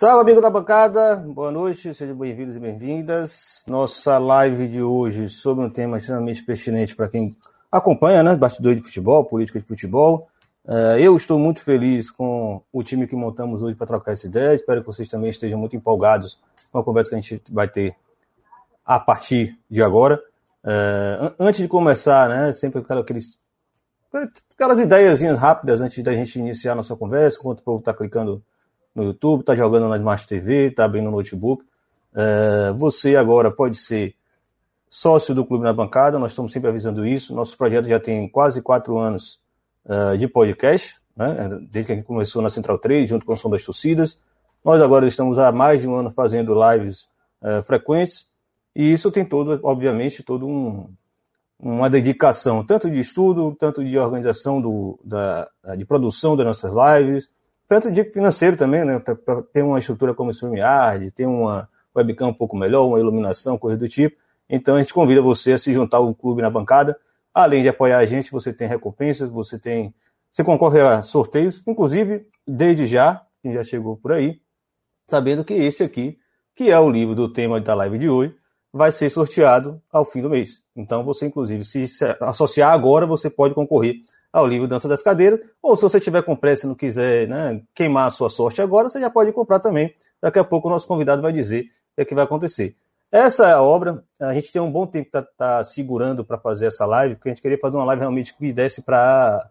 Salve, 0.00 0.22
amigo 0.22 0.40
da 0.40 0.48
bancada, 0.48 1.16
boa 1.16 1.50
noite, 1.50 1.92
sejam 1.92 2.16
bem-vindos 2.16 2.56
e 2.56 2.58
bem-vindas. 2.58 3.62
Nossa 3.66 4.16
live 4.16 4.66
de 4.66 4.80
hoje 4.80 5.28
sobre 5.28 5.62
um 5.62 5.68
tema 5.68 5.98
extremamente 5.98 6.42
pertinente 6.42 6.96
para 6.96 7.06
quem 7.06 7.36
acompanha, 7.70 8.22
né? 8.22 8.34
Bastidor 8.34 8.74
de 8.74 8.80
futebol, 8.80 9.26
política 9.26 9.60
de 9.60 9.66
futebol. 9.66 10.26
Uh, 10.64 10.96
eu 10.98 11.14
estou 11.14 11.38
muito 11.38 11.62
feliz 11.62 12.10
com 12.10 12.62
o 12.72 12.82
time 12.82 13.06
que 13.06 13.14
montamos 13.14 13.62
hoje 13.62 13.74
para 13.74 13.88
trocar 13.88 14.12
essa 14.12 14.26
ideia. 14.26 14.54
Espero 14.54 14.80
que 14.80 14.86
vocês 14.86 15.06
também 15.06 15.28
estejam 15.28 15.58
muito 15.58 15.76
empolgados 15.76 16.40
com 16.72 16.78
a 16.78 16.82
conversa 16.82 17.10
que 17.10 17.16
a 17.16 17.20
gente 17.20 17.42
vai 17.52 17.68
ter 17.68 17.94
a 18.86 18.98
partir 18.98 19.58
de 19.70 19.82
agora. 19.82 20.18
Uh, 20.64 21.34
antes 21.38 21.60
de 21.60 21.68
começar, 21.68 22.26
né? 22.26 22.54
Sempre 22.54 22.82
aqueles, 22.88 23.38
aquelas 24.54 24.80
ideias 24.80 25.20
rápidas 25.36 25.82
antes 25.82 26.02
da 26.02 26.14
gente 26.14 26.38
iniciar 26.38 26.72
a 26.72 26.76
nossa 26.76 26.96
conversa, 26.96 27.38
enquanto 27.38 27.60
o 27.60 27.64
povo 27.64 27.80
está 27.80 27.92
clicando 27.92 28.42
no 28.94 29.04
YouTube, 29.04 29.40
está 29.40 29.54
jogando 29.54 29.88
na 29.88 29.96
Smart 29.96 30.26
TV, 30.26 30.68
está 30.68 30.84
abrindo 30.84 31.10
notebook. 31.10 31.64
Uh, 32.12 32.74
você 32.76 33.16
agora 33.16 33.50
pode 33.50 33.76
ser 33.76 34.14
sócio 34.88 35.34
do 35.34 35.44
Clube 35.44 35.64
na 35.64 35.72
Bancada, 35.72 36.18
nós 36.18 36.32
estamos 36.32 36.52
sempre 36.52 36.68
avisando 36.68 37.06
isso. 37.06 37.34
Nosso 37.34 37.56
projeto 37.56 37.86
já 37.86 38.00
tem 38.00 38.28
quase 38.28 38.60
quatro 38.60 38.98
anos 38.98 39.38
uh, 39.84 40.18
de 40.18 40.26
podcast, 40.26 41.00
né? 41.16 41.48
desde 41.70 41.84
que 41.84 41.92
a 41.92 41.94
gente 41.94 42.04
começou 42.04 42.42
na 42.42 42.50
Central 42.50 42.78
3, 42.78 43.08
junto 43.08 43.24
com 43.24 43.32
o 43.32 43.36
Som 43.36 43.50
das 43.50 43.64
Torcidas. 43.64 44.18
Nós 44.64 44.82
agora 44.82 45.06
estamos 45.06 45.38
há 45.38 45.52
mais 45.52 45.80
de 45.80 45.88
um 45.88 45.94
ano 45.94 46.10
fazendo 46.10 46.54
lives 46.54 47.08
uh, 47.40 47.62
frequentes, 47.62 48.28
e 48.74 48.92
isso 48.92 49.10
tem 49.10 49.24
todo, 49.24 49.58
obviamente, 49.62 50.22
todo 50.22 50.46
um, 50.46 50.88
uma 51.58 51.88
dedicação, 51.88 52.64
tanto 52.64 52.90
de 52.90 52.98
estudo, 52.98 53.54
tanto 53.58 53.84
de 53.84 53.98
organização 53.98 54.60
do, 54.60 54.98
da, 55.04 55.48
de 55.76 55.84
produção 55.84 56.36
das 56.36 56.46
nossas 56.46 56.72
lives, 56.72 57.30
tanto 57.70 57.88
de 57.88 58.02
financeiro 58.02 58.56
também, 58.56 58.84
né? 58.84 58.98
Para 58.98 59.42
ter 59.42 59.62
uma 59.62 59.78
estrutura 59.78 60.12
como 60.12 60.28
o 60.28 60.32
StreamYard, 60.32 61.08
ter 61.12 61.24
uma 61.24 61.68
webcam 61.96 62.26
um 62.26 62.34
pouco 62.34 62.56
melhor, 62.56 62.84
uma 62.84 62.98
iluminação, 62.98 63.56
coisa 63.56 63.76
do 63.76 63.88
tipo. 63.88 64.16
Então 64.48 64.74
a 64.74 64.82
gente 64.82 64.92
convida 64.92 65.22
você 65.22 65.52
a 65.52 65.58
se 65.58 65.72
juntar 65.72 65.98
ao 65.98 66.12
clube 66.12 66.42
na 66.42 66.50
bancada. 66.50 66.98
Além 67.32 67.62
de 67.62 67.68
apoiar 67.68 67.98
a 67.98 68.06
gente, 68.06 68.32
você 68.32 68.52
tem 68.52 68.66
recompensas, 68.66 69.30
você 69.30 69.56
tem. 69.56 69.94
Você 70.32 70.42
concorre 70.42 70.80
a 70.80 71.00
sorteios, 71.00 71.62
inclusive, 71.64 72.26
desde 72.44 72.86
já, 72.86 73.24
quem 73.40 73.54
já 73.54 73.62
chegou 73.62 73.96
por 73.96 74.10
aí, 74.10 74.40
sabendo 75.08 75.44
que 75.44 75.54
esse 75.54 75.84
aqui, 75.84 76.18
que 76.56 76.72
é 76.72 76.78
o 76.80 76.90
livro 76.90 77.14
do 77.14 77.32
tema 77.32 77.60
da 77.60 77.74
live 77.74 77.98
de 77.98 78.08
hoje, 78.08 78.34
vai 78.72 78.90
ser 78.90 79.10
sorteado 79.10 79.80
ao 79.92 80.04
fim 80.04 80.20
do 80.20 80.30
mês. 80.30 80.64
Então, 80.74 81.04
você, 81.04 81.26
inclusive, 81.26 81.64
se 81.64 81.84
associar 82.20 82.72
agora, 82.72 83.06
você 83.06 83.30
pode 83.30 83.54
concorrer 83.54 83.94
ao 84.32 84.46
livro 84.46 84.68
Dança 84.68 84.88
das 84.88 85.02
Cadeiras, 85.02 85.40
ou 85.62 85.76
se 85.76 85.82
você 85.82 86.00
tiver 86.00 86.22
com 86.22 86.36
pressa 86.36 86.64
e 86.64 86.68
não 86.68 86.74
quiser 86.74 87.26
né, 87.26 87.62
queimar 87.74 88.06
a 88.06 88.10
sua 88.10 88.30
sorte 88.30 88.62
agora, 88.62 88.88
você 88.88 89.00
já 89.00 89.10
pode 89.10 89.32
comprar 89.32 89.58
também. 89.58 89.92
Daqui 90.20 90.38
a 90.38 90.44
pouco 90.44 90.68
o 90.68 90.70
nosso 90.70 90.86
convidado 90.86 91.20
vai 91.20 91.32
dizer 91.32 91.66
o 91.98 92.04
que, 92.04 92.12
é 92.12 92.14
vai 92.14 92.24
acontecer. 92.24 92.76
Essa 93.10 93.48
é 93.48 93.52
a 93.52 93.62
obra, 93.62 94.04
a 94.20 94.32
gente 94.34 94.52
tem 94.52 94.62
um 94.62 94.70
bom 94.70 94.86
tempo 94.86 95.08
está 95.08 95.22
tá 95.22 95.64
segurando 95.64 96.24
para 96.24 96.38
fazer 96.38 96.66
essa 96.66 96.86
live, 96.86 97.16
porque 97.16 97.28
a 97.28 97.32
gente 97.32 97.42
queria 97.42 97.58
fazer 97.58 97.76
uma 97.76 97.84
live 97.86 98.00
realmente 98.00 98.36
que 98.36 98.52
desse 98.52 98.82
para 98.82 99.48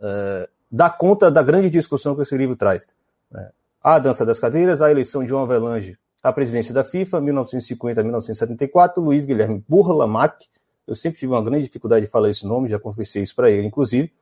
uh, 0.00 0.04
é, 0.04 0.48
dar 0.70 0.90
conta 0.90 1.30
da 1.30 1.40
grande 1.40 1.70
discussão 1.70 2.16
que 2.16 2.22
esse 2.22 2.36
livro 2.36 2.56
traz. 2.56 2.84
Né? 3.30 3.48
A 3.80 4.00
Dança 4.00 4.26
das 4.26 4.40
Cadeiras, 4.40 4.82
a 4.82 4.90
eleição 4.90 5.22
de 5.22 5.28
João 5.28 5.44
Avelange 5.44 5.96
à 6.20 6.32
presidência 6.32 6.74
da 6.74 6.82
FIFA, 6.82 7.20
1950-1974, 7.20 8.96
Luiz 8.96 9.24
Guilherme 9.24 9.62
Burlamac, 9.68 10.44
eu 10.86 10.94
sempre 10.94 11.18
tive 11.18 11.32
uma 11.32 11.42
grande 11.42 11.64
dificuldade 11.64 12.06
de 12.06 12.10
falar 12.10 12.30
esse 12.30 12.46
nome, 12.46 12.68
já 12.68 12.78
confessei 12.78 13.22
isso 13.22 13.34
para 13.34 13.50
ele, 13.50 13.66
inclusive, 13.66 14.12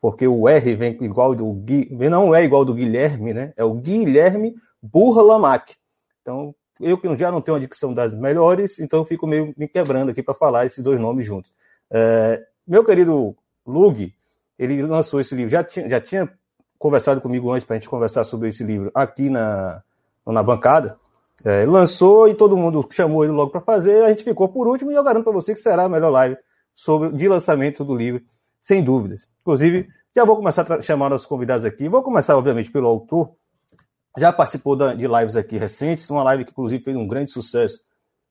porque 0.00 0.26
o 0.26 0.48
R 0.48 0.74
vem 0.74 0.96
igual 1.02 1.34
do 1.34 1.52
Gui, 1.52 1.88
não 2.08 2.34
é 2.34 2.44
igual 2.44 2.64
do 2.64 2.74
Guilherme, 2.74 3.34
né? 3.34 3.52
É 3.56 3.64
o 3.64 3.74
Guilherme 3.74 4.54
Burlamac. 4.82 5.76
Então, 6.22 6.54
eu 6.80 6.96
que 6.96 7.16
já 7.16 7.30
não 7.30 7.40
tenho 7.40 7.54
uma 7.56 7.60
dicção 7.60 7.92
das 7.92 8.14
melhores, 8.14 8.78
então 8.78 9.04
fico 9.04 9.26
meio 9.26 9.54
me 9.56 9.68
quebrando 9.68 10.10
aqui 10.10 10.22
para 10.22 10.34
falar 10.34 10.64
esses 10.64 10.82
dois 10.82 10.98
nomes 10.98 11.26
juntos. 11.26 11.52
É, 11.90 12.42
meu 12.66 12.84
querido 12.84 13.36
Lug, 13.66 14.14
ele 14.58 14.82
lançou 14.82 15.20
esse 15.20 15.34
livro, 15.34 15.50
já 15.50 15.62
tinha, 15.62 15.88
já 15.88 16.00
tinha 16.00 16.32
conversado 16.78 17.20
comigo 17.20 17.52
antes 17.52 17.64
para 17.64 17.76
a 17.76 17.78
gente 17.78 17.90
conversar 17.90 18.24
sobre 18.24 18.48
esse 18.48 18.64
livro 18.64 18.90
aqui 18.94 19.28
na, 19.28 19.82
na 20.26 20.42
bancada, 20.42 20.98
é, 21.44 21.64
lançou 21.64 22.28
e 22.28 22.34
todo 22.34 22.56
mundo 22.56 22.86
chamou 22.90 23.24
ele 23.24 23.32
logo 23.32 23.50
para 23.50 23.60
fazer, 23.60 24.04
a 24.04 24.08
gente 24.08 24.24
ficou 24.24 24.48
por 24.48 24.66
último 24.66 24.90
e 24.90 24.94
eu 24.94 25.02
garanto 25.02 25.24
para 25.24 25.32
você 25.32 25.54
que 25.54 25.60
será 25.60 25.84
a 25.84 25.88
melhor 25.88 26.10
live 26.10 26.36
sobre 26.74 27.10
de 27.10 27.28
lançamento 27.28 27.84
do 27.84 27.94
livro, 27.94 28.22
sem 28.60 28.82
dúvidas. 28.82 29.26
Inclusive, 29.40 29.88
já 30.14 30.24
vou 30.24 30.36
começar 30.36 30.70
a 30.70 30.82
chamar 30.82 31.08
nossos 31.08 31.26
convidados 31.26 31.64
aqui. 31.64 31.88
Vou 31.88 32.02
começar, 32.02 32.36
obviamente, 32.36 32.70
pelo 32.70 32.88
autor. 32.88 33.30
Já 34.18 34.32
participou 34.32 34.76
de 34.76 35.06
lives 35.06 35.36
aqui 35.36 35.56
recentes, 35.56 36.08
uma 36.10 36.22
live 36.24 36.44
que, 36.44 36.50
inclusive, 36.50 36.82
fez 36.82 36.96
um 36.96 37.06
grande 37.06 37.30
sucesso, 37.30 37.80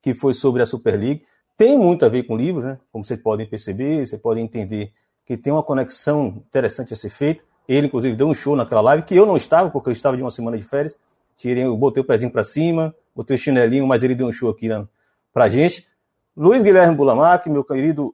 que 0.02 0.14
foi 0.14 0.34
sobre 0.34 0.62
a 0.62 0.66
Super 0.66 1.00
League. 1.00 1.24
Tem 1.58 1.78
muito 1.78 2.06
a 2.06 2.10
ver 2.10 2.24
com 2.24 2.34
o 2.34 2.38
livro, 2.38 2.62
né? 2.62 2.78
Como 2.92 3.06
vocês 3.06 3.22
podem 3.22 3.48
perceber, 3.48 4.06
vocês 4.06 4.22
podem 4.22 4.44
entender 4.44 4.92
que 5.26 5.38
tem 5.38 5.54
uma 5.54 5.64
conexão 5.64 6.44
interessante 6.48 6.94
a 6.94 6.98
ser 6.98 7.10
feita. 7.10 7.44
Ele, 7.68 7.88
inclusive, 7.88 8.16
deu 8.16 8.28
um 8.28 8.34
show 8.34 8.56
naquela 8.56 8.82
live, 8.82 9.04
que 9.04 9.16
eu 9.16 9.26
não 9.26 9.38
estava, 9.38 9.70
porque 9.70 9.90
eu 9.90 9.94
estava 9.94 10.18
de 10.18 10.24
uma 10.24 10.32
semana 10.32 10.58
de 10.58 10.64
férias 10.64 10.98
tirei, 11.40 11.66
botei 11.70 12.04
o 12.04 12.06
pezinho 12.06 12.32
para 12.32 12.44
cima, 12.44 12.94
botei 13.16 13.38
o 13.38 13.40
chinelinho, 13.40 13.88
mas 13.88 14.04
ele 14.04 14.14
deu 14.14 14.28
um 14.28 14.32
show 14.32 14.50
aqui 14.50 14.68
né, 14.68 14.86
para 15.34 15.50
gente. 15.50 15.88
Luiz 16.36 16.62
Guilherme 16.62 16.96
Bulamac, 16.96 17.50
meu 17.50 17.64
querido 17.64 18.14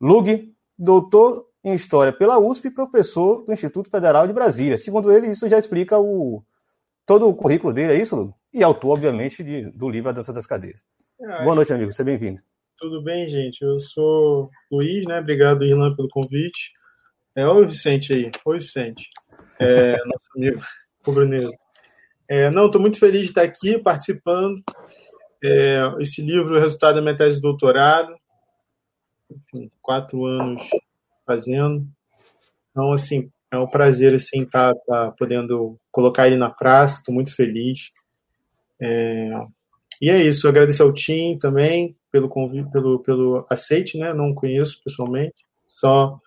Lug, 0.00 0.52
doutor 0.76 1.46
em 1.64 1.74
História 1.74 2.12
pela 2.12 2.38
USP 2.38 2.68
e 2.68 2.70
professor 2.70 3.44
do 3.44 3.52
Instituto 3.52 3.88
Federal 3.88 4.26
de 4.26 4.32
Brasília. 4.32 4.76
Segundo 4.76 5.12
ele, 5.12 5.28
isso 5.28 5.48
já 5.48 5.58
explica 5.58 5.98
o, 5.98 6.44
todo 7.06 7.28
o 7.28 7.34
currículo 7.34 7.72
dele, 7.72 7.92
é 7.92 8.00
isso, 8.00 8.16
Lug? 8.16 8.34
E 8.52 8.62
autor, 8.62 8.94
obviamente, 8.94 9.44
de, 9.44 9.70
do 9.70 9.88
livro 9.88 10.10
A 10.10 10.12
Dança 10.12 10.32
das 10.32 10.46
Cadeiras. 10.46 10.80
É, 11.20 11.44
Boa 11.44 11.54
noite, 11.54 11.72
amigo, 11.72 11.92
seja 11.92 12.04
bem-vindo. 12.04 12.40
Tudo 12.78 13.02
bem, 13.02 13.26
gente? 13.26 13.62
Eu 13.62 13.78
sou 13.78 14.50
Luiz, 14.70 15.06
né? 15.06 15.20
Obrigado, 15.20 15.64
Irlan, 15.64 15.94
pelo 15.94 16.08
convite. 16.08 16.72
É, 17.34 17.46
oi, 17.46 17.66
Vicente 17.66 18.12
aí. 18.12 18.30
Oi, 18.44 18.58
Vicente. 18.58 19.08
É, 19.58 19.96
nosso 20.04 20.26
amigo 20.36 20.60
rubro-negro. 21.04 21.52
É, 22.28 22.50
não, 22.50 22.66
estou 22.66 22.80
muito 22.80 22.98
feliz 22.98 23.22
de 23.22 23.28
estar 23.28 23.42
aqui 23.42 23.78
participando. 23.78 24.62
É, 25.42 25.80
esse 26.00 26.22
livro 26.22 26.56
o 26.56 26.60
resultado 26.60 26.96
da 26.96 27.02
minha 27.02 27.16
tese 27.16 27.36
de 27.36 27.42
doutorado. 27.42 28.14
Enfim, 29.30 29.70
quatro 29.80 30.24
anos 30.24 30.62
fazendo. 31.24 31.86
Então, 32.70 32.92
assim, 32.92 33.30
é 33.50 33.58
um 33.58 33.66
prazer 33.66 34.14
assim 34.14 34.42
estar 34.42 34.74
tá, 34.74 34.80
tá 34.86 35.12
podendo 35.12 35.78
colocar 35.90 36.26
ele 36.26 36.36
na 36.36 36.50
praça. 36.50 36.98
Estou 36.98 37.14
muito 37.14 37.34
feliz. 37.34 37.92
É, 38.80 39.30
e 40.00 40.10
é 40.10 40.22
isso. 40.22 40.48
Agradecer 40.48 40.82
ao 40.82 40.92
Tim 40.92 41.38
também 41.38 41.96
pelo 42.10 42.28
convite, 42.28 42.70
pelo 42.70 42.98
pelo 43.00 43.46
aceite, 43.48 43.98
né? 43.98 44.12
Não 44.12 44.34
conheço 44.34 44.80
pessoalmente, 44.82 45.46
só 45.68 46.20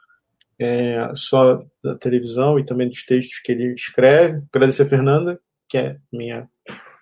é, 0.58 1.12
só 1.16 1.64
da 1.84 1.96
televisão 1.96 2.60
e 2.60 2.66
também 2.66 2.88
dos 2.88 3.04
textos 3.06 3.40
que 3.40 3.52
ele 3.52 3.74
escreve. 3.74 4.44
Agradecer 4.54 4.84
a 4.84 4.88
Fernanda 4.88 5.40
que 5.70 5.78
é 5.78 5.98
minha 6.12 6.50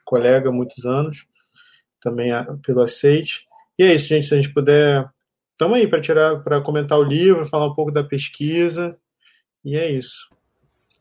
colega 0.06 0.50
há 0.50 0.52
muitos 0.52 0.86
anos, 0.86 1.26
também 2.02 2.32
pelo 2.64 2.82
aceite. 2.82 3.48
E 3.80 3.84
é 3.84 3.94
isso, 3.94 4.08
gente. 4.08 4.28
Se 4.28 4.34
a 4.34 4.40
gente 4.40 4.54
puder, 4.54 5.10
estamos 5.54 5.78
aí 5.78 5.88
para 5.88 6.02
tirar, 6.02 6.44
para 6.44 6.62
comentar 6.62 7.00
o 7.00 7.04
livro, 7.04 7.46
falar 7.46 7.66
um 7.66 7.74
pouco 7.74 7.92
da 7.92 8.04
pesquisa. 8.04 8.98
E 9.64 9.76
é 9.76 9.90
isso. 9.90 10.30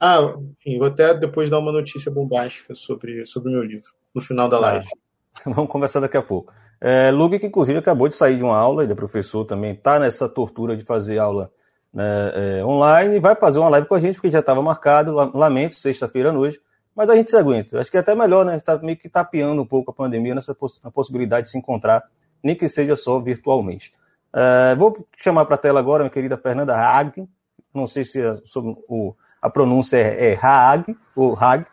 Ah, 0.01 0.35
enfim, 0.61 0.79
vou 0.79 0.89
até 0.89 1.15
depois 1.15 1.51
dar 1.51 1.59
uma 1.59 1.73
notícia 1.73 2.11
bombástica 2.11 2.75
sobre, 2.75 3.25
sobre 3.27 3.49
o 3.49 3.53
meu 3.53 3.63
livro, 3.63 3.91
no 4.15 4.21
final 4.21 4.49
da 4.49 4.59
tá. 4.59 4.67
live. 4.67 4.89
Vamos 5.45 5.71
conversar 5.71 6.01
daqui 6.01 6.17
a 6.17 6.23
pouco. 6.23 6.53
É, 6.81 7.11
Luke, 7.11 7.39
que 7.39 7.47
inclusive 7.47 7.79
acabou 7.79 8.09
de 8.09 8.15
sair 8.15 8.37
de 8.37 8.43
uma 8.43 8.57
aula, 8.57 8.83
ele 8.83 8.93
é 8.93 8.95
professor 8.95 9.45
também, 9.45 9.73
está 9.73 9.99
nessa 9.99 10.29
tortura 10.29 10.77
de 10.77 10.85
fazer 10.85 11.19
aula 11.19 11.51
né, 11.93 12.59
é, 12.59 12.65
online, 12.65 13.19
vai 13.19 13.35
fazer 13.35 13.59
uma 13.59 13.71
live 13.71 13.87
com 13.87 13.95
a 13.95 14.01
gente, 14.01 14.15
porque 14.17 14.31
já 14.31 14.41
estava 14.41 14.61
marcado, 14.61 15.15
lamento, 15.35 15.79
sexta-feira 15.79 16.29
à 16.29 16.33
noite, 16.33 16.61
mas 16.97 17.11
a 17.11 17.15
gente 17.15 17.31
se 17.31 17.37
aguenta. 17.37 17.79
Acho 17.79 17.91
que 17.91 17.99
é 17.99 18.01
até 18.01 18.15
melhor, 18.15 18.45
né? 18.45 18.53
A 18.53 18.55
gente 18.55 18.63
está 18.63 18.79
meio 18.79 18.97
que 18.97 19.09
tapeando 19.09 19.61
um 19.61 19.67
pouco 19.67 19.91
a 19.91 19.95
pandemia 19.95 20.35
nessa 20.35 20.55
poss 20.55 20.81
possibilidade 20.95 21.45
de 21.45 21.51
se 21.51 21.59
encontrar, 21.59 22.03
nem 22.43 22.57
que 22.57 22.67
seja 22.71 22.97
só 22.97 23.21
virtualmente. 23.21 23.93
Uh, 24.35 24.77
vou 24.79 25.07
chamar 25.19 25.45
para 25.45 25.57
a 25.57 25.59
tela 25.59 25.79
agora 25.79 26.05
minha 26.05 26.11
querida 26.11 26.39
Fernanda 26.39 26.75
Hag. 26.75 27.29
Não 27.75 27.87
sei 27.87 28.03
se 28.03 28.23
a, 28.23 28.41
sobre, 28.47 28.75
o, 28.89 29.15
a 29.43 29.51
pronúncia 29.51 29.99
é, 29.99 30.33
é 30.33 30.39
Haag 30.41 30.97
ou 31.15 31.37
Hag, 31.39 31.67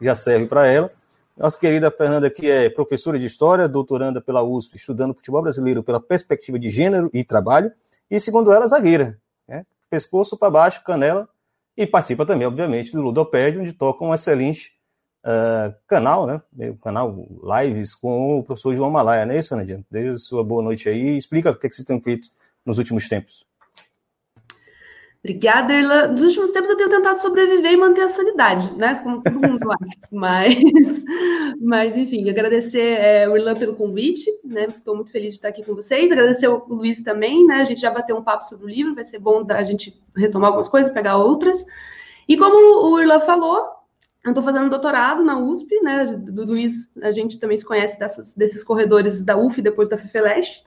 já 0.00 0.14
serve 0.16 0.46
para 0.46 0.66
ela. 0.66 0.90
Nossa 1.36 1.58
querida 1.58 1.90
Fernanda, 1.90 2.30
que 2.30 2.50
é 2.50 2.70
professora 2.70 3.18
de 3.18 3.26
História, 3.26 3.68
doutoranda 3.68 4.20
pela 4.20 4.42
USP, 4.42 4.76
estudando 4.76 5.14
futebol 5.14 5.42
brasileiro 5.42 5.82
pela 5.82 6.00
perspectiva 6.00 6.58
de 6.58 6.70
gênero 6.70 7.10
e 7.12 7.22
trabalho, 7.22 7.72
e 8.10 8.18
segundo 8.18 8.52
ela, 8.52 8.66
zagueira. 8.66 9.18
Né? 9.46 9.64
Pescoço 9.88 10.36
para 10.36 10.50
baixo, 10.50 10.82
canela, 10.84 11.28
e 11.82 11.86
participa 11.86 12.26
também, 12.26 12.46
obviamente, 12.46 12.92
do 12.92 13.00
Ludopédio, 13.00 13.62
onde 13.62 13.72
toca 13.72 14.04
um 14.04 14.12
excelente 14.12 14.72
uh, 15.24 15.74
canal, 15.86 16.26
né? 16.26 16.42
canal 16.82 17.26
Lives 17.42 17.94
com 17.94 18.38
o 18.38 18.44
professor 18.44 18.74
João 18.74 18.90
Malaya, 18.90 19.24
não 19.24 19.34
é 19.34 19.38
isso, 19.38 19.48
Fernandinho? 19.48 19.84
Desde 19.90 20.18
sua 20.18 20.44
boa 20.44 20.62
noite 20.62 20.88
aí. 20.88 21.16
Explica 21.16 21.50
o 21.50 21.54
que, 21.54 21.66
é 21.66 21.70
que 21.70 21.76
você 21.76 21.84
tem 21.84 22.00
feito 22.00 22.28
nos 22.66 22.76
últimos 22.76 23.08
tempos. 23.08 23.46
Obrigada, 25.22 25.74
Irla. 25.74 26.08
Nos 26.08 26.22
últimos 26.22 26.50
tempos 26.50 26.70
eu 26.70 26.76
tenho 26.78 26.88
tentado 26.88 27.18
sobreviver 27.20 27.72
e 27.72 27.76
manter 27.76 28.00
a 28.00 28.08
sanidade, 28.08 28.74
né? 28.74 28.94
Como 29.02 29.22
todo 29.22 29.38
mundo 29.38 29.68
acha. 29.70 29.98
Mas, 30.10 31.04
mas 31.60 31.94
enfim, 31.94 32.28
agradecer 32.30 32.98
é, 32.98 33.28
o 33.28 33.36
Irlan 33.36 33.54
pelo 33.54 33.76
convite, 33.76 34.24
né? 34.42 34.64
Estou 34.64 34.96
muito 34.96 35.12
feliz 35.12 35.32
de 35.32 35.34
estar 35.34 35.48
aqui 35.48 35.62
com 35.62 35.74
vocês. 35.74 36.10
Agradecer 36.10 36.48
o 36.48 36.64
Luiz 36.68 37.02
também, 37.02 37.46
né? 37.46 37.56
A 37.56 37.64
gente 37.64 37.82
já 37.82 37.90
bateu 37.90 38.16
um 38.16 38.24
papo 38.24 38.44
sobre 38.44 38.64
o 38.64 38.68
livro, 38.68 38.94
vai 38.94 39.04
ser 39.04 39.18
bom 39.18 39.44
a 39.50 39.62
gente 39.62 40.02
retomar 40.16 40.48
algumas 40.48 40.68
coisas, 40.68 40.90
pegar 40.90 41.18
outras. 41.18 41.66
E 42.26 42.34
como 42.38 42.90
o 42.90 42.98
Irlan 42.98 43.20
falou, 43.20 43.68
eu 44.24 44.30
estou 44.30 44.42
fazendo 44.42 44.70
doutorado 44.70 45.22
na 45.22 45.38
USP, 45.38 45.82
né? 45.82 46.06
Do 46.06 46.46
Luiz, 46.46 46.90
a 47.02 47.12
gente 47.12 47.38
também 47.38 47.58
se 47.58 47.64
conhece 47.64 47.98
dessas, 47.98 48.34
desses 48.34 48.64
corredores 48.64 49.22
da 49.22 49.36
UF 49.36 49.60
depois 49.60 49.86
da 49.86 49.98
FEFELESH. 49.98 50.62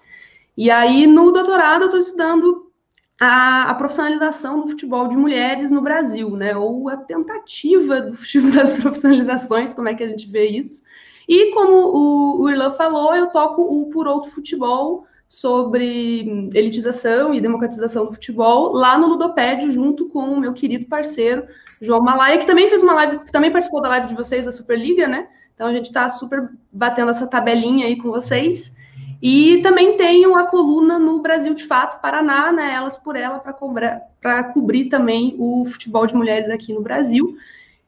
E 0.55 0.69
aí, 0.69 1.07
no 1.07 1.31
doutorado, 1.31 1.81
eu 1.81 1.85
estou 1.85 1.99
estudando 1.99 2.71
a, 3.19 3.69
a, 3.69 3.75
profissionalização 3.75 4.61
do 4.61 4.69
futebol 4.69 5.07
de 5.07 5.15
mulheres 5.15 5.71
no 5.71 5.81
Brasil, 5.81 6.31
né? 6.31 6.55
Ou 6.55 6.89
a 6.89 6.97
tentativa 6.97 8.01
do, 8.01 8.11
das 8.53 8.77
profissionalizações, 8.77 9.73
como 9.73 9.89
é 9.89 9.95
que 9.95 10.03
a 10.03 10.07
gente 10.07 10.27
vê 10.29 10.47
isso. 10.47 10.83
E 11.27 11.51
como 11.51 11.73
o, 11.73 12.41
o 12.41 12.49
Irlan 12.49 12.71
falou, 12.71 13.15
eu 13.15 13.27
toco 13.27 13.61
o 13.61 13.89
Por 13.89 14.07
Outro 14.07 14.31
Futebol 14.31 15.05
sobre 15.27 16.49
elitização 16.53 17.33
e 17.33 17.41
democratização 17.41 18.05
do 18.05 18.13
futebol 18.13 18.71
lá 18.71 18.97
no 18.97 19.07
Ludopédio, 19.07 19.71
junto 19.71 20.07
com 20.09 20.19
o 20.19 20.39
meu 20.39 20.53
querido 20.53 20.85
parceiro 20.85 21.47
João 21.81 22.03
Malaia, 22.03 22.37
que 22.37 22.45
também 22.45 22.69
fez 22.69 22.83
uma 22.83 22.93
live, 22.93 23.19
que 23.19 23.31
também 23.31 23.51
participou 23.51 23.81
da 23.81 23.89
live 23.89 24.07
de 24.07 24.15
vocês 24.15 24.45
da 24.45 24.51
Superliga, 24.51 25.07
né? 25.07 25.27
Então 25.55 25.67
a 25.67 25.73
gente 25.73 25.85
está 25.85 26.07
super 26.09 26.49
batendo 26.71 27.11
essa 27.11 27.25
tabelinha 27.25 27.87
aí 27.87 27.97
com 27.97 28.11
vocês. 28.11 28.73
E 29.23 29.61
também 29.61 29.95
tenho 29.95 30.35
a 30.35 30.45
coluna 30.45 30.99
no 30.99 31.21
Brasil 31.21 31.53
de 31.53 31.63
Fato, 31.63 32.01
Paraná, 32.01 32.51
né, 32.51 32.73
Elas 32.73 32.97
por 32.97 33.15
Ela, 33.15 33.39
para 33.39 34.43
cobrir 34.43 34.89
também 34.89 35.33
o 35.39 35.63
futebol 35.65 36.05
de 36.05 36.13
mulheres 36.13 36.49
aqui 36.49 36.73
no 36.73 36.81
Brasil. 36.81 37.33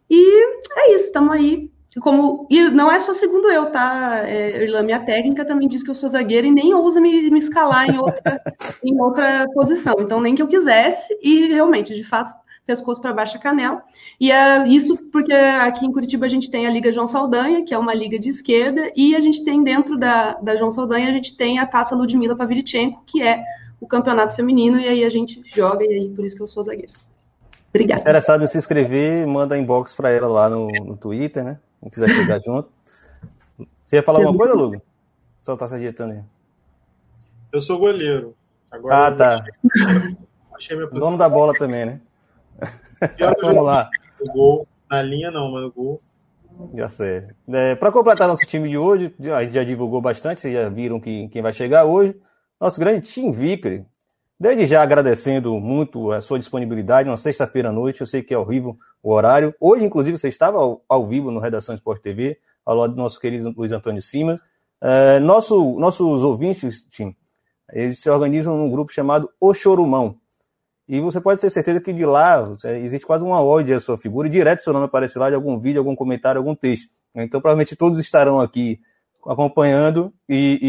E 0.09 0.45
é 0.77 0.95
isso, 0.95 1.07
estamos 1.07 1.35
aí. 1.35 1.69
Como, 1.99 2.47
e 2.49 2.69
não 2.69 2.89
é 2.89 3.01
só 3.01 3.13
segundo 3.13 3.51
eu, 3.51 3.69
tá, 3.69 4.21
é, 4.25 4.63
Irlan? 4.63 4.83
Minha 4.83 5.01
técnica 5.01 5.43
também 5.43 5.67
diz 5.67 5.83
que 5.83 5.89
eu 5.89 5.93
sou 5.93 6.07
zagueira 6.07 6.47
e 6.47 6.51
nem 6.51 6.73
ousa 6.73 7.01
me, 7.01 7.29
me 7.29 7.39
escalar 7.39 7.89
em 7.89 7.97
outra, 7.97 8.41
em 8.81 8.97
outra 8.97 9.45
posição. 9.53 9.95
Então, 9.99 10.21
nem 10.21 10.35
que 10.35 10.41
eu 10.41 10.47
quisesse, 10.47 11.17
e 11.21 11.47
realmente, 11.47 11.93
de 11.93 12.03
fato, 12.05 12.33
pescoço 12.65 12.99
para 12.99 13.13
baixo 13.13 13.37
a 13.37 13.39
canela. 13.39 13.83
E 14.19 14.31
é 14.31 14.67
isso 14.67 14.97
porque 15.11 15.33
aqui 15.33 15.85
em 15.85 15.91
Curitiba 15.91 16.25
a 16.25 16.29
gente 16.29 16.49
tem 16.49 16.65
a 16.65 16.69
Liga 16.69 16.91
João 16.91 17.07
Saldanha, 17.07 17.63
que 17.63 17.73
é 17.73 17.77
uma 17.77 17.93
liga 17.93 18.17
de 18.17 18.29
esquerda, 18.29 18.91
e 18.95 19.15
a 19.15 19.19
gente 19.19 19.43
tem 19.43 19.63
dentro 19.63 19.97
da, 19.97 20.33
da 20.33 20.55
João 20.55 20.71
Saldanha, 20.71 21.09
a 21.09 21.13
gente 21.13 21.35
tem 21.35 21.59
a 21.59 21.65
Taça 21.65 21.95
Ludmila 21.95 22.35
Pavlichenko, 22.35 23.03
que 23.05 23.21
é 23.21 23.43
o 23.79 23.87
campeonato 23.87 24.35
feminino, 24.35 24.79
e 24.79 24.87
aí 24.87 25.03
a 25.03 25.09
gente 25.09 25.41
joga, 25.45 25.83
e 25.83 25.93
aí 25.93 26.09
por 26.09 26.25
isso 26.25 26.35
que 26.35 26.41
eu 26.41 26.47
sou 26.47 26.63
zagueira. 26.63 26.93
Obrigada. 27.69 28.01
Interessado 28.01 28.43
em 28.43 28.47
se 28.47 28.57
inscrever, 28.57 29.27
manda 29.27 29.57
inbox 29.57 29.93
para 29.93 30.09
ela 30.09 30.27
lá 30.27 30.49
no, 30.49 30.67
no 30.67 30.95
Twitter, 30.95 31.43
né? 31.43 31.59
Quem 31.81 31.91
quiser 31.91 32.09
chegar 32.09 32.39
junto. 32.41 32.69
Você 33.85 33.97
ia 33.97 34.03
falar 34.03 34.19
alguma 34.19 34.37
coisa, 34.37 34.55
Lugo? 34.55 34.81
Só 35.41 35.55
tá 35.55 35.67
se 35.67 35.75
ajeitando 35.75 36.13
aí. 36.13 36.23
Eu 37.51 37.61
sou 37.61 37.77
goleiro. 37.77 38.33
Agora 38.71 39.07
ah, 39.07 39.11
tá. 39.11 39.45
Achei, 39.75 40.17
achei 40.55 40.77
minha 40.77 40.89
Dono 40.89 41.17
da 41.17 41.29
bola 41.29 41.53
também, 41.53 41.85
né? 41.85 42.01
Vamos 43.41 43.63
lá. 43.63 43.89
O 44.19 44.31
gol, 44.31 44.67
na 44.89 45.01
linha 45.01 45.31
não, 45.31 45.51
mas 45.51 45.63
o 45.65 45.71
gol. 45.71 45.99
Já 46.73 46.87
sei. 46.87 47.23
É, 47.49 47.75
Para 47.75 47.91
completar 47.91 48.27
nosso 48.27 48.45
time 48.45 48.69
de 48.69 48.77
hoje, 48.77 49.13
a 49.35 49.43
gente 49.43 49.53
já 49.53 49.63
divulgou 49.63 50.01
bastante, 50.01 50.41
vocês 50.41 50.53
já 50.53 50.69
viram 50.69 50.99
que, 50.99 51.27
quem 51.29 51.41
vai 51.41 51.53
chegar 51.53 51.85
hoje. 51.85 52.15
Nosso 52.59 52.79
grande 52.79 53.01
Tim 53.01 53.31
Vickery. 53.31 53.85
Desde 54.39 54.65
já 54.65 54.81
agradecendo 54.81 55.57
muito 55.59 56.11
a 56.11 56.19
sua 56.19 56.37
disponibilidade, 56.37 57.09
uma 57.09 57.15
sexta-feira 57.15 57.69
à 57.69 57.71
noite, 57.71 58.01
eu 58.01 58.07
sei 58.07 58.21
que 58.21 58.33
é 58.33 58.37
horrível 58.37 58.77
o 59.01 59.13
horário. 59.13 59.55
Hoje, 59.59 59.85
inclusive, 59.85 60.17
você 60.17 60.27
estava 60.27 60.57
ao, 60.57 60.83
ao 60.89 61.07
vivo 61.07 61.31
no 61.31 61.39
Redação 61.39 61.73
Esporte 61.73 62.01
TV, 62.01 62.37
ao 62.65 62.75
lado 62.75 62.93
do 62.93 63.01
nosso 63.01 63.19
querido 63.19 63.53
Luiz 63.55 63.71
Antônio 63.71 64.01
Cima. 64.01 64.41
É, 64.81 65.19
nosso, 65.19 65.79
nossos 65.79 66.21
ouvintes, 66.21 66.85
Tim, 66.89 67.15
eles 67.71 67.99
se 67.99 68.09
organizam 68.09 68.57
num 68.57 68.69
grupo 68.69 68.91
chamado 68.91 69.29
O 69.39 69.53
Chorumão. 69.53 70.17
E 70.87 70.99
você 70.99 71.19
pode 71.19 71.41
ter 71.41 71.49
certeza 71.49 71.81
que 71.81 71.91
de 71.91 72.05
lá 72.05 72.43
existe 72.81 73.05
quase 73.05 73.23
uma 73.23 73.41
ode 73.41 73.73
à 73.73 73.79
sua 73.79 73.97
figura, 73.97 74.27
e 74.27 74.31
direto 74.31 74.61
seu 74.61 74.71
nome 74.71 74.85
aparece 74.85 75.17
lá 75.17 75.29
de 75.29 75.35
algum 75.35 75.59
vídeo, 75.59 75.79
algum 75.79 75.95
comentário, 75.95 76.39
algum 76.39 76.53
texto. 76.53 76.89
Então, 77.15 77.41
provavelmente 77.41 77.75
todos 77.75 77.97
estarão 77.97 78.39
aqui 78.39 78.79
acompanhando 79.25 80.13
e, 80.29 80.59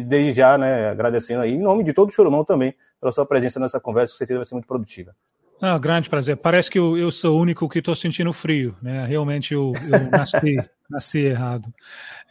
e 0.00 0.04
desde 0.04 0.32
já, 0.32 0.58
né, 0.58 0.88
agradecendo 0.88 1.42
aí, 1.42 1.54
em 1.54 1.62
nome 1.62 1.84
de 1.84 1.92
todo 1.92 2.08
o 2.08 2.12
Chorumão 2.12 2.44
também, 2.44 2.74
pela 3.00 3.12
sua 3.12 3.24
presença 3.24 3.60
nessa 3.60 3.78
conversa, 3.78 4.12
com 4.12 4.18
certeza 4.18 4.38
vai 4.38 4.46
ser 4.46 4.54
muito 4.54 4.66
produtiva. 4.66 5.14
Ah, 5.62 5.78
grande 5.78 6.08
prazer. 6.08 6.38
Parece 6.38 6.70
que 6.70 6.78
eu, 6.78 6.96
eu 6.96 7.10
sou 7.10 7.36
o 7.36 7.40
único 7.40 7.68
que 7.68 7.80
estou 7.80 7.94
sentindo 7.94 8.32
frio, 8.32 8.74
né? 8.80 9.04
Realmente 9.06 9.52
eu, 9.52 9.72
eu 9.90 10.10
nasci, 10.10 10.56
nasci 10.88 11.18
errado. 11.18 11.72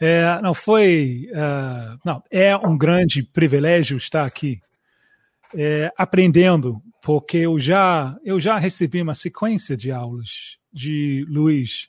É, 0.00 0.40
não 0.42 0.52
foi, 0.52 1.28
uh, 1.30 1.96
não 2.04 2.22
é 2.28 2.56
um 2.56 2.76
grande 2.76 3.22
privilégio 3.22 3.96
estar 3.96 4.24
aqui, 4.24 4.60
é, 5.54 5.92
aprendendo 5.96 6.82
porque 7.02 7.38
eu 7.38 7.58
já, 7.58 8.16
eu 8.24 8.38
já 8.38 8.58
recebi 8.58 9.00
uma 9.00 9.14
sequência 9.14 9.76
de 9.76 9.90
aulas 9.90 10.58
de 10.72 11.26
Luiz 11.28 11.88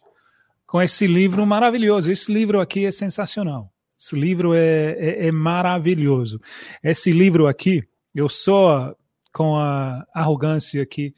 com 0.66 0.82
esse 0.82 1.06
livro 1.06 1.46
maravilhoso. 1.46 2.12
Esse 2.12 2.32
livro 2.32 2.60
aqui 2.60 2.86
é 2.86 2.92
sensacional. 2.92 3.72
Esse 4.00 4.16
livro 4.16 4.54
é, 4.54 4.94
é, 4.98 5.28
é 5.28 5.32
maravilhoso. 5.32 6.40
Esse 6.84 7.12
livro 7.12 7.46
aqui, 7.46 7.84
eu 8.16 8.28
sou 8.30 8.96
com 9.34 9.58
a 9.58 10.06
arrogância 10.14 10.86
que 10.86 11.14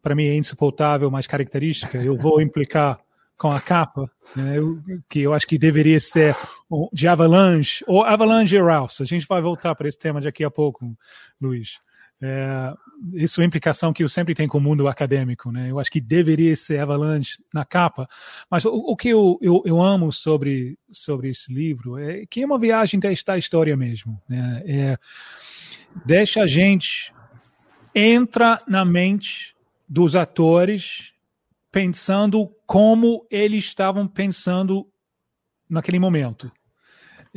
para 0.00 0.14
mim 0.14 0.26
é 0.26 0.36
insuportável, 0.36 1.10
mas 1.10 1.26
característica, 1.26 1.98
eu 1.98 2.16
vou 2.16 2.40
implicar 2.42 3.00
com 3.36 3.48
a 3.48 3.60
capa, 3.60 4.10
né, 4.34 4.56
que 5.08 5.20
eu 5.20 5.32
acho 5.32 5.46
que 5.46 5.56
deveria 5.56 6.00
ser 6.00 6.34
de 6.92 7.06
Avalanche 7.06 7.84
ou 7.86 8.02
Avalanche 8.02 8.58
Rouse. 8.58 9.02
A 9.02 9.06
gente 9.06 9.26
vai 9.28 9.40
voltar 9.40 9.74
para 9.76 9.88
esse 9.88 9.98
tema 9.98 10.20
daqui 10.20 10.42
a 10.42 10.50
pouco, 10.50 10.84
Luiz. 11.40 11.78
É, 12.20 12.74
isso 13.14 13.40
é 13.40 13.42
uma 13.42 13.46
implicação 13.46 13.92
que 13.92 14.02
eu 14.02 14.08
sempre 14.08 14.34
tenho 14.34 14.48
com 14.48 14.58
o 14.58 14.60
mundo 14.60 14.88
acadêmico, 14.88 15.52
né? 15.52 15.70
Eu 15.70 15.78
acho 15.78 15.90
que 15.90 16.00
deveria 16.00 16.56
ser 16.56 16.80
Avalanche 16.80 17.38
na 17.54 17.64
capa, 17.64 18.08
mas 18.50 18.64
o, 18.64 18.70
o 18.70 18.96
que 18.96 19.08
eu, 19.10 19.38
eu, 19.40 19.62
eu, 19.64 19.80
amo 19.80 20.10
sobre, 20.12 20.76
sobre 20.90 21.30
esse 21.30 21.52
livro 21.52 21.96
é 21.96 22.26
que 22.26 22.42
é 22.42 22.46
uma 22.46 22.58
viagem 22.58 22.98
desta 22.98 23.38
história 23.38 23.76
mesmo, 23.76 24.20
né? 24.28 24.62
É, 24.66 24.98
deixa 26.04 26.42
a 26.42 26.48
gente 26.48 27.14
entra 27.94 28.60
na 28.66 28.84
mente 28.84 29.54
dos 29.88 30.16
atores 30.16 31.12
pensando 31.70 32.48
como 32.66 33.26
eles 33.30 33.64
estavam 33.64 34.08
pensando 34.08 34.86
naquele 35.68 35.98
momento. 35.98 36.50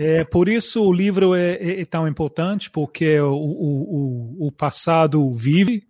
É, 0.04 0.24
por 0.24 0.50
isso 0.50 0.84
o 0.84 0.92
livro 0.92 1.36
é, 1.36 1.58
é, 1.58 1.82
é 1.82 1.86
tão 1.86 2.08
importante, 2.08 2.72
porque 2.72 3.20
o, 3.20 3.36
o, 3.36 4.48
o 4.48 4.52
passado 4.52 5.32
vive, 5.36 5.84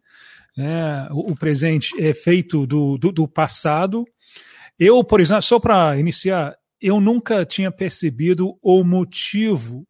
né? 0.58 1.08
o, 1.12 1.32
o, 1.32 1.36
presente 1.38 1.98
é 1.98 2.13
feito 2.13 2.68
do, 2.68 2.98
do, 2.98 3.10
do 3.10 3.25
passado. 3.25 4.03
Eu, 4.77 5.01
por 5.01 5.22
exemplo, 5.22 5.44
só 5.44 5.62
para 5.62 5.98
iniciar, 5.98 6.53
eu 6.82 7.00
nunca 7.00 7.46
tinha 7.46 7.72
percebido 7.72 8.60
o 8.62 8.84
motivo 8.84 9.88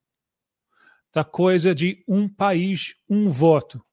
da 1.11 1.23
coisa 1.23 1.73
de 1.73 2.03
um 2.07 2.29
país, 2.29 2.93
um 3.09 3.27
voto 3.27 3.83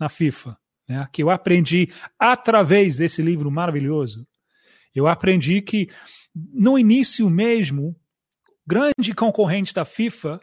na 0.00 0.08
FIFA, 0.08 0.58
né? 0.88 1.06
que 1.12 1.22
eu 1.22 1.30
aprendi 1.30 1.92
através 2.18 2.96
desse 2.96 3.22
livro 3.22 3.48
maravilhoso. 3.52 4.26
Eu 4.92 5.06
aprendi 5.06 5.62
que 5.62 5.86
no 6.34 6.76
início 6.76 7.30
mesmo 7.30 7.94
grande 8.70 9.12
concorrente 9.12 9.74
da 9.74 9.84
FIFA 9.84 10.40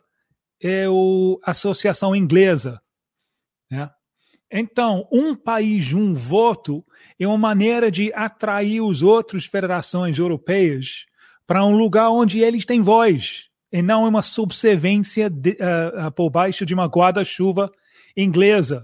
é 0.61 0.83
a 1.45 1.51
Associação 1.51 2.13
Inglesa. 2.13 2.81
Né? 3.71 3.89
Então, 4.51 5.07
um 5.09 5.33
país, 5.33 5.93
um 5.93 6.13
voto 6.13 6.85
é 7.17 7.25
uma 7.25 7.37
maneira 7.37 7.89
de 7.89 8.11
atrair 8.13 8.81
os 8.81 9.01
outros 9.01 9.45
federações 9.45 10.19
europeias 10.19 11.05
para 11.45 11.63
um 11.63 11.77
lugar 11.77 12.09
onde 12.09 12.41
eles 12.41 12.65
têm 12.65 12.81
voz 12.81 13.45
e 13.71 13.81
não 13.81 14.05
uma 14.05 14.21
subservência 14.21 15.29
de, 15.29 15.51
uh, 15.51 16.11
por 16.11 16.29
baixo 16.29 16.65
de 16.65 16.73
uma 16.73 16.85
guarda-chuva 16.85 17.71
inglesa, 18.15 18.83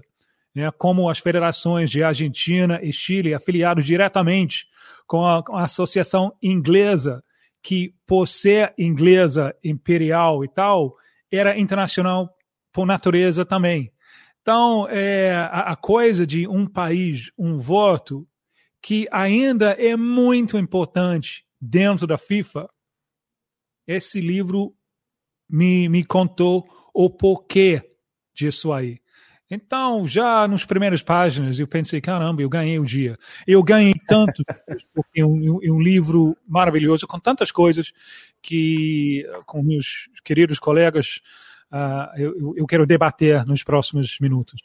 né? 0.54 0.70
como 0.70 1.10
as 1.10 1.18
federações 1.18 1.90
de 1.90 2.02
Argentina 2.02 2.80
e 2.82 2.94
Chile 2.94 3.34
afiliados 3.34 3.84
diretamente 3.84 4.66
com 5.06 5.26
a, 5.26 5.42
com 5.42 5.54
a 5.54 5.64
Associação 5.64 6.34
Inglesa 6.42 7.22
que, 7.64 7.94
por 8.06 8.28
ser 8.28 8.74
inglesa, 8.76 9.56
imperial 9.64 10.44
e 10.44 10.48
tal, 10.48 10.94
era 11.32 11.58
internacional 11.58 12.28
por 12.70 12.84
natureza 12.84 13.42
também. 13.42 13.90
Então, 14.42 14.86
é, 14.90 15.32
a, 15.32 15.72
a 15.72 15.76
coisa 15.76 16.26
de 16.26 16.46
um 16.46 16.66
país, 16.66 17.32
um 17.38 17.58
voto, 17.58 18.28
que 18.82 19.08
ainda 19.10 19.70
é 19.70 19.96
muito 19.96 20.58
importante 20.58 21.46
dentro 21.58 22.06
da 22.06 22.18
FIFA, 22.18 22.68
esse 23.86 24.20
livro 24.20 24.76
me, 25.48 25.88
me 25.88 26.04
contou 26.04 26.68
o 26.92 27.08
porquê 27.08 27.82
disso 28.34 28.74
aí. 28.74 29.00
Então, 29.50 30.06
já 30.06 30.48
nos 30.48 30.64
primeiras 30.64 31.02
páginas, 31.02 31.58
eu 31.58 31.68
pensei, 31.68 32.00
caramba, 32.00 32.40
eu 32.40 32.48
ganhei 32.48 32.78
o 32.78 32.84
dia. 32.84 33.18
Eu 33.46 33.62
ganhei 33.62 33.94
tanto, 34.06 34.42
porque 34.94 35.20
é 35.20 35.26
um, 35.26 35.58
um, 35.62 35.80
livro 35.80 36.36
maravilhoso, 36.46 37.06
com 37.06 37.20
tantas 37.20 37.52
coisas 37.52 37.92
que, 38.40 39.24
com 39.46 39.62
meus 39.62 40.08
queridos 40.24 40.58
colegas, 40.58 41.20
uh, 41.70 42.18
eu, 42.18 42.54
eu 42.56 42.66
quero 42.66 42.86
debater 42.86 43.44
nos 43.44 43.62
próximos 43.62 44.18
minutos. 44.18 44.60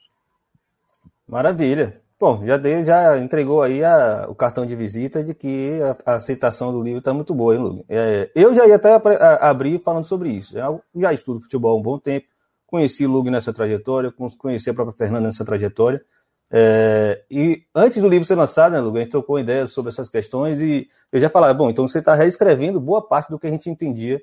Maravilha. 1.28 2.02
Bom, 2.20 2.46
já, 2.46 2.58
deu, 2.58 2.86
já 2.86 3.18
entregou 3.18 3.62
aí 3.62 3.82
a, 3.82 4.26
o 4.28 4.36
cartão 4.36 4.66
de 4.66 4.76
visita 4.76 5.24
de 5.24 5.34
que 5.34 5.80
a, 6.06 6.12
a 6.12 6.16
aceitação 6.16 6.72
do 6.74 6.82
livro 6.82 7.00
está 7.00 7.14
muito 7.14 7.34
boa, 7.34 7.56
hein, 7.56 7.62
Lugo? 7.62 7.86
É, 7.88 8.30
eu 8.36 8.54
já 8.54 8.68
ia 8.68 8.76
até 8.76 9.00
abrir 9.40 9.82
falando 9.82 10.04
sobre 10.04 10.30
isso. 10.30 10.58
Eu 10.58 10.82
já 10.96 11.14
estudo 11.14 11.40
futebol 11.40 11.78
há 11.78 11.80
um 11.80 11.82
bom 11.82 11.98
tempo, 11.98 12.28
conheci 12.70 13.06
Lug 13.08 13.30
nessa 13.30 13.52
trajetória, 13.52 14.14
conheci 14.38 14.70
a 14.70 14.74
própria 14.74 14.96
Fernanda 14.96 15.26
nessa 15.26 15.44
trajetória. 15.44 16.04
É, 16.52 17.24
e 17.30 17.64
antes 17.76 18.02
do 18.02 18.10
livro 18.10 18.26
ser 18.26 18.36
lançado, 18.36 18.72
né, 18.72 18.80
Lug, 18.80 18.98
a 18.98 19.02
gente 19.02 19.12
trocou 19.12 19.40
ideias 19.40 19.72
sobre 19.72 19.90
essas 19.90 20.10
questões 20.10 20.62
e 20.62 20.88
eu 21.12 21.20
já 21.20 21.30
falava, 21.30 21.54
bom, 21.54 21.70
então 21.70 21.88
você 21.88 22.00
está 22.00 22.16
reescrevendo 22.16 22.80
boa 22.80 23.02
parte 23.02 23.30
do 23.30 23.38
que 23.38 23.48
a 23.48 23.50
gente 23.50 23.70
entendia 23.70 24.22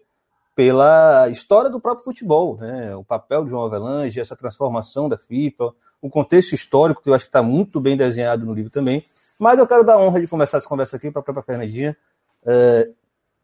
pela 0.55 1.29
história 1.29 1.69
do 1.69 1.79
próprio 1.79 2.05
futebol, 2.05 2.57
né? 2.57 2.97
o 2.97 3.05
papel 3.05 3.45
de 3.45 3.51
João 3.51 3.67
Avelange, 3.67 4.19
essa 4.19 4.35
transformação 4.35 5.09
da 5.09 5.19
FIFA, 5.19 5.73
o 6.01 6.09
contexto 6.09 6.55
histórico, 6.55 7.03
que 7.03 7.11
eu 7.11 7.15
acho 7.15 7.27
que 7.27 7.29
está 7.29 7.43
muito 7.43 7.79
bem 7.79 7.97
desenhado 7.97 8.47
no 8.47 8.55
livro 8.55 8.71
também. 8.71 9.05
Mas 9.39 9.59
eu 9.59 9.67
quero 9.67 9.85
dar 9.85 9.95
a 9.95 10.01
honra 10.01 10.19
de 10.19 10.27
começar 10.27 10.57
essa 10.57 10.69
conversa 10.69 10.97
aqui 10.97 11.11
para 11.11 11.21
a 11.21 11.23
própria 11.23 11.45
Fernandinha, 11.45 11.95
é, 12.47 12.89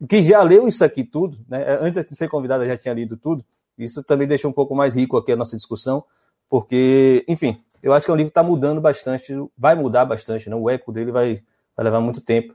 que 0.08 0.22
já 0.22 0.42
leu 0.42 0.66
isso 0.66 0.82
aqui 0.82 1.04
tudo, 1.04 1.38
né? 1.46 1.78
antes 1.80 2.04
de 2.06 2.16
ser 2.16 2.28
convidada 2.28 2.66
já 2.66 2.78
tinha 2.78 2.94
lido 2.94 3.16
tudo. 3.16 3.44
Isso 3.78 4.02
também 4.02 4.26
deixa 4.26 4.46
um 4.46 4.52
pouco 4.52 4.74
mais 4.74 4.94
rico 4.94 5.16
aqui 5.16 5.32
a 5.32 5.36
nossa 5.36 5.56
discussão, 5.56 6.04
porque, 6.48 7.24
enfim, 7.26 7.62
eu 7.82 7.92
acho 7.92 8.06
que 8.06 8.10
é 8.10 8.14
um 8.14 8.16
livro 8.16 8.30
que 8.30 8.38
está 8.38 8.42
mudando 8.42 8.80
bastante, 8.80 9.34
vai 9.56 9.74
mudar 9.74 10.04
bastante, 10.04 10.48
né? 10.48 10.56
o 10.56 10.70
eco 10.70 10.92
dele 10.92 11.10
vai, 11.10 11.42
vai 11.76 11.84
levar 11.84 12.00
muito 12.00 12.20
tempo 12.20 12.54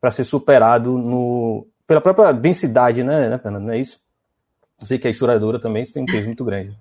para 0.00 0.10
ser 0.10 0.24
superado 0.24 0.96
no, 0.96 1.66
pela 1.86 2.00
própria 2.00 2.32
densidade, 2.32 3.02
né, 3.02 3.28
né? 3.28 3.40
Não 3.50 3.70
é 3.70 3.78
isso? 3.78 4.00
Eu 4.80 4.86
sei 4.86 4.98
que 4.98 5.08
a 5.08 5.10
historiadora 5.10 5.58
também 5.58 5.84
tem 5.84 6.02
um 6.02 6.06
peso 6.06 6.26
muito 6.26 6.44
grande. 6.44 6.76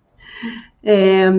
É, 0.83 1.31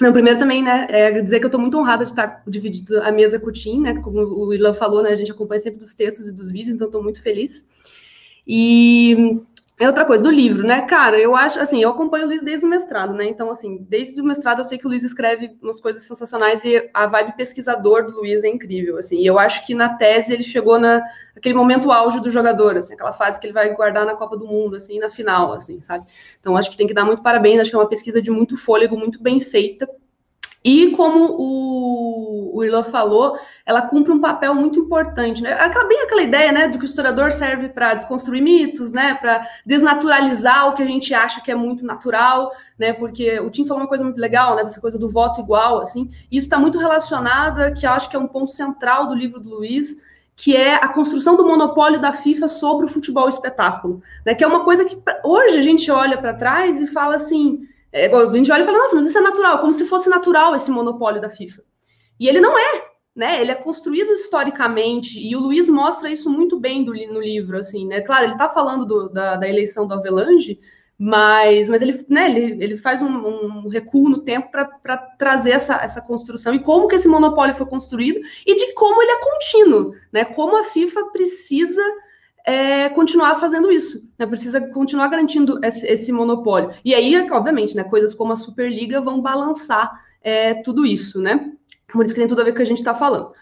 não, 0.00 0.12
primeiro 0.12 0.38
também, 0.38 0.62
né, 0.62 0.86
é 0.90 1.22
dizer 1.22 1.38
que 1.38 1.46
eu 1.46 1.48
estou 1.48 1.60
muito 1.60 1.78
honrada 1.78 2.04
de 2.04 2.10
estar 2.10 2.42
dividindo 2.46 3.00
a 3.00 3.12
mesa 3.12 3.38
com 3.38 3.46
o 3.46 3.52
Tim, 3.52 3.80
né, 3.80 3.94
como 4.02 4.20
o 4.20 4.52
Ilan 4.52 4.74
falou, 4.74 5.02
né, 5.02 5.10
a 5.10 5.14
gente 5.14 5.30
acompanha 5.30 5.60
sempre 5.60 5.78
dos 5.78 5.94
textos 5.94 6.26
e 6.26 6.32
dos 6.32 6.50
vídeos, 6.50 6.74
então 6.74 6.88
estou 6.88 7.02
muito 7.02 7.22
feliz. 7.22 7.64
E 8.46 9.40
é 9.76 9.88
outra 9.88 10.04
coisa, 10.04 10.22
do 10.22 10.30
livro, 10.30 10.64
né? 10.64 10.82
Cara, 10.82 11.18
eu 11.18 11.34
acho, 11.34 11.58
assim, 11.58 11.82
eu 11.82 11.90
acompanho 11.90 12.26
o 12.26 12.28
Luiz 12.28 12.42
desde 12.42 12.64
o 12.64 12.68
mestrado, 12.68 13.12
né? 13.12 13.24
Então, 13.24 13.50
assim, 13.50 13.84
desde 13.88 14.20
o 14.20 14.24
mestrado 14.24 14.60
eu 14.60 14.64
sei 14.64 14.78
que 14.78 14.86
o 14.86 14.88
Luiz 14.88 15.02
escreve 15.02 15.56
umas 15.60 15.80
coisas 15.80 16.04
sensacionais 16.04 16.64
e 16.64 16.88
a 16.94 17.08
vibe 17.08 17.36
pesquisador 17.36 18.06
do 18.06 18.12
Luiz 18.12 18.44
é 18.44 18.48
incrível, 18.48 18.98
assim. 18.98 19.18
E 19.18 19.26
eu 19.26 19.36
acho 19.36 19.66
que 19.66 19.74
na 19.74 19.96
tese 19.96 20.32
ele 20.32 20.44
chegou 20.44 20.78
na 20.78 21.02
aquele 21.36 21.56
momento 21.56 21.90
auge 21.90 22.20
do 22.20 22.30
jogador, 22.30 22.76
assim, 22.76 22.94
aquela 22.94 23.12
fase 23.12 23.40
que 23.40 23.46
ele 23.46 23.52
vai 23.52 23.74
guardar 23.74 24.06
na 24.06 24.14
Copa 24.14 24.36
do 24.36 24.46
Mundo, 24.46 24.76
assim, 24.76 25.00
na 25.00 25.08
final, 25.08 25.52
assim, 25.52 25.80
sabe? 25.80 26.06
Então, 26.38 26.56
acho 26.56 26.70
que 26.70 26.76
tem 26.76 26.86
que 26.86 26.94
dar 26.94 27.04
muito 27.04 27.22
parabéns, 27.22 27.60
acho 27.60 27.70
que 27.70 27.76
é 27.76 27.78
uma 27.80 27.88
pesquisa 27.88 28.22
de 28.22 28.30
muito 28.30 28.56
fôlego, 28.56 28.96
muito 28.96 29.20
bem 29.20 29.40
feita. 29.40 29.88
E 30.64 30.92
como 30.92 31.36
o, 31.36 31.93
o 32.54 32.62
Ilan 32.62 32.84
falou, 32.84 33.36
ela 33.66 33.82
cumpre 33.82 34.12
um 34.12 34.20
papel 34.20 34.54
muito 34.54 34.78
importante. 34.78 35.42
Né? 35.42 35.52
Aquela, 35.54 35.84
aquela 36.04 36.22
ideia 36.22 36.52
né, 36.52 36.68
de 36.68 36.78
que 36.78 36.84
o 36.84 36.86
historiador 36.86 37.32
serve 37.32 37.68
para 37.68 37.94
desconstruir 37.94 38.40
mitos, 38.40 38.92
né, 38.92 39.14
para 39.14 39.44
desnaturalizar 39.66 40.68
o 40.68 40.74
que 40.74 40.82
a 40.82 40.86
gente 40.86 41.12
acha 41.12 41.40
que 41.40 41.50
é 41.50 41.54
muito 41.54 41.84
natural, 41.84 42.52
né, 42.78 42.92
porque 42.92 43.40
o 43.40 43.50
Tim 43.50 43.66
falou 43.66 43.82
uma 43.82 43.88
coisa 43.88 44.04
muito 44.04 44.20
legal, 44.20 44.54
né, 44.54 44.62
dessa 44.62 44.80
coisa 44.80 44.96
do 44.96 45.08
voto 45.08 45.40
igual, 45.40 45.80
assim, 45.80 46.08
isso 46.30 46.46
está 46.46 46.58
muito 46.58 46.78
relacionada, 46.78 47.72
que 47.72 47.86
eu 47.86 47.90
acho 47.90 48.08
que 48.08 48.14
é 48.14 48.18
um 48.18 48.28
ponto 48.28 48.52
central 48.52 49.08
do 49.08 49.14
livro 49.14 49.40
do 49.40 49.50
Luiz, 49.50 49.96
que 50.36 50.56
é 50.56 50.76
a 50.76 50.88
construção 50.88 51.36
do 51.36 51.46
monopólio 51.46 52.00
da 52.00 52.12
FIFA 52.12 52.46
sobre 52.46 52.86
o 52.86 52.88
futebol 52.88 53.28
espetáculo, 53.28 54.00
né, 54.24 54.32
que 54.32 54.44
é 54.44 54.46
uma 54.46 54.62
coisa 54.62 54.84
que 54.84 54.96
hoje 55.24 55.58
a 55.58 55.62
gente 55.62 55.90
olha 55.90 56.16
para 56.18 56.34
trás 56.34 56.80
e 56.80 56.86
fala 56.86 57.16
assim 57.16 57.66
é, 57.92 58.06
a 58.12 58.32
gente 58.32 58.50
olha 58.50 58.62
e 58.62 58.64
fala, 58.64 58.78
nossa, 58.78 58.96
mas 58.96 59.06
isso 59.06 59.18
é 59.18 59.20
natural, 59.20 59.60
como 59.60 59.72
se 59.72 59.84
fosse 59.84 60.08
natural 60.08 60.52
esse 60.56 60.68
monopólio 60.68 61.20
da 61.20 61.28
FIFA. 61.28 61.62
E 62.18 62.28
ele 62.28 62.40
não 62.40 62.56
é, 62.58 62.84
né? 63.14 63.40
Ele 63.40 63.52
é 63.52 63.54
construído 63.54 64.12
historicamente, 64.12 65.18
e 65.18 65.36
o 65.36 65.40
Luiz 65.40 65.68
mostra 65.68 66.10
isso 66.10 66.30
muito 66.30 66.58
bem 66.58 66.84
do, 66.84 66.92
no 66.92 67.20
livro, 67.20 67.58
assim, 67.58 67.86
né? 67.86 68.00
Claro, 68.00 68.24
ele 68.24 68.32
está 68.32 68.48
falando 68.48 68.84
do, 68.84 69.08
da, 69.08 69.36
da, 69.36 69.48
eleição 69.48 69.86
do 69.86 69.94
Avelange, 69.94 70.58
mas, 70.98 71.68
mas 71.68 71.82
ele, 71.82 72.04
né, 72.08 72.30
ele, 72.30 72.62
ele 72.62 72.76
faz 72.76 73.02
um, 73.02 73.08
um 73.08 73.68
recuo 73.68 74.08
no 74.08 74.22
tempo 74.22 74.50
para 74.50 74.96
trazer 75.18 75.50
essa, 75.50 75.76
essa 75.76 76.00
construção 76.00 76.54
e 76.54 76.60
como 76.60 76.86
que 76.86 76.94
esse 76.94 77.08
monopólio 77.08 77.54
foi 77.54 77.66
construído 77.66 78.20
e 78.46 78.54
de 78.54 78.72
como 78.74 79.02
ele 79.02 79.10
é 79.10 79.20
contínuo, 79.20 79.94
né? 80.12 80.24
Como 80.24 80.56
a 80.56 80.64
FIFA 80.64 81.06
precisa 81.06 81.82
é, 82.44 82.88
continuar 82.90 83.40
fazendo 83.40 83.72
isso, 83.72 84.02
né? 84.18 84.26
precisa 84.26 84.60
continuar 84.60 85.08
garantindo 85.08 85.58
esse, 85.64 85.86
esse, 85.86 86.12
monopólio. 86.12 86.70
E 86.84 86.94
aí, 86.94 87.16
obviamente, 87.30 87.74
né, 87.74 87.82
coisas 87.82 88.12
como 88.12 88.32
a 88.32 88.36
Superliga 88.36 89.00
vão 89.00 89.20
balançar 89.20 89.90
é, 90.20 90.54
tudo 90.54 90.84
isso, 90.84 91.20
né? 91.20 91.52
Por 91.94 92.04
isso 92.04 92.14
que 92.14 92.20
tem 92.20 92.28
tudo 92.28 92.40
a 92.40 92.44
ver 92.44 92.50
com 92.50 92.56
o 92.56 92.58
que 92.58 92.62
a 92.62 92.66
gente 92.66 92.78
está 92.78 92.94
falando. 92.94 93.32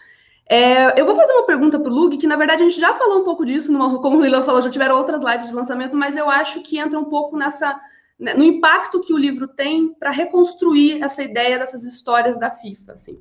É, 0.49 0.99
eu 0.99 1.05
vou 1.05 1.15
fazer 1.15 1.33
uma 1.33 1.45
pergunta 1.45 1.79
para 1.79 1.91
o 1.91 1.95
Lug, 1.95 2.17
que 2.17 2.27
na 2.27 2.35
verdade 2.35 2.63
a 2.63 2.67
gente 2.67 2.79
já 2.79 2.93
falou 2.93 3.21
um 3.21 3.23
pouco 3.23 3.45
disso, 3.45 3.71
numa, 3.71 3.99
como 3.99 4.17
o 4.17 4.23
Lila 4.23 4.43
falou, 4.43 4.61
já 4.61 4.69
tiveram 4.69 4.97
outras 4.97 5.23
lives 5.23 5.47
de 5.47 5.55
lançamento, 5.55 5.95
mas 5.95 6.15
eu 6.15 6.29
acho 6.29 6.61
que 6.61 6.77
entra 6.77 6.99
um 6.99 7.05
pouco 7.05 7.37
nessa 7.37 7.79
né, 8.19 8.33
no 8.33 8.43
impacto 8.43 9.01
que 9.01 9.13
o 9.13 9.17
livro 9.17 9.47
tem 9.47 9.93
para 9.93 10.11
reconstruir 10.11 11.01
essa 11.03 11.23
ideia 11.23 11.57
dessas 11.57 11.83
histórias 11.83 12.39
da 12.39 12.49
FIFA. 12.49 12.93
Assim. 12.93 13.19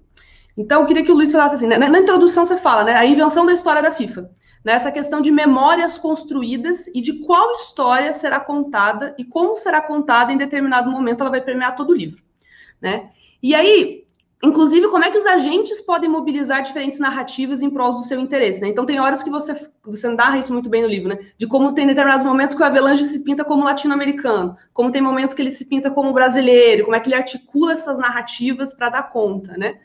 Então, 0.57 0.83
eu 0.83 0.87
queria 0.87 1.05
que 1.05 1.13
o 1.13 1.15
Luiz 1.15 1.33
falasse 1.33 1.55
assim, 1.55 1.67
né, 1.67 1.79
na 1.79 1.99
introdução 1.99 2.45
você 2.45 2.57
fala, 2.57 2.85
né, 2.85 2.95
a 2.95 3.07
invenção 3.07 3.47
da 3.47 3.53
história 3.53 3.83
da 3.83 3.91
FIFA 3.91 4.31
nessa 4.65 4.93
questão 4.93 5.21
de 5.21 5.31
memórias 5.31 5.99
construídas 5.99 6.87
e 6.89 7.01
de 7.01 7.15
qual 7.25 7.53
história 7.53 8.13
será 8.13 8.39
contada 8.39 9.15
e 9.19 9.25
como 9.25 9.57
será 9.57 9.81
contada 9.81 10.33
em 10.33 10.37
determinado 10.37 10.91
momento, 10.91 11.21
ela 11.21 11.31
vai 11.31 11.41
permear 11.41 11.75
todo 11.75 11.91
o 11.91 11.97
livro, 11.97 12.23
né? 12.81 13.11
E 13.43 13.55
aí, 13.55 14.02
inclusive, 14.43 14.89
como 14.89 15.05
é 15.05 15.11
que 15.11 15.19
os 15.19 15.25
agentes 15.25 15.81
podem 15.81 16.11
mobilizar 16.11 16.63
diferentes 16.63 16.99
narrativas 16.99 17.63
em 17.63 17.71
prol 17.71 17.93
do 17.93 18.03
seu 18.03 18.19
interesse, 18.19 18.61
né? 18.61 18.69
Então, 18.69 18.85
tem 18.85 18.99
horas 18.99 19.23
que 19.23 19.31
você, 19.31 19.55
você 19.85 20.09
narra 20.09 20.39
isso 20.39 20.53
muito 20.53 20.69
bem 20.69 20.83
no 20.83 20.89
livro, 20.89 21.11
né? 21.11 21.19
De 21.39 21.47
como 21.47 21.73
tem 21.73 21.87
determinados 21.87 22.25
momentos 22.25 22.55
que 22.55 22.63
o 22.63 22.65
Avelange 22.65 23.05
se 23.05 23.21
pinta 23.21 23.45
como 23.45 23.65
latino-americano, 23.65 24.57
como 24.73 24.91
tem 24.91 25.01
momentos 25.01 25.35
que 25.35 25.43
ele 25.43 25.51
se 25.51 25.65
pinta 25.67 25.91
como 25.91 26.13
brasileiro, 26.13 26.85
como 26.85 26.97
é 26.97 27.01
que 27.01 27.09
ele 27.09 27.15
articula 27.15 27.73
essas 27.73 27.99
narrativas 27.99 28.73
para 28.73 28.89
dar 28.89 29.11
conta, 29.11 29.57
né? 29.57 29.79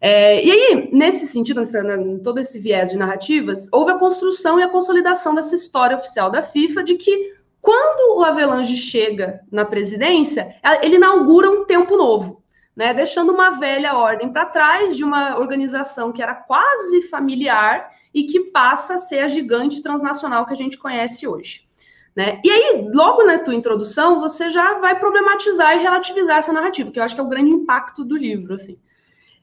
É, 0.00 0.42
e 0.42 0.50
aí, 0.50 0.88
nesse 0.92 1.26
sentido, 1.26 1.60
nessa, 1.60 1.82
né, 1.82 1.98
todo 2.24 2.38
esse 2.38 2.58
viés 2.58 2.90
de 2.90 2.96
narrativas, 2.96 3.68
houve 3.70 3.92
a 3.92 3.98
construção 3.98 4.58
e 4.58 4.62
a 4.62 4.68
consolidação 4.68 5.34
dessa 5.34 5.54
história 5.54 5.96
oficial 5.96 6.30
da 6.30 6.42
FIFA 6.42 6.84
de 6.84 6.94
que 6.94 7.34
quando 7.60 8.18
o 8.18 8.24
Avelange 8.24 8.76
chega 8.76 9.40
na 9.52 9.66
presidência, 9.66 10.56
ele 10.82 10.96
inaugura 10.96 11.50
um 11.50 11.66
tempo 11.66 11.96
novo, 11.96 12.39
né, 12.76 12.94
deixando 12.94 13.32
uma 13.32 13.50
velha 13.50 13.94
ordem 13.94 14.32
para 14.32 14.46
trás 14.46 14.96
de 14.96 15.04
uma 15.04 15.38
organização 15.38 16.12
que 16.12 16.22
era 16.22 16.34
quase 16.34 17.02
familiar 17.02 17.90
e 18.14 18.24
que 18.24 18.40
passa 18.50 18.94
a 18.94 18.98
ser 18.98 19.20
a 19.20 19.28
gigante 19.28 19.82
transnacional 19.82 20.46
que 20.46 20.52
a 20.52 20.56
gente 20.56 20.78
conhece 20.78 21.26
hoje. 21.26 21.68
Né? 22.14 22.40
E 22.44 22.50
aí, 22.50 22.88
logo 22.92 23.24
na 23.24 23.38
tua 23.38 23.54
introdução, 23.54 24.20
você 24.20 24.50
já 24.50 24.78
vai 24.78 24.98
problematizar 24.98 25.76
e 25.76 25.82
relativizar 25.82 26.38
essa 26.38 26.52
narrativa, 26.52 26.90
que 26.90 26.98
eu 26.98 27.04
acho 27.04 27.14
que 27.14 27.20
é 27.20 27.24
o 27.24 27.28
grande 27.28 27.50
impacto 27.50 28.04
do 28.04 28.16
livro. 28.16 28.54
Assim 28.54 28.78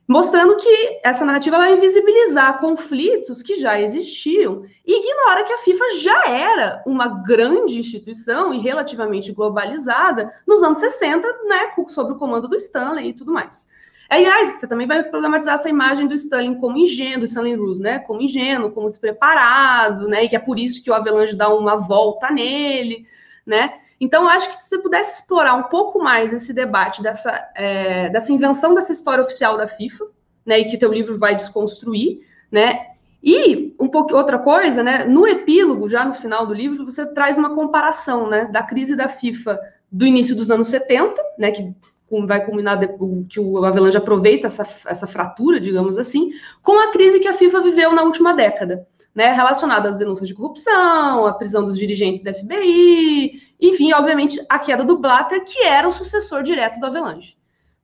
mostrando 0.08 0.56
que 0.56 1.00
essa 1.04 1.26
narrativa 1.26 1.58
vai 1.58 1.74
invisibilizar 1.74 2.60
conflitos 2.60 3.42
que 3.42 3.56
já 3.56 3.80
existiam 3.80 4.64
e 4.86 5.00
ignora 5.00 5.44
que 5.44 5.52
a 5.52 5.58
FIFA 5.58 5.98
já 6.00 6.30
era 6.30 6.84
uma 6.86 7.08
grande 7.08 7.78
instituição 7.78 8.54
e 8.54 8.60
relativamente 8.60 9.34
globalizada 9.34 10.32
nos 10.48 10.64
anos 10.64 10.78
60, 10.78 11.28
né, 11.44 11.74
sob 11.90 12.14
o 12.14 12.16
comando 12.16 12.48
do 12.48 12.56
Stanley 12.56 13.10
e 13.10 13.14
tudo 13.14 13.34
mais. 13.34 13.68
Aliás, 14.10 14.58
você 14.58 14.68
também 14.68 14.88
vai 14.88 15.04
problematizar 15.04 15.56
essa 15.56 15.68
imagem 15.68 16.08
do 16.08 16.14
Stanley 16.14 16.56
como 16.56 16.78
ingênuo, 16.78 17.20
do 17.20 17.26
Stanley 17.26 17.56
Ruse, 17.56 17.82
né, 17.82 18.00
como 18.00 18.22
ingênuo, 18.22 18.72
como 18.72 18.88
despreparado, 18.88 20.08
né, 20.08 20.24
e 20.24 20.30
que 20.30 20.38
é 20.38 20.40
por 20.40 20.58
isso 20.58 20.82
que 20.82 20.90
o 20.90 20.94
Avelange 20.94 21.36
dá 21.36 21.54
uma 21.54 21.76
volta 21.76 22.32
nele, 22.32 23.06
né, 23.46 23.74
então, 24.00 24.28
acho 24.28 24.50
que 24.50 24.56
se 24.56 24.70
você 24.70 24.78
pudesse 24.78 25.22
explorar 25.22 25.56
um 25.56 25.64
pouco 25.64 26.00
mais 26.00 26.32
esse 26.32 26.54
debate 26.54 27.02
dessa, 27.02 27.50
é, 27.56 28.10
dessa 28.10 28.32
invenção 28.32 28.74
dessa 28.74 28.92
história 28.92 29.24
oficial 29.24 29.58
da 29.58 29.68
FIFA, 29.68 30.06
né, 30.46 30.60
e 30.60 30.66
que 30.66 30.78
teu 30.78 30.94
livro 30.94 31.18
vai 31.18 31.36
desconstruir, 31.36 32.20
né, 32.52 32.88
e 33.24 33.76
um 33.80 33.88
pouco 33.88 34.16
outra 34.16 34.38
coisa, 34.38 34.84
né, 34.84 35.04
no 35.04 35.28
epílogo, 35.28 35.90
já 35.90 36.06
no 36.06 36.14
final 36.14 36.46
do 36.46 36.54
livro, 36.54 36.86
você 36.86 37.06
traz 37.06 37.38
uma 37.38 37.56
comparação, 37.56 38.30
né, 38.30 38.46
da 38.46 38.62
crise 38.62 38.96
da 38.96 39.10
FIFA 39.10 39.60
do 39.92 40.06
início 40.06 40.36
dos 40.36 40.52
anos 40.52 40.68
70, 40.68 41.20
né, 41.38 41.52
que 41.52 41.74
vai 42.26 42.46
culminar 42.46 42.80
que 43.28 43.40
o 43.40 43.66
Avalanche 43.66 43.98
aproveita 43.98 44.48
essa, 44.48 44.66
essa 44.86 45.08
fratura, 45.08 45.60
digamos 45.60 45.98
assim, 45.98 46.30
com 46.62 46.80
a 46.80 46.92
crise 46.92 47.20
que 47.20 47.28
a 47.28 47.34
FIFA 47.34 47.62
viveu 47.62 47.92
na 47.92 48.04
última 48.04 48.34
década 48.34 48.88
né, 49.18 49.32
relacionada 49.32 49.90
às 49.90 49.98
denúncias 49.98 50.30
de 50.30 50.36
corrupção, 50.36 51.26
a 51.26 51.34
prisão 51.34 51.64
dos 51.64 51.76
dirigentes 51.76 52.22
da 52.22 52.32
FBI, 52.32 53.47
enfim, 53.60 53.92
obviamente, 53.94 54.44
a 54.50 54.60
queda 54.60 54.84
do 54.84 54.98
Blatter, 54.98 55.44
que 55.44 55.64
era 55.64 55.88
o 55.88 55.92
sucessor 55.92 56.44
direto 56.44 56.80
do 56.80 56.86
Avelange, 56.86 57.38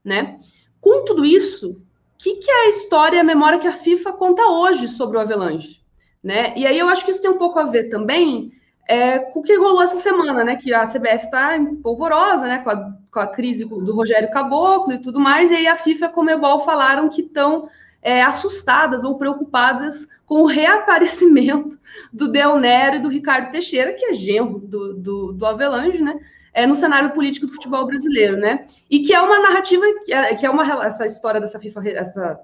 né? 0.04 0.38
com 0.84 1.02
tudo 1.06 1.24
isso, 1.24 1.70
o 1.70 1.78
que, 2.18 2.36
que 2.36 2.50
é 2.50 2.66
a 2.66 2.68
história 2.68 3.16
e 3.16 3.20
a 3.20 3.24
memória 3.24 3.58
que 3.58 3.66
a 3.66 3.72
FIFA 3.72 4.12
conta 4.12 4.42
hoje 4.42 4.86
sobre 4.86 5.16
o 5.16 5.20
Avelange? 5.20 5.82
Né? 6.22 6.52
E 6.56 6.66
aí 6.66 6.78
eu 6.78 6.88
acho 6.88 7.06
que 7.06 7.10
isso 7.10 7.22
tem 7.22 7.30
um 7.30 7.38
pouco 7.38 7.58
a 7.58 7.64
ver 7.64 7.84
também 7.84 8.52
é, 8.86 9.18
com 9.18 9.40
o 9.40 9.42
que 9.42 9.56
rolou 9.56 9.82
essa 9.82 9.96
semana, 9.96 10.44
né? 10.44 10.56
Que 10.56 10.74
a 10.74 10.86
CBF 10.86 11.24
está 11.24 11.58
polvorosa, 11.82 12.46
né? 12.46 12.58
Com 12.58 12.70
a, 12.70 12.92
com 13.10 13.20
a, 13.20 13.26
crise 13.26 13.64
do 13.64 13.94
Rogério 13.94 14.30
Caboclo 14.30 14.92
e 14.92 14.98
tudo 14.98 15.18
mais, 15.18 15.50
e 15.50 15.56
aí 15.56 15.66
a 15.66 15.76
FIFA 15.76 16.04
e 16.04 16.08
a 16.08 16.10
Comebol 16.10 16.60
falaram 16.60 17.08
que 17.08 17.22
estão 17.22 17.68
é, 18.04 18.22
assustadas 18.22 19.02
ou 19.02 19.16
preocupadas 19.16 20.06
com 20.26 20.42
o 20.42 20.46
reaparecimento 20.46 21.78
do 22.12 22.28
Del 22.28 22.58
Nero 22.58 22.96
e 22.96 22.98
do 23.00 23.08
Ricardo 23.08 23.50
Teixeira, 23.50 23.94
que 23.94 24.04
é 24.04 24.12
genro 24.12 24.58
do, 24.58 24.94
do, 24.94 25.32
do 25.32 25.46
Avelange, 25.46 26.02
né? 26.02 26.20
É, 26.52 26.66
no 26.66 26.76
cenário 26.76 27.10
político 27.12 27.46
do 27.46 27.52
futebol 27.52 27.84
brasileiro, 27.84 28.36
né? 28.36 28.64
E 28.88 29.00
que 29.00 29.12
é 29.12 29.20
uma 29.20 29.40
narrativa, 29.40 29.84
que 30.04 30.12
é, 30.12 30.34
que 30.36 30.46
é 30.46 30.50
uma 30.50 30.84
essa 30.84 31.04
história 31.04 31.40
dessa 31.40 31.58
FIFA, 31.58 31.88
essa, 31.88 32.40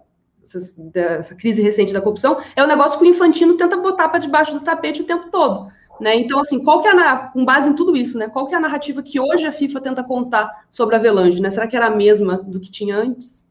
essa, 0.94 1.34
crise 1.36 1.62
recente 1.62 1.92
da 1.92 2.00
corrupção, 2.00 2.40
é 2.56 2.64
um 2.64 2.66
negócio 2.66 2.98
que 2.98 3.04
o 3.04 3.08
Infantino 3.08 3.56
tenta 3.56 3.76
botar 3.76 4.08
para 4.08 4.18
debaixo 4.18 4.52
do 4.52 4.60
tapete 4.60 5.02
o 5.02 5.06
tempo 5.06 5.30
todo. 5.30 5.70
Né? 6.00 6.16
Então, 6.16 6.40
assim, 6.40 6.58
qual 6.64 6.80
que 6.80 6.88
é 6.88 6.92
a, 6.92 7.28
com 7.28 7.44
base 7.44 7.68
em 7.68 7.74
tudo 7.74 7.94
isso, 7.94 8.18
né? 8.18 8.26
Qual 8.26 8.48
que 8.48 8.54
é 8.54 8.56
a 8.56 8.60
narrativa 8.60 9.02
que 9.02 9.20
hoje 9.20 9.46
a 9.46 9.52
FIFA 9.52 9.80
tenta 9.82 10.02
contar 10.02 10.64
sobre 10.70 10.96
a 10.96 10.98
Avelange, 10.98 11.40
né? 11.40 11.50
Será 11.50 11.68
que 11.68 11.76
era 11.76 11.86
a 11.86 11.94
mesma 11.94 12.38
do 12.38 12.58
que 12.58 12.70
tinha 12.70 12.96
antes? 12.96 13.46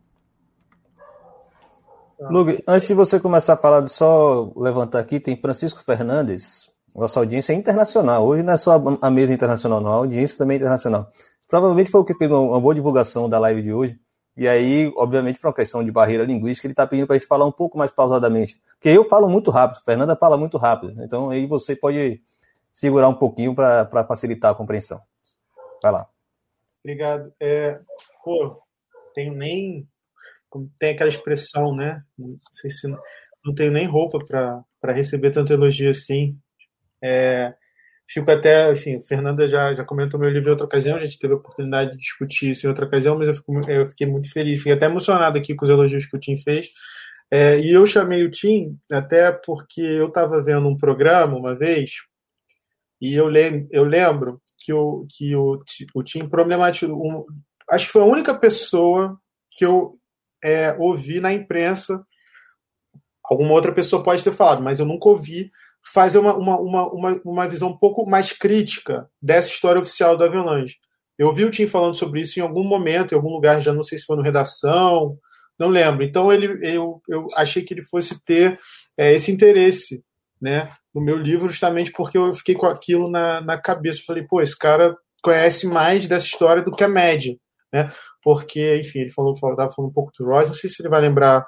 Lug, 2.20 2.62
antes 2.68 2.88
de 2.88 2.94
você 2.94 3.20
começar 3.20 3.54
a 3.54 3.58
falar, 3.58 3.88
só 3.88 4.52
levantar 4.56 5.00
aqui, 5.00 5.20
tem 5.20 5.40
Francisco 5.40 5.82
Fernandes, 5.82 6.70
nossa 6.96 7.20
audiência 7.20 7.54
é 7.54 7.56
internacional. 7.56 8.26
Hoje 8.26 8.44
não 8.44 8.54
é 8.54 8.58
só 8.58 8.82
a 9.02 9.10
mesa 9.10 9.34
internacional, 9.34 9.80
não, 9.80 9.92
a 9.92 9.96
audiência 9.96 10.38
também 10.38 10.56
é 10.56 10.60
internacional. 10.60 11.10
Provavelmente 11.48 11.90
foi 11.90 12.02
o 12.02 12.06
que 12.06 12.14
fez 12.14 12.30
uma 12.30 12.60
boa 12.60 12.76
divulgação 12.76 13.30
da 13.30 13.40
live 13.40 13.62
de 13.62 13.74
hoje. 13.74 14.00
E 14.36 14.48
aí, 14.48 14.92
obviamente, 14.96 15.40
por 15.40 15.48
uma 15.48 15.54
questão 15.54 15.84
de 15.84 15.92
barreira 15.92 16.24
linguística, 16.24 16.68
ele 16.68 16.74
está 16.74 16.86
pedindo 16.86 17.08
para 17.08 17.16
a 17.16 17.20
gente 17.20 17.28
falar 17.28 17.46
um 17.46 17.52
pouco 17.52 17.78
mais 17.78 17.92
pausadamente. 17.92 18.62
Porque 18.74 18.90
eu 18.90 19.04
falo 19.04 19.28
muito 19.30 19.50
rápido, 19.50 19.84
Fernanda 19.84 20.16
fala 20.16 20.38
muito 20.38 20.58
rápido. 20.58 21.02
Então 21.04 21.30
aí 21.30 21.46
você 21.46 21.76
pode 21.76 22.22
segurar 22.74 23.08
um 23.08 23.16
pouquinho 23.16 23.56
para 23.56 24.06
facilitar 24.06 24.52
a 24.52 24.56
compreensão. 24.56 25.00
Vai 25.82 25.92
lá. 25.92 26.08
Obrigado. 26.84 27.34
É, 27.40 27.80
pô, 28.24 28.62
tenho 29.14 29.34
nem 29.34 29.88
tem 30.80 30.92
aquela 30.92 31.10
expressão, 31.10 31.76
né? 31.76 32.02
Não 32.18 32.38
sei 32.54 32.70
se 32.70 32.88
não 32.88 33.56
tenho 33.56 33.72
nem 33.72 33.86
roupa 33.86 34.20
para 34.26 34.94
receber 34.94 35.32
tanto 35.32 35.54
elogio 35.54 35.90
assim. 35.90 36.38
É, 37.04 37.54
fico 38.10 38.30
até, 38.32 38.72
enfim, 38.72 39.02
Fernanda 39.02 39.48
já, 39.48 39.74
já 39.74 39.84
comentou 39.86 40.20
meu 40.20 40.30
livro 40.30 40.50
em 40.50 40.52
outra 40.52 40.66
ocasião, 40.66 40.98
a 40.98 41.06
gente 41.06 41.20
teve 41.20 41.34
a 41.34 41.38
oportunidade 41.38 41.92
de 41.92 41.98
discutir 41.98 42.52
isso 42.52 42.66
em 42.66 42.70
outra 42.70 42.86
ocasião, 42.86 43.18
mas 43.18 43.28
eu, 43.28 43.34
fico, 43.36 43.70
eu 43.70 43.90
fiquei 43.90 44.08
muito 44.08 44.32
feliz, 44.32 44.60
fiquei 44.60 44.74
até 44.74 44.88
emocionado 44.88 45.38
aqui 45.38 45.54
com 45.56 45.66
os 45.66 45.72
elogios 45.72 46.06
que 46.06 46.18
o 46.18 46.20
Tim 46.20 46.38
fez. 46.38 46.70
É, 47.32 47.60
e 47.60 47.72
eu 47.72 47.86
chamei 47.86 48.24
o 48.24 48.32
Tim 48.32 48.78
até 48.92 49.32
porque 49.32 49.82
eu 49.82 50.08
estava 50.08 50.42
vendo 50.42 50.68
um 50.68 50.76
programa 50.76 51.38
uma 51.38 51.56
vez, 51.56 51.92
e 53.00 53.16
eu, 53.16 53.28
lem, 53.28 53.68
eu 53.72 53.84
lembro 53.84 54.42
que 54.58 54.74
o, 54.74 55.06
que 55.10 55.36
o, 55.36 55.62
o 55.96 56.04
Tim 56.04 56.28
problematizou. 56.28 57.00
Um, 57.00 57.26
acho 57.70 57.86
que 57.86 57.92
foi 57.92 58.02
a 58.02 58.06
única 58.06 58.38
pessoa 58.38 59.18
que 59.52 59.66
eu 59.66 59.99
é, 60.44 60.76
ouvi 60.78 61.20
na 61.20 61.34
imprensa, 61.34 62.04
alguma 63.24 63.54
outra 63.54 63.72
pessoa 63.72 64.04
pode 64.04 64.24
ter 64.24 64.32
falado, 64.32 64.64
mas 64.64 64.80
eu 64.80 64.86
nunca 64.86 65.10
ouvi 65.10 65.52
fazer 65.94 66.18
uma, 66.20 66.36
uma, 66.36 66.60
uma, 66.60 66.88
uma, 66.92 67.22
uma 67.26 67.48
visão 67.48 67.70
um 67.70 67.78
pouco 67.78 68.06
mais 68.06 68.32
crítica 68.32 69.10
dessa 69.22 69.50
história 69.50 69.80
oficial 69.80 70.18
do 70.18 70.24
Avalanche. 70.24 70.78
Eu 71.18 71.28
ouvi 71.28 71.44
o 71.44 71.52
Tim 71.52 71.68
falando 71.68 71.96
sobre 71.96 72.22
isso 72.22 72.40
em 72.40 72.42
algum 72.42 72.64
momento, 72.64 73.12
em 73.12 73.16
algum 73.16 73.32
lugar, 73.32 73.62
já 73.62 73.74
não 73.74 73.84
sei 73.84 73.98
se 73.98 74.06
foi 74.06 74.16
no 74.16 74.24
redação, 74.24 75.18
não 75.58 75.68
lembro. 75.68 76.04
Então 76.04 76.32
ele, 76.32 76.60
eu, 76.64 77.02
eu 77.10 77.28
achei 77.36 77.62
que 77.62 77.74
ele 77.74 77.82
fosse 77.84 78.22
ter 78.24 78.58
é, 78.98 79.14
esse 79.14 79.32
interesse 79.32 80.02
né, 80.42 80.72
no 80.94 81.02
meu 81.02 81.18
livro, 81.18 81.50
justamente 81.50 81.92
porque 81.92 82.18
eu 82.18 82.34
fiquei 82.34 82.56
com 82.56 82.66
aquilo 82.66 83.10
na, 83.10 83.42
na 83.42 83.58
cabeça. 83.58 84.04
Falei, 84.06 84.24
pô, 84.24 84.42
esse 84.42 84.58
cara 84.58 84.96
conhece 85.22 85.68
mais 85.68 86.08
dessa 86.08 86.26
história 86.26 86.64
do 86.64 86.72
que 86.72 86.84
a 86.84 86.88
média 86.88 87.36
né? 87.72 87.90
Porque, 88.22 88.78
enfim, 88.78 89.00
ele 89.00 89.10
falou, 89.12 89.34
estava 89.34 89.70
falando 89.70 89.92
um 89.92 89.94
pouco 89.94 90.12
do 90.18 90.26
Royce, 90.26 90.50
não 90.50 90.56
sei 90.56 90.70
se 90.70 90.82
ele 90.82 90.90
vai 90.90 91.02
lembrar 91.02 91.46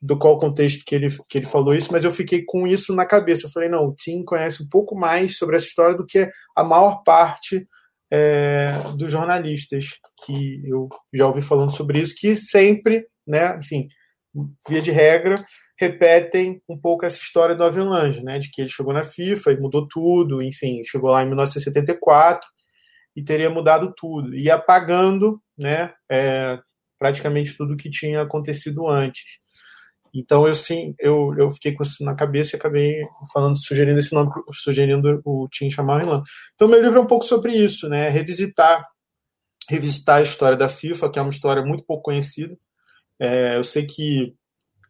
do 0.00 0.18
qual 0.18 0.38
contexto 0.38 0.84
que 0.84 0.94
ele, 0.94 1.08
que 1.28 1.38
ele 1.38 1.46
falou 1.46 1.74
isso, 1.74 1.90
mas 1.90 2.04
eu 2.04 2.12
fiquei 2.12 2.44
com 2.44 2.66
isso 2.66 2.94
na 2.94 3.06
cabeça. 3.06 3.46
Eu 3.46 3.50
falei, 3.50 3.70
não, 3.70 3.86
o 3.86 3.94
Tim 3.94 4.22
conhece 4.22 4.62
um 4.62 4.68
pouco 4.68 4.94
mais 4.94 5.38
sobre 5.38 5.56
essa 5.56 5.66
história 5.66 5.96
do 5.96 6.04
que 6.04 6.28
a 6.54 6.62
maior 6.62 7.02
parte 7.02 7.66
é, 8.12 8.82
dos 8.96 9.10
jornalistas 9.10 9.98
que 10.24 10.62
eu 10.68 10.88
já 11.12 11.26
ouvi 11.26 11.40
falando 11.40 11.74
sobre 11.74 12.00
isso, 12.00 12.14
que 12.14 12.36
sempre, 12.36 13.06
né, 13.26 13.56
enfim, 13.56 13.88
via 14.68 14.82
de 14.82 14.90
regra, 14.90 15.36
repetem 15.78 16.60
um 16.68 16.78
pouco 16.78 17.06
essa 17.06 17.18
história 17.18 17.54
do 17.54 17.64
Avelange, 17.64 18.22
né, 18.22 18.38
de 18.38 18.50
que 18.50 18.60
ele 18.60 18.68
chegou 18.68 18.92
na 18.92 19.02
FIFA 19.02 19.52
e 19.52 19.60
mudou 19.60 19.88
tudo, 19.88 20.42
enfim, 20.42 20.82
chegou 20.84 21.10
lá 21.10 21.22
em 21.22 21.26
1974 21.26 22.46
e 23.16 23.24
teria 23.24 23.48
mudado 23.48 23.92
tudo, 23.96 24.34
e 24.34 24.50
apagando 24.50 25.40
né, 25.58 25.92
é, 26.10 26.58
praticamente 26.98 27.56
tudo 27.56 27.76
que 27.76 27.90
tinha 27.90 28.22
acontecido 28.22 28.88
antes. 28.88 29.24
Então 30.14 30.46
eu 30.46 30.54
sim, 30.54 30.94
eu, 30.98 31.34
eu 31.36 31.50
fiquei 31.50 31.72
com 31.72 31.82
isso 31.82 32.04
na 32.04 32.14
cabeça 32.14 32.54
e 32.54 32.58
acabei 32.58 33.02
falando, 33.32 33.56
sugerindo 33.58 33.98
esse 33.98 34.14
nome, 34.14 34.30
sugerindo 34.52 35.20
o 35.24 35.48
Tim 35.50 35.70
chamar 35.70 35.98
Milan. 35.98 36.22
Então 36.54 36.68
meu 36.68 36.80
livro 36.80 36.98
é 36.98 37.02
um 37.02 37.06
pouco 37.06 37.24
sobre 37.24 37.52
isso, 37.52 37.88
né, 37.88 38.08
revisitar, 38.08 38.86
revisitar 39.68 40.18
a 40.18 40.22
história 40.22 40.56
da 40.56 40.68
FIFA, 40.68 41.10
que 41.10 41.18
é 41.18 41.22
uma 41.22 41.32
história 41.32 41.64
muito 41.64 41.84
pouco 41.84 42.04
conhecida. 42.04 42.56
É, 43.18 43.56
eu 43.56 43.64
sei 43.64 43.86
que 43.86 44.34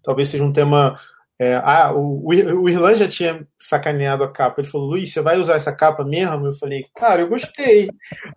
talvez 0.02 0.28
seja 0.28 0.44
um 0.44 0.52
tema 0.52 0.94
é, 1.38 1.56
ah, 1.56 1.92
o, 1.92 2.28
o 2.28 2.68
Irlan 2.68 2.94
já 2.94 3.08
tinha 3.08 3.46
sacaneado 3.58 4.22
a 4.22 4.30
capa. 4.30 4.60
Ele 4.60 4.68
falou, 4.68 4.90
Luiz, 4.90 5.12
você 5.12 5.20
vai 5.20 5.38
usar 5.38 5.56
essa 5.56 5.72
capa 5.72 6.04
mesmo? 6.04 6.46
Eu 6.46 6.52
falei, 6.52 6.84
cara, 6.94 7.22
eu 7.22 7.28
gostei. 7.28 7.88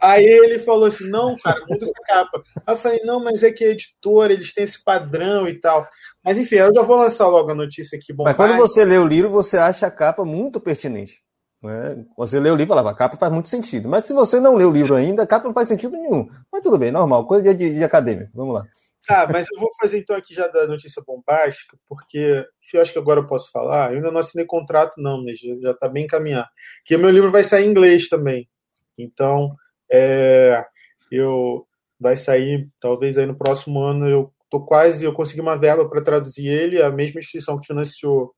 Aí 0.02 0.26
ele 0.26 0.58
falou 0.58 0.86
assim, 0.86 1.08
não, 1.08 1.38
cara, 1.38 1.60
muda 1.70 1.84
essa 1.84 2.02
capa. 2.06 2.42
Aí 2.66 2.74
eu 2.74 2.78
falei, 2.78 3.00
não, 3.04 3.24
mas 3.24 3.44
é 3.44 3.52
que 3.52 3.64
a 3.64 3.70
editora, 3.70 4.34
eles 4.34 4.52
têm 4.52 4.64
esse 4.64 4.84
padrão 4.84 5.48
e 5.48 5.60
tal. 5.60 5.88
Mas 6.24 6.38
enfim, 6.40 6.56
eu 6.56 6.74
já 6.74 6.82
vou 6.82 6.98
lançar 6.98 7.28
logo 7.28 7.52
a 7.52 7.56
notícia 7.56 7.98
aqui. 7.98 8.12
Bom, 8.12 8.24
mas 8.24 8.36
quando 8.36 8.58
você 8.58 8.84
lê 8.84 8.98
o 8.98 9.08
livro, 9.08 9.30
você 9.30 9.58
acha 9.58 9.86
a 9.86 9.92
capa 9.92 10.26
muito 10.26 10.60
pertinente. 10.60 11.22
Né? 11.62 12.04
Você 12.18 12.40
lê 12.40 12.50
o 12.50 12.56
livro 12.56 12.74
e 12.74 12.76
fala, 12.76 12.90
a 12.90 12.96
capa 12.96 13.16
faz 13.16 13.32
muito 13.32 13.50
sentido. 13.50 13.88
Mas 13.88 14.08
se 14.08 14.14
você 14.14 14.40
não 14.40 14.56
lê 14.56 14.66
o 14.66 14.72
livro 14.72 14.96
ainda, 14.96 15.22
a 15.22 15.28
capa 15.28 15.48
não 15.48 15.54
faz 15.54 15.68
sentido 15.70 15.92
nenhum. 15.92 16.28
Mas 16.52 16.64
tudo 16.64 16.80
bem, 16.80 16.92
normal, 16.92 17.28
coisa 17.28 17.54
de, 17.54 17.76
de 17.76 17.84
acadêmico. 17.84 18.32
Vamos 18.34 18.56
lá. 18.56 18.66
Tá, 19.08 19.26
mas 19.32 19.48
eu 19.50 19.58
vou 19.58 19.70
fazer 19.80 20.00
então 20.00 20.18
aqui 20.18 20.34
já 20.34 20.50
da 20.50 20.68
notícia 20.68 21.02
bombástica, 21.02 21.78
porque 21.88 22.46
eu 22.74 22.82
acho 22.82 22.92
que 22.92 23.00
agora 23.00 23.22
eu 23.22 23.26
posso 23.26 23.50
falar. 23.52 23.92
Eu 23.92 23.98
ainda 23.98 24.12
não 24.12 24.20
assinei 24.20 24.46
contrato, 24.46 24.96
não, 24.98 25.24
mas 25.24 25.40
já 25.40 25.72
está 25.72 25.88
bem 25.88 26.04
encaminhado. 26.04 26.50
Que 26.86 26.98
o 26.98 27.00
meu 27.00 27.10
livro 27.10 27.32
vai 27.32 27.42
sair 27.42 27.66
em 27.66 27.70
inglês 27.70 28.10
também. 28.10 28.50
Então, 28.98 29.56
é, 29.90 30.62
eu 31.10 31.66
vai 31.98 32.18
sair 32.18 32.70
talvez 32.82 33.18
aí 33.18 33.26
no 33.26 33.38
próximo 33.38 33.80
ano. 33.80 34.10
Eu 34.10 34.34
tô 34.50 34.66
quase, 34.66 35.06
eu 35.06 35.14
consegui 35.14 35.40
uma 35.40 35.58
verba 35.58 35.90
para 35.90 36.04
traduzir 36.04 36.48
ele. 36.48 36.82
A 36.82 36.92
mesma 36.92 37.22
instituição 37.22 37.58
que 37.58 37.68
financiou 37.68 38.36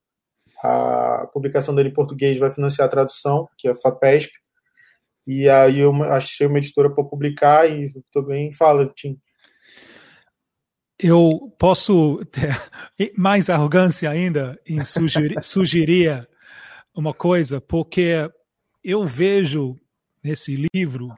a 0.64 1.28
publicação 1.34 1.74
dele 1.74 1.90
em 1.90 1.94
português 1.94 2.38
vai 2.38 2.52
financiar 2.52 2.88
a 2.88 2.92
tradução, 2.92 3.50
que 3.58 3.68
é 3.68 3.72
a 3.72 3.76
Fapesp. 3.76 4.32
E 5.26 5.50
aí 5.50 5.80
eu 5.80 5.92
achei 6.04 6.46
uma 6.46 6.60
editora 6.60 6.94
para 6.94 7.04
publicar 7.04 7.68
e 7.68 7.92
também 8.12 8.54
fala, 8.54 8.92
Tim 8.96 9.18
eu 11.00 11.56
posso 11.58 12.24
ter 12.26 12.60
mais 13.18 13.50
arrogância 13.50 14.10
ainda 14.10 14.60
em 14.66 14.84
sugerir, 14.84 15.38
sugerir 15.44 16.28
uma 16.94 17.14
coisa, 17.14 17.62
porque 17.62 18.30
eu 18.84 19.06
vejo 19.06 19.80
nesse 20.22 20.68
livro, 20.74 21.18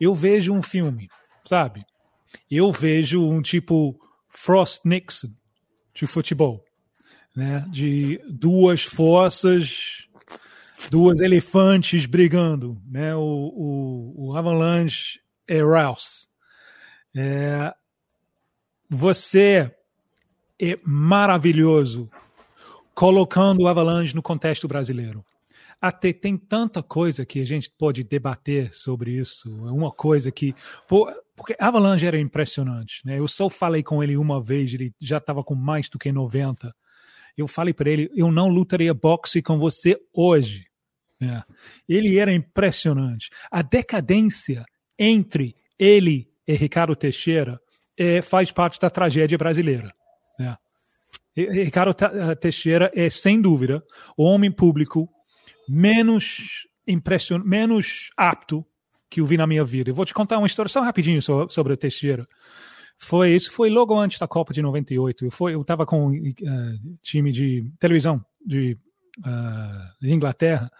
eu 0.00 0.14
vejo 0.14 0.52
um 0.52 0.60
filme, 0.60 1.08
sabe? 1.44 1.84
Eu 2.50 2.72
vejo 2.72 3.22
um 3.22 3.40
tipo 3.40 3.96
Frost 4.28 4.80
Nixon 4.84 5.28
de 5.94 6.06
futebol, 6.06 6.64
né? 7.36 7.64
De 7.70 8.20
duas 8.28 8.82
forças, 8.82 10.08
duas 10.90 11.20
elefantes 11.20 12.06
brigando, 12.06 12.80
né? 12.84 13.14
O, 13.14 13.20
o, 13.20 14.14
o 14.16 14.36
Avalanche 14.36 15.20
e 15.48 15.62
Rouse. 15.62 16.26
É, 17.14 17.72
você 18.94 19.74
é 20.60 20.78
maravilhoso 20.84 22.10
colocando 22.94 23.62
o 23.62 23.66
Avalanche 23.66 24.14
no 24.14 24.20
contexto 24.20 24.68
brasileiro. 24.68 25.24
Até 25.80 26.12
tem 26.12 26.36
tanta 26.36 26.82
coisa 26.82 27.24
que 27.24 27.40
a 27.40 27.44
gente 27.44 27.70
pode 27.70 28.04
debater 28.04 28.72
sobre 28.72 29.12
isso. 29.12 29.48
É 29.66 29.72
uma 29.72 29.90
coisa 29.90 30.30
que. 30.30 30.54
Porque 31.34 31.56
Avalanche 31.58 32.06
era 32.06 32.20
impressionante. 32.20 33.00
Né? 33.04 33.18
Eu 33.18 33.26
só 33.26 33.48
falei 33.48 33.82
com 33.82 34.02
ele 34.02 34.16
uma 34.16 34.40
vez, 34.40 34.74
ele 34.74 34.94
já 35.00 35.16
estava 35.16 35.42
com 35.42 35.54
mais 35.54 35.88
do 35.88 35.98
que 35.98 36.12
90. 36.12 36.72
Eu 37.36 37.48
falei 37.48 37.72
para 37.72 37.90
ele: 37.90 38.10
eu 38.14 38.30
não 38.30 38.48
lutaria 38.48 38.92
boxe 38.92 39.40
com 39.40 39.58
você 39.58 39.98
hoje. 40.12 40.66
É. 41.18 41.42
Ele 41.88 42.18
era 42.18 42.32
impressionante. 42.32 43.30
A 43.50 43.62
decadência 43.62 44.64
entre 44.98 45.54
ele 45.78 46.28
e 46.46 46.52
Ricardo 46.54 46.94
Teixeira 46.94 47.58
é, 47.98 48.22
faz 48.22 48.50
parte 48.50 48.80
da 48.80 48.90
tragédia 48.90 49.38
brasileira. 49.38 49.92
Né? 50.38 50.56
Ricardo 51.34 51.94
eh, 52.04 52.34
Teixeira 52.34 52.90
é, 52.94 53.08
sem 53.08 53.40
dúvida, 53.40 53.82
o 54.16 54.24
homem 54.24 54.50
público 54.50 55.08
menos 55.68 56.66
impression... 56.86 57.38
menos 57.44 58.10
apto 58.16 58.64
que 59.08 59.20
eu 59.20 59.26
vi 59.26 59.36
na 59.36 59.46
minha 59.46 59.64
vida. 59.64 59.90
Eu 59.90 59.94
vou 59.94 60.04
te 60.04 60.14
contar 60.14 60.38
uma 60.38 60.46
história 60.46 60.68
só 60.68 60.80
rapidinho 60.80 61.20
sobre 61.22 61.72
o 61.72 61.76
Teixeira. 61.76 62.26
Foi, 62.98 63.30
isso 63.34 63.52
foi 63.52 63.68
logo 63.68 63.98
antes 63.98 64.18
da 64.18 64.28
Copa 64.28 64.54
de 64.54 64.62
98. 64.62 65.28
Eu 65.50 65.60
estava 65.60 65.84
com 65.84 66.08
uh, 66.08 66.98
time 67.02 67.32
de 67.32 67.70
televisão 67.78 68.24
de, 68.44 68.78
uh, 69.18 70.06
Inglaterra, 70.06 70.70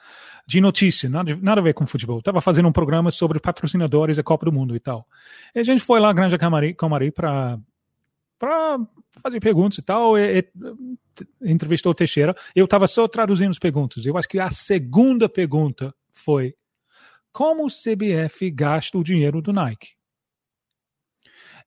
de 0.47 0.61
notícia, 0.61 1.09
nada, 1.09 1.37
nada, 1.41 1.61
a 1.61 1.65
ver 1.65 1.75
com 1.75 1.87
futebol. 1.87 2.19
Estava 2.19 2.41
fazendo 2.41 2.69
um 2.69 2.73
programa 2.73 3.11
sobre 3.11 3.39
patrocinadores 3.41 4.17
da 4.17 4.23
Copa 4.23 4.47
do 4.47 4.53
Mundo 4.53 4.75
e 4.75 4.81
tal. 4.81 5.07
E 5.55 5.61
a 5.61 5.65
gente 5.65 5.83
foi 5.83 6.01
lá, 6.01 6.13
Grande 6.13 6.37
Camari, 6.39 6.75
Camari 6.75 7.11
para 7.11 7.59
para 8.39 8.77
fazer 9.23 9.39
perguntas 9.39 9.79
e 9.79 9.83
tal. 9.83 10.19
E, 10.19 10.41
e, 10.41 11.53
entrevistou 11.53 11.93
o 11.93 11.95
Teixeira. 11.95 12.35
Eu 12.57 12.65
estava 12.65 12.89
só 12.89 13.07
traduzindo 13.07 13.51
as 13.51 13.59
perguntas. 13.59 14.05
Eu 14.05 14.19
acho 14.19 14.29
que 14.29 14.41
a 14.41 14.51
segunda 14.51 15.29
pergunta 15.29 15.95
foi: 16.11 16.55
como 17.33 17.65
o 17.65 17.69
CBF 17.69 18.51
gasta 18.51 18.99
o 18.99 19.05
dinheiro 19.05 19.41
do 19.41 19.53
Nike? 19.53 19.91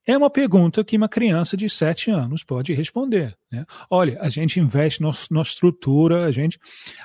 É 0.07 0.15
uma 0.15 0.29
pergunta 0.29 0.83
que 0.83 0.95
uma 0.95 1.09
criança 1.09 1.57
de 1.57 1.67
7 1.67 2.11
anos 2.11 2.43
pode 2.43 2.73
responder. 2.73 3.35
Né? 3.51 3.65
Olha, 3.89 4.19
a 4.21 4.29
gente 4.29 4.59
investe 4.59 5.01
na 5.01 5.41
estrutura, 5.41 6.25
a 6.25 6.31
gente. 6.31 6.59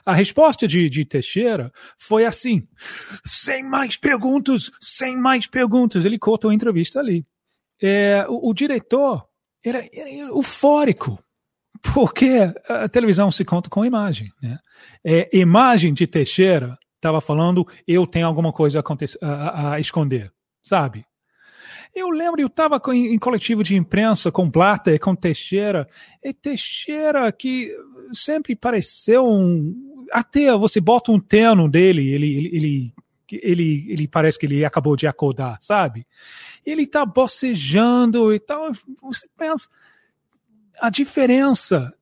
A 0.04 0.12
resposta 0.12 0.68
de, 0.68 0.88
de 0.90 1.04
Teixeira 1.04 1.72
foi 1.98 2.26
assim: 2.26 2.68
sem 3.24 3.62
mais 3.62 3.96
perguntas, 3.96 4.70
sem 4.80 5.16
mais 5.16 5.46
perguntas. 5.46 6.04
Ele 6.04 6.18
cortou 6.18 6.50
a 6.50 6.54
entrevista 6.54 7.00
ali. 7.00 7.26
É, 7.80 8.26
o, 8.28 8.50
o 8.50 8.54
diretor 8.54 9.26
era, 9.64 9.88
era 9.92 10.10
eufórico, 10.10 11.18
porque 11.94 12.52
a 12.68 12.88
televisão 12.88 13.30
se 13.30 13.44
conta 13.44 13.70
com 13.70 13.84
imagem. 13.84 14.30
Né? 14.42 14.58
É, 15.02 15.36
imagem 15.38 15.94
de 15.94 16.06
Teixeira 16.06 16.78
estava 16.96 17.20
falando, 17.22 17.66
eu 17.86 18.06
tenho 18.06 18.26
alguma 18.26 18.52
coisa 18.52 18.84
a, 19.22 19.26
a, 19.26 19.72
a 19.74 19.80
esconder, 19.80 20.30
sabe? 20.62 21.06
Eu 21.94 22.11
lembro, 22.11 22.40
eu 22.40 22.46
estava 22.46 22.81
em, 22.92 23.18
coletivo 23.18 23.62
de 23.62 23.76
imprensa 23.76 24.31
com 24.31 24.50
Plata 24.50 24.92
e 24.92 24.98
com 24.98 25.14
Teixeira, 25.14 25.88
e 26.22 26.33
Teixeira 26.33 27.31
que 27.33 27.76
sempre 28.12 28.55
pareceu 28.55 29.26
um. 29.26 30.07
Até 30.12 30.57
você 30.57 30.81
bota 30.81 31.12
um 31.12 31.20
terno 31.20 31.68
dele, 31.68 32.12
ele, 32.12 32.37
ele, 32.37 32.57
ele, 32.57 32.94
ele, 33.33 33.92
ele 33.92 34.09
parece 34.09 34.38
que 34.38 34.46
ele 34.46 34.64
acabou 34.64 34.96
de 34.96 35.07
acordar, 35.07 35.59
sabe? 35.61 36.07
ele 36.64 36.83
está 36.83 37.05
bocejando 37.05 38.33
e 38.33 38.40
tal. 38.40 38.70
Você 39.03 39.29
pensa, 39.37 39.68
a 40.79 40.90
diferença 40.90 41.94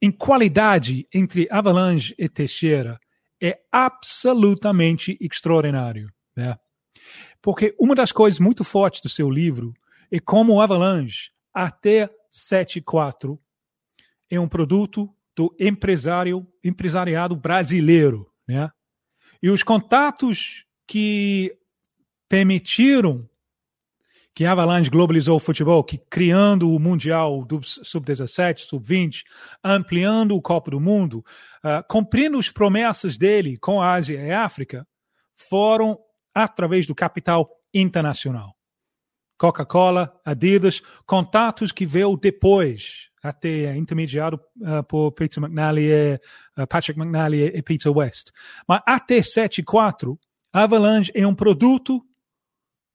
em 0.00 0.10
qualidade 0.10 1.06
entre 1.12 1.48
Avalanche 1.50 2.14
e 2.18 2.28
Teixeira 2.28 3.00
é 3.40 3.60
absolutamente 3.70 5.16
extraordinário, 5.20 6.12
né? 6.36 6.56
Porque 7.42 7.74
uma 7.78 7.94
das 7.94 8.12
coisas 8.12 8.40
muito 8.40 8.64
fortes 8.64 9.00
do 9.00 9.08
seu 9.08 9.30
livro 9.30 9.74
é 10.10 10.18
como 10.18 10.54
o 10.54 10.60
Avalanche 10.60 11.30
até 11.52 12.10
74 12.30 13.38
é 14.30 14.38
um 14.38 14.48
produto 14.48 15.08
do 15.34 15.54
empresário, 15.58 16.46
empresariado 16.62 17.36
brasileiro, 17.36 18.30
né? 18.46 18.70
E 19.42 19.50
os 19.50 19.62
contatos 19.62 20.64
que 20.86 21.56
permitiram 22.28 23.28
que 24.34 24.44
a 24.44 24.52
Avalanche 24.52 24.90
globalizou 24.90 25.36
o 25.36 25.40
futebol, 25.40 25.82
que 25.82 25.98
criando 25.98 26.72
o 26.72 26.78
Mundial 26.78 27.44
do 27.44 27.60
Sub-17, 27.62 28.60
Sub-20, 28.60 29.24
ampliando 29.64 30.36
o 30.36 30.42
Copa 30.42 30.70
do 30.70 30.78
Mundo, 30.78 31.24
uh, 31.64 31.82
cumprindo 31.88 32.38
as 32.38 32.48
promessas 32.48 33.16
dele 33.16 33.56
com 33.58 33.82
a 33.82 33.94
Ásia 33.94 34.20
e 34.20 34.30
a 34.30 34.44
África, 34.44 34.86
foram 35.34 35.98
através 36.44 36.86
do 36.86 36.94
capital 36.94 37.48
internacional. 37.72 38.54
Coca-Cola, 39.38 40.12
Adidas, 40.24 40.82
contatos 41.06 41.70
que 41.70 41.86
veio 41.86 42.16
depois, 42.16 43.08
até 43.22 43.76
intermediado 43.76 44.40
uh, 44.60 44.82
por 44.88 45.12
Peter 45.12 45.42
McNally, 45.42 45.88
uh, 46.58 46.66
Patrick 46.66 46.98
McNally 46.98 47.44
e 47.44 47.62
Peter 47.62 47.96
West. 47.96 48.30
Mas 48.66 48.82
até 48.84 49.22
74, 49.22 50.18
Avalanche 50.52 51.12
é 51.14 51.26
um 51.26 51.34
produto 51.34 52.04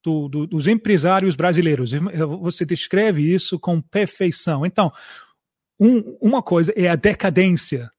do, 0.04 0.28
do, 0.28 0.46
dos 0.46 0.68
empresários 0.68 1.36
brasileiros. 1.36 1.92
Você 2.42 2.66
descreve 2.66 3.34
isso 3.34 3.58
com 3.58 3.82
perfeição. 3.82 4.66
Então, 4.66 4.92
um, 5.80 6.18
uma 6.22 6.44
coisa 6.44 6.74
é 6.76 6.90
a 6.90 6.96
decadência 6.96 7.90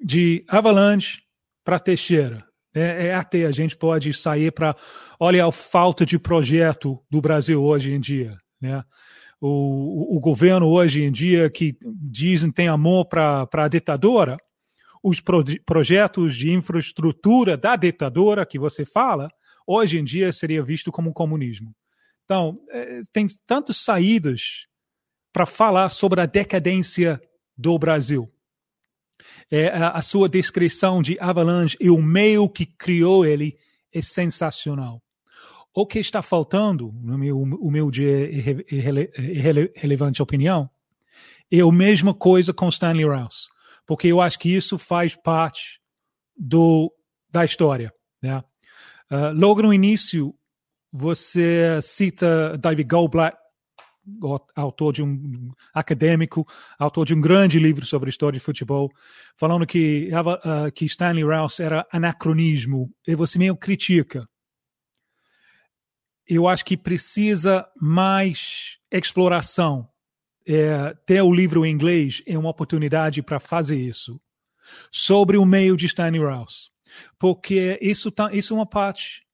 de 0.00 0.44
Avalanche 0.48 1.22
para 1.64 1.78
Teixeira. 1.78 2.46
É, 2.74 3.06
é, 3.06 3.14
até 3.14 3.46
a 3.46 3.52
gente 3.52 3.76
pode 3.76 4.12
sair 4.12 4.50
para. 4.50 4.74
Olha 5.20 5.46
a 5.46 5.52
falta 5.52 6.04
de 6.04 6.18
projeto 6.18 7.00
do 7.08 7.20
Brasil 7.20 7.62
hoje 7.62 7.92
em 7.92 8.00
dia. 8.00 8.36
Né? 8.60 8.82
O, 9.40 10.14
o, 10.14 10.16
o 10.16 10.20
governo 10.20 10.68
hoje 10.68 11.02
em 11.02 11.12
dia 11.12 11.48
que 11.48 11.76
dizem 11.82 12.50
tem 12.50 12.66
amor 12.66 13.06
para 13.06 13.48
a 13.52 13.68
ditadora, 13.68 14.36
os 15.02 15.20
pro, 15.20 15.44
projetos 15.64 16.34
de 16.34 16.50
infraestrutura 16.50 17.56
da 17.56 17.76
ditadora 17.76 18.44
que 18.44 18.58
você 18.58 18.84
fala, 18.84 19.28
hoje 19.66 19.98
em 19.98 20.04
dia 20.04 20.32
seria 20.32 20.62
visto 20.62 20.90
como 20.90 21.12
comunismo. 21.12 21.74
Então, 22.24 22.58
é, 22.70 23.00
tem 23.12 23.26
tantas 23.46 23.76
saídas 23.76 24.66
para 25.32 25.46
falar 25.46 25.90
sobre 25.90 26.20
a 26.20 26.26
decadência 26.26 27.20
do 27.56 27.78
Brasil. 27.78 28.33
É, 29.50 29.68
a, 29.68 30.02
sua 30.02 30.28
descrição 30.28 31.00
de 31.00 31.18
Avalanche 31.20 31.76
e 31.80 31.90
o 31.90 32.00
meio 32.00 32.48
que 32.48 32.66
criou 32.66 33.24
ele 33.24 33.56
é 33.92 34.02
sensacional. 34.02 35.02
O 35.72 35.86
que 35.86 35.98
está 35.98 36.22
faltando, 36.22 36.92
no 37.02 37.18
meu 37.18 37.38
humilde 37.38 38.04
e 38.04 38.66
irrelevante 38.70 40.22
opinião, 40.22 40.70
é 41.50 41.60
a 41.60 41.72
mesma 41.72 42.14
coisa 42.14 42.52
com 42.52 42.68
Stanley 42.68 43.04
Rouse, 43.04 43.48
porque 43.86 44.08
eu 44.08 44.20
acho 44.20 44.38
que 44.38 44.54
isso 44.54 44.78
faz 44.78 45.14
parte 45.16 45.80
do, 46.36 46.92
da 47.30 47.44
história. 47.44 47.92
Né? 48.22 48.38
Uh, 49.10 49.32
logo 49.34 49.62
no 49.62 49.74
início, 49.74 50.34
você 50.92 51.80
cita 51.82 52.56
David 52.56 52.88
Goldblatt, 52.88 53.36
autor 54.54 54.92
de 54.92 55.02
um 55.02 55.50
acadêmico, 55.72 56.46
autor 56.78 57.06
de 57.06 57.14
um 57.14 57.20
grande 57.20 57.58
livro 57.58 57.84
sobre 57.84 58.10
história 58.10 58.38
de 58.38 58.44
futebol, 58.44 58.90
falando 59.36 59.66
que, 59.66 60.10
uh, 60.12 60.70
que 60.72 60.84
Stanley 60.84 61.24
Rouse 61.24 61.62
era 61.62 61.86
anacronismo, 61.92 62.90
e 63.06 63.14
você 63.14 63.38
meio 63.38 63.56
critica. 63.56 64.28
Eu 66.26 66.48
acho 66.48 66.64
que 66.64 66.76
precisa 66.76 67.66
mais 67.80 68.78
exploração. 68.90 69.88
É, 70.46 70.94
ter 71.06 71.22
o 71.22 71.32
livro 71.32 71.64
em 71.64 71.70
inglês 71.70 72.22
é 72.26 72.38
uma 72.38 72.50
oportunidade 72.50 73.22
para 73.22 73.40
fazer 73.40 73.78
isso. 73.78 74.20
Sobre 74.90 75.36
o 75.36 75.44
meio 75.44 75.76
de 75.76 75.86
Stanley 75.86 76.22
Rouse 76.22 76.74
porque 77.18 77.78
isso, 77.80 78.10
tá, 78.10 78.32
isso 78.32 78.54
é 78.54 78.56
uma 78.56 78.66
parte 78.66 79.24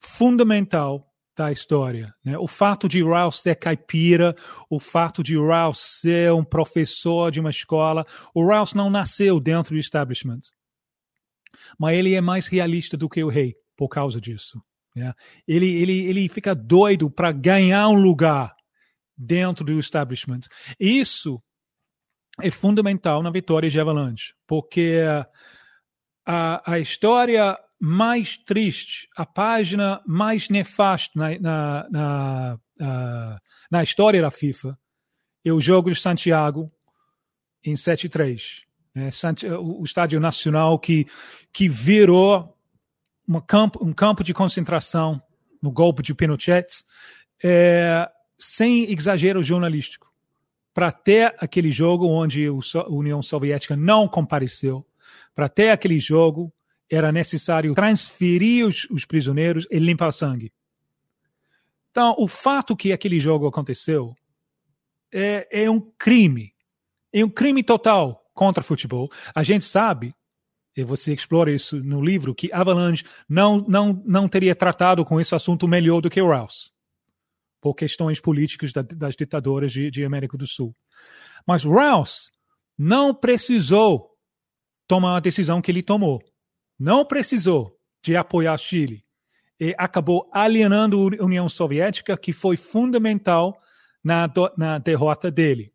fundamental 0.00 1.11
da 1.36 1.50
história. 1.50 2.14
Né? 2.24 2.36
O 2.38 2.46
fato 2.46 2.88
de 2.88 3.02
Rouse 3.02 3.38
ser 3.38 3.56
caipira, 3.56 4.34
o 4.68 4.78
fato 4.78 5.22
de 5.22 5.36
Rouse 5.36 5.80
ser 5.80 6.32
um 6.32 6.44
professor 6.44 7.30
de 7.30 7.40
uma 7.40 7.50
escola, 7.50 8.04
o 8.34 8.44
Rouse 8.44 8.76
não 8.76 8.90
nasceu 8.90 9.40
dentro 9.40 9.74
do 9.74 9.80
establishment. 9.80 10.40
Mas 11.78 11.96
ele 11.96 12.14
é 12.14 12.20
mais 12.20 12.46
realista 12.46 12.96
do 12.96 13.08
que 13.08 13.22
o 13.22 13.28
rei 13.28 13.54
por 13.76 13.88
causa 13.88 14.20
disso. 14.20 14.62
Né? 14.94 15.12
Ele, 15.46 15.70
ele, 15.80 16.04
ele 16.06 16.28
fica 16.28 16.54
doido 16.54 17.10
para 17.10 17.32
ganhar 17.32 17.88
um 17.88 18.00
lugar 18.00 18.54
dentro 19.16 19.64
do 19.64 19.78
establishment. 19.78 20.40
Isso 20.78 21.42
é 22.40 22.50
fundamental 22.50 23.22
na 23.22 23.30
vitória 23.30 23.70
de 23.70 23.80
Avalanche, 23.80 24.34
porque 24.46 25.00
a, 26.26 26.72
a 26.72 26.78
história 26.78 27.58
mais 27.84 28.38
triste, 28.38 29.08
a 29.16 29.26
página 29.26 30.00
mais 30.06 30.48
nefasta 30.48 31.10
na, 31.18 31.36
na, 31.40 31.88
na, 31.90 32.58
uh, 32.80 33.40
na 33.68 33.82
história 33.82 34.22
da 34.22 34.30
FIFA 34.30 34.78
é 35.44 35.52
o 35.52 35.60
jogo 35.60 35.90
de 35.90 36.00
Santiago 36.00 36.70
em 37.64 37.74
7-3. 37.74 38.60
Né? 38.94 39.10
O 39.58 39.82
Estádio 39.82 40.20
Nacional 40.20 40.78
que, 40.78 41.08
que 41.52 41.68
virou 41.68 42.56
campo, 43.48 43.84
um 43.84 43.92
campo 43.92 44.22
de 44.22 44.32
concentração 44.32 45.20
no 45.60 45.72
golpe 45.72 46.04
de 46.04 46.14
Pinochet, 46.14 46.84
é, 47.42 48.08
sem 48.38 48.92
exagero 48.92 49.42
jornalístico. 49.42 50.08
Para 50.72 50.92
ter 50.92 51.34
aquele 51.38 51.72
jogo 51.72 52.06
onde 52.06 52.46
a 52.46 52.88
União 52.88 53.20
Soviética 53.22 53.74
não 53.74 54.06
compareceu, 54.06 54.86
para 55.34 55.48
ter 55.48 55.70
aquele 55.70 55.98
jogo, 55.98 56.52
era 56.94 57.10
necessário 57.10 57.74
transferir 57.74 58.66
os, 58.66 58.86
os 58.90 59.06
prisioneiros 59.06 59.66
e 59.70 59.78
limpar 59.78 60.08
o 60.08 60.12
sangue. 60.12 60.52
Então, 61.90 62.14
o 62.18 62.28
fato 62.28 62.76
que 62.76 62.92
aquele 62.92 63.18
jogo 63.18 63.46
aconteceu 63.46 64.14
é, 65.10 65.64
é 65.64 65.70
um 65.70 65.80
crime. 65.80 66.52
É 67.10 67.24
um 67.24 67.30
crime 67.30 67.62
total 67.62 68.22
contra 68.34 68.60
o 68.60 68.64
futebol. 68.64 69.10
A 69.34 69.42
gente 69.42 69.64
sabe, 69.64 70.14
e 70.76 70.84
você 70.84 71.14
explora 71.14 71.50
isso 71.50 71.82
no 71.82 72.02
livro, 72.02 72.34
que 72.34 72.52
Avalanche 72.52 73.04
não, 73.26 73.58
não, 73.66 74.02
não 74.04 74.28
teria 74.28 74.54
tratado 74.54 75.02
com 75.02 75.18
esse 75.18 75.34
assunto 75.34 75.66
melhor 75.66 76.02
do 76.02 76.10
que 76.10 76.20
o 76.20 76.26
Rouse, 76.26 76.70
por 77.60 77.74
questões 77.74 78.20
políticas 78.20 78.70
da, 78.70 78.82
das 78.82 79.16
ditadoras 79.16 79.72
de, 79.72 79.90
de 79.90 80.04
América 80.04 80.36
do 80.36 80.46
Sul. 80.46 80.74
Mas 81.46 81.64
Rouse 81.64 82.30
não 82.76 83.14
precisou 83.14 84.10
tomar 84.86 85.16
a 85.16 85.20
decisão 85.20 85.62
que 85.62 85.70
ele 85.70 85.82
tomou. 85.82 86.22
Não 86.82 87.04
precisou 87.04 87.78
de 88.02 88.16
apoiar 88.16 88.58
Chile 88.58 89.04
e 89.60 89.72
acabou 89.78 90.28
alienando 90.32 90.98
a 90.98 91.24
União 91.24 91.48
Soviética, 91.48 92.16
que 92.16 92.32
foi 92.32 92.56
fundamental 92.56 93.56
na, 94.02 94.28
na 94.58 94.78
derrota 94.78 95.30
dele. 95.30 95.72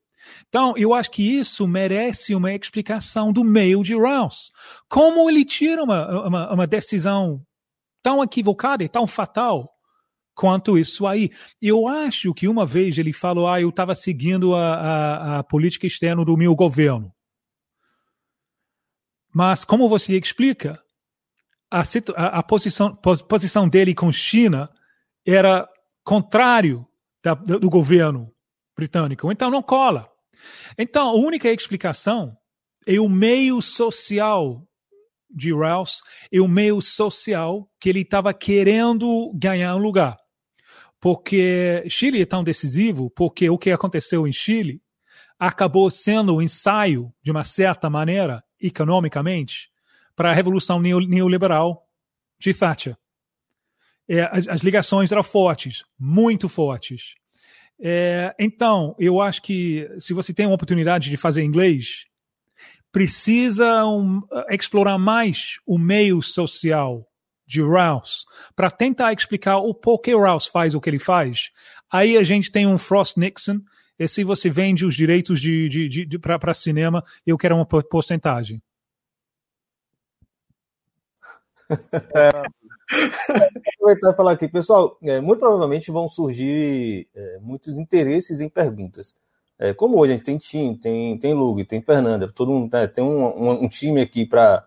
Então, 0.49 0.73
eu 0.75 0.93
acho 0.93 1.09
que 1.11 1.23
isso 1.23 1.65
merece 1.65 2.35
uma 2.35 2.53
explicação 2.53 3.31
do 3.31 3.41
meio 3.41 3.81
de 3.83 3.95
Rouse. 3.95 4.51
Como 4.89 5.29
ele 5.29 5.45
tira 5.45 5.81
uma, 5.81 6.27
uma, 6.27 6.53
uma 6.53 6.67
decisão 6.67 7.41
tão 8.03 8.21
equivocada 8.21 8.83
e 8.83 8.89
tão 8.89 9.07
fatal 9.07 9.73
quanto 10.35 10.77
isso 10.77 11.07
aí. 11.07 11.31
Eu 11.61 11.87
acho 11.87 12.33
que 12.33 12.49
uma 12.49 12.65
vez 12.65 12.97
ele 12.97 13.13
falou, 13.13 13.47
ah, 13.47 13.61
eu 13.61 13.69
estava 13.69 13.95
seguindo 13.95 14.53
a, 14.53 14.73
a, 14.75 15.39
a, 15.39 15.43
política 15.45 15.87
externa 15.87 16.25
do 16.25 16.35
meu 16.35 16.53
governo. 16.53 17.13
Mas 19.33 19.63
como 19.63 19.87
você 19.87 20.17
explica, 20.17 20.77
a, 21.69 21.81
a, 22.15 22.25
a 22.39 22.43
posição, 22.43 22.95
posição 22.95 23.67
dele 23.67 23.93
com 23.93 24.11
China 24.11 24.69
era 25.25 25.67
contrário 26.03 26.87
da, 27.23 27.33
do 27.33 27.69
governo 27.69 28.31
britânico. 28.75 29.31
Então 29.31 29.49
não 29.49 29.61
cola. 29.61 30.09
Então 30.77 31.09
a 31.09 31.13
única 31.13 31.51
explicação 31.51 32.35
é 32.85 32.99
o 32.99 33.09
meio 33.09 33.61
social 33.61 34.65
de 35.29 35.51
Rouse, 35.51 35.97
é 36.31 36.39
o 36.39 36.47
meio 36.47 36.81
social 36.81 37.69
que 37.79 37.89
ele 37.89 38.01
estava 38.01 38.33
querendo 38.33 39.31
ganhar 39.35 39.75
um 39.75 39.79
lugar. 39.79 40.17
Porque 40.99 41.83
Chile 41.89 42.21
é 42.21 42.25
tão 42.25 42.43
decisivo, 42.43 43.09
porque 43.09 43.49
o 43.49 43.57
que 43.57 43.71
aconteceu 43.71 44.27
em 44.27 44.31
Chile 44.31 44.81
acabou 45.37 45.91
sendo 45.91 46.35
um 46.35 46.41
ensaio, 46.41 47.13
de 47.21 47.29
uma 47.29 47.43
certa 47.43 47.89
maneira, 47.89 48.43
economicamente, 48.59 49.69
para 50.17 50.31
a 50.31 50.33
revolução 50.33 50.81
neoliberal 50.81 51.87
de 52.39 52.51
Thatcher. 52.51 52.97
É, 54.09 54.21
as, 54.23 54.47
as, 54.47 54.61
ligações 54.61 55.11
eram 55.11 55.21
fortes, 55.21 55.85
muito 55.97 56.49
fortes. 56.49 57.13
É, 57.79 58.33
então, 58.39 58.95
eu 58.97 59.21
acho 59.21 59.43
que 59.43 59.87
se 59.99 60.13
você 60.13 60.33
tem 60.33 60.47
uma 60.47 60.55
oportunidade 60.55 61.11
de 61.11 61.17
fazer 61.17 61.43
inglês, 61.43 62.05
precisa 62.91 63.85
um, 63.85 64.23
explorar 64.49 64.97
mais 64.97 65.59
o 65.67 65.77
meio 65.77 66.19
social 66.23 67.07
de 67.45 67.61
Rouse 67.61 68.25
para 68.55 68.71
tentar 68.71 69.13
explicar 69.13 69.57
o 69.57 69.73
porquê 69.73 70.15
Rouse 70.15 70.49
faz 70.49 70.73
o 70.73 70.81
que 70.81 70.89
ele 70.89 70.99
faz. 70.99 71.51
Aí 71.91 72.17
a 72.17 72.23
gente 72.23 72.51
tem 72.51 72.65
um 72.65 72.77
Frost 72.77 73.17
Nixon, 73.17 73.59
e 73.99 74.07
se 74.07 74.23
você 74.23 74.49
vende 74.49 74.83
os 74.83 74.95
direitos 74.95 75.39
de, 75.39 75.69
de, 75.69 75.87
de, 75.87 76.05
de 76.05 76.19
para 76.19 76.53
cinema, 76.55 77.03
eu 77.25 77.37
quero 77.37 77.55
uma 77.55 77.65
porcentagem. 77.65 78.61
É, 81.55 81.56
aproveitar 83.77 84.11
e 84.11 84.15
falar 84.15 84.31
aqui, 84.31 84.47
pessoal, 84.47 84.97
é, 85.03 85.19
muito 85.19 85.39
provavelmente 85.39 85.91
vão 85.91 86.07
surgir 86.07 87.07
é, 87.15 87.39
muitos 87.41 87.73
interesses 87.77 88.39
em 88.39 88.49
perguntas. 88.49 89.15
É, 89.59 89.73
como 89.73 89.97
hoje 89.99 90.13
a 90.13 90.15
gente 90.17 90.25
tem 90.25 90.37
Tim, 90.37 90.75
tem, 90.75 91.17
tem 91.17 91.33
Lug, 91.33 91.65
tem 91.65 91.81
Fernanda, 91.81 92.31
todo 92.33 92.51
mundo 92.51 92.69
tá, 92.69 92.87
tem 92.87 93.03
um, 93.03 93.25
um, 93.25 93.63
um, 93.63 93.67
time 93.67 94.01
aqui 94.01 94.25
para 94.25 94.63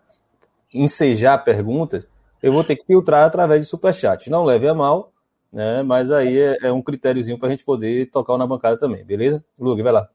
ensejar 0.73 1.37
perguntas, 1.39 2.09
eu 2.43 2.51
vou 2.51 2.63
ter 2.63 2.75
que 2.75 2.85
filtrar 2.85 3.23
através 3.23 3.61
de 3.61 3.67
superchat. 3.67 4.29
Não 4.29 4.43
leve 4.43 4.67
a 4.67 4.73
mal, 4.73 5.13
né? 5.51 5.81
Mas 5.83 6.11
aí 6.11 6.39
é, 6.39 6.57
é 6.63 6.71
um 6.71 6.81
critériozinho 6.81 7.37
para 7.37 7.47
a 7.47 7.51
gente 7.51 7.63
poder 7.63 8.09
tocar 8.09 8.37
na 8.37 8.47
bancada 8.47 8.77
também, 8.77 9.03
beleza? 9.03 9.43
Lug, 9.57 9.81
vai 9.81 9.93
lá. 9.93 10.09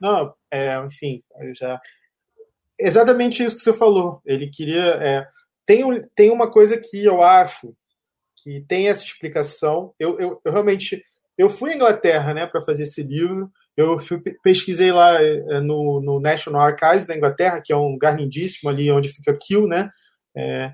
Não, 0.00 0.34
é, 0.50 0.76
enfim, 0.84 1.22
já 1.54 1.80
exatamente 2.78 3.44
isso 3.44 3.56
que 3.56 3.62
você 3.62 3.72
falou. 3.72 4.20
Ele 4.24 4.48
queria 4.48 4.84
é, 5.00 5.28
tem, 5.66 5.82
tem 6.14 6.30
uma 6.30 6.50
coisa 6.50 6.78
que 6.78 7.04
eu 7.04 7.22
acho 7.22 7.74
que 8.42 8.64
tem 8.68 8.88
essa 8.88 9.04
explicação. 9.04 9.94
Eu, 9.98 10.18
eu, 10.18 10.40
eu 10.44 10.52
realmente 10.52 11.02
eu 11.36 11.50
fui 11.50 11.72
à 11.72 11.74
Inglaterra 11.74 12.32
né, 12.32 12.46
para 12.46 12.62
fazer 12.62 12.84
esse 12.84 13.02
livro. 13.02 13.50
Eu 13.76 13.98
fui, 13.98 14.20
pesquisei 14.42 14.92
lá 14.92 15.20
é, 15.20 15.60
no, 15.60 16.00
no, 16.00 16.20
National 16.20 16.62
Archives 16.62 17.06
da 17.06 17.16
Inglaterra, 17.16 17.60
que 17.60 17.72
é 17.72 17.76
um 17.76 17.92
lugar 17.92 18.16
lindíssimo 18.16 18.70
ali 18.70 18.90
onde 18.90 19.08
fica 19.08 19.36
Kew, 19.36 19.66
né? 19.66 19.90
É, 20.36 20.72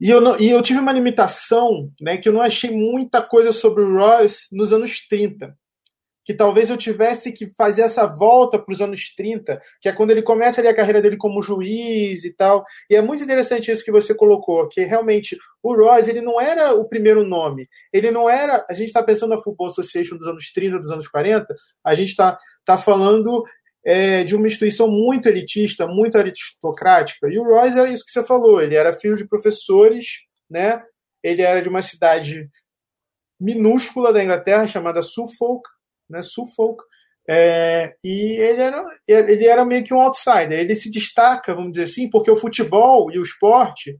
e, 0.00 0.08
eu 0.08 0.20
não, 0.20 0.38
e 0.38 0.50
eu 0.50 0.62
tive 0.62 0.80
uma 0.80 0.92
limitação, 0.92 1.90
né, 2.00 2.16
que 2.16 2.28
eu 2.28 2.32
não 2.32 2.42
achei 2.42 2.70
muita 2.70 3.22
coisa 3.22 3.52
sobre 3.52 3.82
o 3.82 3.96
Royce 3.96 4.48
nos 4.52 4.72
anos 4.72 5.06
30 5.06 5.56
que 6.26 6.34
talvez 6.34 6.68
eu 6.68 6.76
tivesse 6.76 7.30
que 7.30 7.46
fazer 7.54 7.82
essa 7.82 8.04
volta 8.04 8.58
para 8.58 8.72
os 8.72 8.82
anos 8.82 9.14
30, 9.14 9.60
que 9.80 9.88
é 9.88 9.92
quando 9.92 10.10
ele 10.10 10.22
começa 10.22 10.60
ali 10.60 10.66
a 10.66 10.74
carreira 10.74 11.00
dele 11.00 11.16
como 11.16 11.40
juiz 11.40 12.24
e 12.24 12.34
tal. 12.34 12.64
E 12.90 12.96
é 12.96 13.00
muito 13.00 13.22
interessante 13.22 13.70
isso 13.70 13.84
que 13.84 13.92
você 13.92 14.12
colocou, 14.12 14.66
que 14.68 14.82
realmente 14.82 15.38
o 15.62 15.72
Royce 15.72 16.10
ele 16.10 16.20
não 16.20 16.40
era 16.40 16.74
o 16.74 16.88
primeiro 16.88 17.24
nome. 17.24 17.68
Ele 17.92 18.10
não 18.10 18.28
era. 18.28 18.66
A 18.68 18.72
gente 18.72 18.88
está 18.88 19.04
pensando 19.04 19.30
na 19.30 19.38
Football 19.38 19.68
Association 19.68 20.16
dos 20.16 20.26
anos 20.26 20.50
30, 20.50 20.80
dos 20.80 20.90
anos 20.90 21.06
40, 21.06 21.46
a 21.84 21.94
gente 21.94 22.08
está 22.08 22.36
tá 22.64 22.76
falando 22.76 23.44
é, 23.84 24.24
de 24.24 24.34
uma 24.34 24.48
instituição 24.48 24.88
muito 24.88 25.28
elitista, 25.28 25.86
muito 25.86 26.18
aristocrática. 26.18 27.28
E 27.30 27.38
o 27.38 27.44
Royce 27.44 27.78
é 27.78 27.88
isso 27.92 28.04
que 28.04 28.10
você 28.10 28.24
falou, 28.24 28.60
ele 28.60 28.74
era 28.74 28.92
filho 28.92 29.14
de 29.14 29.28
professores, 29.28 30.22
né? 30.50 30.82
Ele 31.22 31.42
era 31.42 31.62
de 31.62 31.68
uma 31.68 31.82
cidade 31.82 32.50
minúscula 33.38 34.12
da 34.12 34.24
Inglaterra 34.24 34.66
chamada 34.66 35.02
Suffolk, 35.02 35.68
né, 36.08 36.22
Suffolk, 36.22 36.82
é, 37.28 37.94
e 38.04 38.40
ele 38.40 38.62
era, 38.62 38.84
ele 39.08 39.46
era 39.46 39.64
meio 39.64 39.82
que 39.82 39.92
um 39.92 40.00
outsider. 40.00 40.52
Ele 40.52 40.74
se 40.74 40.90
destaca, 40.90 41.54
vamos 41.54 41.72
dizer 41.72 41.84
assim, 41.84 42.08
porque 42.08 42.30
o 42.30 42.36
futebol 42.36 43.10
e 43.12 43.18
o 43.18 43.22
esporte 43.22 43.98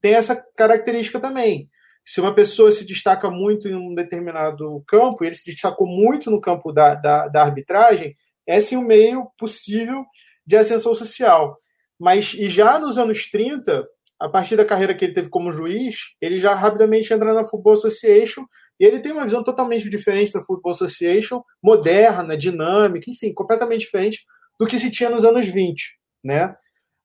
tem 0.00 0.14
essa 0.14 0.36
característica 0.56 1.18
também. 1.18 1.68
Se 2.06 2.20
uma 2.20 2.34
pessoa 2.34 2.70
se 2.70 2.86
destaca 2.86 3.28
muito 3.30 3.68
em 3.68 3.74
um 3.74 3.94
determinado 3.94 4.82
campo, 4.86 5.24
ele 5.24 5.34
se 5.34 5.44
destacou 5.50 5.86
muito 5.86 6.30
no 6.30 6.40
campo 6.40 6.72
da, 6.72 6.94
da, 6.94 7.28
da 7.28 7.42
arbitragem, 7.42 8.14
é 8.46 8.60
sim 8.60 8.76
um 8.76 8.86
meio 8.86 9.26
possível 9.36 10.04
de 10.46 10.56
ascensão 10.56 10.94
social. 10.94 11.56
Mas 11.98 12.32
e 12.32 12.48
já 12.48 12.78
nos 12.78 12.96
anos 12.96 13.28
30, 13.28 13.86
a 14.20 14.28
partir 14.28 14.56
da 14.56 14.64
carreira 14.64 14.94
que 14.94 15.04
ele 15.04 15.12
teve 15.12 15.28
como 15.28 15.52
juiz, 15.52 15.96
ele 16.20 16.38
já 16.38 16.54
rapidamente 16.54 17.12
entra 17.12 17.34
na 17.34 17.44
Football 17.44 17.74
Association 17.74 18.44
e 18.78 18.84
ele 18.84 19.00
tem 19.00 19.12
uma 19.12 19.24
visão 19.24 19.42
totalmente 19.42 19.88
diferente 19.88 20.32
da 20.32 20.42
Football 20.42 20.72
Association, 20.72 21.42
moderna, 21.62 22.36
dinâmica, 22.36 23.10
enfim, 23.10 23.32
completamente 23.32 23.80
diferente 23.80 24.24
do 24.58 24.66
que 24.66 24.78
se 24.78 24.90
tinha 24.90 25.10
nos 25.10 25.24
anos 25.24 25.46
20. 25.46 25.98
Né? 26.24 26.54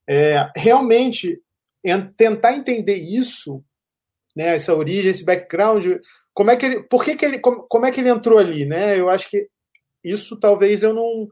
É, 0.07 0.49
realmente, 0.55 1.41
tentar 2.15 2.53
entender 2.53 2.95
isso, 2.95 3.63
né, 4.36 4.55
essa 4.55 4.75
origem, 4.75 5.09
esse 5.12 5.25
background, 5.25 5.86
como 6.33 6.51
é 6.51 6.55
que 6.55 6.65
ele, 6.65 6.83
por 6.83 7.03
que, 7.03 7.15
que 7.15 7.25
ele, 7.25 7.39
como, 7.39 7.67
como 7.67 7.86
é 7.86 7.91
que 7.91 8.01
ele 8.01 8.09
entrou 8.09 8.39
ali, 8.39 8.65
né? 8.65 8.99
Eu 8.99 9.09
acho 9.09 9.29
que 9.29 9.47
isso 10.03 10.39
talvez 10.39 10.81
eu 10.81 10.93
não, 10.93 11.29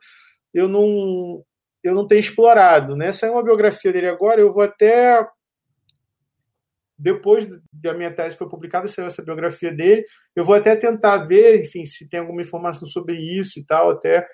eu 0.53 0.67
não, 0.67 1.43
eu 1.83 1.95
não 1.95 2.07
tenha 2.07 2.19
explorado, 2.19 2.95
né? 2.95 3.09
É 3.21 3.29
uma 3.29 3.43
biografia 3.43 3.91
dele 3.91 4.07
agora, 4.07 4.39
eu 4.39 4.53
vou 4.53 4.63
até 4.63 5.25
depois 7.01 7.47
da 7.73 7.95
minha 7.95 8.13
tese 8.13 8.37
foi 8.37 8.47
publicada, 8.47 8.87
saiu 8.87 9.07
essa 9.07 9.23
biografia 9.23 9.73
dele. 9.73 10.05
Eu 10.35 10.45
vou 10.45 10.53
até 10.53 10.75
tentar 10.75 11.17
ver, 11.17 11.59
enfim, 11.59 11.83
se 11.83 12.07
tem 12.07 12.19
alguma 12.19 12.43
informação 12.43 12.87
sobre 12.87 13.15
isso 13.15 13.59
e 13.59 13.65
tal, 13.65 13.89
até. 13.89 14.27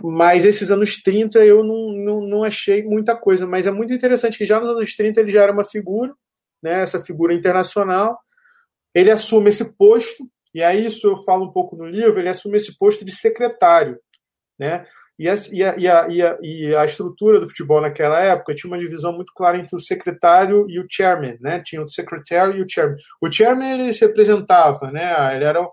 Mas 0.00 0.44
esses 0.44 0.70
anos 0.70 1.02
30 1.02 1.44
eu 1.44 1.64
não, 1.64 1.92
não, 1.92 2.20
não 2.20 2.44
achei 2.44 2.84
muita 2.84 3.16
coisa. 3.16 3.48
Mas 3.48 3.66
é 3.66 3.72
muito 3.72 3.92
interessante 3.92 4.38
que 4.38 4.46
já 4.46 4.60
nos 4.60 4.76
anos 4.76 4.94
30 4.94 5.20
ele 5.20 5.32
já 5.32 5.42
era 5.42 5.52
uma 5.52 5.64
figura, 5.64 6.14
né, 6.62 6.82
essa 6.82 7.02
figura 7.02 7.34
internacional. 7.34 8.16
Ele 8.94 9.10
assume 9.10 9.50
esse 9.50 9.64
posto, 9.76 10.24
e 10.54 10.62
aí 10.62 10.86
isso 10.86 11.08
eu 11.08 11.16
falo 11.16 11.46
um 11.46 11.52
pouco 11.52 11.74
no 11.76 11.84
livro, 11.84 12.20
ele 12.20 12.28
assume 12.28 12.58
esse 12.58 12.78
posto 12.78 13.04
de 13.04 13.10
secretário. 13.10 13.98
Né? 14.56 14.86
E 15.18 15.28
a, 15.28 15.34
e, 15.50 15.64
a, 15.64 15.76
e, 16.08 16.22
a, 16.22 16.38
e 16.40 16.76
a, 16.76 16.84
estrutura 16.84 17.40
do 17.40 17.48
futebol 17.48 17.80
naquela 17.80 18.20
época 18.20 18.54
tinha 18.54 18.70
uma 18.70 18.78
divisão 18.78 19.12
muito 19.12 19.32
clara 19.34 19.58
entre 19.58 19.74
o 19.74 19.80
secretário 19.80 20.70
e 20.70 20.78
o 20.78 20.86
chairman, 20.88 21.36
né? 21.40 21.60
Tinha 21.64 21.82
o 21.82 21.88
secretário 21.88 22.56
e 22.56 22.62
o 22.62 22.66
chairman. 22.68 22.96
O 23.20 23.32
chairman 23.32 23.72
ele 23.72 23.92
se 23.92 24.06
representava, 24.06 24.92
né? 24.92 25.34
Ele 25.34 25.44
era, 25.44 25.68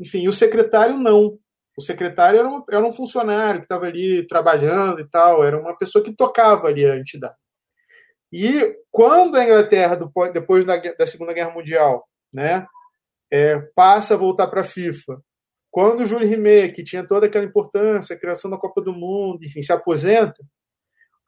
enfim, 0.00 0.26
o 0.26 0.32
secretário 0.32 0.96
não. 0.96 1.38
O 1.76 1.82
secretário 1.82 2.38
era, 2.38 2.48
um, 2.48 2.64
era 2.70 2.86
um 2.86 2.92
funcionário 2.92 3.60
que 3.60 3.66
estava 3.66 3.86
ali 3.86 4.26
trabalhando 4.26 5.00
e 5.00 5.08
tal, 5.08 5.44
era 5.44 5.60
uma 5.60 5.76
pessoa 5.76 6.02
que 6.02 6.14
tocava 6.14 6.68
ali 6.68 6.86
a 6.86 6.96
entidade. 6.96 7.34
E 8.32 8.76
quando 8.90 9.36
a 9.36 9.44
Inglaterra, 9.44 9.98
depois 10.32 10.64
da, 10.64 10.76
da 10.76 11.06
Segunda 11.06 11.32
Guerra 11.32 11.50
Mundial, 11.50 12.06
né, 12.34 12.66
é, 13.30 13.58
passa 13.74 14.14
a 14.14 14.16
voltar 14.16 14.46
para 14.46 14.62
a 14.62 14.64
FIFA. 14.64 15.20
Quando 15.70 16.00
o 16.00 16.06
Júlio 16.06 16.28
Rimet, 16.28 16.72
que 16.72 16.84
tinha 16.84 17.06
toda 17.06 17.26
aquela 17.26 17.44
importância, 17.44 18.14
a 18.14 18.18
criação 18.18 18.50
da 18.50 18.56
Copa 18.56 18.80
do 18.80 18.92
Mundo, 18.92 19.44
enfim, 19.44 19.62
se 19.62 19.72
aposenta, 19.72 20.42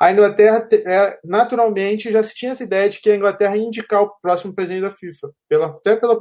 a 0.00 0.10
Inglaterra, 0.10 0.68
é, 0.72 1.18
naturalmente, 1.24 2.10
já 2.10 2.22
se 2.22 2.34
tinha 2.34 2.50
essa 2.50 2.64
ideia 2.64 2.88
de 2.88 3.00
que 3.00 3.08
a 3.08 3.16
Inglaterra 3.16 3.56
ia 3.56 3.62
indicar 3.62 4.02
o 4.02 4.10
próximo 4.20 4.52
presidente 4.52 4.82
da 4.82 4.90
FIFA, 4.90 5.30
pela, 5.48 5.66
até 5.66 5.94
pela 5.94 6.20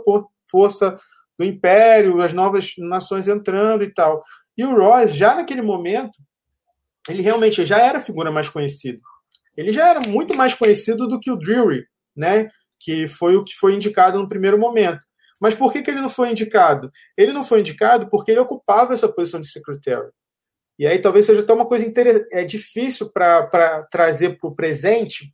força 0.50 0.96
do 1.38 1.44
Império, 1.44 2.22
as 2.22 2.32
novas 2.32 2.74
nações 2.78 3.28
entrando 3.28 3.84
e 3.84 3.92
tal. 3.92 4.22
E 4.56 4.64
o 4.64 4.76
Royce, 4.76 5.18
já 5.18 5.34
naquele 5.34 5.64
momento, 5.64 6.20
ele 7.10 7.24
realmente 7.24 7.66
já 7.66 7.80
era 7.80 7.98
a 7.98 8.02
figura 8.02 8.30
mais 8.30 8.48
conhecida. 8.48 9.00
Ele 9.58 9.72
já 9.72 9.90
era 9.90 10.00
muito 10.08 10.38
mais 10.38 10.54
conhecido 10.54 11.08
do 11.08 11.20
que 11.20 11.32
o 11.32 11.36
Drury, 11.36 11.86
né? 12.16 12.50
que 12.80 13.08
foi 13.08 13.36
o 13.36 13.44
que 13.44 13.54
foi 13.56 13.76
indicado 13.76 14.20
no 14.20 14.28
primeiro 14.28 14.58
momento. 14.60 15.06
Mas 15.42 15.56
por 15.56 15.74
que, 15.74 15.82
que 15.82 15.90
ele 15.90 16.02
não 16.02 16.08
foi 16.08 16.30
indicado? 16.30 16.92
Ele 17.18 17.34
não 17.34 17.44
foi 17.44 17.62
indicado 17.62 18.08
porque 18.10 18.30
ele 18.30 18.40
ocupava 18.40 18.94
essa 18.94 19.10
posição 19.10 19.42
de 19.42 19.52
secretário. 19.52 20.14
E 20.78 20.86
aí 20.86 21.00
talvez 21.00 21.26
seja 21.26 21.42
até 21.42 21.52
uma 21.52 21.66
coisa 21.66 21.92
é 22.32 22.44
difícil 22.44 23.12
para 23.12 23.84
trazer 23.92 24.38
para 24.38 24.50
o 24.50 24.56
presente, 24.56 25.34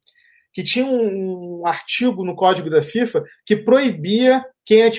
que 0.54 0.64
tinha 0.64 0.86
um, 0.86 1.60
um, 1.62 1.68
artigo 1.68 2.24
no 2.24 2.36
código 2.36 2.70
da 2.70 2.82
FIFA 2.82 3.24
que 3.46 3.56
proibia 3.56 4.44
quem, 4.66 4.90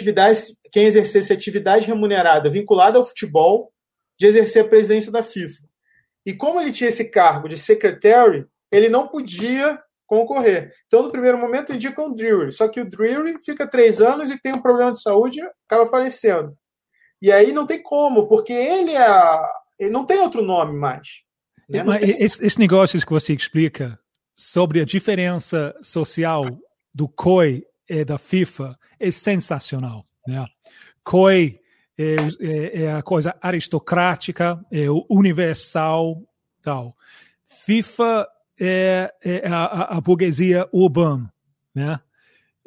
quem 0.71 0.85
exercesse 0.85 1.33
atividade 1.33 1.87
remunerada 1.87 2.51
vinculada 2.51 2.99
ao 2.99 3.05
futebol 3.05 3.73
de 4.18 4.27
exercer 4.27 4.64
a 4.64 4.68
presidência 4.68 5.11
da 5.11 5.23
FIFA. 5.23 5.66
E 6.25 6.35
como 6.35 6.61
ele 6.61 6.73
tinha 6.73 6.88
esse 6.88 7.11
cargo 7.11 7.49
de 7.49 7.59
secretary, 7.59 8.47
ele 8.71 8.88
não 8.88 9.09
podia 9.09 9.83
concorrer. 10.09 10.73
Então, 10.87 11.03
no 11.03 11.12
primeiro 11.12 11.38
momento, 11.38 11.73
indicam 11.73 12.07
o 12.07 12.14
Drury. 12.14 12.51
Só 12.51 12.66
que 12.66 12.81
o 12.81 12.88
Drury 12.88 13.37
fica 13.44 13.68
três 13.68 14.01
anos 14.01 14.31
e 14.31 14.40
tem 14.40 14.55
um 14.55 14.62
problema 14.62 14.90
de 14.90 15.03
saúde 15.03 15.40
acaba 15.66 15.87
falecendo. 15.87 16.57
E 17.21 17.31
aí 17.31 17.53
não 17.53 17.66
tem 17.66 17.81
como, 17.83 18.27
porque 18.27 18.53
ele 18.53 18.92
é. 18.92 19.42
Ele 19.79 19.90
não 19.90 20.05
tem 20.05 20.18
outro 20.18 20.42
nome 20.42 20.77
mais. 20.77 21.23
Né? 21.68 21.85
Esse, 22.01 22.44
esse 22.44 22.59
negócio 22.59 22.99
que 22.99 23.12
você 23.12 23.35
explica 23.35 23.99
sobre 24.35 24.81
a 24.81 24.85
diferença 24.85 25.77
social 25.83 26.44
do 26.92 27.07
COI 27.09 27.64
e 27.88 28.05
da 28.05 28.18
FIFA 28.18 28.77
é 28.99 29.11
sensacional. 29.11 30.05
Né? 30.27 30.44
COI 31.05 31.61
é, 31.99 32.16
é, 32.40 32.83
é, 32.85 32.92
a 32.92 33.03
coisa 33.03 33.37
aristocrática, 33.42 34.64
é 34.73 34.87
universal, 35.11 36.23
tal. 36.62 36.97
FIFA 37.66 38.27
é, 38.61 39.12
é 39.25 39.49
a, 39.49 39.97
a, 39.97 40.01
burguesia 40.01 40.68
urbana, 40.73 41.33
né? 41.75 42.01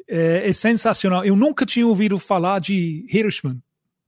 É, 0.08 0.48
é, 0.48 0.52
sensacional. 0.52 1.24
Eu 1.24 1.36
nunca 1.36 1.64
tinha 1.64 1.86
ouvido 1.86 2.18
falar 2.18 2.60
de 2.60 3.06
Hirschman, 3.08 3.62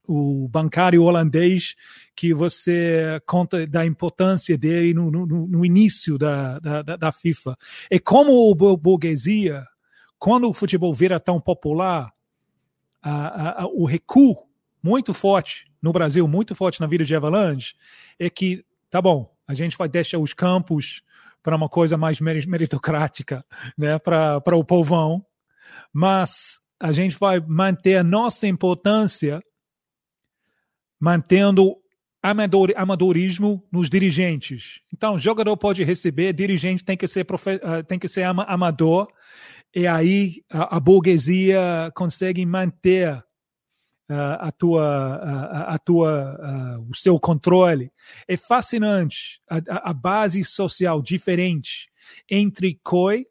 o 0.07 0.47
bancário 0.47 1.03
holandês, 1.03 1.75
que 2.15 2.33
você 2.33 3.19
conta 3.25 3.65
da 3.65 3.85
importância 3.85 4.57
dele 4.57 4.93
no, 4.93 5.09
no, 5.09 5.25
no 5.25 5.65
início 5.65 6.17
da, 6.17 6.59
da, 6.59 6.81
da, 6.81 7.11
FIFA. 7.11 7.57
E 7.89 7.99
como 7.99 8.51
a 8.51 8.77
burguesia, 8.77 9.65
quando 10.19 10.49
o 10.49 10.53
futebol 10.53 10.93
vira 10.93 11.19
tão 11.19 11.39
popular, 11.39 12.11
a, 13.01 13.63
a, 13.63 13.67
o 13.67 13.85
recuo 13.85 14.37
muito 14.81 15.13
forte 15.13 15.65
no 15.81 15.91
Brasil, 15.91 16.27
muito 16.27 16.53
forte 16.53 16.79
na 16.81 16.87
vida 16.87 17.03
de 17.03 17.15
Avalanche, 17.15 17.73
é 18.19 18.29
que, 18.29 18.63
tá 18.89 19.01
bom, 19.01 19.31
a 19.47 19.53
gente 19.53 19.77
vai 19.77 19.87
deixar 19.87 20.19
os 20.19 20.33
campos 20.33 21.01
para 21.45 21.55
uma 21.55 21.69
coisa 21.69 21.95
mais 21.95 22.19
meritocrática, 22.19 23.45
né, 23.77 23.99
para 23.99 24.57
o 24.57 24.65
povão, 24.65 25.23
mas 25.93 26.59
a 26.79 26.91
gente 26.91 27.15
vai 27.19 27.39
manter 27.39 27.97
a 27.97 28.03
nossa 28.03 28.47
importância 28.47 29.39
mantendo 30.99 31.75
amador, 32.19 32.73
amadorismo 32.75 33.63
nos 33.71 33.91
dirigentes. 33.91 34.81
Então, 34.91 35.19
jogador 35.19 35.55
pode 35.55 35.83
receber, 35.83 36.33
dirigente 36.33 36.83
tem 36.83 36.97
que 36.97 37.07
ser, 37.07 37.23
profe, 37.25 37.57
uh, 37.57 37.83
tem 37.87 37.99
que 37.99 38.07
ser 38.07 38.23
ama, 38.23 38.43
amador, 38.45 39.07
e 39.73 39.85
aí 39.85 40.41
a, 40.51 40.77
a 40.77 40.79
burguesia 40.79 41.91
consegue 41.93 42.43
manter 42.43 43.23
a 44.09 44.51
tua, 44.51 44.85
a, 44.85 45.75
a 45.75 45.79
tua, 45.79 46.79
o 46.89 46.95
seu 46.95 47.19
controle. 47.19 47.91
É 48.27 48.37
fascinante 48.37 49.41
a, 49.49 49.93
base 49.93 50.43
social 50.43 51.01
diferente 51.01 51.89
entre 52.29 52.79
COI, 52.83 53.25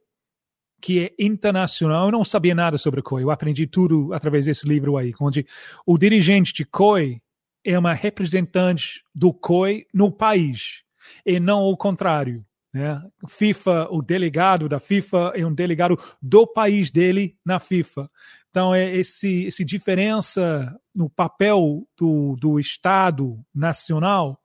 que 0.80 1.04
é 1.04 1.14
internacional. 1.18 2.06
Eu 2.06 2.12
não 2.12 2.24
sabia 2.24 2.54
nada 2.54 2.76
sobre 2.76 3.02
COI, 3.02 3.22
eu 3.22 3.30
aprendi 3.30 3.66
tudo 3.66 4.12
através 4.12 4.46
desse 4.46 4.68
livro 4.68 4.96
aí, 4.96 5.12
onde 5.20 5.46
o 5.86 5.96
dirigente 5.96 6.52
de 6.52 6.64
COI 6.64 7.20
é 7.64 7.78
uma 7.78 7.94
representante 7.94 9.02
do 9.14 9.32
COI 9.32 9.86
no 9.92 10.12
país, 10.12 10.82
e 11.24 11.40
não 11.40 11.62
o 11.62 11.76
contrário. 11.76 12.44
Né? 12.74 13.00
FIFA, 13.28 13.86
o 13.92 14.02
delegado 14.02 14.68
da 14.68 14.80
FIFA 14.80 15.32
é 15.36 15.46
um 15.46 15.54
delegado 15.54 15.96
do 16.20 16.44
país 16.44 16.90
dele 16.90 17.38
na 17.46 17.60
FIFA. 17.60 18.10
Então, 18.50 18.74
é 18.74 18.96
esse, 18.96 19.44
esse 19.44 19.64
diferença 19.64 20.76
no 20.92 21.08
papel 21.08 21.86
do, 21.96 22.34
do 22.34 22.58
Estado 22.58 23.38
nacional 23.54 24.40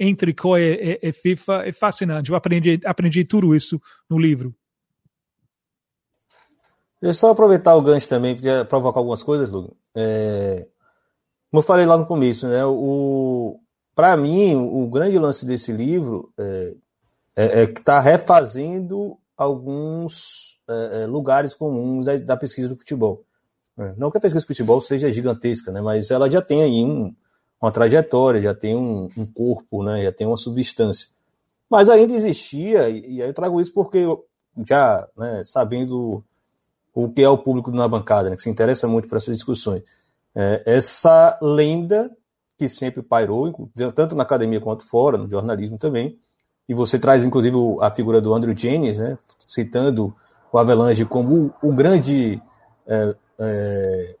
entre 0.00 0.32
COE 0.32 0.62
e, 0.62 0.98
e, 1.02 1.12
FIFA 1.12 1.66
é 1.66 1.72
fascinante. 1.72 2.30
Eu 2.30 2.36
aprendi, 2.36 2.80
aprendi 2.86 3.22
tudo 3.22 3.54
isso 3.54 3.78
no 4.08 4.18
livro. 4.18 4.54
Eu 7.02 7.12
só 7.12 7.32
aproveitar 7.32 7.74
o 7.74 7.82
gancho 7.82 8.08
também 8.08 8.34
para 8.34 8.64
provocar 8.64 9.00
algumas 9.00 9.22
coisas, 9.22 9.50
Lugo. 9.50 9.76
É, 9.94 10.66
como 11.50 11.58
eu 11.58 11.62
falei 11.62 11.84
lá 11.84 11.98
no 11.98 12.06
começo, 12.06 12.48
né? 12.48 12.64
O, 12.64 13.60
para 13.94 14.16
mim, 14.16 14.54
o 14.54 14.88
grande 14.88 15.18
lance 15.18 15.44
desse 15.44 15.70
livro 15.70 16.32
é, 16.38 16.74
é, 17.36 17.62
é 17.62 17.66
que 17.66 17.80
está 17.80 18.00
refazendo 18.00 19.16
alguns 19.36 20.58
é, 20.68 21.02
é, 21.02 21.06
lugares 21.06 21.54
comuns 21.54 22.06
da, 22.06 22.16
da 22.16 22.36
pesquisa 22.36 22.68
do 22.68 22.76
futebol. 22.76 23.24
É, 23.78 23.92
não 23.96 24.10
que 24.10 24.18
a 24.18 24.20
pesquisa 24.20 24.42
de 24.42 24.46
futebol 24.46 24.80
seja 24.80 25.10
gigantesca, 25.10 25.72
né? 25.72 25.80
Mas 25.80 26.10
ela 26.10 26.30
já 26.30 26.40
tem 26.40 26.62
aí 26.62 26.84
um, 26.84 27.14
uma 27.60 27.72
trajetória, 27.72 28.40
já 28.40 28.54
tem 28.54 28.76
um, 28.76 29.08
um, 29.16 29.26
corpo, 29.26 29.82
né? 29.82 30.02
Já 30.04 30.12
tem 30.12 30.26
uma 30.26 30.36
substância. 30.36 31.08
Mas 31.68 31.88
ainda 31.88 32.12
existia, 32.14 32.88
e, 32.88 33.16
e 33.16 33.22
aí 33.22 33.28
eu 33.28 33.34
trago 33.34 33.60
isso 33.60 33.72
porque 33.72 33.98
eu, 33.98 34.24
já 34.66 35.08
né, 35.16 35.42
sabendo 35.44 36.24
o 36.94 37.08
que 37.10 37.22
é 37.22 37.28
o 37.28 37.38
público 37.38 37.72
na 37.72 37.88
bancada, 37.88 38.30
né, 38.30 38.36
que 38.36 38.42
se 38.42 38.50
interessa 38.50 38.86
muito 38.86 39.08
para 39.08 39.18
essas 39.18 39.34
discussões, 39.34 39.82
essa 40.64 41.36
lenda 41.42 42.10
que 42.56 42.68
sempre 42.68 43.02
pairou, 43.02 43.70
tanto 43.94 44.14
na 44.14 44.22
academia 44.22 44.60
quanto 44.60 44.86
fora, 44.86 45.18
no 45.18 45.28
jornalismo 45.28 45.76
também, 45.76 46.18
e 46.68 46.74
você 46.74 46.98
traz 46.98 47.24
inclusive 47.24 47.56
a 47.80 47.90
figura 47.90 48.20
do 48.20 48.32
Andrew 48.34 48.56
Jennings, 48.56 48.98
né, 48.98 49.18
citando 49.46 50.14
o 50.52 50.58
Avalanche 50.58 51.04
como 51.04 51.54
o, 51.62 51.68
o 51.68 51.72
grande 51.74 52.40
é, 52.86 53.14
é, 53.38 54.16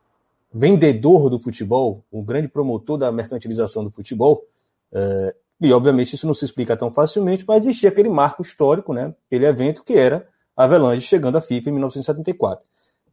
vendedor 0.52 1.30
do 1.30 1.38
futebol, 1.38 2.04
um 2.12 2.22
grande 2.22 2.48
promotor 2.48 2.98
da 2.98 3.10
mercantilização 3.10 3.84
do 3.84 3.90
futebol, 3.90 4.44
é, 4.92 5.34
e 5.60 5.72
obviamente 5.72 6.14
isso 6.14 6.26
não 6.26 6.34
se 6.34 6.44
explica 6.44 6.76
tão 6.76 6.92
facilmente, 6.92 7.44
mas 7.46 7.64
existia 7.64 7.88
aquele 7.88 8.08
marco 8.08 8.42
histórico, 8.42 8.92
né, 8.92 9.14
aquele 9.26 9.46
evento 9.46 9.82
que 9.82 9.94
era 9.94 10.26
Avelange 10.56 11.06
chegando 11.06 11.38
à 11.38 11.40
FIFA 11.40 11.70
em 11.70 11.72
1974. 11.72 12.64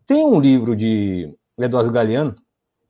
Tem 0.05 0.26
um 0.26 0.39
livro 0.39 0.76
de 0.76 1.34
Eduardo 1.58 1.91
Galeano, 1.91 2.36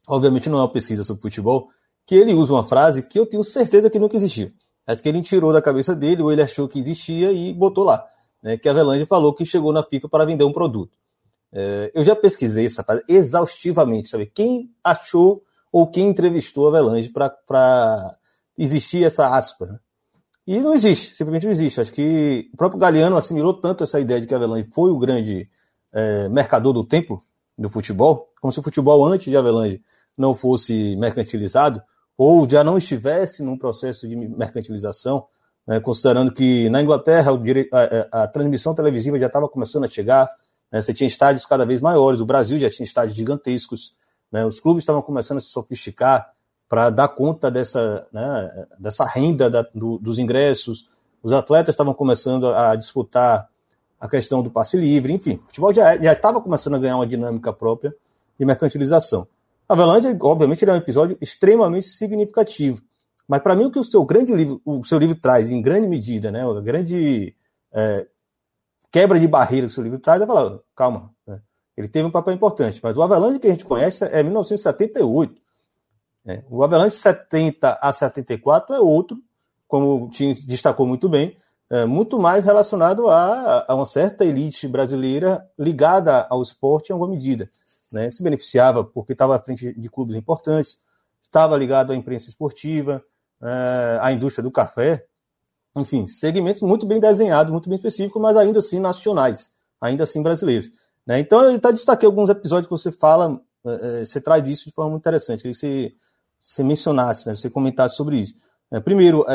obviamente 0.07 0.49
não 0.49 0.57
é 0.57 0.61
uma 0.61 0.72
pesquisa 0.72 1.03
sobre 1.03 1.22
futebol, 1.22 1.70
que 2.05 2.15
ele 2.15 2.34
usa 2.34 2.53
uma 2.53 2.65
frase 2.65 3.03
que 3.03 3.20
eu 3.20 3.26
tenho 3.26 3.43
certeza 3.43 3.89
que 3.89 3.99
nunca 3.99 4.15
existiu. 4.15 4.51
Acho 4.86 5.01
que 5.01 5.09
ele 5.09 5.21
tirou 5.21 5.53
da 5.53 5.61
cabeça 5.61 5.95
dele, 5.95 6.21
ou 6.21 6.32
ele 6.32 6.41
achou 6.41 6.67
que 6.67 6.79
existia 6.79 7.32
e 7.32 7.53
botou 7.53 7.84
lá. 7.84 8.05
Né, 8.41 8.57
que 8.57 8.67
a 8.67 8.71
Avelange 8.71 9.05
falou 9.05 9.34
que 9.34 9.45
chegou 9.45 9.71
na 9.71 9.84
FIFA 9.84 10.09
para 10.09 10.25
vender 10.25 10.43
um 10.43 10.51
produto. 10.51 10.97
É, 11.53 11.91
eu 11.93 12.03
já 12.03 12.15
pesquisei 12.15 12.65
essa 12.65 12.84
frase 12.84 13.03
exaustivamente, 13.07 14.07
sabe? 14.07 14.25
Quem 14.25 14.71
achou 14.84 15.43
ou 15.71 15.88
quem 15.88 16.09
entrevistou 16.09 16.65
a 16.65 16.69
Avelange 16.69 17.09
para 17.09 18.17
existir 18.57 19.03
essa 19.03 19.36
aspa. 19.36 19.65
Né? 19.65 19.79
E 20.47 20.59
não 20.59 20.73
existe, 20.73 21.15
simplesmente 21.15 21.45
não 21.45 21.51
existe. 21.51 21.79
Acho 21.79 21.93
que 21.93 22.49
o 22.53 22.57
próprio 22.57 22.79
Galeano 22.79 23.15
assimilou 23.15 23.53
tanto 23.53 23.84
essa 23.84 23.99
ideia 23.99 24.19
de 24.19 24.27
que 24.27 24.34
a 24.34 24.38
Avelange 24.38 24.69
foi 24.71 24.91
o 24.91 24.97
grande 24.97 25.49
é, 25.93 26.27
mercador 26.29 26.73
do 26.73 26.84
templo 26.84 27.23
do 27.57 27.69
futebol, 27.69 28.27
como 28.41 28.51
se 28.51 28.59
o 28.59 28.63
futebol 28.63 29.05
antes 29.05 29.25
de 29.25 29.38
Avelange 29.38 29.82
não 30.17 30.34
fosse 30.34 30.95
mercantilizado, 30.95 31.82
ou 32.24 32.47
já 32.47 32.63
não 32.63 32.78
estivesse 32.78 33.41
num 33.41 33.57
processo 33.57 34.07
de 34.07 34.15
mercantilização, 34.15 35.26
né, 35.65 35.80
considerando 35.80 36.32
que 36.32 36.69
na 36.69 36.80
Inglaterra 36.80 37.32
a, 37.32 38.19
a, 38.19 38.24
a 38.24 38.28
transmissão 38.28 38.76
televisiva 38.76 39.19
já 39.19 39.26
estava 39.26 39.49
começando 39.49 39.86
a 39.86 39.88
chegar, 39.88 40.30
né? 40.72 40.80
Você 40.80 40.93
tinha 40.93 41.07
estádios 41.07 41.47
cada 41.47 41.65
vez 41.65 41.82
maiores, 41.82 42.22
o 42.22 42.26
Brasil 42.26 42.59
já 42.59 42.69
tinha 42.69 42.86
estádios 42.86 43.17
gigantescos, 43.17 43.95
né? 44.32 44.45
os 44.45 44.59
clubes 44.59 44.84
estavam 44.84 45.01
começando 45.01 45.39
a 45.39 45.41
se 45.41 45.47
sofisticar 45.47 46.32
para 46.69 46.91
dar 46.91 47.07
conta 47.07 47.49
dessa, 47.49 48.05
né, 48.13 48.67
dessa 48.78 49.03
renda 49.03 49.49
da, 49.49 49.63
do, 49.74 49.97
dos 49.97 50.19
ingressos, 50.19 50.88
os 51.24 51.34
atletas 51.34 51.74
estavam 51.74 51.95
começando 51.95 52.53
a 52.53 52.76
disputar 52.76 53.49
a 53.99 54.07
questão 54.07 54.43
do 54.43 54.51
passe 54.51 54.78
livre, 54.78 55.11
enfim, 55.11 55.39
o 55.41 55.45
futebol 55.47 55.74
já 55.74 55.95
estava 55.95 56.39
começando 56.39 56.76
a 56.76 56.80
ganhar 56.80 56.97
uma 56.97 57.07
dinâmica 57.07 57.51
própria 57.51 57.91
de 58.39 58.45
mercantilização. 58.45 59.28
Avelange, 59.72 60.17
obviamente, 60.22 60.65
é 60.65 60.74
um 60.74 60.76
episódio 60.76 61.17
extremamente 61.22 61.88
significativo. 61.88 62.82
Mas 63.28 63.41
para 63.41 63.55
mim, 63.55 63.65
o 63.65 63.72
que 63.72 63.80
o 63.80 63.84
seu 63.84 64.03
grande 64.03 64.34
livro, 64.34 64.61
o 64.65 64.84
seu 64.84 64.99
livro 64.99 65.15
traz, 65.15 65.51
em 65.51 65.61
grande 65.61 65.88
medida, 65.88 66.32
né, 66.32 66.43
a 66.45 66.61
grande 66.61 67.36
é, 67.72 68.05
quebra 68.91 69.19
de 69.19 69.28
barreira 69.28 69.67
que 69.67 69.72
o 69.72 69.74
seu 69.74 69.84
livro 69.84 69.99
traz, 69.99 70.22
é 70.22 70.28
falar, 70.28 70.59
calma, 70.76 71.11
né, 71.26 71.39
ele 71.78 71.88
teve 71.88 72.05
um 72.05 72.11
papel 72.11 72.34
importante, 72.34 72.80
mas 72.84 72.97
o 72.97 73.01
Avelange 73.01 73.39
que 73.39 73.47
a 73.47 73.51
gente 73.51 73.63
conhece 73.63 74.03
é 74.03 74.22
1978. 74.22 75.41
Né, 76.26 76.43
o 76.49 76.63
Avelange 76.63 76.95
70 76.95 77.80
a 77.82 77.93
74 77.93 78.76
é 78.76 78.80
outro, 78.80 79.17
como 79.67 80.05
o 80.05 80.09
Tim 80.09 80.34
destacou 80.45 80.86
muito 80.86 81.07
bem, 81.07 81.38
é, 81.69 81.86
muito 81.86 82.19
mais 82.19 82.43
relacionado 82.43 83.09
a, 83.09 83.65
a, 83.65 83.74
uma 83.74 83.86
certa 83.86 84.26
elite 84.26 84.67
brasileira 84.67 85.49
ligada 85.57 86.28
ao 86.30 86.41
esporte 86.41 86.89
em 86.89 86.93
alguma 86.93 87.11
medida. 87.11 87.49
Né? 87.91 88.11
Se 88.11 88.23
beneficiava 88.23 88.83
porque 88.83 89.13
estava 89.13 89.35
à 89.35 89.39
frente 89.39 89.73
de 89.77 89.89
clubes 89.89 90.15
importantes, 90.15 90.77
estava 91.21 91.57
ligado 91.57 91.91
à 91.91 91.95
imprensa 91.95 92.29
esportiva, 92.29 93.03
é, 93.41 93.99
à 94.01 94.11
indústria 94.11 94.43
do 94.43 94.51
café, 94.51 95.05
enfim, 95.75 96.05
segmentos 96.05 96.61
muito 96.61 96.85
bem 96.85 96.99
desenhados, 96.99 97.51
muito 97.51 97.69
bem 97.69 97.75
específicos, 97.75 98.21
mas 98.21 98.35
ainda 98.35 98.59
assim 98.59 98.79
nacionais, 98.79 99.51
ainda 99.79 100.03
assim 100.03 100.21
brasileiros. 100.21 100.69
Né? 101.05 101.19
Então, 101.19 101.43
eu 101.43 101.55
até 101.55 101.71
destaquei 101.71 102.05
alguns 102.05 102.29
episódios 102.29 102.67
que 102.67 102.71
você 102.71 102.91
fala, 102.91 103.41
é, 103.65 104.05
você 104.05 104.19
traz 104.21 104.47
isso 104.47 104.65
de 104.65 104.71
forma 104.71 104.91
muito 104.91 105.01
interessante, 105.01 105.43
que 105.43 105.53
você, 105.53 105.93
você 106.39 106.63
mencionasse, 106.63 107.27
né? 107.27 107.35
você 107.35 107.49
comentasse 107.49 107.95
sobre 107.95 108.17
isso. 108.17 108.35
primeiro, 108.83 109.25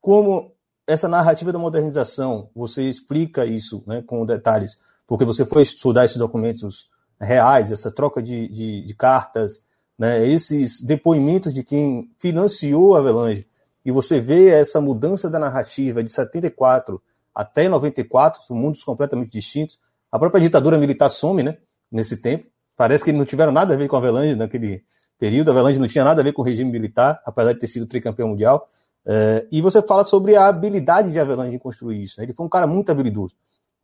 como 0.00 0.54
essa 0.86 1.08
narrativa 1.08 1.52
da 1.52 1.58
modernização, 1.58 2.50
você 2.54 2.88
explica 2.88 3.46
isso 3.46 3.82
né, 3.86 4.02
com 4.02 4.24
detalhes, 4.26 4.78
porque 5.06 5.24
você 5.24 5.44
foi 5.44 5.62
estudar 5.62 6.04
esses 6.04 6.16
documentos 6.16 6.88
reais, 7.24 7.72
essa 7.72 7.90
troca 7.90 8.22
de, 8.22 8.48
de, 8.48 8.86
de 8.86 8.94
cartas, 8.94 9.62
né, 9.98 10.26
esses 10.26 10.80
depoimentos 10.80 11.52
de 11.54 11.62
quem 11.62 12.10
financiou 12.18 12.94
a 12.94 12.98
Avelange, 12.98 13.46
e 13.84 13.92
você 13.92 14.20
vê 14.20 14.48
essa 14.48 14.80
mudança 14.80 15.28
da 15.28 15.38
narrativa 15.38 16.02
de 16.02 16.10
74 16.10 17.00
até 17.34 17.68
94, 17.68 18.42
são 18.42 18.56
mundos 18.56 18.82
completamente 18.82 19.32
distintos. 19.32 19.78
A 20.10 20.18
própria 20.18 20.40
ditadura 20.40 20.78
militar 20.78 21.10
some 21.10 21.42
né, 21.42 21.58
nesse 21.90 22.16
tempo. 22.16 22.46
Parece 22.76 23.04
que 23.04 23.10
eles 23.10 23.18
não 23.18 23.26
tiveram 23.26 23.52
nada 23.52 23.74
a 23.74 23.76
ver 23.76 23.88
com 23.88 23.96
a 23.96 23.98
Avelange 23.98 24.34
naquele 24.36 24.84
período. 25.18 25.48
A 25.48 25.52
Avelange 25.52 25.78
não 25.78 25.88
tinha 25.88 26.04
nada 26.04 26.20
a 26.20 26.24
ver 26.24 26.32
com 26.32 26.42
o 26.42 26.44
regime 26.44 26.70
militar, 26.70 27.20
apesar 27.26 27.52
de 27.52 27.58
ter 27.58 27.66
sido 27.66 27.86
tricampeão 27.86 28.28
mundial. 28.28 28.68
É, 29.06 29.46
e 29.52 29.60
você 29.60 29.82
fala 29.82 30.04
sobre 30.04 30.34
a 30.34 30.46
habilidade 30.46 31.12
de 31.12 31.18
Avelange 31.18 31.56
em 31.56 31.58
construir 31.58 32.02
isso. 32.02 32.18
Né? 32.18 32.24
Ele 32.24 32.32
foi 32.32 32.46
um 32.46 32.48
cara 32.48 32.66
muito 32.66 32.90
habilidoso. 32.90 33.34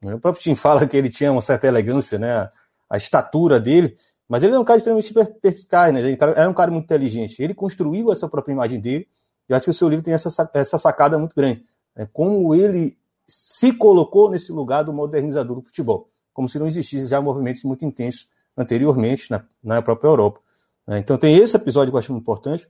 O 0.03 0.19
próprio 0.19 0.43
Tim 0.43 0.55
fala 0.55 0.87
que 0.87 0.97
ele 0.97 1.11
tinha 1.11 1.31
uma 1.31 1.43
certa 1.43 1.67
elegância, 1.67 2.19
né? 2.19 2.49
A, 2.91 2.97
estatura 2.97 3.61
dele, 3.61 3.97
mas 4.29 4.43
ele 4.43 4.53
era 4.53 4.61
um 4.61 4.65
cara 4.65 4.79
extremamente 4.79 5.15
perspicaz, 5.41 5.95
né? 5.95 6.01
ele 6.01 6.19
era 6.21 6.51
um 6.51 6.55
cara 6.55 6.71
muito 6.71 6.85
inteligente. 6.85 7.43
Ele 7.43 7.55
construiu 7.55 8.13
essa 8.13 8.29
própria 8.29 8.53
imagem 8.53 8.81
dele, 8.81 9.09
e 9.49 9.55
acho 9.55 9.65
que 9.65 9.71
o 9.71 9.75
seu 9.75 9.89
livro 9.89 10.05
tem 10.05 10.15
essa, 10.15 10.51
essa 10.55 10.79
sacada 10.79 11.19
muito 11.19 11.35
grande. 11.35 11.65
Né? 11.97 12.09
Como 12.13 12.55
ele 12.55 12.99
se 13.27 13.73
colocou 13.73 14.31
nesse 14.31 14.53
lugar 14.53 14.83
do 14.83 14.93
modernizador 14.93 15.57
do 15.57 15.63
futebol, 15.63 16.09
como 16.33 16.49
se 16.49 16.59
não 16.59 16.67
existisse 16.67 17.07
já 17.07 17.21
movimentos 17.21 17.63
muito 17.65 17.85
intensos 17.85 18.29
anteriormente 18.57 19.31
na, 19.31 19.45
na 19.63 19.83
própria 19.83 20.09
Europa. 20.09 20.41
Né? 20.87 20.99
Então 20.99 21.17
tem 21.17 21.37
esse 21.37 21.57
episódio 21.57 21.93
que 21.93 21.95
eu 21.97 21.99
acho 21.99 22.13
muito 22.13 22.23
importante. 22.23 22.69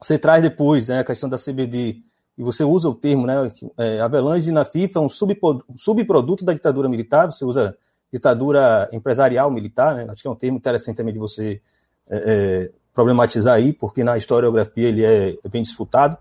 Você 0.00 0.18
traz 0.18 0.42
depois 0.42 0.88
né, 0.88 1.00
a 1.00 1.04
questão 1.04 1.28
da 1.28 1.36
CBD, 1.36 2.02
e 2.36 2.42
você 2.42 2.62
usa 2.62 2.88
o 2.88 2.94
termo, 2.94 3.26
né, 3.26 3.34
é, 3.76 4.00
Avelange 4.00 4.52
na 4.52 4.64
FIFA 4.64 5.00
é 5.00 5.02
um 5.02 5.08
subproduto 5.08 6.44
da 6.44 6.52
ditadura 6.52 6.88
militar, 6.88 7.26
você 7.26 7.44
usa 7.44 7.76
ditadura 8.12 8.88
empresarial 8.92 9.50
militar, 9.50 9.94
né, 9.94 10.06
acho 10.08 10.22
que 10.22 10.28
é 10.28 10.30
um 10.30 10.34
termo 10.34 10.56
interessante 10.56 10.96
também 10.96 11.12
de 11.12 11.18
você 11.18 11.60
é, 12.08 12.16
é, 12.16 12.70
problematizar 12.94 13.54
aí, 13.54 13.72
porque 13.72 14.02
na 14.02 14.16
historiografia 14.16 14.88
ele 14.88 15.04
é, 15.04 15.36
é 15.42 15.48
bem 15.48 15.62
disputado, 15.62 16.16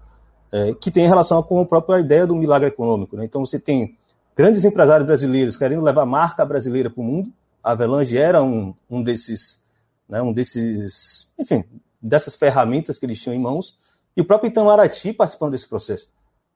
é, 0.51 0.73
que 0.73 0.91
tem 0.91 1.07
relação 1.07 1.41
com 1.43 1.59
a 1.59 1.65
própria 1.65 1.99
ideia 1.99 2.27
do 2.27 2.35
milagre 2.35 2.67
econômico. 2.67 3.15
Né? 3.15 3.25
Então 3.25 3.45
você 3.45 3.59
tem 3.59 3.97
grandes 4.35 4.63
empresários 4.63 5.07
brasileiros 5.07 5.57
querendo 5.57 5.81
levar 5.81 6.03
a 6.03 6.05
marca 6.05 6.45
brasileira 6.45 6.89
para 6.89 7.01
o 7.01 7.03
mundo, 7.03 7.31
a 7.63 7.71
Avelange 7.71 8.17
era 8.17 8.43
um, 8.43 8.73
um 8.89 9.01
desses, 9.01 9.59
né, 10.07 10.21
um 10.21 10.31
desses, 10.31 11.29
enfim, 11.37 11.63
dessas 12.01 12.35
ferramentas 12.35 12.99
que 12.99 13.05
eles 13.05 13.19
tinham 13.19 13.35
em 13.35 13.39
mãos, 13.39 13.77
e 14.15 14.21
o 14.21 14.25
próprio 14.25 14.49
Itamaraty 14.49 15.13
participando 15.13 15.51
desse 15.51 15.67
processo. 15.67 16.07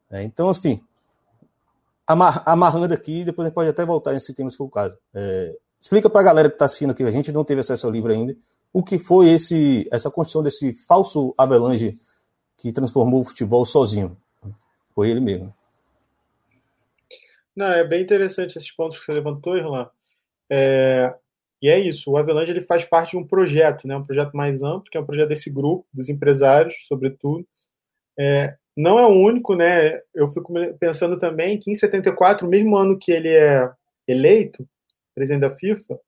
É, 0.10 0.24
então, 0.24 0.52
enfim, 0.52 0.82
amar, 2.12 2.44
amarrando 2.46 2.94
aqui, 2.94 3.24
depois 3.24 3.46
a 3.46 3.50
gente 3.50 3.56
pode 3.56 3.70
até 3.70 3.86
voltar 3.86 4.14
nesse 4.14 4.34
tema 4.34 4.50
se 4.50 4.58
for 4.58 4.66
o 4.66 4.70
caso. 4.70 4.98
É, 5.14 5.56
explica 5.80 6.10
para 6.10 6.22
a 6.22 6.24
galera 6.24 6.50
que 6.50 6.56
está 6.56 6.66
assistindo 6.66 6.92
aqui, 6.92 7.04
a 7.04 7.12
gente 7.12 7.32
não 7.32 7.44
teve 7.44 7.62
acesso 7.62 7.86
ao 7.86 7.92
livro 7.92 8.12
ainda, 8.12 8.36
o 8.74 8.84
que 8.84 8.98
foi 8.98 9.30
esse, 9.30 9.88
essa 9.92 10.10
construção 10.10 10.44
desse 10.44 10.74
falso 10.74 11.34
Avelange 11.38 11.98
que 12.58 12.72
transformou 12.72 13.22
o 13.22 13.26
futebol 13.26 13.66
sozinho. 13.66 14.16
Foi 14.94 15.10
ele 15.10 15.20
mesmo. 15.20 15.54
Não, 17.56 17.68
é 17.68 17.84
bem 17.84 18.02
interessante 18.02 18.58
esses 18.58 18.72
pontos 18.72 19.00
que 19.00 19.06
você 19.06 19.14
levantou, 19.14 19.58
Irlan. 19.58 19.90
É, 20.50 21.14
e 21.62 21.70
é 21.70 21.80
isso, 21.80 22.12
o 22.12 22.18
Avelange 22.18 22.52
ele 22.52 22.62
faz 22.62 22.86
parte 22.86 23.12
de 23.12 23.18
um 23.18 23.26
projeto, 23.26 23.88
né, 23.88 23.96
um 23.96 24.04
projeto 24.04 24.34
mais 24.34 24.64
amplo, 24.64 24.90
que 24.90 24.98
é 24.98 25.02
um 25.02 25.06
projeto 25.06 25.30
desse 25.30 25.50
grupo, 25.50 25.86
dos 25.94 26.10
empresários, 26.10 26.76
sobretudo. 26.88 27.46
É, 28.18 28.56
não 28.76 29.00
é 29.00 29.06
o 29.06 29.10
único, 29.10 29.56
né? 29.56 30.00
Eu 30.14 30.30
fico 30.30 30.54
pensando 30.80 31.20
também 31.20 31.60
que 31.60 31.70
em 31.70 31.76
74, 31.76 32.48
mesmo 32.48 32.76
ano 32.78 32.98
que 32.98 33.12
ele 33.12 33.30
é 33.30 33.70
eleito 34.08 34.68
presidente 35.14 35.42
da 35.42 35.52
FIFA, 35.52 36.00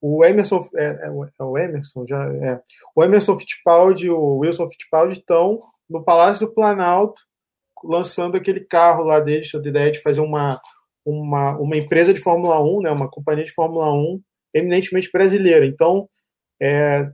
o 0.00 0.24
Emerson 0.24 0.66
é, 0.76 0.84
é, 0.84 1.06
é 1.06 1.42
o 1.42 1.58
Emerson 1.58 2.06
já 2.08 2.24
é 2.24 2.60
o 2.94 3.04
Emerson 3.04 3.36
Fittipaldi 3.38 4.08
o 4.08 4.38
Wilson 4.38 4.68
Fittipaldi 4.70 5.18
estão 5.18 5.60
no 5.90 6.04
Palácio 6.04 6.46
do 6.46 6.54
Planalto 6.54 7.20
lançando 7.84 8.36
aquele 8.36 8.60
carro 8.60 9.04
lá 9.04 9.20
deles, 9.20 9.52
a 9.54 9.58
ideia 9.58 9.90
de 9.90 10.00
fazer 10.00 10.20
uma 10.20 10.60
uma, 11.04 11.56
uma 11.58 11.76
empresa 11.76 12.12
de 12.12 12.20
Fórmula 12.20 12.62
1, 12.62 12.82
né, 12.82 12.90
uma 12.90 13.08
companhia 13.08 13.44
de 13.44 13.52
Fórmula 13.52 13.90
1 13.92 14.20
eminentemente 14.52 15.10
brasileira. 15.10 15.64
Então, 15.64 16.06
é, 16.60 17.10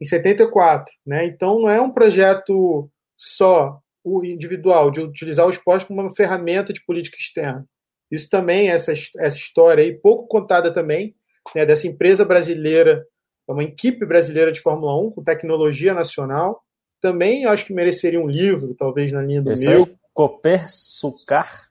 em 0.00 0.04
74, 0.04 0.92
né? 1.04 1.24
Então 1.26 1.60
não 1.60 1.70
é 1.70 1.80
um 1.80 1.90
projeto 1.90 2.88
só 3.16 3.80
o 4.04 4.24
individual 4.24 4.90
de 4.90 5.00
utilizar 5.00 5.46
o 5.46 5.50
esporte 5.50 5.86
como 5.86 6.00
uma 6.00 6.14
ferramenta 6.14 6.72
de 6.72 6.84
política 6.84 7.16
externa. 7.18 7.66
Isso 8.10 8.28
também 8.28 8.68
essa 8.68 8.92
essa 8.92 9.36
história 9.36 9.82
aí 9.82 9.92
pouco 9.92 10.28
contada 10.28 10.72
também, 10.72 11.14
né, 11.54 11.64
dessa 11.64 11.86
empresa 11.86 12.24
brasileira, 12.24 13.04
uma 13.48 13.64
equipe 13.64 14.04
brasileira 14.04 14.52
de 14.52 14.60
Fórmula 14.60 14.96
1 15.00 15.10
com 15.12 15.24
tecnologia 15.24 15.94
nacional, 15.94 16.62
também 17.00 17.46
acho 17.46 17.66
que 17.66 17.72
mereceria 17.72 18.20
um 18.20 18.28
livro, 18.28 18.74
talvez 18.74 19.10
na 19.10 19.22
linha 19.22 19.42
do 19.42 19.52
Esse 19.52 19.66
meu. 19.66 19.82
É 19.82 19.86
Coper 20.12 20.70
Sucar 20.70 21.68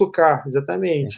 o 0.00 0.10
Car, 0.10 0.44
exatamente. 0.46 1.16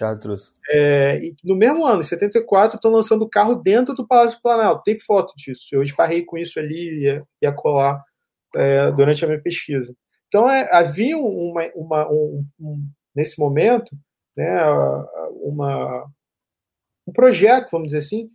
É, 0.69 1.19
e 1.19 1.35
no 1.43 1.57
mesmo 1.57 1.87
ano, 1.87 2.01
em 2.01 2.05
74, 2.05 2.77
estão 2.77 2.91
lançando 2.91 3.23
o 3.23 3.29
carro 3.29 3.55
dentro 3.55 3.95
do 3.95 4.07
Palácio 4.07 4.39
do 4.39 4.43
Planalto. 4.43 4.83
Tem 4.85 4.99
foto 4.99 5.33
disso. 5.37 5.69
Eu 5.73 5.83
esparrei 5.83 6.25
com 6.25 6.37
isso 6.37 6.59
ali 6.59 6.77
e 6.77 7.03
ia, 7.05 7.25
ia 7.43 7.53
colar 7.53 8.05
é, 8.55 8.91
durante 8.93 9.25
a 9.25 9.29
minha 9.29 9.41
pesquisa. 9.41 9.95
Então, 10.35 10.51
é, 10.51 10.69
havia 10.73 11.17
uma, 11.17 11.63
uma 11.77 12.11
um, 12.11 12.45
um, 12.59 12.89
nesse 13.15 13.39
momento 13.39 13.97
né, 14.37 14.65
uma, 15.45 16.11
um 17.07 17.13
projeto, 17.13 17.71
vamos 17.71 17.93
dizer 17.93 17.99
assim, 17.99 18.29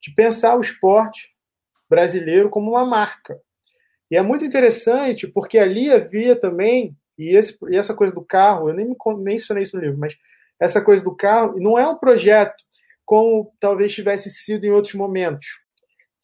de 0.00 0.14
pensar 0.14 0.56
o 0.56 0.62
esporte 0.62 1.28
brasileiro 1.90 2.48
como 2.48 2.70
uma 2.70 2.86
marca. 2.86 3.38
E 4.10 4.16
é 4.16 4.22
muito 4.22 4.46
interessante 4.46 5.28
porque 5.28 5.58
ali 5.58 5.92
havia 5.92 6.34
também 6.34 6.96
e, 7.18 7.36
esse, 7.36 7.58
e 7.68 7.76
essa 7.76 7.92
coisa 7.92 8.14
do 8.14 8.24
carro, 8.24 8.70
eu 8.70 8.74
nem 8.74 8.96
mencionei 9.18 9.64
isso 9.64 9.76
no 9.76 9.82
livro, 9.82 9.98
mas 9.98 10.16
essa 10.58 10.80
coisa 10.80 11.04
do 11.04 11.14
carro 11.14 11.60
não 11.60 11.78
é 11.78 11.86
um 11.86 11.98
projeto 11.98 12.64
como 13.04 13.52
talvez 13.60 13.94
tivesse 13.94 14.30
sido 14.30 14.64
em 14.64 14.70
outros 14.70 14.94
momentos. 14.94 15.46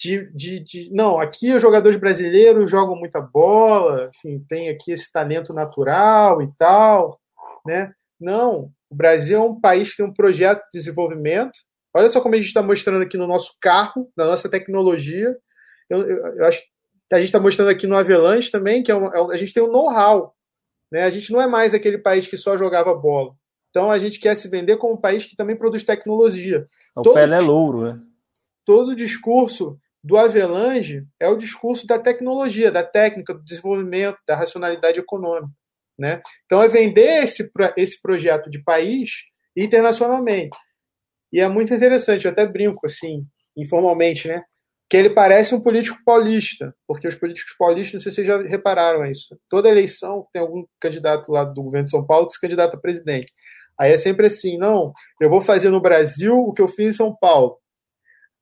De, 0.01 0.31
de, 0.33 0.61
de, 0.61 0.91
não, 0.93 1.19
aqui 1.19 1.53
os 1.53 1.61
jogadores 1.61 1.99
brasileiros 1.99 2.71
jogam 2.71 2.95
muita 2.95 3.21
bola, 3.21 4.11
enfim, 4.15 4.45
tem 4.49 4.69
aqui 4.69 4.93
esse 4.93 5.11
talento 5.11 5.53
natural 5.53 6.41
e 6.41 6.49
tal, 6.57 7.21
né? 7.67 7.93
Não, 8.21 8.71
o 8.91 8.95
Brasil 8.95 9.39
é 9.39 9.43
um 9.43 9.61
país 9.61 9.91
que 9.91 9.97
tem 9.97 10.07
um 10.07 10.13
projeto 10.13 10.63
de 10.65 10.79
desenvolvimento. 10.79 11.59
Olha 11.95 12.09
só 12.09 12.21
como 12.21 12.35
a 12.35 12.39
gente 12.39 12.47
está 12.47 12.63
mostrando 12.63 13.03
aqui 13.03 13.17
no 13.17 13.27
nosso 13.27 13.55
carro, 13.61 14.11
na 14.17 14.25
nossa 14.25 14.49
tecnologia. 14.49 15.37
Eu, 15.91 16.09
eu, 16.09 16.27
eu 16.37 16.45
acho 16.47 16.61
que 16.61 16.69
a 17.15 17.19
gente 17.19 17.27
está 17.27 17.41
mostrando 17.41 17.71
aqui 17.71 17.87
no 17.87 17.97
Avelanche 17.97 18.51
também, 18.51 18.83
que 18.83 18.91
é, 18.91 18.95
uma, 18.95 19.09
é 19.15 19.35
a 19.35 19.37
gente 19.37 19.53
tem 19.53 19.63
um 19.63 19.73
know-how. 19.73 20.35
Né? 20.93 21.03
A 21.03 21.11
gente 21.11 21.33
não 21.33 21.41
é 21.41 21.47
mais 21.47 21.75
aquele 21.75 21.99
país 21.99 22.27
que 22.27 22.37
só 22.37 22.57
jogava 22.57 22.95
bola. 22.95 23.35
Então 23.71 23.91
a 23.91 23.99
gente 23.99 24.19
quer 24.19 24.35
se 24.35 24.49
vender 24.49 24.77
como 24.77 24.95
um 24.95 25.01
país 25.01 25.27
que 25.27 25.37
também 25.37 25.57
produz 25.57 25.85
tecnologia. 25.85 26.67
O 26.97 27.03
todo 27.03 27.15
Pelé 27.15 27.37
é 27.37 27.41
louro, 27.41 27.83
né? 27.83 28.01
Todo 28.65 28.91
o 28.91 28.97
discurso 28.97 29.79
do 30.03 30.17
Avelange 30.17 31.05
é 31.21 31.29
o 31.29 31.37
discurso 31.37 31.87
da 31.87 31.99
tecnologia, 31.99 32.71
da 32.71 32.85
técnica, 32.85 33.35
do 33.35 33.43
desenvolvimento, 33.43 34.19
da 34.27 34.37
racionalidade 34.37 34.99
econômica. 34.99 35.53
Né? 35.99 36.23
Então 36.47 36.63
é 36.63 36.69
vender 36.69 37.25
esse, 37.25 37.51
esse 37.77 38.01
projeto 38.01 38.49
de 38.49 38.63
país 38.63 39.11
internacionalmente. 39.57 40.57
E 41.33 41.41
é 41.41 41.49
muito 41.49 41.75
interessante, 41.75 42.25
eu 42.25 42.31
até 42.31 42.47
brinco 42.47 42.87
assim, 42.87 43.27
informalmente, 43.57 44.29
né? 44.29 44.43
que 44.89 44.97
ele 44.97 45.11
parece 45.11 45.55
um 45.55 45.61
político 45.61 45.99
paulista, 46.05 46.75
porque 46.87 47.07
os 47.07 47.15
políticos 47.15 47.55
paulistas, 47.59 47.95
não 47.95 48.01
sei 48.01 48.11
se 48.11 48.17
vocês 48.17 48.27
já 48.27 48.41
repararam 48.49 49.05
isso, 49.05 49.39
toda 49.49 49.69
eleição 49.69 50.27
tem 50.33 50.41
algum 50.41 50.65
candidato 50.81 51.31
lá 51.31 51.45
do 51.45 51.63
governo 51.63 51.85
de 51.85 51.91
São 51.91 52.07
Paulo 52.07 52.27
que 52.27 52.35
se 52.35 52.41
candidata 52.41 52.77
a 52.77 52.81
presidente. 52.81 53.31
Aí 53.79 53.93
é 53.93 53.97
sempre 53.97 54.27
assim, 54.27 54.57
não, 54.57 54.93
eu 55.21 55.29
vou 55.29 55.41
fazer 55.41 55.69
no 55.69 55.81
Brasil 55.81 56.35
o 56.35 56.55
que 56.55 56.63
eu 56.63 56.69
fiz 56.69 56.89
em 56.89 56.93
São 56.93 57.15
Paulo. 57.15 57.59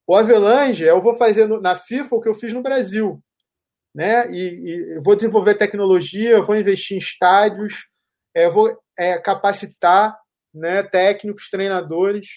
O 0.06 0.14
Avelange, 0.14 0.84
eu 0.84 1.00
vou 1.00 1.14
fazer 1.14 1.48
na 1.60 1.74
FIFA 1.74 2.16
o 2.16 2.20
que 2.20 2.28
eu 2.28 2.34
fiz 2.34 2.52
no 2.52 2.62
Brasil. 2.62 3.20
Né? 3.94 4.30
E, 4.30 4.96
e 4.96 5.00
vou 5.02 5.16
desenvolver 5.16 5.54
tecnologia, 5.54 6.42
vou 6.42 6.54
investir 6.54 6.96
em 6.96 6.98
estádios, 6.98 7.88
é, 8.34 8.48
vou 8.48 8.70
é, 8.96 9.18
capacitar 9.18 10.16
né, 10.54 10.82
técnicos, 10.82 11.48
treinadores, 11.50 12.28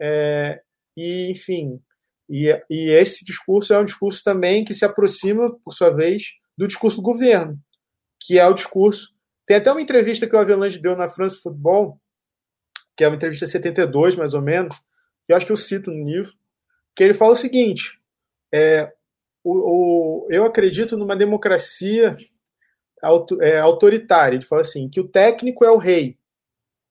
é, 0.00 0.60
e 0.96 1.30
enfim, 1.30 1.80
e, 2.28 2.48
e 2.70 2.90
esse 2.90 3.24
discurso 3.24 3.74
é 3.74 3.78
um 3.78 3.84
discurso 3.84 4.22
também 4.22 4.64
que 4.64 4.72
se 4.72 4.84
aproxima, 4.84 5.58
por 5.64 5.74
sua 5.74 5.90
vez, 5.90 6.24
do 6.56 6.68
discurso 6.68 6.98
do 6.98 7.02
governo, 7.02 7.58
que 8.20 8.38
é 8.38 8.46
o 8.46 8.54
discurso. 8.54 9.08
Tem 9.44 9.56
até 9.56 9.72
uma 9.72 9.82
entrevista 9.82 10.28
que 10.28 10.36
o 10.36 10.38
Avelange 10.38 10.78
deu 10.78 10.96
na 10.96 11.08
France 11.08 11.40
Football, 11.42 12.00
que 12.96 13.02
é 13.02 13.08
uma 13.08 13.16
entrevista 13.16 13.46
72, 13.46 14.14
mais 14.14 14.32
ou 14.32 14.40
menos, 14.40 14.76
que 15.26 15.32
eu 15.32 15.36
acho 15.36 15.46
que 15.46 15.52
eu 15.52 15.56
cito 15.56 15.90
no 15.90 16.04
livro, 16.04 16.32
que 17.00 17.04
ele 17.04 17.14
fala 17.14 17.32
o 17.32 17.36
seguinte: 17.36 17.98
é, 18.52 18.92
o, 19.42 19.54
o, 19.54 20.26
eu 20.28 20.44
acredito 20.44 20.98
numa 20.98 21.16
democracia 21.16 22.14
auto, 23.02 23.40
é, 23.40 23.58
autoritária. 23.58 24.36
Ele 24.36 24.44
fala 24.44 24.60
assim: 24.60 24.86
que 24.86 25.00
o 25.00 25.08
técnico 25.08 25.64
é 25.64 25.70
o 25.70 25.78
rei 25.78 26.18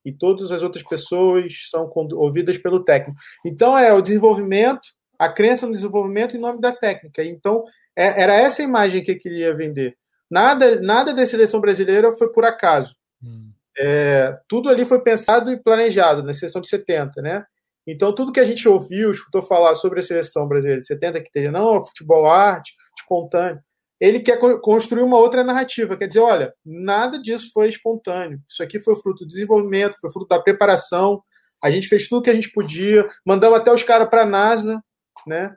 e 0.04 0.12
todas 0.12 0.52
as 0.52 0.64
outras 0.64 0.84
pessoas 0.84 1.70
são 1.70 1.88
ouvidas 2.14 2.58
pelo 2.58 2.84
técnico. 2.84 3.20
Então 3.46 3.78
é 3.78 3.94
o 3.94 4.02
desenvolvimento 4.02 4.90
a 5.20 5.30
crença 5.30 5.68
no 5.68 5.74
desenvolvimento 5.74 6.36
em 6.36 6.40
nome 6.40 6.62
da 6.62 6.72
técnica. 6.72 7.22
Então, 7.24 7.66
é, 7.94 8.24
era 8.24 8.34
essa 8.34 8.64
imagem 8.64 9.04
que 9.04 9.12
ele 9.12 9.20
queria 9.20 9.54
vender. 9.54 9.98
Nada, 10.32 10.80
nada 10.80 11.14
da 11.14 11.26
seleção 11.26 11.60
brasileira 11.60 12.10
foi 12.14 12.32
por 12.32 12.46
acaso. 12.46 12.96
Hum. 13.22 13.52
É, 13.78 14.40
tudo 14.48 14.70
ali 14.70 14.86
foi 14.86 15.02
pensado 15.02 15.52
e 15.52 15.62
planejado 15.62 16.24
na 16.24 16.32
seleção 16.32 16.62
de 16.62 16.70
70, 16.70 17.22
né? 17.22 17.46
Então, 17.92 18.14
tudo 18.14 18.32
que 18.32 18.40
a 18.40 18.46
gente 18.46 18.68
ouviu, 18.68 19.10
escutou 19.10 19.42
falar 19.42 19.74
sobre 19.74 20.00
a 20.00 20.04
seleção 20.04 20.48
brasileira 20.48 20.80
de 20.80 20.88
70, 20.88 21.24
que 21.24 21.32
teria, 21.32 21.52
não, 21.52 21.84
futebol 21.84 22.28
arte, 22.28 22.74
espontâneo, 23.00 23.60
ele 24.00 24.20
quer 24.20 24.38
construir 24.62 25.02
uma 25.02 25.18
outra 25.18 25.44
narrativa, 25.44 25.98
quer 25.98 26.08
dizer, 26.08 26.20
olha, 26.20 26.54
nada 26.64 27.20
disso 27.20 27.50
foi 27.52 27.68
espontâneo. 27.68 28.40
Isso 28.48 28.64
aqui 28.64 28.80
foi 28.80 28.96
fruto 28.96 29.26
do 29.26 29.28
desenvolvimento, 29.28 30.00
foi 30.00 30.10
fruto 30.10 30.28
da 30.28 30.42
preparação. 30.42 31.22
A 31.62 31.70
gente 31.70 31.88
fez 31.88 32.08
tudo 32.08 32.22
que 32.22 32.30
a 32.30 32.34
gente 32.34 32.52
podia, 32.52 33.10
mandamos 33.26 33.60
até 33.60 33.74
os 33.74 33.84
caras 33.84 34.08
para 34.08 34.22
a 34.22 34.26
NASA, 34.26 34.82
né? 35.28 35.54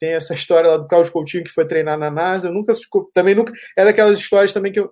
Tem 0.00 0.14
essa 0.14 0.34
história 0.34 0.70
lá 0.70 0.76
do 0.78 0.88
Carlos 0.88 1.10
Coutinho 1.10 1.44
que 1.44 1.50
foi 1.50 1.66
treinar 1.66 1.96
na 1.96 2.10
NASA. 2.10 2.48
Eu 2.48 2.52
nunca 2.52 2.72
também 3.12 3.34
nunca 3.34 3.52
é 3.76 3.84
daquelas 3.84 4.18
histórias 4.18 4.52
também 4.52 4.72
que 4.72 4.80
eu 4.80 4.90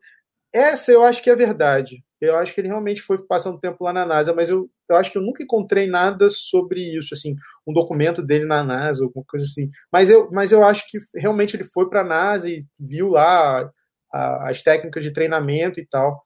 essa 0.55 0.93
eu 0.93 1.03
acho 1.03 1.23
que 1.23 1.31
é 1.31 1.35
verdade. 1.35 2.05
Eu 2.23 2.37
acho 2.37 2.55
que 2.55 2.61
ele 2.61 2.69
realmente 2.69 3.03
foi 3.03 3.19
passando 3.27 3.59
tempo 3.59 3.83
lá 3.83 3.93
na 3.93 4.07
NASA, 4.07 4.33
mas 4.33 4.49
eu, 4.49 4.71
eu 4.89 4.97
acho 4.97 5.11
que 5.11 5.19
eu 5.19 5.23
nunca 5.23 5.43
encontrei 5.43 5.89
nada 5.89 6.29
sobre 6.31 6.81
isso, 6.97 7.15
assim, 7.15 7.35
um 7.67 7.73
documento 7.73 8.23
dele 8.23 8.45
na 8.45 8.63
NASA, 8.63 9.05
alguma 9.05 9.25
coisa 9.27 9.45
assim. 9.45 9.71
Mas 9.93 10.09
eu, 10.09 10.31
mas 10.31 10.53
eu 10.53 10.63
acho 10.63 10.89
que 10.89 10.99
realmente 11.15 11.57
ele 11.57 11.65
foi 11.65 11.89
para 11.89 12.03
a 12.03 12.05
NASA 12.05 12.49
e 12.49 12.65
viu 12.79 13.09
lá 13.09 13.69
a, 14.13 14.51
as 14.51 14.63
técnicas 14.63 15.03
de 15.03 15.13
treinamento 15.13 15.81
e 15.81 15.87
tal, 15.87 16.23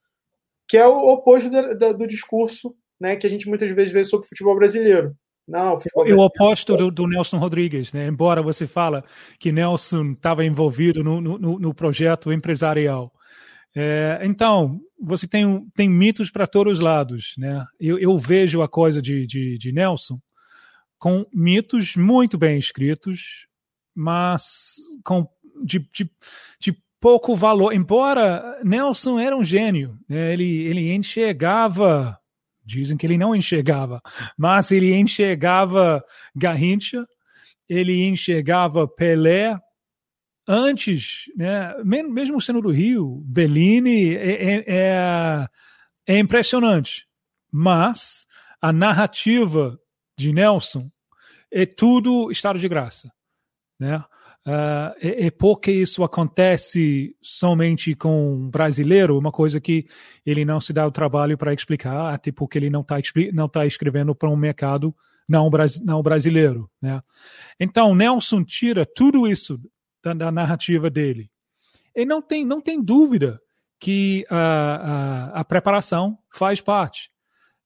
que 0.68 0.76
é 0.76 0.86
o 0.86 1.08
oposto 1.08 1.48
do, 1.48 1.94
do 1.94 2.06
discurso 2.06 2.74
né, 3.00 3.16
que 3.16 3.26
a 3.26 3.30
gente 3.30 3.48
muitas 3.48 3.70
vezes 3.74 3.92
vê 3.92 4.04
sobre 4.04 4.26
o 4.26 4.28
futebol 4.28 4.56
brasileiro. 4.56 5.14
Não, 5.48 5.78
eu 6.04 6.18
oposto 6.18 6.76
do, 6.76 6.90
do, 6.90 7.06
Nelson 7.06 7.38
Rodrigues, 7.38 7.92
né? 7.92 8.08
Embora 8.08 8.42
você 8.42 8.66
fala 8.66 9.04
que 9.38 9.52
Nelson 9.52 10.10
estava 10.10 10.44
envolvido 10.44 11.04
no, 11.04 11.20
no, 11.20 11.38
no, 11.38 11.72
projeto 11.72 12.32
empresarial. 12.32 13.12
É, 13.74 14.20
então, 14.22 14.80
você 15.00 15.26
tem, 15.26 15.68
tem 15.74 15.88
mitos 15.88 16.30
para 16.30 16.46
todos 16.46 16.74
os 16.74 16.80
lados, 16.80 17.34
né? 17.38 17.64
Eu, 17.78 17.98
eu 17.98 18.18
vejo 18.18 18.62
a 18.62 18.68
coisa 18.68 19.02
de, 19.02 19.26
de, 19.26 19.58
de, 19.58 19.72
Nelson 19.72 20.18
com 20.98 21.26
mitos 21.32 21.94
muito 21.96 22.38
bem 22.38 22.58
escritos, 22.58 23.46
mas 23.94 24.76
com 25.04 25.28
de, 25.62 25.78
de, 25.92 26.10
de 26.60 26.76
pouco 27.00 27.36
valor. 27.36 27.72
Embora 27.72 28.60
Nelson 28.64 29.18
era 29.18 29.36
um 29.36 29.44
gênio, 29.44 29.98
né? 30.08 30.32
ele, 30.32 30.62
ele 30.64 30.92
enxergava 30.92 32.18
Dizem 32.66 32.96
que 32.96 33.06
ele 33.06 33.16
não 33.16 33.32
enxergava, 33.32 34.02
mas 34.36 34.72
ele 34.72 34.92
enxergava 34.92 36.04
Garrincha, 36.34 37.06
ele 37.68 38.04
enxergava 38.08 38.88
Pelé 38.88 39.56
antes, 40.46 41.24
né? 41.36 41.74
mesmo 41.84 42.40
sendo 42.40 42.60
do 42.60 42.70
Rio, 42.70 43.22
Bellini 43.26 44.14
é, 44.14 44.54
é, 44.54 44.64
é, 44.66 45.48
é 46.06 46.18
impressionante. 46.18 47.06
Mas 47.50 48.26
a 48.60 48.72
narrativa 48.72 49.78
de 50.18 50.32
Nelson 50.32 50.90
é 51.52 51.66
tudo 51.66 52.30
estado 52.30 52.58
de 52.58 52.68
graça. 52.68 53.10
Né? 53.78 53.96
Uh, 54.46 54.94
é, 55.00 55.26
é, 55.26 55.30
porque 55.30 55.72
isso 55.72 56.04
acontece 56.04 57.16
somente 57.20 57.96
com 57.96 58.34
um 58.34 58.48
brasileiro, 58.48 59.18
uma 59.18 59.32
coisa 59.32 59.60
que 59.60 59.86
ele 60.24 60.44
não 60.44 60.60
se 60.60 60.72
dá 60.72 60.86
o 60.86 60.92
trabalho 60.92 61.36
para 61.36 61.52
explicar, 61.52 62.14
até 62.14 62.30
porque 62.30 62.56
ele 62.56 62.70
não 62.70 62.82
está 62.82 62.96
não 63.32 63.48
tá 63.48 63.66
escrevendo 63.66 64.14
para 64.14 64.30
um 64.30 64.36
mercado 64.36 64.94
não, 65.28 65.50
não 65.82 66.02
brasileiro. 66.02 66.70
Né? 66.80 67.02
Então, 67.58 67.94
Nelson 67.94 68.44
tira 68.44 68.86
tudo 68.86 69.26
isso 69.26 69.60
da, 70.06 70.14
da, 70.14 70.32
narrativa 70.32 70.88
dele. 70.88 71.30
E 71.94 72.04
não 72.04 72.20
tem, 72.22 72.44
não 72.44 72.60
tem 72.60 72.82
dúvida 72.82 73.40
que 73.80 74.26
a, 74.30 75.32
a, 75.34 75.40
a 75.40 75.44
preparação 75.44 76.18
faz 76.32 76.60
parte. 76.60 77.10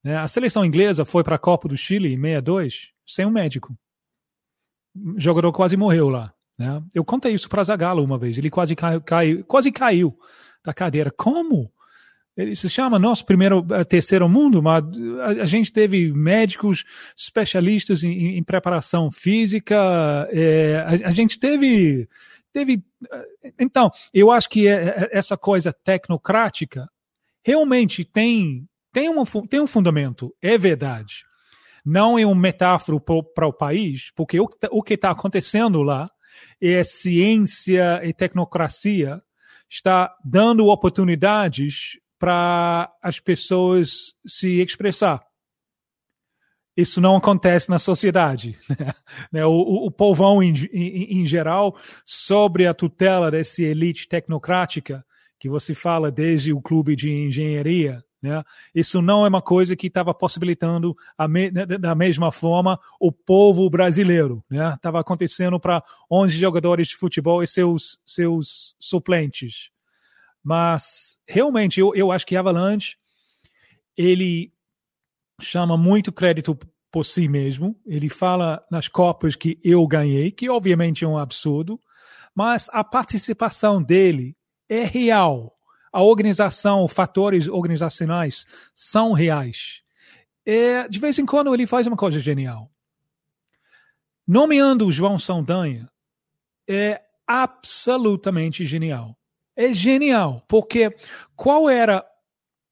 Né? 0.02 0.16
A 0.16 0.28
seleção 0.28 0.64
inglesa 0.64 1.04
foi 1.04 1.22
para 1.22 1.36
a 1.36 1.38
Copa 1.38 1.68
do 1.68 1.76
Chile 1.76 2.08
em 2.08 2.20
62 2.20 2.90
sem 3.06 3.26
um 3.26 3.30
médico. 3.30 3.76
O 4.94 5.20
jogador 5.20 5.52
quase 5.52 5.76
morreu 5.76 6.08
lá. 6.08 6.32
Né? 6.58 6.82
Eu 6.94 7.04
contei 7.04 7.32
isso 7.32 7.48
para 7.48 7.62
Zagallo 7.62 8.02
uma 8.02 8.18
vez. 8.18 8.38
Ele 8.38 8.50
quase 8.50 8.74
caiu, 8.74 9.00
caiu, 9.00 9.44
quase 9.44 9.70
caiu 9.72 10.18
da 10.64 10.72
cadeira. 10.72 11.10
Como? 11.10 11.72
Ele 12.36 12.54
se 12.56 12.68
chama 12.70 12.98
nosso 12.98 13.24
primeiro, 13.26 13.66
eh, 13.70 13.84
terceiro 13.84 14.28
mundo, 14.28 14.62
mas 14.62 14.84
a, 15.20 15.42
a 15.42 15.44
gente 15.44 15.72
teve 15.72 16.12
médicos 16.12 16.84
especialistas 17.16 18.04
em, 18.04 18.38
em 18.38 18.42
preparação 18.42 19.10
física. 19.10 19.76
É, 20.32 20.84
a, 20.86 21.08
a, 21.08 21.12
gente 21.12 21.38
teve, 21.38 22.08
teve. 22.52 22.82
Eh, 23.12 23.52
então, 23.58 23.90
eu 24.14 24.30
acho 24.30 24.48
que 24.48 24.66
é, 24.68 25.08
essa 25.12 25.36
coisa 25.36 25.72
tecnocrática 25.72 26.88
realmente 27.42 28.04
tem 28.04 28.66
tem, 28.92 29.08
uma, 29.08 29.24
tem 29.48 29.60
um 29.60 29.66
fundamento, 29.66 30.34
é 30.42 30.58
verdade. 30.58 31.24
Não 31.84 32.18
é 32.18 32.26
um 32.26 32.34
metáforo 32.34 33.00
para 33.00 33.46
o 33.46 33.52
país, 33.52 34.10
porque 34.14 34.38
o, 34.40 34.48
o 34.70 34.82
que 34.82 34.94
está 34.94 35.10
acontecendo 35.10 35.82
lá 35.82 36.10
e 36.60 36.82
ciência 36.84 38.00
e 38.04 38.12
tecnocracia 38.12 39.22
está 39.68 40.14
dando 40.24 40.66
oportunidades 40.66 41.98
para 42.20 42.92
as 43.02 43.18
pessoas 43.18 44.12
se 44.26 44.60
expressar. 44.60 45.22
Isso 46.76 47.00
não 47.00 47.16
acontece 47.16 47.68
na 47.70 47.78
sociedade. 47.78 48.56
Né? 49.32 49.44
O, 49.44 49.50
o, 49.50 49.86
o 49.86 49.90
povão, 49.90 50.42
em, 50.42 50.54
em, 50.72 51.20
em 51.20 51.26
geral, 51.26 51.76
sobre 52.06 52.66
a 52.66 52.72
tutela 52.72 53.30
dessa 53.30 53.60
elite 53.60 54.08
tecnocrática, 54.08 55.04
que 55.38 55.48
você 55.48 55.74
fala 55.74 56.10
desde 56.10 56.52
o 56.52 56.60
clube 56.60 56.94
de 56.94 57.10
engenharia, 57.10 58.02
né? 58.22 58.42
Isso 58.74 59.00
não 59.02 59.24
é 59.24 59.28
uma 59.28 59.42
coisa 59.42 59.74
que 59.74 59.88
estava 59.88 60.14
possibilitando 60.14 60.94
me, 61.28 61.50
né, 61.50 61.66
da 61.66 61.94
mesma 61.94 62.30
forma 62.30 62.78
o 63.00 63.10
povo 63.10 63.68
brasileiro. 63.68 64.44
Estava 64.50 64.98
né? 64.98 65.00
acontecendo 65.00 65.58
para 65.58 65.82
11 66.10 66.36
jogadores 66.36 66.88
de 66.88 66.96
futebol 66.96 67.42
e 67.42 67.46
seus, 67.46 67.98
seus 68.06 68.76
suplentes. 68.78 69.70
Mas 70.42 71.18
realmente 71.28 71.80
eu, 71.80 71.94
eu 71.94 72.10
acho 72.10 72.26
que 72.26 72.36
Avalanche 72.36 72.96
ele 73.96 74.52
chama 75.40 75.76
muito 75.76 76.12
crédito 76.12 76.58
por 76.90 77.04
si 77.04 77.28
mesmo. 77.28 77.78
Ele 77.86 78.08
fala 78.08 78.64
nas 78.70 78.88
Copas 78.88 79.36
que 79.36 79.58
eu 79.62 79.86
ganhei, 79.86 80.30
que 80.30 80.48
obviamente 80.48 81.04
é 81.04 81.08
um 81.08 81.18
absurdo, 81.18 81.80
mas 82.34 82.68
a 82.72 82.82
participação 82.82 83.82
dele 83.82 84.36
é 84.68 84.84
real 84.84 85.52
a 85.92 86.02
organização, 86.02 86.86
fatores 86.86 87.48
organizacionais 87.48 88.46
são 88.74 89.12
reais. 89.12 89.82
É, 90.46 90.88
de 90.88 90.98
vez 90.98 91.18
em 91.18 91.26
quando 91.26 91.52
ele 91.52 91.66
faz 91.66 91.86
uma 91.86 91.96
coisa 91.96 92.20
genial. 92.20 92.70
Nomeando 94.26 94.86
o 94.86 94.92
João 94.92 95.18
Saldanha 95.18 95.90
é 96.68 97.02
absolutamente 97.26 98.64
genial. 98.64 99.18
É 99.60 99.74
genial, 99.74 100.42
porque 100.48 100.90
qual 101.36 101.68
era 101.68 102.02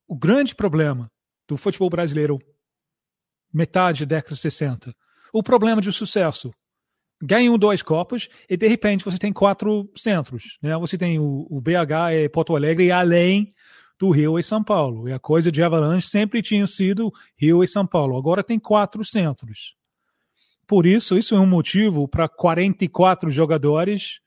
o 0.06 0.16
grande 0.16 0.54
problema 0.54 1.12
do 1.46 1.54
futebol 1.54 1.90
brasileiro 1.90 2.38
metade 3.52 4.06
da 4.06 4.16
década 4.16 4.34
de 4.34 4.40
60? 4.40 4.94
O 5.30 5.42
problema 5.42 5.82
de 5.82 5.92
sucesso. 5.92 6.50
ganham 7.22 7.58
dois 7.58 7.82
Copas 7.82 8.30
e 8.48 8.56
de 8.56 8.66
repente 8.66 9.04
você 9.04 9.18
tem 9.18 9.34
quatro 9.34 9.86
centros. 9.94 10.56
Né? 10.62 10.74
Você 10.78 10.96
tem 10.96 11.18
o, 11.18 11.46
o 11.50 11.60
BH 11.60 12.14
e 12.14 12.28
Porto 12.30 12.56
Alegre 12.56 12.86
e 12.86 12.90
além 12.90 13.52
do 13.98 14.08
Rio 14.08 14.38
e 14.38 14.42
São 14.42 14.64
Paulo. 14.64 15.10
E 15.10 15.12
a 15.12 15.18
coisa 15.18 15.52
de 15.52 15.62
Avalanche 15.62 16.08
sempre 16.08 16.40
tinha 16.40 16.66
sido 16.66 17.12
Rio 17.36 17.62
e 17.62 17.68
São 17.68 17.86
Paulo. 17.86 18.16
Agora 18.16 18.42
tem 18.42 18.58
quatro 18.58 19.04
centros. 19.04 19.76
Por 20.66 20.86
isso, 20.86 21.18
isso 21.18 21.34
é 21.34 21.38
um 21.38 21.46
motivo 21.46 22.08
para 22.08 22.30
44 22.30 23.30
jogadores 23.30 24.20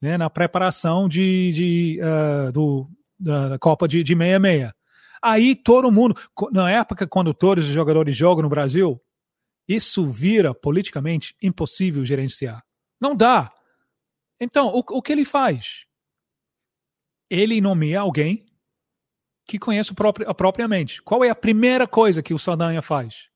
né, 0.00 0.16
na 0.16 0.30
preparação 0.30 1.08
de, 1.08 1.52
de 1.52 2.00
uh, 2.00 2.52
do, 2.52 2.88
da 3.18 3.58
Copa 3.58 3.88
de, 3.88 4.02
de 4.02 4.14
66. 4.14 4.72
Aí 5.20 5.56
todo 5.56 5.90
mundo, 5.90 6.14
na 6.52 6.70
época 6.70 7.06
quando 7.06 7.34
todos 7.34 7.64
os 7.64 7.72
jogadores 7.72 8.16
jogam 8.16 8.42
no 8.42 8.48
Brasil, 8.48 9.00
isso 9.66 10.06
vira 10.06 10.54
politicamente 10.54 11.36
impossível 11.42 12.04
gerenciar. 12.04 12.64
Não 13.00 13.14
dá. 13.14 13.50
Então, 14.40 14.68
o, 14.68 14.78
o 14.78 15.02
que 15.02 15.12
ele 15.12 15.24
faz? 15.24 15.84
Ele 17.28 17.60
nomeia 17.60 18.00
alguém 18.00 18.46
que 19.46 19.58
conhece 19.58 19.92
próprio, 19.94 20.32
propriamente. 20.34 21.02
Qual 21.02 21.24
é 21.24 21.30
a 21.30 21.34
primeira 21.34 21.86
coisa 21.86 22.22
que 22.22 22.32
o 22.32 22.38
Saldanha 22.38 22.80
faz? 22.80 23.28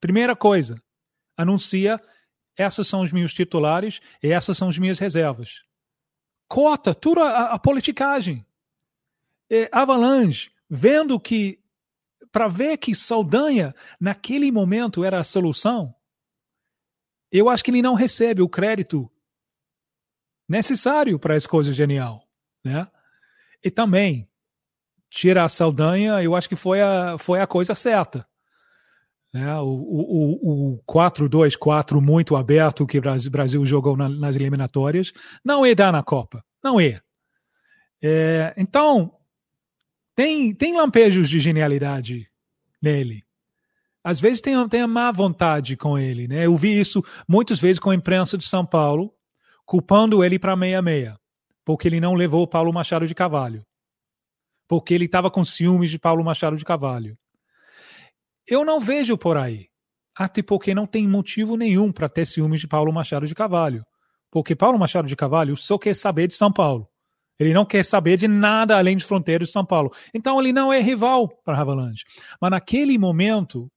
Primeira 0.00 0.36
coisa, 0.36 0.80
anuncia: 1.36 2.00
essas 2.56 2.86
são 2.86 3.02
os 3.02 3.12
meus 3.12 3.34
titulares 3.34 4.00
e 4.22 4.30
essas 4.30 4.56
são 4.56 4.68
as 4.68 4.78
minhas 4.78 4.98
reservas. 4.98 5.67
Cota 6.48 6.94
toda 6.94 7.22
a, 7.22 7.54
a 7.54 7.58
politicagem. 7.58 8.44
E 9.50 9.68
Avalanche, 9.70 10.50
vendo 10.68 11.18
que 11.20 11.60
para 12.32 12.48
ver 12.48 12.76
que 12.78 12.94
Saldanha, 12.94 13.74
naquele 14.00 14.50
momento, 14.50 15.04
era 15.04 15.18
a 15.18 15.24
solução, 15.24 15.94
eu 17.30 17.48
acho 17.48 17.62
que 17.64 17.70
ele 17.70 17.82
não 17.82 17.94
recebe 17.94 18.42
o 18.42 18.48
crédito 18.48 19.10
necessário 20.48 21.18
para 21.18 21.34
essa 21.34 21.48
coisa 21.48 21.72
genial. 21.72 22.26
Né? 22.64 22.86
E 23.62 23.70
também, 23.70 24.28
tirar 25.10 25.44
a 25.44 25.48
Saldanha, 25.48 26.22
eu 26.22 26.34
acho 26.34 26.48
que 26.48 26.56
foi 26.56 26.80
a, 26.80 27.18
foi 27.18 27.40
a 27.40 27.46
coisa 27.46 27.74
certa. 27.74 28.26
Né? 29.32 29.54
O, 29.60 29.66
o, 29.66 30.72
o 30.74 30.82
4-2-4 30.88 32.00
muito 32.00 32.36
aberto 32.36 32.86
que 32.86 32.98
o 32.98 33.30
Brasil 33.30 33.64
jogou 33.64 33.96
na, 33.96 34.08
nas 34.08 34.36
eliminatórias 34.36 35.12
não 35.44 35.64
é 35.64 35.74
dar 35.74 35.92
na 35.92 36.02
Copa. 36.02 36.42
Não 36.62 36.80
é. 36.80 37.00
é 38.02 38.54
então, 38.56 39.12
tem, 40.14 40.54
tem 40.54 40.76
lampejos 40.76 41.28
de 41.28 41.40
genialidade 41.40 42.28
nele. 42.80 43.24
Às 44.02 44.20
vezes 44.20 44.40
tem, 44.40 44.68
tem 44.68 44.80
a 44.80 44.86
má 44.86 45.12
vontade 45.12 45.76
com 45.76 45.98
ele. 45.98 46.26
Né? 46.26 46.46
Eu 46.46 46.56
vi 46.56 46.80
isso 46.80 47.04
muitas 47.28 47.60
vezes 47.60 47.78
com 47.78 47.90
a 47.90 47.94
imprensa 47.94 48.38
de 48.38 48.48
São 48.48 48.64
Paulo, 48.64 49.12
culpando 49.66 50.24
ele 50.24 50.38
para 50.38 50.56
meia-meia, 50.56 51.18
porque 51.64 51.86
ele 51.86 52.00
não 52.00 52.14
levou 52.14 52.42
o 52.42 52.48
Paulo 52.48 52.72
Machado 52.72 53.06
de 53.06 53.14
Cavalho. 53.14 53.64
Porque 54.66 54.94
ele 54.94 55.04
estava 55.04 55.30
com 55.30 55.44
ciúmes 55.44 55.90
de 55.90 55.98
Paulo 55.98 56.24
Machado 56.24 56.56
de 56.56 56.64
Cavalho. 56.64 57.18
Eu 58.48 58.64
não 58.64 58.80
vejo 58.80 59.16
por 59.18 59.36
aí. 59.36 59.68
Até 60.16 60.42
porque 60.42 60.74
não 60.74 60.86
tem 60.86 61.06
motivo 61.06 61.56
nenhum 61.56 61.92
para 61.92 62.08
ter 62.08 62.26
ciúmes 62.26 62.60
de 62.60 62.66
Paulo 62.66 62.92
Machado 62.92 63.26
de 63.26 63.34
Cavalho. 63.34 63.84
Porque 64.30 64.56
Paulo 64.56 64.78
Machado 64.78 65.06
de 65.06 65.14
Cavalho 65.14 65.56
só 65.56 65.78
quer 65.78 65.94
saber 65.94 66.26
de 66.26 66.34
São 66.34 66.52
Paulo. 66.52 66.88
Ele 67.38 67.54
não 67.54 67.64
quer 67.64 67.84
saber 67.84 68.16
de 68.16 68.26
nada 68.26 68.76
além 68.76 68.96
de 68.96 69.04
fronteiras 69.04 69.48
de 69.48 69.52
São 69.52 69.64
Paulo. 69.64 69.92
Então 70.12 70.40
ele 70.40 70.52
não 70.52 70.72
é 70.72 70.80
rival 70.80 71.28
para 71.44 71.60
Avalanche. 71.60 72.04
Mas 72.40 72.50
naquele 72.50 72.98
momento, 72.98 73.70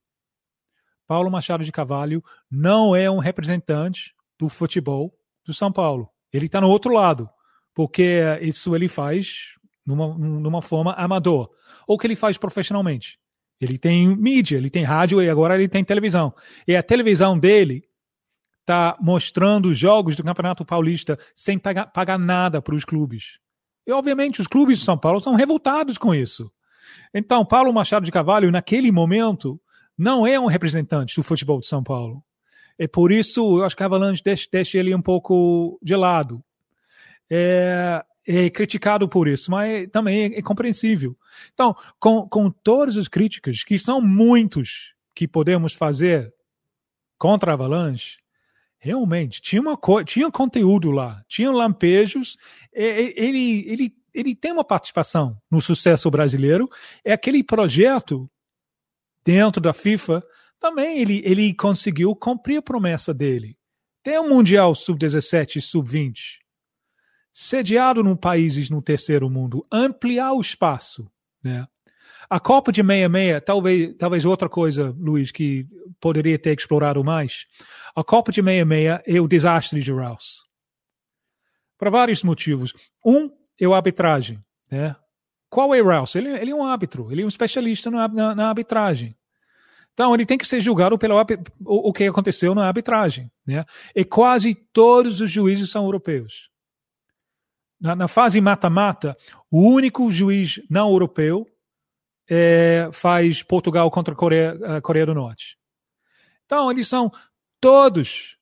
Paulo 1.05 1.30
Machado 1.30 1.63
de 1.63 1.72
Cavalho 1.72 2.24
não 2.49 2.95
é 2.95 3.11
um 3.11 3.19
representante 3.19 4.15
do 4.39 4.49
futebol 4.49 5.13
do 5.45 5.53
São 5.53 5.72
Paulo. 5.72 6.09
Ele 6.34 6.47
está 6.47 6.59
no 6.59 6.69
outro 6.69 6.91
lado, 6.91 7.30
porque 7.76 8.19
isso 8.41 8.76
ele 8.76 8.88
faz 8.88 9.53
numa, 9.86 10.17
numa 10.17 10.61
forma 10.61 10.93
amador, 10.93 11.49
ou 11.88 11.97
que 11.99 12.07
ele 12.07 12.15
faz 12.15 12.38
profissionalmente. 12.38 13.20
Ele 13.62 13.78
tem 13.78 14.07
mídia, 14.18 14.57
ele 14.57 14.72
tem 14.72 14.84
rádio 14.84 15.22
e 15.22 15.30
agora 15.30 15.55
ele 15.55 15.70
tem 15.70 15.84
televisão. 15.84 16.34
E 16.68 16.76
a 16.76 16.82
televisão 16.82 17.38
dele 17.38 17.84
está 18.62 18.97
mostrando 18.99 19.74
jogos 19.74 20.16
do 20.16 20.24
Campeonato 20.24 20.66
Paulista 20.66 21.18
sem 21.36 21.59
pagar, 21.59 21.86
pagar 21.88 22.18
nada 22.18 22.59
para 22.62 22.74
os 22.74 22.84
clubes. 22.84 23.39
E, 23.86 23.91
obviamente, 23.91 24.41
os 24.41 24.47
clubes 24.47 24.80
de 24.80 24.86
São 24.86 24.97
Paulo 24.97 25.20
são 25.20 25.36
revoltados 25.36 25.97
com 25.97 26.14
isso. 26.14 26.51
Então, 27.14 27.45
Paulo 27.45 27.74
Machado 27.74 28.05
de 28.05 28.12
Cavalho, 28.12 28.51
naquele 28.51 28.91
momento, 28.91 29.59
não 29.97 30.26
é 30.26 30.39
um 30.39 30.45
representante 30.47 31.16
do 31.16 31.24
futebol 31.24 31.59
de 31.59 31.68
São 31.68 31.84
Paulo. 31.84 32.24
É 32.80 32.88
por 32.88 33.12
isso, 33.12 33.59
eu 33.59 33.66
acho 33.66 33.76
que 33.76 33.84
a 33.84 33.86
Avalanche 33.86 34.24
deixa, 34.24 34.47
deixa 34.51 34.78
ele 34.80 34.95
um 34.95 35.01
pouco 35.01 35.78
de 35.84 35.95
lado. 35.95 36.43
É, 37.30 38.03
é 38.28 38.49
criticado 38.49 39.07
por 39.07 39.28
isso, 39.28 39.49
mas 39.49 39.88
também 39.91 40.34
é, 40.34 40.39
é 40.39 40.41
compreensível. 40.41 41.17
Então, 41.53 41.76
com, 41.99 42.28
com 42.28 42.49
todas 42.49 42.97
as 42.97 43.07
críticas, 43.07 43.63
que 43.63 43.78
são 43.78 44.01
muitos 44.01 44.93
que 45.15 45.28
podemos 45.28 45.74
fazer 45.74 46.34
contra 47.17 47.51
a 47.51 47.53
Avalanche, 47.53 48.17
realmente 48.78 49.41
tinha 49.41 49.61
uma 49.61 49.78
tinha 50.03 50.32
conteúdo 50.32 50.91
lá, 50.91 51.24
tinha 51.28 51.51
lampejos. 51.51 52.38
Ele, 52.74 53.63
ele, 53.67 53.95
ele 54.13 54.36
tem 54.36 54.51
uma 54.51 54.63
participação 54.63 55.38
no 55.49 55.61
sucesso 55.61 56.09
brasileiro. 56.09 56.67
É 57.03 57.13
aquele 57.13 57.43
projeto 57.43 58.30
dentro 59.24 59.61
da 59.61 59.74
FIFA 59.74 60.24
também 60.61 60.99
ele, 60.99 61.22
ele 61.26 61.53
conseguiu 61.55 62.15
cumprir 62.15 62.57
a 62.57 62.61
promessa 62.61 63.11
dele. 63.11 63.57
Tem 64.03 64.19
um 64.19 64.30
Mundial 64.30 64.76
Sub-17 64.76 65.55
e 65.55 65.61
Sub-20. 65.61 66.40
Sediado 67.32 68.03
num 68.03 68.15
países 68.15 68.69
no 68.69 68.82
terceiro 68.82 69.29
mundo, 69.29 69.65
ampliar 69.71 70.34
o 70.34 70.41
espaço, 70.41 71.09
né? 71.43 71.67
A 72.29 72.39
Copa 72.39 72.71
de 72.71 72.82
66, 72.82 73.41
talvez, 73.45 73.93
talvez 73.97 74.23
outra 74.23 74.47
coisa, 74.47 74.95
Luiz, 74.97 75.32
que 75.32 75.67
poderia 75.99 76.39
ter 76.39 76.57
explorado 76.57 77.03
mais. 77.03 77.45
A 77.93 78.05
Copa 78.05 78.32
de 78.32 78.41
66 78.41 79.01
é 79.05 79.19
o 79.19 79.27
desastre 79.27 79.82
de 79.82 79.91
Rouse. 79.91 80.39
Para 81.77 81.89
vários 81.89 82.23
motivos. 82.23 82.73
Um 83.05 83.29
é 83.59 83.65
a 83.65 83.75
arbitragem. 83.75 84.39
Né? 84.71 84.95
Qual 85.49 85.75
é 85.75 85.82
Rouse? 85.82 86.17
Ele, 86.17 86.29
ele, 86.29 86.51
é 86.51 86.55
um 86.55 86.63
árbitro, 86.63 87.11
ele 87.11 87.21
é 87.21 87.25
um 87.25 87.27
especialista 87.27 87.91
na, 87.91 88.07
na, 88.07 88.36
na 88.36 88.47
arbitragem. 88.47 89.13
Então, 89.93 90.13
ele 90.13 90.25
tem 90.25 90.38
que 90.38 90.47
ser 90.47 90.61
julgado 90.61 90.97
pelo 90.97 91.19
o, 91.65 91.89
o 91.89 91.91
que 91.91 92.05
aconteceu 92.05 92.55
na 92.55 92.65
arbitragem. 92.65 93.29
Né? 93.45 93.65
E 93.93 94.05
quase 94.05 94.55
todos 94.71 95.19
os 95.19 95.29
juízes 95.29 95.69
são 95.69 95.84
europeus. 95.84 96.50
Na, 97.82 97.95
na 97.95 98.07
fase 98.07 98.39
mata-mata, 98.39 99.17
o 99.49 99.61
único 99.61 100.11
juiz 100.11 100.61
não 100.69 100.91
europeu 100.91 101.47
é, 102.29 102.89
faz 102.93 103.41
Portugal 103.41 103.89
contra 103.89 104.13
a 104.13 104.17
Coreia, 104.17 104.77
a 104.77 104.82
Coreia 104.82 105.07
do 105.07 105.15
Norte. 105.15 105.57
Então, 106.45 106.69
eles 106.69 106.88
são 106.88 107.11
todos 107.59 108.38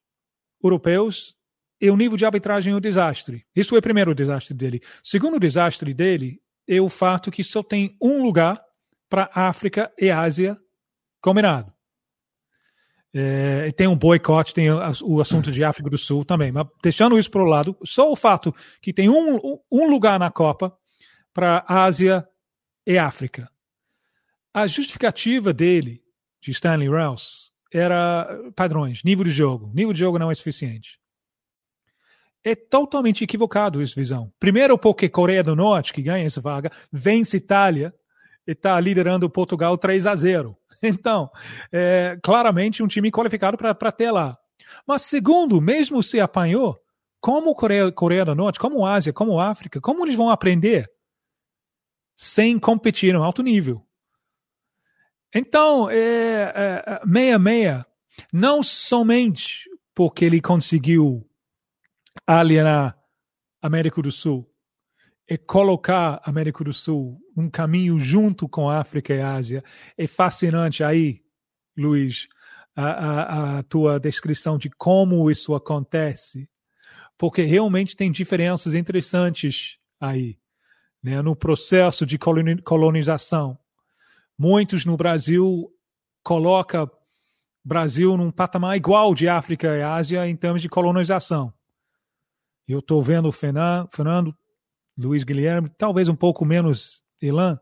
europeus 0.61 1.35
e 1.79 1.89
o 1.89 1.95
nível 1.95 2.17
de 2.17 2.25
arbitragem 2.25 2.73
é 2.73 2.75
um 2.75 2.81
desastre. 2.81 3.45
Isso 3.55 3.75
é 3.75 3.79
o 3.79 3.81
primeiro 3.81 4.13
desastre 4.13 4.53
dele. 4.53 4.81
Segundo 5.03 5.39
desastre 5.39 5.93
dele 5.93 6.41
é 6.67 6.81
o 6.81 6.89
fato 6.89 7.31
que 7.31 7.43
só 7.43 7.63
tem 7.63 7.95
um 8.01 8.21
lugar 8.21 8.61
para 9.09 9.29
África 9.33 9.91
e 9.97 10.11
Ásia 10.11 10.59
combinado. 11.21 11.73
É, 13.13 13.71
tem 13.71 13.87
um 13.87 13.97
boicote, 13.97 14.53
tem 14.53 14.69
o 14.71 15.19
assunto 15.19 15.51
de 15.51 15.63
África 15.63 15.89
do 15.89 15.97
Sul 15.97 16.23
também. 16.23 16.51
Mas 16.51 16.67
deixando 16.81 17.17
isso 17.17 17.31
para 17.31 17.41
o 17.41 17.45
lado, 17.45 17.75
só 17.83 18.11
o 18.11 18.15
fato 18.15 18.53
que 18.81 18.93
tem 18.93 19.09
um, 19.09 19.59
um 19.71 19.89
lugar 19.89 20.19
na 20.19 20.29
Copa 20.29 20.75
para 21.33 21.65
Ásia 21.67 22.27
e 22.85 22.97
África. 22.97 23.49
A 24.53 24.67
justificativa 24.67 25.53
dele, 25.53 26.01
de 26.41 26.51
Stanley 26.51 26.87
Rouse, 26.87 27.51
era 27.71 28.27
padrões, 28.55 29.03
nível 29.03 29.23
de 29.23 29.31
jogo. 29.31 29.71
Nível 29.73 29.93
de 29.93 29.99
jogo 29.99 30.19
não 30.19 30.31
é 30.31 30.35
suficiente. 30.35 30.99
É 32.43 32.55
totalmente 32.55 33.23
equivocado 33.23 33.81
essa 33.81 33.93
visão. 33.95 34.31
Primeiro, 34.39 34.77
porque 34.77 35.09
Coreia 35.09 35.43
do 35.43 35.55
Norte, 35.55 35.93
que 35.93 36.01
ganha 36.01 36.25
essa 36.25 36.41
vaga, 36.41 36.71
vence 36.91 37.37
Itália 37.37 37.93
e 38.47 38.53
está 38.53 38.79
liderando 38.79 39.29
Portugal 39.29 39.77
3 39.77 40.07
a 40.07 40.15
0. 40.15 40.57
Então, 40.83 41.29
é 41.71 42.17
claramente 42.23 42.81
um 42.81 42.87
time 42.87 43.11
qualificado 43.11 43.57
para 43.57 43.91
ter 43.91 44.11
lá. 44.11 44.37
Mas 44.87 45.01
segundo, 45.01 45.59
mesmo 45.59 46.01
se 46.01 46.19
apanhou, 46.19 46.79
como 47.19 47.53
Coreia, 47.53 47.91
Coreia 47.91 48.25
do 48.25 48.35
Norte, 48.35 48.59
como 48.59 48.85
Ásia, 48.85 49.11
como 49.11 49.39
África, 49.39 49.81
como 49.81 50.05
eles 50.05 50.15
vão 50.15 50.29
aprender 50.29 50.89
sem 52.15 52.57
competir 52.57 53.13
no 53.13 53.23
alto 53.23 53.41
nível? 53.43 53.85
Então, 55.33 55.89
é, 55.89 56.53
é, 56.55 57.01
meia 57.05 57.37
meia, 57.37 57.85
não 58.33 58.63
somente 58.63 59.69
porque 59.93 60.25
ele 60.25 60.41
conseguiu 60.41 61.29
alienar 62.25 62.97
América 63.61 64.01
do 64.01 64.11
Sul 64.11 64.49
e 65.29 65.37
colocar 65.37 66.19
a 66.23 66.29
América 66.29 66.63
do 66.63 66.73
Sul 66.73 67.21
num 67.35 67.49
caminho 67.49 67.99
junto 67.99 68.49
com 68.49 68.67
a 68.67 68.79
África 68.79 69.13
e 69.13 69.21
a 69.21 69.35
Ásia, 69.35 69.63
é 69.95 70.07
fascinante 70.07 70.83
aí, 70.83 71.21
Luiz, 71.77 72.27
a, 72.75 72.85
a, 72.85 73.59
a 73.59 73.63
tua 73.63 73.99
descrição 73.99 74.57
de 74.57 74.69
como 74.71 75.29
isso 75.29 75.53
acontece, 75.53 76.49
porque 77.17 77.43
realmente 77.43 77.95
tem 77.95 78.11
diferenças 78.11 78.73
interessantes 78.73 79.77
aí, 79.99 80.39
né, 81.03 81.21
no 81.21 81.35
processo 81.35 82.05
de 82.05 82.17
colonização. 82.63 83.57
Muitos 84.37 84.83
no 84.83 84.97
Brasil 84.97 85.69
coloca 86.23 86.89
Brasil 87.63 88.17
num 88.17 88.31
patamar 88.31 88.75
igual 88.77 89.13
de 89.13 89.27
África 89.27 89.77
e 89.77 89.81
Ásia 89.83 90.27
em 90.27 90.35
termos 90.35 90.61
de 90.61 90.69
colonização. 90.69 91.53
Eu 92.67 92.79
estou 92.79 93.01
vendo 93.01 93.29
o 93.29 93.31
Fernando, 93.31 94.35
Luiz 94.99 95.23
Guilherme, 95.23 95.69
talvez 95.77 96.09
um 96.09 96.15
pouco 96.15 96.45
menos 96.45 97.01
Elan, 97.21 97.59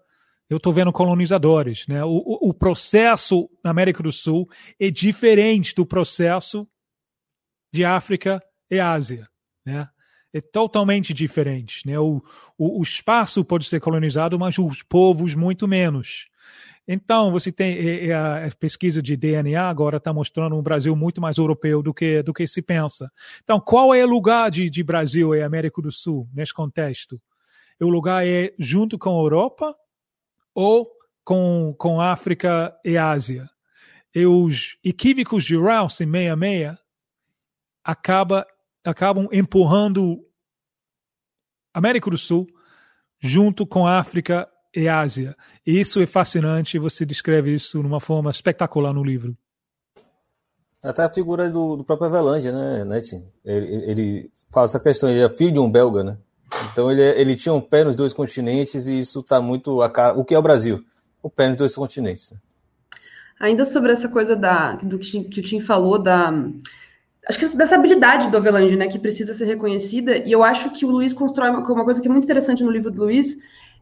eu 0.50 0.58
estou 0.58 0.72
vendo 0.72 0.92
colonizadores. 0.92 1.86
Né? 1.88 2.04
O, 2.04 2.10
o, 2.10 2.50
o, 2.50 2.54
processo 2.54 3.50
na 3.64 3.72
América 3.72 4.02
do 4.02 4.12
Sul 4.12 4.50
é 4.80 4.90
diferente 4.90 5.76
do 5.76 5.86
processo 5.86 6.68
de 7.74 7.84
África 7.84 8.42
e 8.72 8.80
Ásia. 8.80 9.28
Né? 9.66 9.88
É 10.34 10.42
totalmente 10.42 11.14
diferente. 11.14 11.86
Né? 11.86 12.00
O, 12.00 12.24
o, 12.58 12.80
o 12.80 12.84
espaço 12.84 13.44
pode 13.44 13.66
ser 13.66 13.80
colonizado, 13.80 14.40
mas 14.40 14.58
os 14.58 14.82
povos 14.82 15.36
muito 15.36 15.68
menos. 15.68 16.28
Então, 16.88 17.32
você 17.32 17.52
tem 17.52 18.14
a 18.14 18.50
pesquisa 18.58 19.02
de 19.02 19.18
DNA 19.18 19.62
agora 19.62 19.98
está 19.98 20.14
mostrando 20.14 20.56
um 20.56 20.62
Brasil 20.62 20.96
muito 20.96 21.20
mais 21.20 21.38
europeu 21.38 21.84
do 21.84 21.94
que, 21.94 22.24
do 22.24 22.34
que 22.34 22.48
se 22.48 22.62
pensa. 22.62 23.12
Então, 23.44 23.60
qual 23.60 23.94
é 23.94 24.06
o 24.06 24.10
lugar 24.10 24.50
de, 24.50 24.70
de 24.70 24.82
Brasil 24.84 25.36
e 25.36 25.44
América 25.44 25.82
do 25.82 25.92
Sul 25.92 26.30
nesse 26.34 26.54
contexto? 26.54 27.22
O 27.80 27.90
lugar 27.90 28.26
é 28.26 28.54
junto 28.58 28.98
com 28.98 29.10
a 29.10 29.22
Europa 29.22 29.76
ou 30.54 30.90
com, 31.24 31.76
com 31.78 32.02
África 32.02 32.76
e 32.84 32.98
Ásia. 32.98 33.50
E 34.16 34.26
os 34.26 34.78
equívocos 34.84 35.44
de 35.44 35.56
Rouse 35.56 36.04
em 36.04 36.12
66 36.12 36.78
acaba, 37.84 38.48
acabam 38.84 39.28
empurrando 39.32 40.26
América 41.74 42.10
do 42.10 42.18
Sul 42.18 42.48
junto 43.20 43.66
com 43.66 43.86
África 43.86 44.50
e 44.76 44.88
Ásia. 44.88 45.36
E 45.66 45.80
isso 45.80 46.02
é 46.02 46.06
fascinante, 46.06 46.80
você 46.80 47.06
descreve 47.06 47.54
isso 47.54 47.80
de 47.80 47.86
uma 47.86 48.00
forma 48.00 48.32
espetacular 48.32 48.94
no 48.94 49.04
livro. 49.04 49.38
Até 50.82 51.04
a 51.04 51.14
figura 51.14 51.50
do, 51.50 51.76
do 51.76 51.84
próprio 51.84 52.08
Avelange, 52.08 52.52
né, 52.52 52.86
Net? 52.86 53.24
Ele, 53.44 53.92
ele 53.92 54.32
fala 54.52 54.66
essa 54.66 54.80
questão, 54.80 55.10
ele 55.10 55.22
é 55.22 55.30
filho 55.30 55.54
de 55.54 55.60
um 55.60 55.72
belga, 55.72 56.04
né? 56.04 56.18
Então 56.72 56.92
ele, 56.92 57.02
ele 57.02 57.36
tinha 57.36 57.54
um 57.54 57.62
pé 57.62 57.84
nos 57.84 57.96
dois 57.96 58.14
continentes 58.14 58.88
e 58.88 59.00
isso 59.00 59.20
está 59.20 59.42
muito 59.42 59.82
a 59.82 59.90
cara. 59.90 60.18
O 60.18 60.24
que 60.24 60.34
é 60.34 60.40
o 60.40 60.42
Brasil? 60.42 60.84
O 61.22 61.30
pé 61.30 61.50
nos 61.50 61.58
dois 61.58 61.76
continentes. 61.76 62.32
Ainda 63.40 63.66
sobre 63.66 63.92
essa 63.92 64.10
coisa 64.10 64.36
da, 64.36 64.76
do 64.76 64.98
que, 64.98 65.24
que 65.26 65.40
o 65.40 65.44
Tim 65.44 65.60
falou, 65.60 66.00
da. 66.00 66.34
Acho 67.28 67.40
que 67.40 67.58
dessa 67.58 67.76
habilidade 67.76 68.32
do 68.32 68.38
Avelange, 68.38 68.76
né, 68.78 68.88
que 68.88 68.98
precisa 68.98 69.34
ser 69.34 69.46
reconhecida, 69.46 70.18
e 70.18 70.32
eu 70.32 70.44
acho 70.44 70.72
que 70.72 70.86
o 70.86 70.90
Luiz 70.90 71.14
constrói 71.14 71.50
uma, 71.50 71.60
uma 71.60 71.84
coisa 71.84 72.02
que 72.02 72.08
é 72.08 72.12
muito 72.12 72.24
interessante 72.24 72.64
no 72.64 72.72
livro 72.72 72.90
do 72.90 73.04
Luiz, 73.04 73.38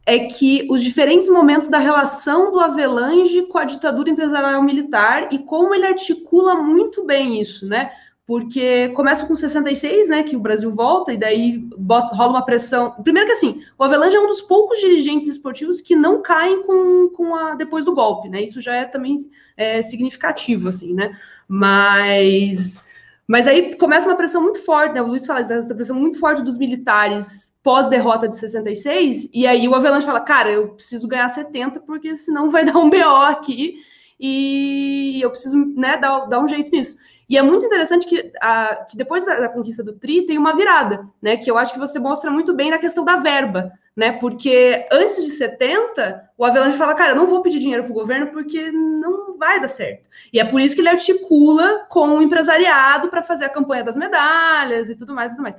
é 0.06 0.20
que 0.26 0.68
os 0.70 0.84
diferentes 0.84 1.30
momentos 1.30 1.68
da 1.68 1.80
relação 1.80 2.52
do 2.52 2.60
Avelange 2.60 3.44
com 3.44 3.58
a 3.58 3.66
ditadura 3.66 4.10
empresarial 4.10 4.62
militar 4.62 5.30
e 5.32 5.40
como 5.40 5.74
ele 5.74 5.86
articula 5.86 6.56
muito 6.56 7.06
bem 7.06 7.40
isso, 7.40 7.68
né? 7.68 7.92
Porque 8.26 8.90
começa 8.90 9.26
com 9.28 9.36
66, 9.36 10.10
né, 10.10 10.24
que 10.24 10.36
o 10.36 10.40
Brasil 10.40 10.72
volta, 10.72 11.14
e 11.14 11.18
daí 11.18 11.60
bota, 11.78 12.16
rola 12.16 12.32
uma 12.32 12.46
pressão. 12.46 12.92
Primeiro 13.04 13.28
que 13.28 13.34
assim, 13.34 13.64
o 13.78 13.84
Avelange 13.84 14.16
é 14.16 14.20
um 14.20 14.28
dos 14.28 14.42
poucos 14.42 14.80
dirigentes 14.80 15.28
esportivos 15.28 15.80
que 15.80 15.96
não 15.96 16.22
caem 16.22 16.64
com, 16.64 17.10
com 17.10 17.36
a, 17.36 17.54
depois 17.54 17.86
do 17.86 17.94
golpe, 17.94 18.28
né? 18.28 18.42
Isso 18.42 18.60
já 18.60 18.76
é 18.76 18.86
também 18.86 19.18
é, 19.56 19.82
significativo, 19.84 20.70
assim, 20.70 20.94
né? 20.94 21.16
Mas, 21.48 22.84
mas 23.28 23.46
aí 23.46 23.76
começa 23.76 24.08
uma 24.08 24.18
pressão 24.18 24.42
muito 24.42 24.60
forte, 24.66 24.96
né? 24.96 25.04
O 25.04 25.08
Luiz 25.08 25.26
fala 25.26 25.42
essa 25.42 25.76
pressão 25.76 25.96
muito 25.96 26.20
forte 26.20 26.42
dos 26.42 26.58
militares 26.58 27.54
pós-derrota 27.62 28.28
de 28.28 28.38
66, 28.38 29.30
e 29.34 29.48
aí 29.48 29.68
o 29.68 29.74
Avelange 29.74 30.06
fala, 30.06 30.22
cara, 30.22 30.52
eu 30.52 30.70
preciso 30.70 31.08
ganhar 31.08 31.28
70, 31.30 31.80
porque 31.80 32.16
senão 32.16 32.48
vai 32.48 32.64
dar 32.64 32.78
um 32.78 32.92
BO 32.92 33.22
aqui, 33.24 33.78
e 34.20 35.20
eu 35.22 35.30
preciso 35.30 35.58
né, 35.58 35.98
dar, 35.98 36.26
dar 36.26 36.40
um 36.40 36.48
jeito 36.48 36.72
nisso. 36.72 36.98
E 37.28 37.38
é 37.38 37.42
muito 37.42 37.66
interessante 37.66 38.06
que, 38.06 38.32
a, 38.40 38.86
que 38.90 38.96
depois 38.96 39.26
da, 39.26 39.40
da, 39.40 39.50
conquista 39.50 39.84
do 39.84 39.94
Tri 39.94 40.26
tem 40.26 40.38
uma 40.38 40.56
virada, 40.56 41.06
né? 41.22 41.38
Que 41.38 41.50
eu 41.50 41.58
acho 41.58 41.74
que 41.74 41.80
você 41.80 41.98
mostra 41.98 42.30
muito 42.30 42.54
bem 42.54 42.70
na 42.70 42.78
questão 42.78 43.04
da 43.04 43.16
verba, 43.16 43.72
né? 43.96 44.12
Porque 44.14 44.86
antes 44.92 45.24
de 45.26 45.32
70, 45.32 46.30
o 46.38 46.46
Avelange 46.46 46.78
fala, 46.78 46.94
cara, 46.94 47.14
eu 47.14 47.16
não 47.16 47.26
vou 47.26 47.42
pedir 47.42 47.58
dinheiro 47.58 47.84
para 47.84 47.92
o 47.92 47.96
governo 47.96 48.28
porque 48.28 48.72
não 48.72 49.38
vai 49.38 49.60
dar 49.60 49.68
certo. 49.68 50.08
E 50.32 50.40
é 50.40 50.46
por 50.46 50.62
isso 50.62 50.76
que 50.76 50.82
ele 50.82 50.90
articula 50.90 51.88
com 51.90 52.10
o 52.10 52.22
empresariado 52.22 53.10
para 53.10 53.24
fazer 53.24 53.46
a 53.46 53.50
campanha 53.50 53.84
das 53.84 53.98
medalhas 53.98 54.90
e 54.90 54.96
tudo 54.96 55.16
mais 55.16 55.32
e 55.32 55.36
tudo 55.36 55.44
mais. 55.44 55.56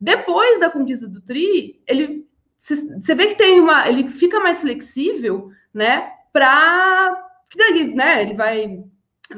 Depois 0.00 0.58
da 0.58 0.70
conquista 0.70 1.06
do 1.06 1.20
Tri, 1.20 1.82
ele 1.86 2.26
você 2.60 3.14
vê 3.14 3.28
que 3.28 3.36
tem 3.36 3.58
uma. 3.58 3.88
ele 3.88 4.08
fica 4.08 4.38
mais 4.38 4.60
flexível, 4.60 5.50
né? 5.72 6.10
Para. 6.32 7.29
Né, 7.94 8.22
ele 8.22 8.34
vai 8.34 8.84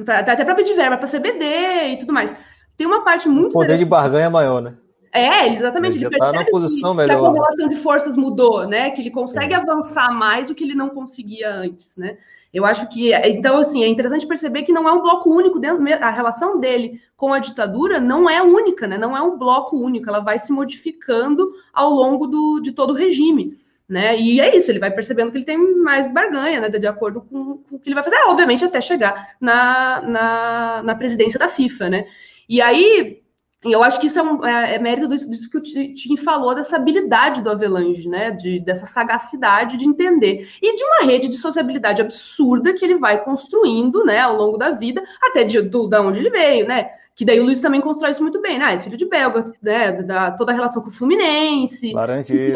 Pra, 0.05 0.21
até 0.21 0.43
para 0.43 0.55
pedir 0.55 0.75
verba 0.75 0.97
para 0.97 1.09
CBD 1.09 1.93
e 1.93 1.99
tudo 1.99 2.13
mais. 2.13 2.35
Tem 2.77 2.87
uma 2.87 3.05
parte 3.05 3.29
muito. 3.29 3.51
O 3.51 3.53
poder 3.53 3.77
de 3.77 3.85
barganha 3.85 4.27
é 4.27 4.31
maior, 4.31 4.63
né? 4.63 4.79
É, 5.13 5.49
exatamente. 5.49 5.99
Ele, 5.99 6.07
ele 6.07 6.15
está 6.15 6.33
na 6.33 6.47
posição 6.47 6.93
que, 6.93 6.97
melhor. 6.97 7.21
Que 7.21 7.27
a 7.27 7.29
correlação 7.29 7.69
de 7.69 7.77
forças 7.77 8.17
mudou, 8.17 8.67
né? 8.67 8.91
Que 8.91 9.03
ele 9.03 9.11
consegue 9.11 9.53
é. 9.53 9.57
avançar 9.59 10.11
mais 10.11 10.49
do 10.49 10.55
que 10.55 10.65
ele 10.65 10.75
não 10.75 10.89
conseguia 10.89 11.55
antes, 11.55 11.99
né? 11.99 12.17
Eu 12.55 12.65
acho 12.67 12.87
que, 12.89 13.15
então, 13.15 13.57
assim, 13.57 13.83
é 13.83 13.89
interessante 13.89 14.27
perceber 14.27 14.63
que 14.63 14.73
não 14.73 14.87
é 14.87 14.93
um 14.93 15.01
bloco 15.01 15.31
único 15.31 15.59
dentro, 15.59 15.83
a 16.03 16.11
relação 16.11 16.61
dele 16.61 17.01
com 17.17 17.33
a 17.33 17.39
ditadura 17.39 17.99
não 17.99 18.29
é 18.29 18.43
única, 18.43 18.87
né? 18.87 18.99
Não 18.99 19.17
é 19.17 19.23
um 19.23 19.39
bloco 19.39 19.77
único, 19.77 20.09
ela 20.09 20.21
vai 20.21 20.39
se 20.39 20.53
modificando 20.53 21.51
ao 21.73 21.91
longo 21.91 22.27
do, 22.27 22.61
de 22.61 22.73
todo 22.73 22.91
o 22.91 22.97
regime 22.97 23.55
né? 23.89 24.19
E 24.19 24.41
é 24.41 24.57
isso, 24.57 24.71
ele 24.71 24.79
vai 24.79 24.91
percebendo 24.91 25.31
que 25.31 25.39
ele 25.39 25.45
tem 25.45 25.59
mais 25.77 26.07
barganha, 26.07 26.61
né? 26.61 26.69
De 26.69 26.87
acordo 26.87 27.21
com, 27.23 27.59
com 27.59 27.77
o 27.77 27.79
que 27.79 27.89
ele 27.89 27.95
vai 27.95 28.05
fazer, 28.05 28.17
é, 28.17 28.27
obviamente, 28.27 28.65
até 28.65 28.81
chegar 28.81 29.37
na, 29.41 30.01
na, 30.03 30.83
na, 30.83 30.95
presidência 30.95 31.39
da 31.39 31.49
FIFA, 31.49 31.91
né? 31.91 32.07
E 32.49 32.61
aí, 32.61 33.23
eu 33.65 33.83
acho 33.83 34.01
que 34.01 34.07
isso 34.07 34.19
é, 34.19 34.23
um, 34.23 34.45
é, 34.45 34.75
é 34.75 34.79
mérito 34.79 35.09
disso, 35.09 35.29
disso, 35.29 35.51
que 35.51 35.59
o 35.59 35.63
Tim 35.63 36.17
falou, 36.17 36.55
dessa 36.55 36.77
habilidade 36.77 37.43
do 37.43 37.51
Avelange, 37.51 38.09
né? 38.09 38.31
De, 38.31 38.61
dessa 38.61 38.87
sagacidade 38.87 39.77
de 39.77 39.85
entender. 39.85 40.49
E 40.63 40.75
de 40.75 40.85
uma 40.85 41.05
rede 41.05 41.29
de 41.29 41.37
sociabilidade 41.37 42.01
absurda 42.01 42.73
que 42.75 42.85
ele 42.85 42.97
vai 42.97 43.23
construindo, 43.23 44.05
né? 44.05 44.21
Ao 44.21 44.37
longo 44.37 44.57
da 44.57 44.71
vida, 44.71 45.03
até 45.23 45.45
de, 45.45 45.61
do, 45.61 45.87
da 45.87 46.01
onde 46.01 46.19
ele 46.19 46.31
veio, 46.31 46.67
né? 46.67 46.91
Que 47.15 47.25
daí 47.25 47.41
o 47.41 47.45
Luiz 47.45 47.61
também 47.61 47.81
constrói 47.81 48.13
isso 48.13 48.23
muito 48.23 48.41
bem, 48.41 48.59
né? 48.59 48.75
É 48.75 48.79
filho 48.79 48.97
de 48.97 49.07
belga, 49.07 49.45
né? 49.63 49.93
Da, 50.03 50.31
toda 50.31 50.53
a 50.53 50.55
relação 50.55 50.83
com 50.83 50.89
o 50.89 50.93
Fluminense, 50.93 51.93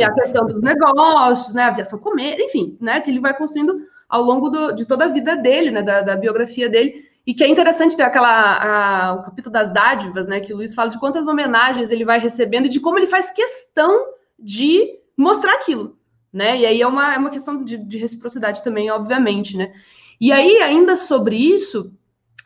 a 0.02 0.14
questão 0.14 0.46
dos 0.46 0.62
negócios, 0.62 1.54
né? 1.54 1.64
A 1.64 1.68
aviação 1.68 1.98
comer, 1.98 2.38
enfim, 2.40 2.76
né? 2.80 3.00
Que 3.00 3.10
ele 3.10 3.20
vai 3.20 3.36
construindo 3.36 3.82
ao 4.08 4.22
longo 4.22 4.48
do, 4.48 4.72
de 4.72 4.86
toda 4.86 5.04
a 5.04 5.08
vida 5.08 5.36
dele, 5.36 5.70
né? 5.70 5.82
Da, 5.82 6.00
da, 6.00 6.16
biografia 6.16 6.68
dele. 6.68 7.04
E 7.26 7.34
que 7.34 7.44
é 7.44 7.48
interessante 7.48 7.96
ter 7.96 8.04
aquela 8.04 8.28
a, 8.28 9.14
o 9.14 9.22
capítulo 9.24 9.52
das 9.52 9.70
dádivas, 9.72 10.26
né? 10.26 10.40
Que 10.40 10.54
o 10.54 10.56
Luiz 10.56 10.74
fala 10.74 10.88
de 10.88 10.98
quantas 10.98 11.26
homenagens 11.26 11.90
ele 11.90 12.04
vai 12.04 12.18
recebendo 12.18 12.66
e 12.66 12.70
de 12.70 12.80
como 12.80 12.98
ele 12.98 13.06
faz 13.06 13.30
questão 13.30 14.06
de 14.38 14.98
mostrar 15.14 15.54
aquilo, 15.54 15.98
né? 16.32 16.56
E 16.56 16.64
aí 16.64 16.80
é 16.80 16.86
uma, 16.86 17.14
é 17.14 17.18
uma 17.18 17.30
questão 17.30 17.62
de, 17.62 17.76
de 17.76 17.98
reciprocidade 17.98 18.64
também, 18.64 18.90
obviamente, 18.90 19.56
né? 19.56 19.72
E 20.20 20.32
aí, 20.32 20.58
ainda 20.62 20.96
sobre 20.96 21.36
isso, 21.36 21.92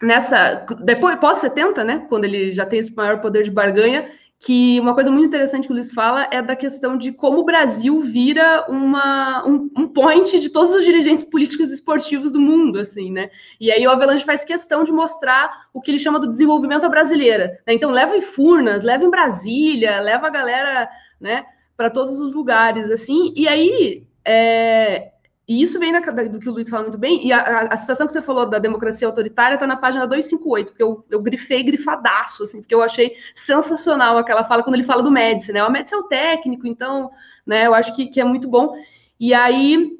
nessa 0.02 0.66
depois 0.82 1.18
pós 1.18 1.38
70, 1.38 1.84
né, 1.84 2.06
quando 2.08 2.24
ele 2.24 2.52
já 2.52 2.64
tem 2.64 2.78
esse 2.78 2.94
maior 2.94 3.20
poder 3.20 3.42
de 3.42 3.50
barganha, 3.50 4.10
que 4.42 4.80
uma 4.80 4.94
coisa 4.94 5.10
muito 5.10 5.26
interessante 5.26 5.66
que 5.66 5.72
o 5.72 5.74
Luiz 5.74 5.92
fala 5.92 6.26
é 6.30 6.40
da 6.40 6.56
questão 6.56 6.96
de 6.96 7.12
como 7.12 7.40
o 7.40 7.44
Brasil 7.44 8.00
vira 8.00 8.64
uma, 8.70 9.46
um, 9.46 9.70
um 9.76 9.86
point 9.86 10.40
de 10.40 10.48
todos 10.48 10.72
os 10.72 10.82
dirigentes 10.82 11.26
políticos 11.26 11.70
e 11.70 11.74
esportivos 11.74 12.32
do 12.32 12.40
mundo, 12.40 12.80
assim, 12.80 13.12
né? 13.12 13.28
E 13.60 13.70
aí 13.70 13.86
o 13.86 13.90
Avelange 13.90 14.24
faz 14.24 14.42
questão 14.42 14.82
de 14.82 14.90
mostrar 14.90 15.66
o 15.74 15.80
que 15.82 15.90
ele 15.90 15.98
chama 15.98 16.18
do 16.18 16.26
desenvolvimento 16.26 16.88
brasileira. 16.88 17.60
Né? 17.66 17.74
Então 17.74 17.90
leva 17.90 18.16
em 18.16 18.22
Furnas, 18.22 18.82
leva 18.82 19.04
em 19.04 19.10
Brasília, 19.10 20.00
leva 20.00 20.28
a 20.28 20.30
galera, 20.30 20.88
né, 21.20 21.44
para 21.76 21.90
todos 21.90 22.18
os 22.18 22.32
lugares, 22.32 22.90
assim. 22.90 23.34
E 23.36 23.46
aí 23.46 24.06
é, 24.24 25.10
e 25.50 25.62
isso 25.62 25.80
vem 25.80 25.92
da, 25.92 25.98
do 25.98 26.38
que 26.38 26.48
o 26.48 26.52
Luiz 26.52 26.68
fala 26.68 26.84
muito 26.84 26.96
bem, 26.96 27.26
e 27.26 27.32
a, 27.32 27.40
a, 27.40 27.60
a 27.74 27.76
citação 27.76 28.06
que 28.06 28.12
você 28.12 28.22
falou 28.22 28.48
da 28.48 28.60
democracia 28.60 29.08
autoritária 29.08 29.54
está 29.54 29.66
na 29.66 29.76
página 29.76 30.06
258, 30.06 30.68
porque 30.68 30.80
eu, 30.80 31.04
eu 31.10 31.20
grifei 31.20 31.64
grifadaço, 31.64 32.44
assim, 32.44 32.60
porque 32.60 32.72
eu 32.72 32.80
achei 32.80 33.16
sensacional 33.34 34.16
aquela 34.16 34.44
fala 34.44 34.62
quando 34.62 34.76
ele 34.76 34.84
fala 34.84 35.02
do 35.02 35.10
Médici, 35.10 35.52
né? 35.52 35.64
O 35.64 35.68
Médici 35.68 35.92
é 35.92 35.98
o 35.98 36.04
técnico, 36.04 36.68
então, 36.68 37.10
né, 37.44 37.66
eu 37.66 37.74
acho 37.74 37.96
que, 37.96 38.06
que 38.06 38.20
é 38.20 38.24
muito 38.24 38.46
bom. 38.46 38.76
E 39.18 39.34
aí, 39.34 39.98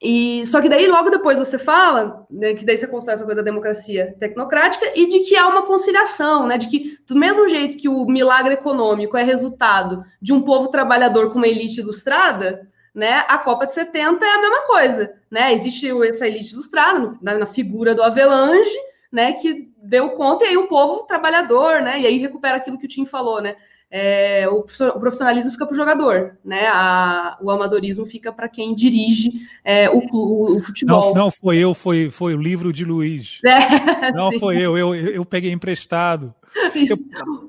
e, 0.00 0.46
só 0.46 0.62
que 0.62 0.68
daí, 0.70 0.86
logo 0.86 1.10
depois 1.10 1.38
você 1.38 1.58
fala, 1.58 2.26
né, 2.30 2.54
que 2.54 2.64
daí 2.64 2.78
você 2.78 2.86
constrói 2.86 3.16
essa 3.16 3.24
coisa 3.26 3.42
da 3.42 3.50
democracia 3.50 4.16
tecnocrática 4.18 4.92
e 4.94 5.06
de 5.06 5.20
que 5.28 5.36
há 5.36 5.46
uma 5.46 5.66
conciliação, 5.66 6.46
né, 6.46 6.56
de 6.56 6.68
que 6.68 6.96
do 7.06 7.14
mesmo 7.14 7.46
jeito 7.48 7.76
que 7.76 7.86
o 7.90 8.06
milagre 8.06 8.54
econômico 8.54 9.14
é 9.18 9.22
resultado 9.22 10.02
de 10.22 10.32
um 10.32 10.40
povo 10.40 10.68
trabalhador 10.68 11.32
com 11.32 11.36
uma 11.36 11.48
elite 11.48 11.80
ilustrada, 11.80 12.66
né? 12.96 13.26
A 13.28 13.36
Copa 13.36 13.66
de 13.66 13.74
70 13.74 14.24
é 14.24 14.28
a 14.28 14.40
mesma 14.40 14.62
coisa, 14.62 15.14
né? 15.30 15.52
Existe 15.52 15.86
essa 16.08 16.26
elite 16.26 16.54
ilustrada 16.54 17.14
na, 17.20 17.34
na 17.34 17.46
figura 17.46 17.94
do 17.94 18.02
Avelange, 18.02 18.76
né, 19.12 19.34
que 19.34 19.70
deu 19.76 20.10
conta, 20.10 20.44
e 20.44 20.48
aí 20.48 20.56
o 20.56 20.66
povo 20.66 21.04
trabalhador, 21.04 21.80
né, 21.80 22.00
e 22.00 22.06
aí 22.06 22.18
recupera 22.18 22.56
aquilo 22.56 22.76
que 22.78 22.86
o 22.86 22.88
Tim 22.88 23.06
falou, 23.06 23.40
né, 23.40 23.56
é, 23.90 24.48
o, 24.48 24.62
profissionalismo 24.62 25.52
fica 25.52 25.64
para 25.64 25.72
o 25.72 25.76
jogador, 25.76 26.36
né? 26.44 26.66
A, 26.66 27.38
o 27.40 27.50
amadorismo 27.50 28.04
fica 28.04 28.32
para 28.32 28.48
quem 28.48 28.74
dirige 28.74 29.30
é, 29.64 29.88
o, 29.88 29.98
o, 30.12 30.56
o, 30.56 30.60
futebol. 30.60 31.14
Não, 31.14 31.24
não 31.24 31.30
foi 31.30 31.58
eu, 31.58 31.72
foi, 31.72 32.10
foi 32.10 32.34
o 32.34 32.40
livro 32.40 32.72
de 32.72 32.84
Luiz. 32.84 33.40
É, 33.44 34.10
não 34.12 34.30
sim. 34.30 34.38
foi 34.40 34.58
eu, 34.58 34.76
eu, 34.76 34.94
eu 34.94 35.24
peguei 35.24 35.52
emprestado. 35.52 36.34
Eu, 36.74 36.96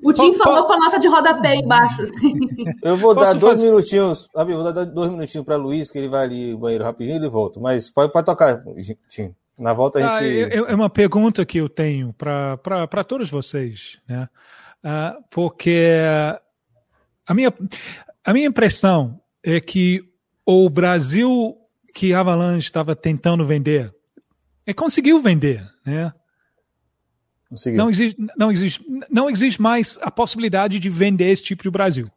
o 0.04 0.14
Tim 0.14 0.34
falou 0.34 0.66
com 0.66 0.74
a 0.74 0.78
nota 0.78 1.00
de 1.00 1.08
rodapé 1.08 1.56
embaixo. 1.56 2.02
Assim. 2.02 2.34
Eu 2.84 2.98
vou 2.98 3.16
dar 3.16 3.34
dois 3.34 3.54
fazer... 3.54 3.66
minutinhos, 3.66 4.28
vou 4.34 4.74
dar 4.74 4.84
dois 4.84 5.10
minutinhos 5.10 5.46
para 5.46 5.56
Luiz, 5.56 5.90
que 5.90 5.98
ele 5.98 6.10
vai 6.10 6.26
ali 6.26 6.52
no 6.52 6.60
banheiro 6.60 6.84
rapidinho 6.84 7.16
e 7.16 7.20
ele 7.20 7.30
volta. 7.30 7.58
Mas 7.60 7.90
pode, 7.90 8.12
pode 8.12 8.26
tocar, 8.26 8.62
Tim. 9.10 9.34
Na 9.58 9.74
volta 9.74 10.00
a 10.00 10.18
ah, 10.18 10.22
gente. 10.22 10.44
Ah, 10.44 10.70
é, 10.70 10.72
é 10.72 10.76
uma 10.76 10.90
pergunta 10.90 11.46
que 11.46 11.58
eu 11.58 11.70
tenho 11.70 12.14
para 12.14 13.04
todos 13.08 13.30
vocês, 13.30 13.98
né? 14.08 14.28
Uh, 14.84 15.24
porque 15.30 16.00
a 17.26 17.34
minha, 17.34 17.54
a 18.24 18.34
minha 18.34 18.48
impressão 18.48 19.20
é 19.44 19.60
que 19.60 20.04
o 20.46 20.70
Brasil 20.70 21.58
que 21.94 22.14
Avalanche 22.14 22.68
estava 22.68 22.96
tentando 22.96 23.46
vender, 23.46 23.94
é 24.66 24.74
conseguiu 24.74 25.20
vender, 25.20 25.68
né? 25.86 26.14
Conseguiu. 27.50 27.78
Não 27.78 27.90
existe, 27.90 28.28
não 28.38 28.52
existe, 28.52 28.86
não 29.10 29.30
existe 29.30 29.62
mais 29.62 29.98
a 30.02 30.12
possibilidade 30.12 30.80
de 30.80 30.90
vender 30.90 31.30
esse 31.30 31.44
tipo 31.44 31.64
de 31.64 31.70
Brasil. 31.70 32.08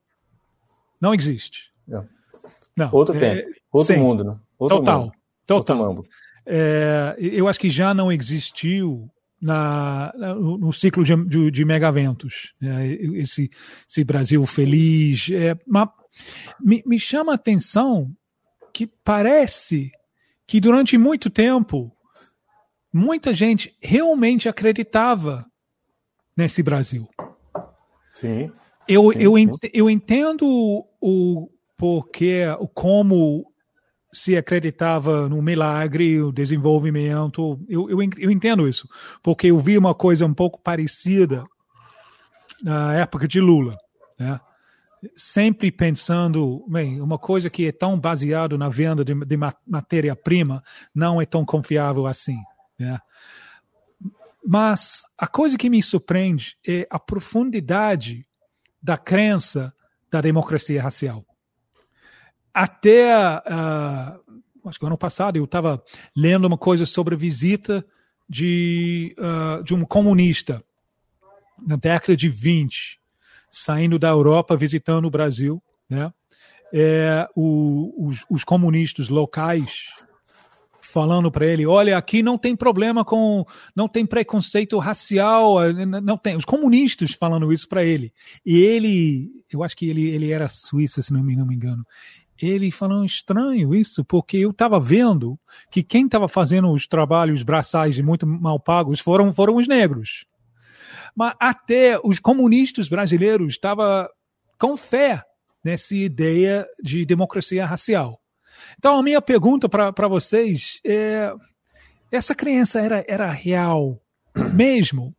Não 1.00 1.14
existe. 1.14 1.70
Não. 1.86 2.06
não. 2.76 2.90
Outro 2.92 3.16
é, 3.16 3.18
tempo, 3.18 3.50
outro 3.72 3.94
sim, 3.94 4.00
mundo, 4.00 4.24
né? 4.24 4.36
Outro 4.58 4.78
total, 4.78 5.00
mundo. 5.00 5.12
total. 5.46 5.88
Outro 5.88 6.10
é, 6.44 7.16
eu 7.18 7.48
acho 7.48 7.58
que 7.58 7.70
já 7.70 7.94
não 7.94 8.10
existiu 8.10 9.08
na, 9.40 10.12
no 10.16 10.72
ciclo 10.72 11.02
de, 11.02 11.16
de, 11.24 11.50
de 11.50 11.64
megaventos. 11.64 12.54
Né? 12.60 12.92
Esse, 13.14 13.50
esse 13.88 14.04
Brasil 14.04 14.44
feliz. 14.46 15.28
É, 15.30 15.56
mas 15.66 15.88
me, 16.60 16.82
me 16.86 16.98
chama 16.98 17.32
a 17.32 17.36
atenção 17.36 18.10
que 18.72 18.86
parece 18.86 19.90
que 20.46 20.60
durante 20.60 20.98
muito 20.98 21.30
tempo 21.30 21.92
muita 22.92 23.32
gente 23.32 23.76
realmente 23.80 24.48
acreditava 24.48 25.46
nesse 26.36 26.62
Brasil. 26.62 27.08
Sim. 28.12 28.50
Eu, 28.88 29.12
sim, 29.12 29.22
eu, 29.22 29.34
sim. 29.34 29.70
eu 29.72 29.88
entendo 29.88 30.84
o 31.00 31.48
porquê, 31.76 32.44
o 32.58 32.68
como 32.68 33.49
se 34.12 34.36
acreditava 34.36 35.28
no 35.28 35.40
milagre, 35.40 36.20
o 36.20 36.32
desenvolvimento. 36.32 37.60
Eu, 37.68 37.88
eu, 37.88 37.98
eu 38.18 38.30
entendo 38.30 38.68
isso, 38.68 38.88
porque 39.22 39.48
eu 39.48 39.58
vi 39.58 39.78
uma 39.78 39.94
coisa 39.94 40.26
um 40.26 40.34
pouco 40.34 40.60
parecida 40.60 41.44
na 42.62 42.94
época 42.94 43.26
de 43.26 43.40
Lula, 43.40 43.76
né? 44.18 44.38
sempre 45.16 45.72
pensando, 45.72 46.64
bem, 46.68 47.00
uma 47.00 47.18
coisa 47.18 47.48
que 47.48 47.66
é 47.66 47.72
tão 47.72 47.98
baseada 47.98 48.58
na 48.58 48.68
venda 48.68 49.04
de, 49.04 49.14
de 49.14 49.36
matéria-prima 49.66 50.62
não 50.94 51.20
é 51.20 51.24
tão 51.24 51.44
confiável 51.44 52.06
assim. 52.06 52.38
Né? 52.78 52.98
Mas 54.46 55.02
a 55.16 55.26
coisa 55.26 55.56
que 55.56 55.70
me 55.70 55.82
surpreende 55.82 56.56
é 56.66 56.86
a 56.90 56.98
profundidade 56.98 58.26
da 58.82 58.98
crença 58.98 59.72
da 60.10 60.20
democracia 60.20 60.82
racial 60.82 61.24
até 62.52 63.14
uh, 63.14 64.40
acho 64.68 64.78
que 64.78 64.86
ano 64.86 64.98
passado 64.98 65.36
eu 65.36 65.44
estava 65.44 65.82
lendo 66.16 66.46
uma 66.46 66.58
coisa 66.58 66.84
sobre 66.84 67.14
a 67.14 67.18
visita 67.18 67.84
de, 68.28 69.14
uh, 69.18 69.62
de 69.64 69.74
um 69.74 69.84
comunista 69.84 70.62
na 71.66 71.76
década 71.76 72.16
de 72.16 72.28
20, 72.28 72.98
saindo 73.50 73.98
da 73.98 74.08
Europa, 74.08 74.56
visitando 74.56 75.06
o 75.06 75.10
Brasil, 75.10 75.62
né? 75.88 76.12
É, 76.72 77.28
o, 77.34 78.06
os, 78.06 78.24
os 78.30 78.44
comunistas 78.44 79.08
locais 79.08 79.88
falando 80.80 81.30
para 81.30 81.46
ele, 81.46 81.66
olha, 81.66 81.96
aqui 81.96 82.22
não 82.22 82.38
tem 82.38 82.54
problema 82.54 83.04
com, 83.04 83.44
não 83.74 83.88
tem 83.88 84.06
preconceito 84.06 84.78
racial, 84.78 85.56
não 86.02 86.16
tem, 86.16 86.36
os 86.36 86.44
comunistas 86.44 87.12
falando 87.12 87.52
isso 87.52 87.68
para 87.68 87.84
ele. 87.84 88.12
E 88.46 88.60
ele, 88.60 89.30
eu 89.52 89.64
acho 89.64 89.76
que 89.76 89.88
ele, 89.88 90.08
ele 90.10 90.30
era 90.30 90.48
suíço, 90.48 91.02
se 91.02 91.12
não 91.12 91.22
me, 91.22 91.34
não 91.36 91.46
me 91.46 91.56
engano 91.56 91.84
ele 92.40 92.70
falou 92.70 93.04
estranho 93.04 93.74
isso, 93.74 94.04
porque 94.04 94.38
eu 94.38 94.50
estava 94.50 94.80
vendo 94.80 95.38
que 95.70 95.82
quem 95.82 96.06
estava 96.06 96.28
fazendo 96.28 96.70
os 96.70 96.86
trabalhos 96.86 97.42
braçais 97.42 97.98
e 97.98 98.02
muito 98.02 98.26
mal 98.26 98.58
pagos 98.58 99.00
foram, 99.00 99.32
foram 99.32 99.56
os 99.56 99.68
negros. 99.68 100.24
Mas 101.14 101.34
até 101.38 101.98
os 102.02 102.18
comunistas 102.18 102.88
brasileiros 102.88 103.54
estavam 103.54 104.08
com 104.58 104.76
fé 104.76 105.22
nessa 105.64 105.94
ideia 105.94 106.66
de 106.82 107.04
democracia 107.04 107.66
racial. 107.66 108.20
Então, 108.78 108.98
a 108.98 109.02
minha 109.02 109.20
pergunta 109.20 109.68
para 109.68 110.08
vocês 110.08 110.80
é: 110.84 111.32
essa 112.10 112.34
crença 112.34 112.80
era, 112.80 113.04
era 113.06 113.30
real 113.30 114.00
mesmo? 114.54 115.14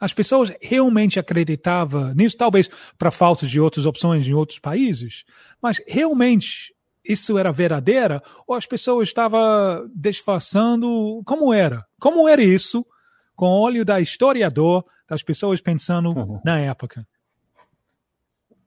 As 0.00 0.12
pessoas 0.12 0.52
realmente 0.60 1.18
acreditavam 1.18 2.14
nisso, 2.14 2.36
talvez 2.36 2.68
para 2.96 3.10
falta 3.10 3.46
de 3.46 3.60
outras 3.60 3.86
opções 3.86 4.26
em 4.26 4.32
outros 4.32 4.58
países, 4.58 5.24
mas 5.60 5.80
realmente 5.86 6.74
isso 7.04 7.38
era 7.38 7.50
verdadeira 7.50 8.22
ou 8.46 8.54
as 8.54 8.66
pessoas 8.66 9.08
estavam 9.08 9.90
disfarçando 9.94 11.22
como 11.24 11.52
era? 11.52 11.84
Como 11.98 12.28
era 12.28 12.42
isso 12.42 12.84
com 13.34 13.46
o 13.46 13.60
olho 13.60 13.84
da 13.84 14.00
historiador, 14.00 14.84
das 15.08 15.22
pessoas 15.22 15.60
pensando 15.60 16.10
uhum. 16.10 16.40
na 16.44 16.58
época? 16.58 17.06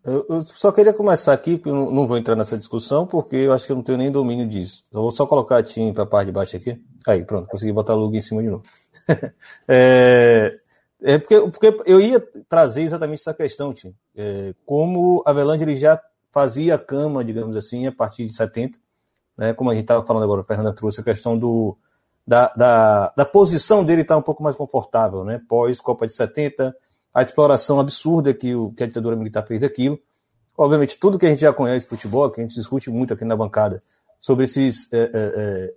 Eu, 0.03 0.25
eu, 0.27 0.41
só 0.41 0.71
queria 0.71 0.93
começar 0.93 1.34
aqui, 1.34 1.61
eu 1.63 1.91
não 1.91 2.07
vou 2.07 2.17
entrar 2.17 2.36
nessa 2.36 2.57
discussão, 2.57 3.05
porque 3.05 3.36
eu 3.36 3.53
acho 3.53 3.67
que 3.67 3.71
eu 3.71 3.75
não 3.75 3.84
tenho 3.84 3.99
nem 3.99 4.11
domínio 4.11 4.47
disso. 4.47 4.84
Eu 4.91 5.01
vou 5.01 5.11
só 5.11 5.27
colocar 5.27 5.57
a 5.57 5.63
TIM 5.63 5.93
para 5.93 6.03
a 6.03 6.07
parte 6.07 6.27
de 6.27 6.32
baixo 6.32 6.57
aqui. 6.57 6.82
Aí, 7.07 7.23
pronto, 7.23 7.47
consegui 7.47 7.71
botar 7.71 7.93
o 7.93 7.99
logo 7.99 8.15
em 8.15 8.21
cima 8.21 8.41
de 8.41 8.49
novo. 8.49 8.63
é, 9.67 10.59
é 11.03 11.17
porque, 11.17 11.41
porque 11.41 11.81
eu 11.85 11.99
ia 11.99 12.19
trazer 12.47 12.83
exatamente 12.83 13.19
essa 13.19 13.33
questão, 13.33 13.73
Tim. 13.73 13.95
É, 14.15 14.53
como 14.65 15.23
a 15.25 15.31
Avelange 15.31 15.75
já 15.75 15.99
fazia 16.31 16.77
cama, 16.77 17.23
digamos 17.23 17.55
assim, 17.57 17.87
a 17.87 17.91
partir 17.91 18.25
de 18.27 18.35
70, 18.35 18.79
né? 19.37 19.53
Como 19.53 19.69
a 19.69 19.73
gente 19.73 19.83
estava 19.83 20.05
falando 20.05 20.23
agora, 20.23 20.41
a 20.41 20.45
Fernanda 20.45 20.73
trouxe 20.73 21.01
a 21.01 21.03
questão 21.03 21.37
do, 21.37 21.77
da, 22.25 22.53
da, 22.55 23.13
da 23.17 23.25
posição 23.25 23.83
dele 23.83 24.01
estar 24.03 24.15
tá 24.15 24.19
um 24.19 24.23
pouco 24.23 24.43
mais 24.43 24.55
confortável, 24.55 25.23
né? 25.23 25.41
Pós 25.49 25.81
Copa 25.81 26.05
de 26.05 26.13
70, 26.13 26.75
a 27.13 27.21
exploração 27.21 27.79
absurda 27.79 28.33
que, 28.33 28.55
o, 28.55 28.71
que 28.71 28.83
a 28.83 28.87
ditadura 28.87 29.15
militar 29.15 29.45
fez 29.45 29.59
daquilo. 29.59 29.99
Obviamente, 30.57 30.99
tudo 30.99 31.17
que 31.17 31.25
a 31.25 31.29
gente 31.29 31.41
já 31.41 31.51
conhece 31.51 31.87
futebol, 31.87 32.29
que 32.29 32.39
a 32.39 32.43
gente 32.43 32.55
discute 32.55 32.89
muito 32.89 33.13
aqui 33.13 33.25
na 33.25 33.35
bancada, 33.35 33.81
sobre 34.19 34.45
esses, 34.45 34.91
é, 34.93 34.99
é, 34.99 35.73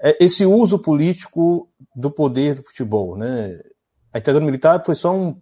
é, 0.00 0.10
é 0.10 0.24
esse 0.24 0.44
uso 0.44 0.78
político 0.78 1.68
do 1.94 2.10
poder 2.10 2.56
do 2.56 2.62
futebol, 2.62 3.16
né? 3.16 3.58
A 4.16 4.18
ditadura 4.18 4.46
militar 4.46 4.82
foi 4.82 4.94
só 4.94 5.14
um, 5.14 5.38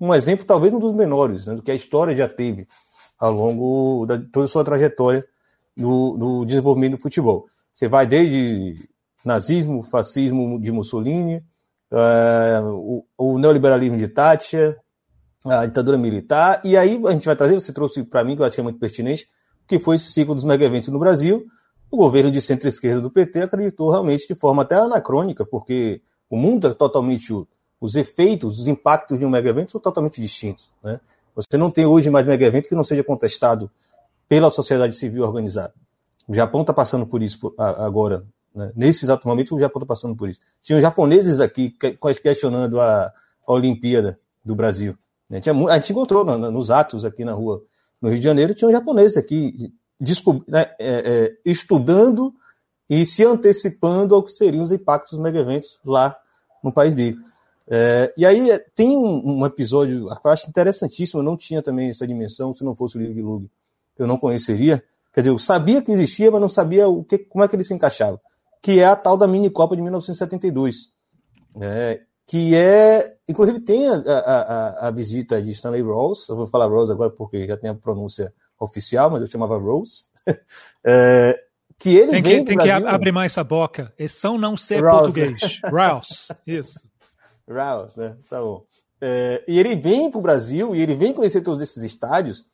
um 0.00 0.14
exemplo, 0.14 0.46
talvez 0.46 0.72
um 0.72 0.78
dos 0.78 0.92
menores, 0.92 1.46
né, 1.46 1.56
do 1.56 1.62
que 1.62 1.72
a 1.72 1.74
história 1.74 2.14
já 2.14 2.28
teve 2.28 2.68
ao 3.18 3.32
longo 3.32 4.06
da 4.06 4.16
toda 4.16 4.44
a 4.44 4.48
sua 4.48 4.62
trajetória 4.62 5.26
no, 5.76 6.16
no 6.16 6.46
desenvolvimento 6.46 6.92
do 6.92 7.02
futebol. 7.02 7.46
Você 7.74 7.88
vai 7.88 8.06
desde 8.06 8.88
nazismo, 9.24 9.82
fascismo 9.82 10.60
de 10.60 10.70
Mussolini, 10.70 11.42
uh, 11.90 12.68
o, 12.68 13.04
o, 13.18 13.38
neoliberalismo 13.40 13.96
de 13.96 14.06
Thatcher, 14.06 14.78
a 15.44 15.66
ditadura 15.66 15.98
militar, 15.98 16.60
e 16.64 16.76
aí 16.76 17.00
a 17.04 17.10
gente 17.10 17.26
vai 17.26 17.34
trazer, 17.34 17.54
você 17.54 17.72
trouxe 17.72 18.04
para 18.04 18.22
mim, 18.22 18.36
que 18.36 18.42
eu 18.42 18.46
achei 18.46 18.62
muito 18.62 18.78
pertinente, 18.78 19.26
que 19.66 19.80
foi 19.80 19.96
esse 19.96 20.12
ciclo 20.12 20.32
dos 20.32 20.44
mega 20.44 20.64
eventos 20.64 20.90
no 20.90 20.98
Brasil. 20.98 21.44
O 21.90 21.96
governo 21.96 22.30
de 22.30 22.40
centro-esquerda 22.40 23.00
do 23.00 23.10
PT 23.10 23.42
acreditou 23.42 23.90
realmente 23.90 24.28
de 24.28 24.34
forma 24.36 24.62
até 24.62 24.76
anacrônica, 24.76 25.44
porque 25.44 26.02
o 26.30 26.36
mundo 26.36 26.68
é 26.68 26.74
totalmente 26.74 27.32
os 27.82 27.96
efeitos, 27.96 28.60
os 28.60 28.68
impactos 28.68 29.18
de 29.18 29.26
um 29.26 29.28
mega 29.28 29.50
evento 29.50 29.72
são 29.72 29.80
totalmente 29.80 30.20
distintos. 30.20 30.70
Né? 30.84 31.00
Você 31.34 31.56
não 31.58 31.68
tem 31.68 31.84
hoje 31.84 32.08
mais 32.10 32.24
mega 32.24 32.46
evento 32.46 32.68
que 32.68 32.76
não 32.76 32.84
seja 32.84 33.02
contestado 33.02 33.68
pela 34.28 34.52
sociedade 34.52 34.94
civil 34.94 35.24
organizada. 35.24 35.74
O 36.28 36.32
Japão 36.32 36.60
está 36.60 36.72
passando 36.72 37.04
por 37.04 37.24
isso 37.24 37.52
agora. 37.58 38.24
Né? 38.54 38.70
Nesse 38.76 39.04
exato 39.04 39.26
momento, 39.26 39.56
o 39.56 39.58
Japão 39.58 39.82
está 39.82 39.94
passando 39.94 40.14
por 40.14 40.28
isso. 40.28 40.38
Tinham 40.62 40.80
japoneses 40.80 41.40
aqui 41.40 41.76
questionando 42.22 42.80
a, 42.80 43.12
Olimpíada 43.48 44.16
do 44.44 44.54
Brasil. 44.54 44.96
Né? 45.28 45.40
A 45.68 45.74
gente 45.74 45.90
encontrou 45.90 46.24
nos 46.24 46.70
atos 46.70 47.04
aqui 47.04 47.24
na 47.24 47.32
rua, 47.32 47.64
no 48.00 48.10
Rio 48.10 48.18
de 48.20 48.24
Janeiro, 48.24 48.54
tinham 48.54 48.70
japoneses 48.70 49.16
aqui 49.16 49.72
né, 50.46 50.70
é, 50.78 50.78
é, 50.78 51.36
estudando 51.44 52.32
e 52.88 53.04
se 53.04 53.24
antecipando 53.24 54.14
ao 54.14 54.22
que 54.22 54.30
seriam 54.30 54.62
os 54.62 54.70
impactos 54.70 55.18
dos 55.18 55.20
mega 55.20 55.40
eventos 55.40 55.80
lá 55.84 56.16
no 56.62 56.72
país 56.72 56.94
dele. 56.94 57.18
É, 57.68 58.12
e 58.16 58.26
aí 58.26 58.50
é, 58.50 58.58
tem 58.74 58.96
um, 58.96 59.40
um, 59.40 59.46
episódio 59.46 60.06
que 60.06 60.26
eu 60.26 60.30
acho 60.30 60.48
interessantíssimo, 60.48 61.20
eu 61.20 61.24
não 61.24 61.36
tinha 61.36 61.62
também 61.62 61.90
essa 61.90 62.06
dimensão, 62.06 62.52
se 62.52 62.64
não 62.64 62.74
fosse 62.74 62.96
o 62.96 63.00
livro 63.00 63.14
de 63.14 63.22
Lug, 63.22 63.50
eu 63.98 64.06
não 64.06 64.16
conheceria. 64.16 64.82
Quer 65.12 65.20
dizer, 65.20 65.30
eu 65.30 65.38
sabia 65.38 65.82
que 65.82 65.92
existia, 65.92 66.30
mas 66.30 66.40
não 66.40 66.48
sabia 66.48 66.88
o 66.88 67.04
que, 67.04 67.18
como 67.18 67.44
é 67.44 67.48
que 67.48 67.54
ele 67.54 67.64
se 67.64 67.74
encaixava. 67.74 68.20
Que 68.60 68.80
é 68.80 68.86
a 68.86 68.96
tal 68.96 69.16
da 69.16 69.26
mini 69.26 69.50
Copa 69.50 69.76
de 69.76 69.82
1972. 69.82 70.90
É, 71.60 72.00
que 72.26 72.54
é, 72.54 73.14
inclusive 73.28 73.60
tem 73.60 73.86
a, 73.88 73.94
a, 73.94 74.88
a, 74.88 74.90
visita 74.90 75.42
de 75.42 75.50
Stanley 75.50 75.82
Rose, 75.82 76.30
eu 76.30 76.36
vou 76.36 76.46
falar 76.46 76.66
Rose 76.66 76.90
agora 76.90 77.10
porque 77.10 77.46
já 77.46 77.56
tem 77.56 77.68
a 77.68 77.74
pronúncia 77.74 78.32
oficial, 78.58 79.10
mas 79.10 79.20
eu 79.20 79.26
chamava 79.26 79.58
Rose, 79.58 80.04
é, 80.82 81.38
que 81.78 81.94
ele 81.94 82.12
tem 82.12 82.22
vem 82.22 82.38
que, 82.38 82.44
tem 82.44 82.56
Brasil, 82.56 82.80
que 82.80 82.88
abrir 82.88 83.12
mais 83.12 83.36
a 83.36 83.44
boca, 83.44 83.92
são 84.08 84.38
não 84.38 84.56
ser 84.56 84.80
Rouse. 84.82 85.20
português, 85.20 85.60
Rouse, 85.70 86.28
isso. 86.46 86.91
Rouse, 87.48 87.98
né, 87.98 88.16
tá 88.28 88.40
bom. 88.40 88.64
É, 89.00 89.44
e 89.48 89.58
ele 89.58 89.74
vem 89.74 90.10
para 90.10 90.18
o 90.18 90.22
Brasil 90.22 90.74
e 90.74 90.80
ele 90.80 90.94
vem 90.94 91.12
conhecer 91.12 91.40
todos 91.40 91.60
esses 91.60 91.82
estádios, 91.82 92.46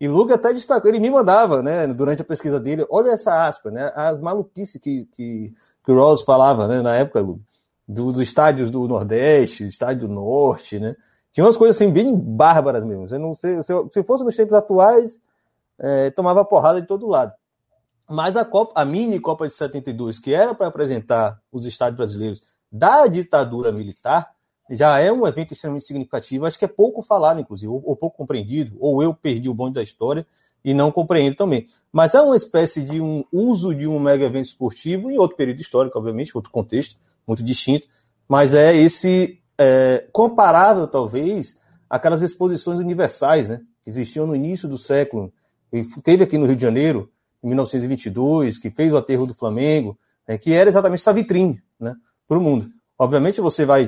e 0.00 0.08
Luga 0.08 0.34
até 0.34 0.52
destacou, 0.52 0.90
ele 0.90 0.98
me 0.98 1.10
mandava, 1.10 1.62
né, 1.62 1.86
durante 1.86 2.22
a 2.22 2.24
pesquisa 2.24 2.58
dele, 2.58 2.84
olha 2.90 3.10
essa 3.10 3.46
aspa, 3.46 3.70
né, 3.70 3.92
as 3.94 4.18
maluquices 4.18 4.80
que, 4.80 5.04
que, 5.12 5.54
que 5.84 5.92
o 5.92 5.94
Rawls 5.94 6.22
falava, 6.22 6.66
né, 6.66 6.82
na 6.82 6.96
época, 6.96 7.20
Luga, 7.20 7.40
dos 7.86 8.18
estádios 8.18 8.70
do 8.70 8.88
Nordeste, 8.88 9.64
estádio 9.64 10.08
do 10.08 10.14
Norte, 10.14 10.80
né, 10.80 10.96
tinha 11.32 11.44
umas 11.44 11.56
coisas 11.56 11.76
assim 11.76 11.90
bem 11.90 12.14
bárbaras 12.14 12.84
mesmo, 12.84 13.06
você 13.06 13.16
não 13.16 13.32
sei, 13.32 13.62
se, 13.62 13.72
se 13.92 14.02
fosse 14.02 14.24
nos 14.24 14.34
tempos 14.34 14.54
atuais, 14.54 15.20
é, 15.78 16.10
tomava 16.10 16.44
porrada 16.44 16.80
de 16.80 16.86
todo 16.86 17.06
lado. 17.06 17.32
Mas 18.08 18.36
a 18.36 18.44
Copa, 18.44 18.72
a 18.78 18.84
mini 18.84 19.18
Copa 19.18 19.46
de 19.46 19.52
72, 19.52 20.18
que 20.18 20.34
era 20.34 20.54
para 20.54 20.66
apresentar 20.66 21.40
os 21.50 21.64
estádios 21.64 21.96
brasileiros 21.96 22.42
da 22.72 23.06
ditadura 23.06 23.70
militar, 23.70 24.32
já 24.70 24.98
é 24.98 25.12
um 25.12 25.26
evento 25.26 25.52
extremamente 25.52 25.84
significativo. 25.84 26.46
Acho 26.46 26.58
que 26.58 26.64
é 26.64 26.68
pouco 26.68 27.02
falado, 27.02 27.40
inclusive, 27.40 27.70
ou, 27.70 27.82
ou 27.84 27.94
pouco 27.94 28.16
compreendido, 28.16 28.76
ou 28.80 29.02
eu 29.02 29.12
perdi 29.12 29.48
o 29.48 29.54
bonde 29.54 29.74
da 29.74 29.82
história 29.82 30.26
e 30.64 30.72
não 30.72 30.90
compreendo 30.90 31.36
também. 31.36 31.66
Mas 31.92 32.14
é 32.14 32.20
uma 32.20 32.36
espécie 32.36 32.82
de 32.82 33.00
um 33.00 33.24
uso 33.32 33.74
de 33.74 33.86
um 33.86 33.98
mega 33.98 34.24
evento 34.24 34.46
esportivo 34.46 35.10
em 35.10 35.18
outro 35.18 35.36
período 35.36 35.60
histórico, 35.60 35.98
obviamente, 35.98 36.34
outro 36.34 36.50
contexto, 36.50 36.96
muito 37.26 37.42
distinto, 37.42 37.86
mas 38.28 38.54
é 38.54 38.74
esse 38.74 39.38
é, 39.58 40.06
comparável, 40.12 40.86
talvez, 40.86 41.58
aquelas 41.88 42.22
exposições 42.22 42.80
universais, 42.80 43.48
né, 43.48 43.60
que 43.82 43.90
existiam 43.90 44.26
no 44.26 44.34
início 44.34 44.68
do 44.68 44.78
século, 44.78 45.32
e 45.72 45.84
teve 46.02 46.24
aqui 46.24 46.38
no 46.38 46.46
Rio 46.46 46.56
de 46.56 46.62
Janeiro, 46.62 47.10
em 47.42 47.48
1922, 47.48 48.58
que 48.58 48.70
fez 48.70 48.92
o 48.92 48.96
aterro 48.96 49.26
do 49.26 49.34
Flamengo, 49.34 49.98
né, 50.26 50.38
que 50.38 50.52
era 50.52 50.70
exatamente 50.70 51.00
essa 51.00 51.12
vitrine 51.12 51.62
né, 51.78 51.94
para 52.32 52.38
o 52.38 52.42
mundo. 52.42 52.70
Obviamente, 52.98 53.42
você 53.42 53.66
vai 53.66 53.86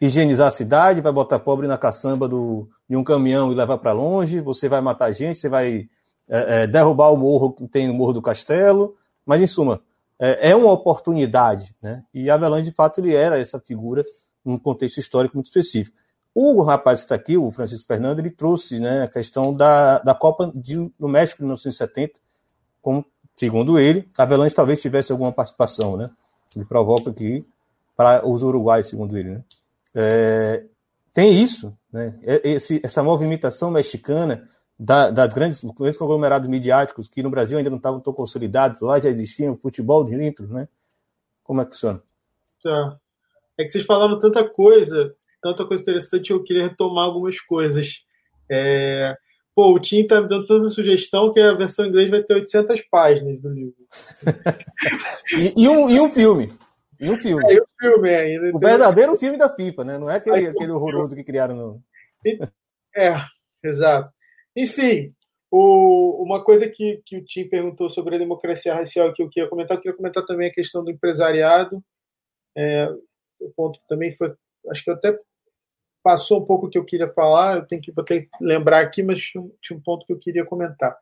higienizar 0.00 0.46
a 0.46 0.52
cidade, 0.52 1.00
vai 1.00 1.10
botar 1.10 1.40
pobre 1.40 1.66
na 1.66 1.76
caçamba 1.76 2.28
do, 2.28 2.68
de 2.88 2.96
um 2.96 3.02
caminhão 3.02 3.50
e 3.50 3.54
levar 3.54 3.78
para 3.78 3.90
longe, 3.90 4.40
você 4.40 4.68
vai 4.68 4.80
matar 4.80 5.10
gente, 5.10 5.40
você 5.40 5.48
vai 5.48 5.88
é, 6.28 6.62
é, 6.62 6.66
derrubar 6.68 7.12
o 7.12 7.16
morro 7.16 7.52
que 7.52 7.66
tem 7.66 7.88
no 7.88 7.94
Morro 7.94 8.12
do 8.12 8.22
Castelo, 8.22 8.94
mas 9.26 9.42
em 9.42 9.46
suma, 9.48 9.82
é, 10.20 10.50
é 10.50 10.56
uma 10.56 10.70
oportunidade, 10.70 11.74
né? 11.82 12.04
E 12.14 12.30
Avelange, 12.30 12.70
de 12.70 12.76
fato, 12.76 13.00
ele 13.00 13.12
era 13.12 13.40
essa 13.40 13.58
figura 13.58 14.04
num 14.44 14.56
contexto 14.56 14.98
histórico 14.98 15.36
muito 15.36 15.46
específico. 15.46 15.96
O 16.32 16.62
rapaz 16.62 17.00
que 17.00 17.06
está 17.06 17.16
aqui, 17.16 17.36
o 17.36 17.50
Francisco 17.50 17.88
Fernando, 17.88 18.20
ele 18.20 18.30
trouxe 18.30 18.78
né, 18.78 19.02
a 19.02 19.08
questão 19.08 19.52
da, 19.52 19.98
da 19.98 20.14
Copa 20.14 20.52
de, 20.54 20.76
no 20.96 21.08
México 21.08 21.38
de 21.38 21.42
1970, 21.42 22.20
como, 22.80 23.04
segundo 23.34 23.80
ele, 23.80 24.08
Avelange 24.16 24.54
talvez 24.54 24.80
tivesse 24.80 25.10
alguma 25.10 25.32
participação, 25.32 25.96
né? 25.96 26.08
Ele 26.54 26.64
provoca 26.64 27.10
aqui 27.10 27.44
para 28.00 28.26
os 28.26 28.42
uruguais, 28.42 28.86
segundo 28.86 29.14
ele, 29.14 29.28
né? 29.28 29.44
É, 29.94 30.64
tem 31.12 31.34
isso, 31.42 31.76
né? 31.92 32.18
É, 32.22 32.48
esse, 32.48 32.80
essa 32.82 33.02
movimentação 33.02 33.70
mexicana 33.70 34.48
da, 34.78 35.10
das 35.10 35.34
grandes, 35.34 35.62
grandes 35.62 35.98
conglomerados 35.98 36.48
midiáticos 36.48 37.08
que 37.08 37.22
no 37.22 37.28
Brasil 37.28 37.58
ainda 37.58 37.68
não 37.68 37.76
estavam 37.76 38.00
tão 38.00 38.14
consolidados, 38.14 38.80
lá 38.80 38.98
já 38.98 39.10
existiam 39.10 39.54
futebol 39.54 40.02
de 40.02 40.16
litros, 40.16 40.48
né? 40.48 40.66
Como 41.44 41.60
é 41.60 41.66
que 41.66 41.72
funciona? 41.72 42.02
Tá. 42.62 42.96
É 43.58 43.64
que 43.64 43.70
vocês 43.70 43.84
falaram 43.84 44.18
tanta 44.18 44.48
coisa, 44.48 45.14
tanta 45.42 45.66
coisa 45.66 45.82
interessante, 45.82 46.30
eu 46.30 46.42
queria 46.42 46.68
retomar 46.68 47.04
algumas 47.04 47.38
coisas. 47.38 48.02
É... 48.50 49.14
Pô, 49.54 49.74
o 49.74 49.78
Tim 49.78 50.06
tá 50.06 50.22
me 50.22 50.28
dando 50.30 50.46
tanta 50.46 50.70
sugestão 50.70 51.34
que 51.34 51.40
a 51.40 51.52
versão 51.52 51.84
em 51.84 51.88
inglês 51.88 52.08
vai 52.08 52.22
ter 52.22 52.32
800 52.32 52.80
páginas 52.90 53.38
do 53.42 53.50
livro. 53.50 53.74
e, 55.36 55.64
e, 55.64 55.68
um, 55.68 55.90
e 55.90 56.00
um 56.00 56.10
filme. 56.10 56.58
E 57.00 57.10
um 57.10 57.16
filme. 57.16 57.42
É, 57.50 57.54
e 57.54 57.60
um 57.60 57.64
filme 57.80 58.14
ainda. 58.14 58.56
O 58.56 58.58
verdadeiro 58.58 59.16
filme 59.16 59.38
da 59.38 59.48
FIFA, 59.48 59.84
né? 59.84 59.98
Não 59.98 60.10
é 60.10 60.16
aquele, 60.16 60.48
aquele 60.48 60.70
horroroso 60.70 61.16
que 61.16 61.24
criaram 61.24 61.56
no. 61.56 61.82
É, 62.94 63.12
exato. 63.64 64.12
Enfim, 64.54 65.14
o, 65.50 66.22
uma 66.22 66.44
coisa 66.44 66.68
que, 66.68 67.02
que 67.06 67.16
o 67.16 67.24
Tim 67.24 67.48
perguntou 67.48 67.88
sobre 67.88 68.16
a 68.16 68.18
democracia 68.18 68.74
racial 68.74 69.12
que 69.14 69.22
eu 69.22 69.30
queria 69.30 69.48
comentar, 69.48 69.76
eu 69.76 69.80
queria 69.80 69.96
comentar 69.96 70.26
também 70.26 70.50
a 70.50 70.52
questão 70.52 70.84
do 70.84 70.90
empresariado. 70.90 71.82
É, 72.56 72.88
o 73.40 73.50
ponto 73.56 73.80
também 73.88 74.14
foi. 74.14 74.34
Acho 74.68 74.84
que 74.84 74.90
até 74.90 75.18
passou 76.02 76.42
um 76.42 76.44
pouco 76.44 76.66
o 76.66 76.70
que 76.70 76.78
eu 76.78 76.84
queria 76.84 77.08
falar, 77.12 77.56
eu 77.56 77.66
tenho 77.66 77.80
que, 77.80 77.92
vou 77.92 78.04
ter 78.04 78.22
que 78.22 78.28
lembrar 78.40 78.80
aqui, 78.80 79.02
mas 79.02 79.18
tinha 79.18 79.42
um, 79.42 79.52
tinha 79.60 79.76
um 79.76 79.82
ponto 79.82 80.04
que 80.04 80.12
eu 80.12 80.18
queria 80.18 80.44
comentar. 80.44 80.96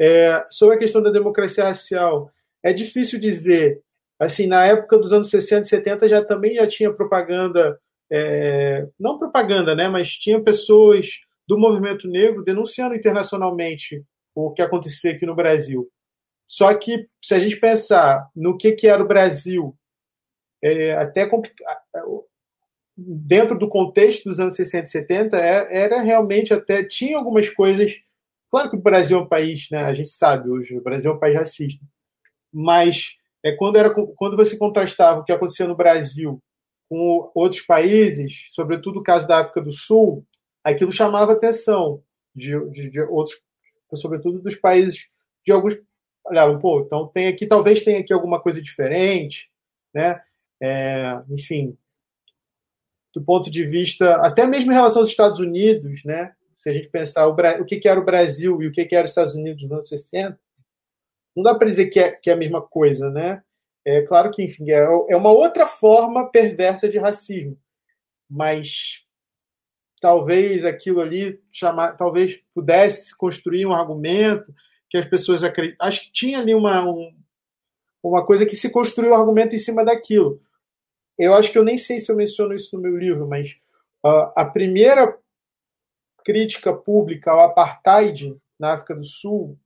É, 0.00 0.46
sobre 0.50 0.76
a 0.76 0.78
questão 0.78 1.02
da 1.02 1.10
democracia 1.10 1.64
racial, 1.64 2.30
é 2.62 2.72
difícil 2.72 3.18
dizer 3.18 3.82
assim, 4.18 4.46
na 4.46 4.64
época 4.64 4.98
dos 4.98 5.12
anos 5.12 5.30
60 5.30 5.62
e 5.62 5.68
70 5.68 6.08
já 6.08 6.24
também 6.24 6.54
já 6.54 6.66
tinha 6.66 6.92
propaganda, 6.92 7.78
é, 8.10 8.86
não 8.98 9.18
propaganda, 9.18 9.74
né, 9.74 9.88
mas 9.88 10.12
tinha 10.12 10.42
pessoas 10.42 11.20
do 11.46 11.58
movimento 11.58 12.08
negro 12.08 12.44
denunciando 12.44 12.94
internacionalmente 12.94 14.04
o 14.34 14.52
que 14.52 14.62
acontecia 14.62 15.12
aqui 15.12 15.24
no 15.24 15.34
Brasil. 15.34 15.88
Só 16.46 16.72
que 16.74 17.06
se 17.22 17.34
a 17.34 17.38
gente 17.38 17.56
pensar 17.56 18.28
no 18.34 18.56
que, 18.56 18.72
que 18.72 18.86
era 18.86 19.02
o 19.02 19.06
Brasil, 19.06 19.76
é 20.62 20.92
até. 20.92 21.28
Dentro 22.96 23.56
do 23.56 23.68
contexto 23.68 24.24
dos 24.24 24.40
anos 24.40 24.56
60 24.56 24.86
e 24.86 24.88
70, 24.88 25.36
era, 25.36 25.72
é, 25.72 25.82
era 25.82 26.00
realmente 26.00 26.52
até. 26.52 26.82
Tinha 26.82 27.16
algumas 27.16 27.48
coisas. 27.50 27.96
Claro 28.50 28.70
que 28.70 28.76
o 28.76 28.80
Brasil 28.80 29.18
é 29.18 29.22
um 29.22 29.28
país, 29.28 29.68
né? 29.70 29.84
A 29.84 29.94
gente 29.94 30.10
sabe 30.10 30.48
hoje, 30.48 30.76
o 30.76 30.82
Brasil 30.82 31.12
é 31.12 31.14
um 31.14 31.18
país 31.18 31.36
racista. 31.36 31.84
Mas 32.52 33.14
é 33.48 33.56
quando, 33.56 33.76
era, 33.76 33.90
quando 33.90 34.36
você 34.36 34.56
contrastava 34.56 35.20
o 35.20 35.24
que 35.24 35.32
acontecia 35.32 35.66
no 35.66 35.76
Brasil 35.76 36.42
com 36.88 37.30
outros 37.34 37.62
países, 37.62 38.46
sobretudo 38.52 39.00
o 39.00 39.02
caso 39.02 39.26
da 39.26 39.40
África 39.40 39.60
do 39.60 39.72
Sul, 39.72 40.24
aquilo 40.64 40.90
chamava 40.90 41.32
atenção 41.32 42.02
de, 42.34 42.58
de, 42.70 42.90
de 42.90 43.00
outros, 43.00 43.40
sobretudo 43.94 44.40
dos 44.40 44.54
países 44.54 45.06
de 45.44 45.52
alguns 45.52 45.76
olhavam, 46.24 46.58
pô, 46.58 46.80
então 46.80 47.08
tem 47.08 47.26
aqui, 47.26 47.46
talvez 47.46 47.82
tenha 47.82 48.00
aqui 48.00 48.12
alguma 48.12 48.40
coisa 48.40 48.60
diferente, 48.60 49.50
né? 49.94 50.20
É, 50.60 51.20
enfim, 51.30 51.76
do 53.14 53.22
ponto 53.22 53.50
de 53.50 53.64
vista, 53.64 54.16
até 54.16 54.46
mesmo 54.46 54.70
em 54.70 54.74
relação 54.74 55.00
aos 55.00 55.08
Estados 55.08 55.40
Unidos, 55.40 56.04
né? 56.04 56.32
Se 56.56 56.68
a 56.68 56.72
gente 56.72 56.88
pensar 56.88 57.26
o, 57.26 57.32
o 57.32 57.64
que, 57.64 57.88
era 57.88 58.00
o 58.00 58.04
Brasil 58.04 58.60
e 58.60 58.66
o 58.66 58.72
que, 58.72 58.84
que 58.84 58.94
era 58.94 59.04
os 59.04 59.10
Estados 59.10 59.34
Unidos 59.34 59.62
nos 59.62 59.72
anos 59.72 59.88
60, 59.88 60.38
não 61.38 61.44
dá 61.44 61.54
para 61.54 61.68
dizer 61.68 61.88
que 61.88 62.00
é, 62.00 62.10
que 62.10 62.30
é 62.30 62.32
a 62.32 62.36
mesma 62.36 62.60
coisa, 62.60 63.08
né? 63.10 63.42
É 63.86 64.02
claro 64.02 64.32
que, 64.32 64.42
enfim, 64.42 64.70
é, 64.70 64.80
é 65.08 65.16
uma 65.16 65.30
outra 65.30 65.64
forma 65.66 66.28
perversa 66.30 66.88
de 66.88 66.98
racismo, 66.98 67.56
mas 68.28 69.04
talvez 70.00 70.64
aquilo 70.64 71.00
ali 71.00 71.40
chamar, 71.52 71.96
talvez 71.96 72.40
pudesse 72.52 73.16
construir 73.16 73.64
um 73.66 73.72
argumento 73.72 74.52
que 74.90 74.98
as 74.98 75.06
pessoas 75.06 75.44
acreditam. 75.44 75.86
Acho 75.86 76.02
que 76.02 76.12
tinha 76.12 76.40
ali 76.40 76.54
uma, 76.54 76.84
um, 76.84 77.16
uma 78.02 78.26
coisa 78.26 78.44
que 78.44 78.56
se 78.56 78.70
construiu 78.70 79.12
um 79.12 79.16
argumento 79.16 79.54
em 79.54 79.58
cima 79.58 79.84
daquilo. 79.84 80.42
Eu 81.16 81.34
acho 81.34 81.52
que 81.52 81.58
eu 81.58 81.64
nem 81.64 81.76
sei 81.76 82.00
se 82.00 82.10
eu 82.10 82.16
menciono 82.16 82.52
isso 82.52 82.74
no 82.74 82.82
meu 82.82 82.96
livro, 82.96 83.28
mas 83.28 83.56
uh, 84.04 84.32
a 84.36 84.44
primeira 84.44 85.16
crítica 86.24 86.72
pública 86.72 87.30
ao 87.30 87.40
apartheid 87.42 88.36
na 88.58 88.74
África 88.74 88.96
do 88.96 89.04
Sul 89.04 89.56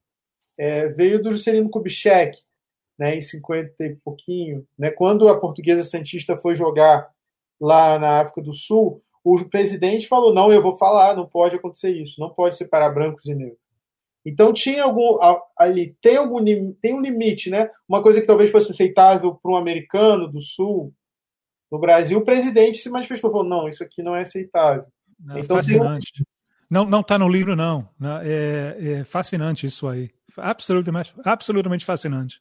é, 0.59 0.89
veio 0.89 1.23
do 1.23 1.33
Juscelino 1.33 1.71
Kubitschek, 1.71 2.39
né, 2.99 3.17
em 3.17 3.21
50 3.21 3.85
e 3.85 3.97
pouquinho. 3.97 4.67
Né, 4.79 4.91
quando 4.91 5.29
a 5.29 5.39
portuguesa 5.39 5.85
Santista 5.85 6.37
foi 6.37 6.55
jogar 6.55 7.11
lá 7.61 7.99
na 7.99 8.21
África 8.21 8.43
do 8.43 8.53
Sul, 8.53 9.03
o 9.25 9.45
presidente 9.49 10.09
falou: 10.09 10.35
não, 10.35 10.53
eu 10.53 10.63
vou 10.63 10.75
falar, 10.75 11.17
não 11.17 11.27
pode 11.27 11.57
acontecer 11.57 11.91
isso, 11.91 12.21
não 12.21 12.31
pode 12.31 12.57
separar 12.57 12.91
brancos 12.91 13.25
e 13.27 13.35
negros. 13.35 13.59
Então 14.25 14.53
tinha 14.53 14.85
algum 14.85 15.19
ali 15.59 15.97
tem 16.01 16.17
algum 16.17 16.45
tem 16.81 16.95
um 16.95 17.01
limite, 17.01 17.51
né? 17.51 17.69
Uma 17.89 18.03
coisa 18.03 18.21
que 18.21 18.27
talvez 18.27 18.53
fosse 18.53 18.71
aceitável 18.71 19.35
para 19.35 19.53
um 19.53 19.57
americano 19.57 20.29
do 20.29 20.41
Sul, 20.41 20.93
no 21.71 21.79
Brasil, 21.79 22.19
o 22.19 22.25
presidente 22.25 22.77
se 22.77 22.91
manifestou, 22.91 23.31
falou: 23.31 23.47
não, 23.47 23.67
isso 23.67 23.83
aqui 23.83 24.03
não 24.03 24.15
é 24.15 24.21
aceitável. 24.21 24.85
Não, 25.19 25.39
então, 25.39 25.57
fascinante. 25.57 26.13
Um... 26.21 26.32
Não, 26.73 26.87
não 26.87 27.01
está 27.01 27.19
no 27.19 27.29
livro 27.29 27.55
não. 27.55 27.87
É, 28.25 28.77
é 28.81 29.05
fascinante 29.05 29.67
isso 29.67 29.87
aí. 29.87 30.11
Absolutamente, 30.39 31.13
absolutamente 31.23 31.85
fascinante. 31.85 32.41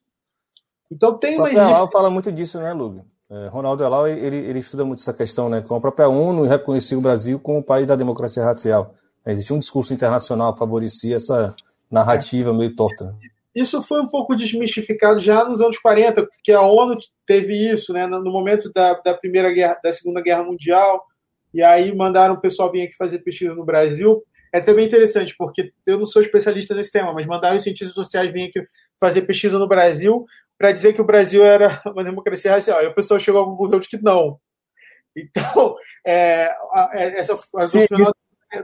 Então 0.90 1.18
tem 1.18 1.36
uma. 1.36 1.50
O 1.50 1.50
Elau 1.50 1.92
fala 1.92 2.10
muito 2.10 2.32
disso, 2.32 2.58
né, 2.58 2.72
Lug? 2.72 3.02
É, 3.30 3.48
Ronaldo 3.48 3.84
Elau 3.84 4.08
ele, 4.08 4.38
ele 4.38 4.60
estuda 4.60 4.86
muito 4.86 5.00
essa 5.00 5.14
questão, 5.14 5.50
né? 5.50 5.60
Com 5.60 5.76
a 5.76 5.82
própria 5.82 6.08
ONU 6.08 6.44
reconhecia 6.44 6.98
o 6.98 7.02
Brasil 7.02 7.42
como 7.42 7.60
o 7.60 7.64
país 7.64 7.86
da 7.86 7.98
democracia 7.98 8.42
racial. 8.46 8.96
Existia 9.28 9.54
um 9.54 9.60
discurso 9.60 9.94
internacional 9.94 10.54
que 10.54 10.60
favorecia 10.60 11.18
essa 11.18 11.54
narrativa 11.92 12.54
meio 12.54 12.74
torta. 12.74 13.08
Né? 13.08 13.14
Isso 13.54 13.82
foi 13.82 14.00
um 14.02 14.08
pouco 14.08 14.34
desmistificado 14.34 15.20
já 15.20 15.44
nos 15.44 15.60
anos 15.60 15.78
40, 15.78 16.26
porque 16.26 16.54
a 16.54 16.62
ONU 16.62 16.98
teve 17.28 17.70
isso, 17.70 17.92
né? 17.92 18.08
No 18.08 18.32
momento 18.32 18.72
da, 18.74 18.94
da 18.94 19.14
primeira 19.14 19.52
guerra, 19.52 19.78
da 19.84 19.92
segunda 19.92 20.22
guerra 20.22 20.44
mundial, 20.44 21.04
e 21.54 21.62
aí 21.62 21.94
mandaram 21.96 22.36
o 22.36 22.42
pessoal 22.42 22.72
vir 22.72 22.84
aqui 22.84 22.96
fazer 22.96 23.20
pesquisa 23.20 23.54
no 23.54 23.66
Brasil. 23.66 24.24
É 24.54 24.60
também 24.60 24.86
interessante, 24.86 25.36
porque 25.38 25.72
eu 25.86 25.98
não 25.98 26.06
sou 26.06 26.22
especialista 26.22 26.76
nesse 26.76 26.92
tema, 26.92 27.14
mas 27.14 27.26
mandaram 27.26 27.56
os 27.56 27.64
cientistas 27.64 27.94
sociais 27.94 28.32
vir 28.32 28.50
aqui 28.50 28.62
fazer 29.00 29.22
pesquisa 29.22 29.58
no 29.58 29.68
Brasil 29.68 30.26
para 30.58 30.72
dizer 30.72 30.94
que 30.94 31.02
o 31.02 31.06
Brasil 31.06 31.44
era 31.44 31.82
uma 31.88 32.04
democracia 32.04 32.52
racial. 32.52 32.84
E 32.84 32.88
o 32.88 32.94
pessoal 32.94 33.20
chegou 33.20 33.42
à 33.42 33.46
conclusão 33.46 33.80
de 33.80 33.88
que 33.88 34.02
não. 34.02 34.40
Então, 35.16 35.76
é, 36.06 36.52
é 36.94 37.20
essa, 37.20 37.34
no, 37.34 37.70
final, 37.70 38.16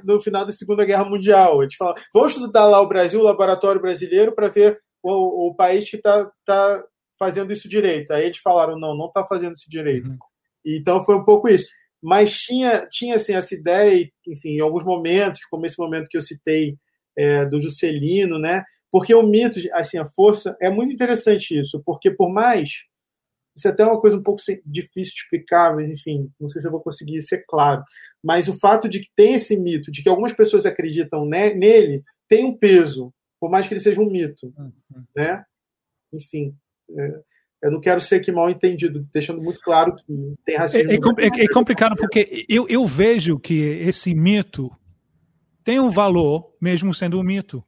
no 0.04 0.22
final 0.22 0.46
da 0.46 0.52
Segunda 0.52 0.86
Guerra 0.86 1.06
Mundial, 1.06 1.60
a 1.60 1.64
gente 1.64 1.78
fala, 1.78 1.96
vamos 2.14 2.34
estudar 2.34 2.66
lá 2.66 2.82
o 2.82 2.88
Brasil, 2.88 3.20
o 3.20 3.24
laboratório 3.24 3.82
brasileiro, 3.82 4.34
para 4.34 4.50
ver 4.50 4.80
o, 5.02 5.50
o, 5.50 5.56
país 5.56 5.90
que 5.90 5.98
está 5.98 6.30
tá 6.46 6.84
fazendo 7.18 7.52
isso 7.52 7.68
direito. 7.68 8.12
Aí 8.12 8.26
eles 8.26 8.38
falaram, 8.38 8.78
não, 8.78 8.96
não 8.96 9.08
está 9.08 9.26
fazendo 9.26 9.56
isso 9.56 9.70
direito. 9.70 10.10
Uhum. 10.10 10.18
Então 10.66 11.04
foi 11.04 11.16
um 11.16 11.24
pouco 11.24 11.48
isso. 11.48 11.68
Mas 12.02 12.40
tinha, 12.42 12.88
tinha 12.90 13.16
assim, 13.16 13.34
essa 13.34 13.56
ideia, 13.56 14.10
enfim, 14.28 14.50
em 14.50 14.60
alguns 14.60 14.84
momentos, 14.84 15.46
como 15.46 15.66
esse 15.66 15.78
momento 15.80 16.08
que 16.08 16.18
eu 16.18 16.22
citei 16.22 16.78
é, 17.18 17.46
do 17.46 17.60
Juscelino, 17.60 18.38
né? 18.38 18.64
Porque 18.92 19.14
o 19.14 19.24
mito, 19.24 19.60
assim, 19.74 19.98
a 19.98 20.06
força, 20.06 20.56
é 20.62 20.70
muito 20.70 20.94
interessante 20.94 21.60
isso, 21.60 21.82
porque 21.86 22.12
por 22.12 22.30
mais 22.30 22.86
isso 23.58 23.68
é 23.68 23.72
até 23.72 23.84
uma 23.84 24.00
coisa 24.00 24.16
um 24.16 24.22
pouco 24.22 24.40
difícil 24.64 25.14
de 25.14 25.22
explicar, 25.22 25.76
mas 25.76 25.90
enfim, 25.90 26.32
não 26.40 26.48
sei 26.48 26.62
se 26.62 26.68
eu 26.68 26.72
vou 26.72 26.80
conseguir 26.80 27.20
ser 27.24 27.44
claro. 27.48 27.84
Mas 28.24 28.48
o 28.48 28.54
fato 28.54 28.88
de 28.88 29.00
que 29.00 29.10
tem 29.16 29.34
esse 29.34 29.58
mito, 29.58 29.92
de 29.92 30.04
que 30.04 30.10
algumas 30.10 30.32
pessoas 30.32 30.66
acreditam 30.66 31.26
nele, 31.26 32.04
tem 32.30 32.46
um 32.46 32.56
peso, 32.56 33.12
por 33.40 33.50
mais 33.50 33.68
que 33.68 33.74
ele 33.74 33.82
seja 33.82 34.00
um 34.00 34.10
mito, 34.10 34.54
uhum. 34.56 34.72
né? 35.16 35.44
Enfim, 36.14 36.56
é, 36.98 37.22
eu 37.62 37.72
não 37.72 37.80
quero 37.80 38.00
ser 38.00 38.16
aqui 38.16 38.32
mal 38.32 38.50
entendido, 38.50 39.08
deixando 39.12 39.42
muito 39.42 39.60
claro 39.62 39.96
que 39.96 40.04
tem 40.46 40.58
racismo. 40.58 40.92
É, 40.92 40.96
é, 40.96 41.44
é 41.44 41.48
complicado 41.48 41.96
porque 41.96 42.46
eu, 42.48 42.68
eu 42.68 42.86
vejo 42.86 43.40
que 43.40 43.56
esse 43.56 44.14
mito 44.14 44.72
tem 45.64 45.80
um 45.80 45.90
valor, 45.90 46.56
mesmo 46.62 46.94
sendo 46.94 47.20
um 47.20 47.24
mito, 47.24 47.64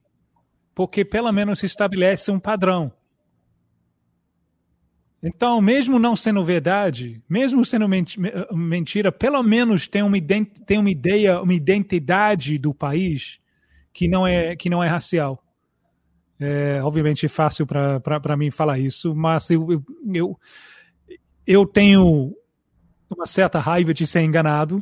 porque 0.75 1.03
pelo 1.03 1.31
menos 1.31 1.59
se 1.59 1.65
estabelece 1.65 2.31
um 2.31 2.39
padrão. 2.39 2.93
Então, 5.21 5.59
mesmo 5.59 5.99
não 5.99 6.15
sendo 6.15 6.41
verdade, 6.45 7.21
mesmo 7.27 7.65
sendo 7.65 7.85
mentira, 8.53 9.11
pelo 9.11 9.43
menos 9.43 9.85
tem 9.85 10.01
uma, 10.01 10.15
tem 10.65 10.77
uma 10.77 10.89
ideia, 10.89 11.41
uma 11.41 11.53
identidade 11.53 12.57
do 12.57 12.73
país 12.73 13.37
que 13.91 14.07
não 14.07 14.25
é, 14.25 14.55
que 14.55 14.69
não 14.69 14.81
é 14.81 14.87
racial. 14.87 15.43
É, 16.39 16.81
obviamente 16.81 17.27
fácil 17.27 17.65
para 17.67 18.37
mim 18.37 18.49
falar 18.49 18.79
isso, 18.79 19.13
mas 19.13 19.49
eu, 19.49 19.83
eu, 20.13 20.39
eu, 21.45 21.65
tenho 21.65 22.33
uma 23.09 23.25
certa 23.25 23.59
raiva 23.59 23.93
de 23.93 24.07
ser 24.07 24.21
enganado. 24.21 24.81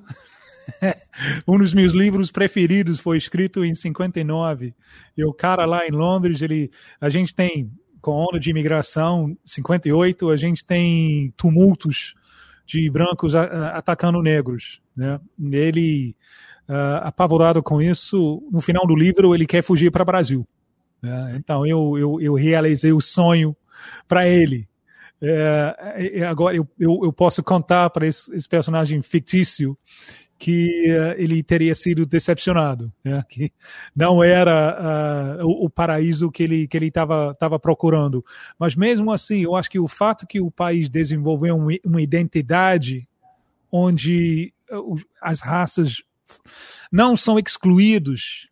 um 1.47 1.57
dos 1.57 1.73
meus 1.73 1.93
livros 1.93 2.29
preferidos 2.29 2.99
foi 2.99 3.17
escrito 3.17 3.65
em 3.65 3.73
59. 3.73 4.75
E 5.17 5.25
o 5.25 5.33
cara 5.33 5.65
lá 5.65 5.87
em 5.87 5.91
Londres, 5.91 6.43
ele, 6.43 6.69
a 7.01 7.09
gente 7.09 7.33
tem 7.33 7.71
com 8.01 8.11
onda 8.11 8.39
de 8.39 8.51
imigração, 8.51 9.35
58, 9.43 10.29
a 10.29 10.37
gente 10.37 10.63
tem 10.63 11.33
tumultos 11.35 12.13
de 12.65 12.89
brancos 12.89 13.33
a, 13.33 13.43
a, 13.43 13.77
atacando 13.79 14.21
negros. 14.21 14.79
Né? 14.95 15.19
Ele, 15.51 16.15
uh, 16.69 17.01
apavorado 17.03 17.63
com 17.63 17.81
isso, 17.81 18.43
no 18.51 18.61
final 18.61 18.85
do 18.85 18.95
livro, 18.95 19.33
ele 19.33 19.45
quer 19.45 19.63
fugir 19.63 19.91
para 19.91 20.03
o 20.03 20.05
Brasil. 20.05 20.47
Né? 21.01 21.35
Então, 21.37 21.65
eu, 21.65 21.97
eu, 21.97 22.21
eu 22.21 22.33
realizei 22.35 22.91
o 22.91 23.01
sonho 23.01 23.55
para 24.07 24.27
ele. 24.27 24.67
É, 25.21 26.23
agora, 26.29 26.55
eu, 26.55 26.67
eu, 26.79 26.99
eu 27.03 27.13
posso 27.13 27.43
contar 27.43 27.89
para 27.89 28.05
esse, 28.05 28.33
esse 28.35 28.47
personagem 28.47 29.01
fictício 29.01 29.77
que 30.37 30.85
uh, 30.91 31.19
ele 31.19 31.41
teria 31.41 31.73
sido 31.73 32.05
decepcionado, 32.05 32.93
né? 33.03 33.23
que 33.27 33.51
não 33.95 34.23
era 34.23 35.39
uh, 35.41 35.47
o, 35.47 35.65
o, 35.65 35.69
paraíso 35.69 36.29
que 36.31 36.43
ele 36.43 36.67
que 36.67 36.77
ele 36.77 36.87
estava 36.87 37.31
estava 37.31 37.57
procurando. 37.57 38.23
Mas 38.59 38.75
mesmo 38.75 39.11
assim, 39.11 39.39
eu 39.39 39.55
acho 39.55 39.69
que 39.69 39.79
o 39.79 39.87
fato 39.87 40.27
que 40.27 40.39
o 40.39 40.51
país 40.51 40.89
desenvolveu 40.89 41.55
um, 41.55 41.67
uma 41.83 42.01
identidade 42.01 43.07
onde 43.71 44.53
uh, 44.71 44.95
as 45.21 45.41
raças 45.41 46.03
não 46.91 47.17
são 47.17 47.39
excluídos 47.39 48.47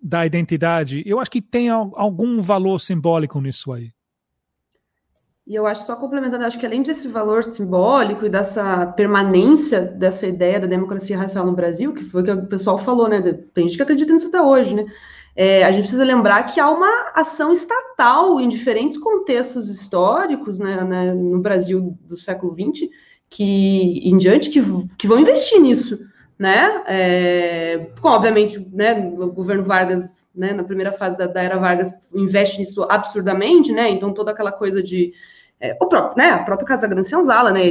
da 0.00 0.26
identidade, 0.26 1.02
eu 1.06 1.18
acho 1.18 1.30
que 1.30 1.42
tem 1.42 1.68
algum 1.68 2.40
valor 2.40 2.80
simbólico 2.80 3.40
nisso 3.40 3.72
aí. 3.72 3.90
E 5.46 5.54
eu 5.54 5.64
acho, 5.64 5.84
só 5.84 5.94
complementando, 5.94 6.44
acho 6.44 6.58
que 6.58 6.66
além 6.66 6.82
desse 6.82 7.06
valor 7.06 7.44
simbólico 7.44 8.26
e 8.26 8.28
dessa 8.28 8.86
permanência 8.86 9.80
dessa 9.80 10.26
ideia 10.26 10.58
da 10.58 10.66
democracia 10.66 11.16
racial 11.16 11.46
no 11.46 11.52
Brasil, 11.52 11.94
que 11.94 12.02
foi 12.02 12.22
o 12.22 12.24
que 12.24 12.30
o 12.32 12.46
pessoal 12.46 12.76
falou, 12.76 13.08
né? 13.08 13.20
Tem 13.54 13.68
gente 13.68 13.76
que 13.76 13.82
acredita 13.82 14.12
nisso 14.12 14.26
até 14.26 14.42
hoje, 14.42 14.74
né? 14.74 14.86
É, 15.36 15.64
a 15.64 15.70
gente 15.70 15.82
precisa 15.82 16.02
lembrar 16.02 16.42
que 16.44 16.58
há 16.58 16.68
uma 16.68 17.12
ação 17.14 17.52
estatal 17.52 18.40
em 18.40 18.48
diferentes 18.48 18.96
contextos 18.96 19.68
históricos 19.68 20.58
né, 20.58 20.82
né, 20.82 21.12
no 21.12 21.38
Brasil 21.40 21.96
do 22.00 22.16
século 22.16 22.54
XX 22.54 22.88
que, 23.28 24.00
em 24.08 24.16
diante 24.16 24.48
que, 24.48 24.62
que 24.96 25.06
vão 25.06 25.20
investir 25.20 25.60
nisso, 25.60 26.00
né? 26.38 26.82
É, 26.86 27.86
obviamente, 28.02 28.58
né, 28.72 28.92
o 29.18 29.32
governo 29.32 29.64
Vargas, 29.64 30.28
né, 30.34 30.52
na 30.52 30.64
primeira 30.64 30.92
fase 30.92 31.16
da, 31.16 31.26
da 31.26 31.42
era 31.42 31.58
Vargas, 31.58 31.94
investe 32.14 32.58
nisso 32.58 32.86
absurdamente, 32.90 33.72
né? 33.72 33.88
Então 33.88 34.12
toda 34.12 34.32
aquela 34.32 34.52
coisa 34.52 34.82
de 34.82 35.14
é, 35.58 35.76
o 35.80 35.86
próprio, 35.86 36.16
né, 36.18 36.30
a 36.30 36.42
própria 36.42 36.68
Casa 36.68 36.86
Grande 36.86 37.06
Senzala, 37.06 37.50
né, 37.50 37.62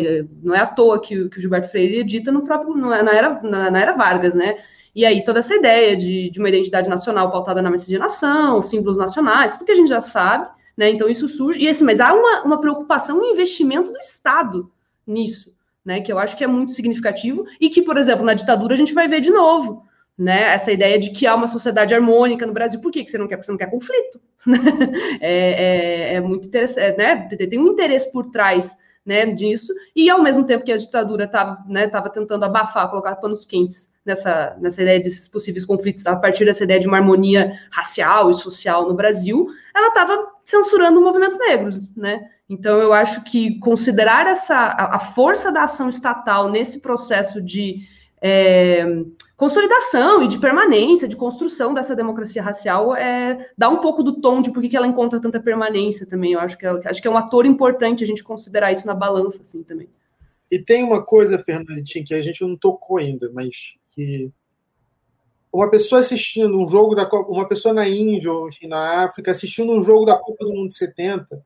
não 0.41 0.55
é 0.55 0.59
à 0.59 0.66
toa 0.66 0.99
que, 0.99 1.30
que 1.30 1.38
o 1.38 1.41
Gilberto 1.41 1.70
Freire 1.70 2.00
edita 2.00 2.32
no 2.32 2.43
próprio, 2.43 2.75
na, 2.75 2.97
era, 2.97 3.39
na, 3.43 3.70
na, 3.70 3.79
era 3.79 3.96
Vargas, 3.96 4.33
né, 4.33 4.58
e 4.96 5.05
aí 5.05 5.24
toda 5.24 5.39
essa 5.39 5.55
ideia 5.55 5.96
de, 5.96 6.32
de 6.32 6.39
uma 6.39 6.50
identidade 6.50 6.89
nacional 6.89 7.32
pautada 7.32 7.62
na 7.62 7.70
miscigenação, 7.70 8.62
símbolos 8.62 8.97
nacionais, 8.97 9.54
tudo 9.54 9.66
que 9.66 9.71
a 9.71 9.75
gente 9.75 9.89
já 9.89 10.01
sabe, 10.01 10.47
né, 10.75 10.89
então 10.89 11.08
isso 11.08 11.28
surge, 11.28 11.62
e 11.62 11.67
assim, 11.67 11.83
mas 11.83 12.00
há 12.00 12.12
uma, 12.12 12.42
uma 12.43 12.59
preocupação, 12.59 13.20
um 13.20 13.25
investimento 13.25 13.92
do 13.92 14.00
Estado 14.00 14.71
nisso, 15.05 15.54
né, 15.86 16.01
que 16.01 16.12
eu 16.12 16.17
acho 16.17 16.36
que 16.36 16.43
é 16.43 16.47
muito 16.47 16.71
significativo, 16.71 17.45
e 17.62 17.70
que, 17.70 17.82
por 17.82 17.97
exemplo, 17.97 18.25
na 18.25 18.33
ditadura 18.33 18.74
a 18.74 18.78
gente 18.78 18.93
vai 18.93 19.07
ver 19.07 19.21
de 19.21 19.29
novo, 19.29 19.86
né? 20.17 20.53
Essa 20.53 20.71
ideia 20.71 20.97
de 20.97 21.12
que 21.12 21.28
há 21.28 21.36
uma 21.36 21.47
sociedade 21.47 21.93
harmônica 21.93 22.45
no 22.45 22.53
Brasil. 22.53 22.79
Por 22.79 22.91
que, 22.91 23.03
que 23.03 23.12
você 23.12 23.17
não 23.17 23.28
quer? 23.28 23.36
Porque 23.36 23.45
você 23.45 23.51
não 23.51 23.59
quer 23.59 23.70
conflito. 23.70 24.20
é, 25.21 26.12
é, 26.12 26.13
é, 26.16 26.21
muito 26.21 26.47
interessante, 26.47 26.97
né? 26.97 27.16
Tem 27.28 27.59
um 27.59 27.67
interesse 27.67 28.12
por 28.12 28.32
trás 28.32 28.78
né, 29.05 29.25
disso, 29.28 29.71
e 29.95 30.09
ao 30.09 30.21
mesmo 30.21 30.45
tempo 30.45 30.66
que 30.66 30.71
a 30.71 30.78
ditadura 30.78 31.25
estava 31.25 31.63
né, 31.67 31.87
tentando 32.12 32.43
abafar, 32.43 32.89
colocar 32.89 33.16
panos 33.17 33.45
quentes 33.45 33.87
nessa, 34.05 34.55
nessa 34.61 34.82
ideia 34.82 34.99
desses 34.99 35.27
possíveis 35.27 35.65
conflitos, 35.65 36.05
a 36.05 36.15
partir 36.15 36.45
dessa 36.45 36.63
ideia 36.63 36.79
de 36.79 36.87
uma 36.87 36.97
harmonia 36.97 37.59
racial 37.71 38.29
e 38.29 38.33
social 38.33 38.87
no 38.87 38.93
Brasil, 38.93 39.47
ela 39.75 39.87
estava 39.87 40.32
censurando 40.45 41.01
movimentos 41.01 41.39
negros, 41.39 41.95
né? 41.95 42.29
Então 42.47 42.79
eu 42.79 42.93
acho 42.93 43.23
que 43.23 43.57
considerar 43.59 44.27
essa 44.27 44.55
a, 44.55 44.97
a 44.97 44.99
força 44.99 45.51
da 45.51 45.63
ação 45.63 45.89
estatal 45.89 46.51
nesse 46.51 46.79
processo 46.79 47.43
de 47.43 47.79
é, 48.21 48.86
consolidação 49.36 50.23
e 50.23 50.27
de 50.27 50.39
permanência, 50.39 51.07
de 51.07 51.15
construção 51.15 51.73
dessa 51.73 51.95
democracia 51.95 52.41
racial, 52.41 52.95
é, 52.95 53.49
dá 53.57 53.69
um 53.69 53.77
pouco 53.77 54.03
do 54.03 54.21
tom 54.21 54.41
de 54.41 54.51
por 54.51 54.61
que 54.61 54.77
ela 54.77 54.87
encontra 54.87 55.19
tanta 55.19 55.39
permanência 55.39 56.05
também. 56.05 56.33
Eu 56.33 56.39
acho 56.39 56.57
que, 56.57 56.65
é, 56.65 56.69
acho 56.86 57.01
que 57.01 57.07
é 57.07 57.11
um 57.11 57.17
ator 57.17 57.45
importante 57.45 58.03
a 58.03 58.07
gente 58.07 58.23
considerar 58.23 58.71
isso 58.71 58.87
na 58.87 58.93
balança, 58.93 59.41
assim, 59.41 59.63
também. 59.63 59.89
E 60.49 60.59
tem 60.59 60.83
uma 60.83 61.03
coisa, 61.03 61.39
Fernandinho, 61.39 62.05
que 62.05 62.13
a 62.13 62.21
gente 62.21 62.41
não 62.41 62.55
tocou 62.55 62.97
ainda, 62.97 63.29
mas 63.33 63.73
que 63.96 64.32
uma 65.55 65.70
pessoa 65.70 66.01
assistindo 66.01 66.59
um 66.59 66.67
jogo 66.67 66.96
da 66.96 67.05
Copa, 67.05 67.32
uma 67.32 67.47
pessoa 67.47 67.74
na 67.74 67.88
Índia 67.88 68.32
ou 68.32 68.50
na 68.63 69.05
África 69.05 69.32
assistindo 69.32 69.72
um 69.72 69.82
jogo 69.82 70.05
da 70.05 70.17
Copa 70.17 70.43
do 70.43 70.54
Mundo 70.54 70.70
de 70.70 70.76
70 70.76 71.42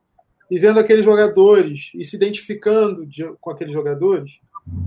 e 0.49 0.57
vendo 0.57 0.79
aqueles 0.79 1.05
jogadores 1.05 1.91
e 1.93 2.03
se 2.03 2.15
identificando 2.15 3.05
de, 3.05 3.23
com 3.39 3.51
aqueles 3.51 3.73
jogadores, 3.73 4.39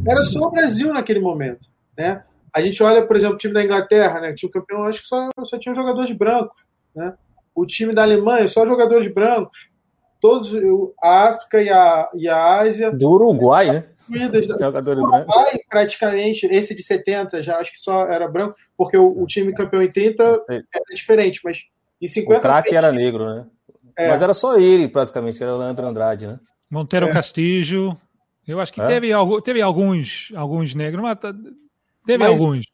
era 0.08 0.22
só 0.22 0.40
o 0.40 0.50
Brasil 0.50 0.92
naquele 0.92 1.20
momento, 1.20 1.68
né? 1.96 2.24
A 2.52 2.60
gente 2.60 2.82
olha, 2.82 3.06
por 3.06 3.16
exemplo, 3.16 3.36
o 3.36 3.38
time 3.38 3.54
da 3.54 3.64
Inglaterra, 3.64 4.20
né? 4.20 4.34
Tinha 4.34 4.48
o 4.48 4.52
campeão, 4.52 4.84
acho 4.84 5.02
que 5.02 5.08
só, 5.08 5.28
só 5.44 5.58
tinha 5.58 5.74
jogadores 5.74 6.10
brancos, 6.10 6.60
né? 6.94 7.14
O 7.54 7.64
time 7.64 7.94
da 7.94 8.02
Alemanha, 8.02 8.48
só 8.48 8.66
jogadores 8.66 9.06
brancos. 9.12 9.70
Todos, 10.20 10.52
a 11.02 11.28
África 11.28 11.62
e 11.62 11.70
a, 11.70 12.10
e 12.14 12.28
a 12.28 12.60
Ásia. 12.60 12.90
Do 12.90 13.10
Uruguai, 13.10 13.72
né? 13.72 13.84
Jogadores 14.60 15.02
Uruguai, 15.02 15.58
praticamente, 15.68 16.46
esse 16.46 16.74
de 16.74 16.82
70 16.82 17.42
já 17.42 17.56
acho 17.56 17.72
que 17.72 17.78
só 17.78 18.06
era 18.06 18.28
branco, 18.28 18.56
porque 18.76 18.96
o, 18.96 19.06
o 19.06 19.26
time 19.26 19.52
campeão 19.52 19.82
em 19.82 19.90
30 19.90 20.22
é. 20.50 20.54
era 20.54 20.94
diferente, 20.94 21.40
mas 21.44 21.64
em 22.00 22.08
50. 22.08 22.38
O 22.38 22.42
craque 22.42 22.74
era 22.74 22.90
negro, 22.92 23.24
né? 23.24 23.46
É. 23.96 24.08
Mas 24.08 24.22
era 24.22 24.34
só 24.34 24.56
ele, 24.56 24.88
praticamente, 24.88 25.42
era 25.42 25.54
o 25.54 25.58
Leandro 25.58 25.86
Andrade, 25.86 26.26
né? 26.26 26.40
Monteiro 26.70 27.06
é. 27.06 27.12
Castilho. 27.12 27.96
Eu 28.46 28.58
acho 28.58 28.72
que 28.72 28.80
é? 28.80 28.86
teve, 28.86 29.10
teve 29.44 29.60
alguns, 29.62 30.32
alguns 30.34 30.74
negros, 30.74 31.02
mas 31.02 31.18
Teve 32.04 32.24
mas, 32.24 32.40
alguns. 32.40 32.66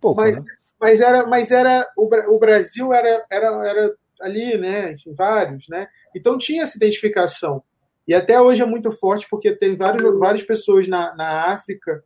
Pouco, 0.00 0.20
mas, 0.20 0.36
né? 0.36 0.46
mas, 0.80 1.00
era, 1.00 1.26
mas 1.26 1.50
era 1.50 1.86
o, 1.96 2.08
o 2.34 2.38
Brasil 2.38 2.92
era, 2.92 3.24
era, 3.30 3.68
era 3.68 3.94
ali, 4.20 4.56
né? 4.56 4.94
Vários, 5.16 5.68
né? 5.68 5.88
Então 6.14 6.38
tinha 6.38 6.62
essa 6.62 6.76
identificação. 6.76 7.62
E 8.06 8.14
até 8.14 8.40
hoje 8.40 8.62
é 8.62 8.66
muito 8.66 8.90
forte 8.92 9.26
porque 9.28 9.54
tem 9.56 9.76
vários, 9.76 10.18
várias 10.18 10.42
pessoas 10.42 10.86
na, 10.86 11.14
na 11.16 11.52
África 11.52 12.04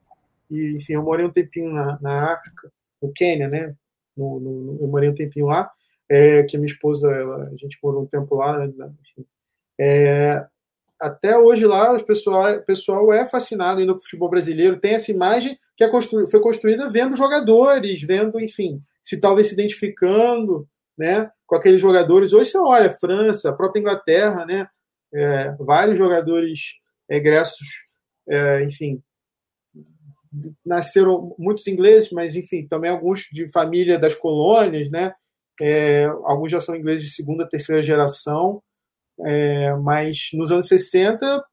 E, 0.51 0.77
enfim, 0.77 0.94
eu 0.94 1.02
morei 1.02 1.27
um 1.27 1.32
tempinho 1.32 1.72
na, 1.72 1.98
na 2.01 2.32
África, 2.32 2.72
no 3.02 3.12
Quênia, 3.12 3.48
né? 3.48 3.74
No, 4.16 4.40
no, 4.40 4.78
eu 4.81 4.89
morei 4.89 5.09
um 5.09 5.14
tempinho 5.14 5.47
lá, 5.47 5.70
é, 6.09 6.43
que 6.43 6.56
a 6.56 6.60
minha 6.60 6.72
esposa, 6.72 7.10
ela, 7.10 7.44
a 7.44 7.56
gente 7.56 7.78
morou 7.82 8.02
um 8.02 8.06
tempo 8.06 8.35
lá, 8.35 8.59
né? 8.59 8.72
enfim. 9.01 9.27
É, 9.78 10.44
até 11.01 11.39
hoje 11.39 11.66
lá 11.66 11.93
o 11.93 12.05
pessoal, 12.05 12.56
o 12.56 12.62
pessoal 12.62 13.12
é 13.12 13.24
fascinado 13.27 13.81
ainda 13.81 13.93
com 13.93 13.98
o 13.98 14.02
futebol 14.02 14.28
brasileiro, 14.28 14.78
tem 14.78 14.94
essa 14.94 15.10
imagem 15.10 15.59
que 15.77 15.85
é 15.85 15.89
constru, 15.89 16.27
foi 16.28 16.40
construída 16.40 16.90
vendo 16.90 17.16
jogadores, 17.16 18.02
vendo, 18.02 18.39
enfim, 18.39 18.82
se 19.02 19.18
talvez 19.18 19.48
se 19.48 19.55
identificando 19.55 20.68
né, 20.98 21.31
com 21.47 21.56
aqueles 21.56 21.81
jogadores. 21.81 22.32
Hoje 22.32 22.51
você 22.51 22.59
olha, 22.59 22.90
França, 22.90 23.48
a 23.48 23.55
própria 23.55 23.81
Inglaterra, 23.81 24.44
né, 24.44 24.68
é, 25.12 25.53
vários 25.59 25.99
jogadores 25.99 26.74
egressos, 27.09 27.66
é, 28.28 28.62
enfim, 28.65 29.03
nasceram 30.65 31.35
muitos 31.39 31.66
ingleses, 31.66 32.11
mas 32.12 32.37
enfim, 32.37 32.66
também 32.66 32.91
alguns 32.91 33.23
de 33.32 33.51
família 33.51 33.99
das 33.99 34.15
colônias, 34.15 34.91
né, 34.91 35.12
é, 35.61 36.05
alguns 36.24 36.53
já 36.53 36.61
são 36.61 36.77
ingleses 36.77 37.09
de 37.09 37.15
segunda, 37.15 37.49
terceira 37.49 37.82
geração, 37.82 38.62
é, 39.20 39.74
mas 39.74 40.31
nos 40.32 40.51
anos 40.51 40.69
60, 40.69 41.45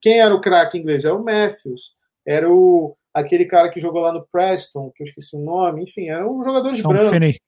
quem 0.00 0.20
era 0.20 0.34
o 0.34 0.40
craque 0.40 0.78
inglês? 0.78 1.04
Era 1.04 1.14
o 1.14 1.24
Matthews, 1.24 1.90
era 2.24 2.50
o, 2.50 2.96
aquele 3.12 3.44
cara 3.44 3.68
que 3.70 3.80
jogou 3.80 4.02
lá 4.02 4.12
no 4.12 4.26
Preston, 4.30 4.90
que 4.94 5.02
eu 5.02 5.06
esqueci 5.06 5.36
o 5.36 5.44
nome, 5.44 5.82
enfim, 5.82 6.08
eram 6.08 6.42
jogadores 6.42 6.80
São 6.80 6.90
brancos. 6.90 7.10
Finney. 7.10 7.38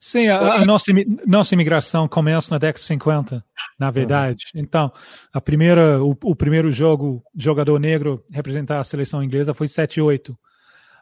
Sim, 0.00 0.28
a, 0.28 0.54
a, 0.56 0.64
nossa, 0.64 0.92
nossa 1.26 1.54
imigração 1.54 2.06
começa 2.06 2.50
na 2.50 2.58
década 2.58 2.78
de 2.78 2.84
50, 2.84 3.44
na 3.78 3.90
verdade. 3.90 4.46
Uhum. 4.54 4.60
Então, 4.60 4.92
a 5.32 5.40
primeira, 5.40 6.02
o, 6.02 6.16
o, 6.22 6.36
primeiro 6.36 6.70
jogo, 6.70 7.22
jogador 7.34 7.78
negro 7.78 8.24
representar 8.30 8.80
a 8.80 8.84
seleção 8.84 9.22
inglesa 9.22 9.54
foi 9.54 9.66
7-8. 9.66 10.36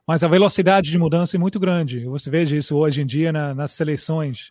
Mas 0.07 0.23
a 0.23 0.29
velocidade 0.29 0.91
de 0.91 0.99
mudança 0.99 1.37
é 1.37 1.41
muito 1.41 1.59
grande. 1.59 2.05
Você 2.05 2.31
veja 2.31 2.57
isso 2.57 2.77
hoje 2.77 3.03
em 3.03 3.07
dia 3.07 3.33
na, 3.33 3.55
nas 3.55 3.73
seleções. 3.73 4.51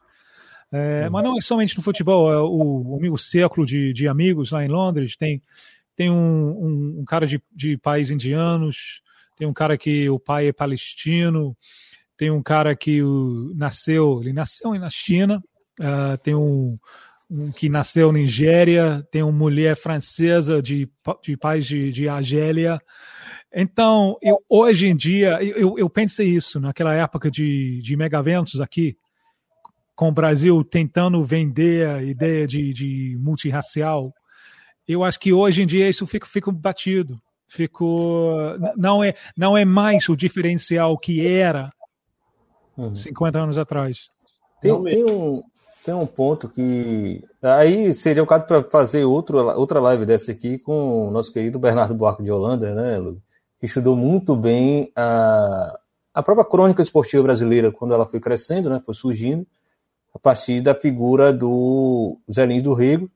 É, 0.71 1.05
uhum. 1.05 1.11
Mas 1.11 1.23
não 1.23 1.37
é 1.37 1.41
somente 1.41 1.77
no 1.77 1.83
futebol, 1.83 2.33
é 2.33 2.39
o, 2.39 2.99
o, 2.99 3.13
o 3.13 3.17
círculo 3.17 3.65
de, 3.65 3.93
de 3.93 4.07
amigos 4.07 4.51
lá 4.51 4.65
em 4.65 4.67
Londres 4.67 5.15
tem, 5.15 5.39
tem 5.95 6.09
um, 6.09 6.15
um, 6.15 6.99
um 7.01 7.05
cara 7.05 7.27
de, 7.27 7.39
de 7.55 7.77
pais 7.77 8.09
indianos, 8.09 9.01
tem 9.37 9.47
um 9.47 9.53
cara 9.53 9.77
que 9.77 10.09
o 10.09 10.19
pai 10.19 10.47
é 10.47 10.53
palestino, 10.53 11.55
tem 12.17 12.31
um 12.31 12.41
cara 12.41 12.75
que 12.75 13.01
nasceu, 13.55 14.21
ele 14.21 14.33
nasceu 14.33 14.73
na 14.73 14.89
China, 14.89 15.41
uh, 15.79 16.17
tem 16.23 16.35
um, 16.35 16.77
um, 17.29 17.51
que 17.51 17.69
nasceu 17.69 18.11
na 18.11 18.19
Nigéria, 18.19 19.05
tem 19.11 19.23
uma 19.23 19.31
mulher 19.31 19.75
francesa 19.75 20.61
de, 20.61 20.89
de 21.21 21.37
pais 21.37 21.65
de, 21.65 21.91
de 21.91 22.07
Argélia. 22.07 22.79
Então, 23.53 24.17
eu, 24.21 24.37
hoje 24.47 24.87
em 24.87 24.95
dia, 24.95 25.43
eu, 25.43 25.77
eu 25.77 25.89
pensei 25.89 26.27
isso 26.27 26.59
naquela 26.59 26.93
época 26.93 27.29
de, 27.29 27.81
de 27.81 27.95
megaventos 27.95 28.61
aqui, 28.61 28.97
com 29.95 30.09
o 30.09 30.13
Brasil 30.13 30.63
tentando 30.63 31.23
vender 31.23 31.87
a 31.87 32.03
ideia 32.03 32.47
de, 32.47 32.73
de 32.73 33.17
multirracial, 33.19 34.11
eu 34.87 35.03
acho 35.03 35.19
que 35.19 35.31
hoje 35.31 35.61
em 35.61 35.67
dia 35.67 35.87
isso 35.87 36.05
fica, 36.05 36.25
fica 36.25 36.51
batido. 36.51 37.21
Ficou, 37.47 38.57
não 38.75 39.03
é, 39.03 39.13
não 39.37 39.55
é 39.55 39.63
mais 39.63 40.09
o 40.09 40.15
diferencial 40.15 40.97
que 40.97 41.25
era 41.25 41.69
uhum. 42.77 42.95
50 42.95 43.39
anos 43.39 43.57
atrás. 43.57 44.09
Tem, 44.61 44.83
tem, 44.83 45.03
um, 45.03 45.43
tem 45.83 45.93
um 45.93 46.05
ponto 46.05 46.47
que. 46.47 47.23
Aí 47.41 47.93
seria 47.93 48.23
o 48.23 48.27
caso 48.27 48.45
para 48.45 48.63
fazer 48.63 49.03
outro, 49.03 49.37
outra 49.57 49.79
live 49.79 50.05
dessa 50.05 50.31
aqui 50.31 50.57
com 50.57 51.07
o 51.07 51.11
nosso 51.11 51.31
querido 51.31 51.59
Bernardo 51.59 51.93
Buarque 51.93 52.23
de 52.23 52.31
Holanda, 52.31 52.73
né, 52.73 52.97
Lu? 52.97 53.21
que 53.63 53.67
estudou 53.67 53.95
muito 53.95 54.35
bem 54.35 54.91
a, 54.93 55.79
a 56.13 56.21
própria 56.21 56.43
crônica 56.43 56.81
esportiva 56.81 57.23
brasileira 57.23 57.71
quando 57.71 57.93
ela 57.93 58.05
foi 58.05 58.19
crescendo, 58.19 58.69
né, 58.69 58.81
foi 58.85 58.93
surgindo 58.93 59.47
a 60.13 60.19
partir 60.19 60.59
da 60.59 60.75
figura 60.75 61.31
do 61.31 62.19
Zé 62.29 62.45
Lins 62.45 62.61
do 62.61 62.73
Rego 62.73 63.09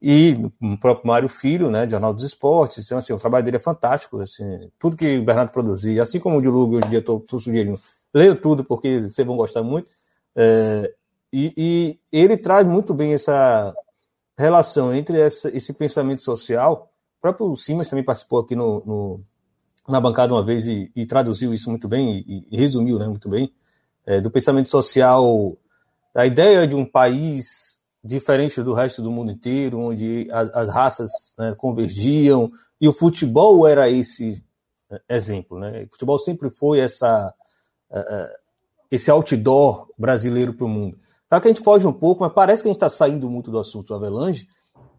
e 0.00 0.34
o 0.62 0.78
próprio 0.78 1.06
Mário 1.06 1.28
Filho, 1.28 1.70
né, 1.70 1.86
Jornal 1.88 2.14
dos 2.14 2.24
Esportes. 2.24 2.84
Então, 2.86 2.96
assim, 2.96 3.12
o 3.12 3.18
trabalho 3.18 3.44
dele 3.44 3.58
é 3.58 3.60
fantástico. 3.60 4.18
Assim, 4.20 4.70
tudo 4.78 4.96
que 4.96 5.18
o 5.18 5.24
Bernardo 5.24 5.50
produzia, 5.50 6.02
assim 6.02 6.18
como 6.18 6.38
o 6.38 6.42
Dilúvio, 6.42 6.78
hoje 6.78 6.86
em 6.86 6.90
dia 6.90 6.98
estou 7.00 7.22
sugerindo, 7.28 7.78
leio 8.14 8.36
tudo 8.36 8.64
porque 8.64 9.00
vocês 9.00 9.26
vão 9.26 9.36
gostar 9.36 9.62
muito. 9.62 9.94
É, 10.34 10.92
e, 11.32 11.52
e, 11.56 12.00
ele 12.12 12.36
traz 12.36 12.66
muito 12.66 12.94
bem 12.94 13.14
essa 13.14 13.74
relação 14.38 14.94
entre 14.94 15.20
essa, 15.20 15.54
esse 15.54 15.72
pensamento 15.72 16.22
social. 16.22 16.90
O 17.18 17.20
próprio 17.20 17.56
Simas 17.56 17.88
também 17.88 18.04
participou 18.04 18.40
aqui 18.40 18.54
no, 18.54 18.82
no 18.84 19.20
na 19.88 20.00
bancada 20.00 20.34
uma 20.34 20.44
vez 20.44 20.66
e, 20.66 20.90
e, 20.96 21.06
traduziu 21.06 21.54
isso 21.54 21.70
muito 21.70 21.88
bem 21.88 22.24
e, 22.26 22.46
e 22.50 22.56
resumiu 22.56 22.98
né, 22.98 23.06
muito 23.06 23.28
bem. 23.28 23.52
É, 24.04 24.20
do 24.20 24.30
pensamento 24.30 24.70
social 24.70 25.56
a 26.14 26.24
ideia 26.24 26.66
de 26.66 26.74
um 26.74 26.84
país 26.84 27.78
diferente 28.02 28.62
do 28.62 28.72
resto 28.72 29.02
do 29.02 29.10
mundo 29.10 29.30
inteiro, 29.30 29.78
onde 29.78 30.28
as, 30.30 30.48
as 30.50 30.68
raças 30.70 31.10
né, 31.38 31.54
convergiam, 31.56 32.50
e 32.80 32.88
o 32.88 32.92
futebol 32.92 33.66
era 33.66 33.90
esse 33.90 34.42
né, 34.90 34.98
exemplo. 35.08 35.58
Né? 35.58 35.84
O 35.84 35.90
futebol 35.90 36.18
sempre 36.18 36.48
foi 36.50 36.78
essa, 36.78 37.34
esse 38.90 39.10
outdoor 39.10 39.88
brasileiro 39.98 40.54
para 40.54 40.64
o 40.64 40.68
mundo. 40.68 40.98
Claro 41.28 41.42
que 41.42 41.48
a 41.48 41.52
gente 41.52 41.64
foge 41.64 41.86
um 41.86 41.92
pouco, 41.92 42.22
mas 42.22 42.32
parece 42.32 42.62
que 42.62 42.68
a 42.68 42.70
gente 42.70 42.76
está 42.76 42.88
saindo 42.88 43.28
muito 43.28 43.50
do 43.50 43.58
assunto 43.58 43.88
do 43.88 43.94
Avelange, 43.94 44.48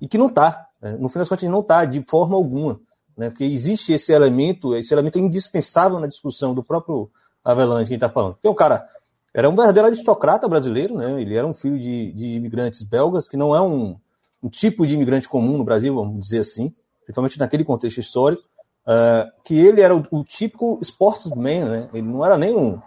e 0.02 0.08
que 0.08 0.18
não 0.18 0.28
está. 0.28 0.68
Né? 0.82 0.98
No 1.00 1.10
fim 1.10 1.20
das 1.20 1.30
contas, 1.30 1.44
a 1.44 1.46
gente 1.46 1.54
não 1.54 1.62
está, 1.62 1.86
de 1.86 2.04
forma 2.04 2.36
alguma. 2.36 2.80
Né? 3.18 3.30
Porque 3.30 3.44
existe 3.44 3.94
esse 3.94 4.12
elemento, 4.12 4.76
esse 4.76 4.94
elemento 4.94 5.18
indispensável 5.18 6.00
na 6.00 6.08
discussão 6.08 6.54
do 6.54 6.64
próprio 6.64 7.10
Avelange 7.44 7.86
que 7.86 7.94
a 7.94 7.96
gente 7.96 8.04
está 8.04 8.10
falando. 8.10 8.34
Porque 8.34 8.48
o 8.48 8.56
cara 8.56 8.88
era 9.34 9.50
um 9.50 9.56
verdadeiro 9.56 9.88
aristocrata 9.88 10.48
brasileiro, 10.48 10.98
né? 10.98 11.22
Ele 11.22 11.36
era 11.36 11.46
um 11.46 11.54
filho 11.54 11.80
de, 11.80 12.12
de 12.14 12.26
imigrantes 12.36 12.82
belgas, 12.82 13.28
que 13.28 13.38
não 13.38 13.56
é 13.56 13.62
um, 13.62 13.96
um, 14.42 14.50
tipo 14.50 14.86
de 14.86 14.96
imigrante 14.96 15.30
comum 15.30 15.58
no 15.58 15.64
Brasil, 15.64 15.94
vamos 15.94 16.20
dizer 16.20 16.40
assim, 16.40 16.72
principalmente 17.04 17.40
naquele 17.40 17.64
contexto 17.64 18.00
histórico, 18.00 18.44
uh, 18.88 19.30
que 19.44 19.58
ele 19.58 19.82
era 19.82 19.96
o, 19.96 20.04
o, 20.12 20.24
típico 20.24 20.80
sportsman, 20.82 21.66
né? 21.66 21.90
Ele 21.94 22.08
não 22.08 22.26
era 22.26 22.38
nem 22.38 22.56
um, 22.56 22.80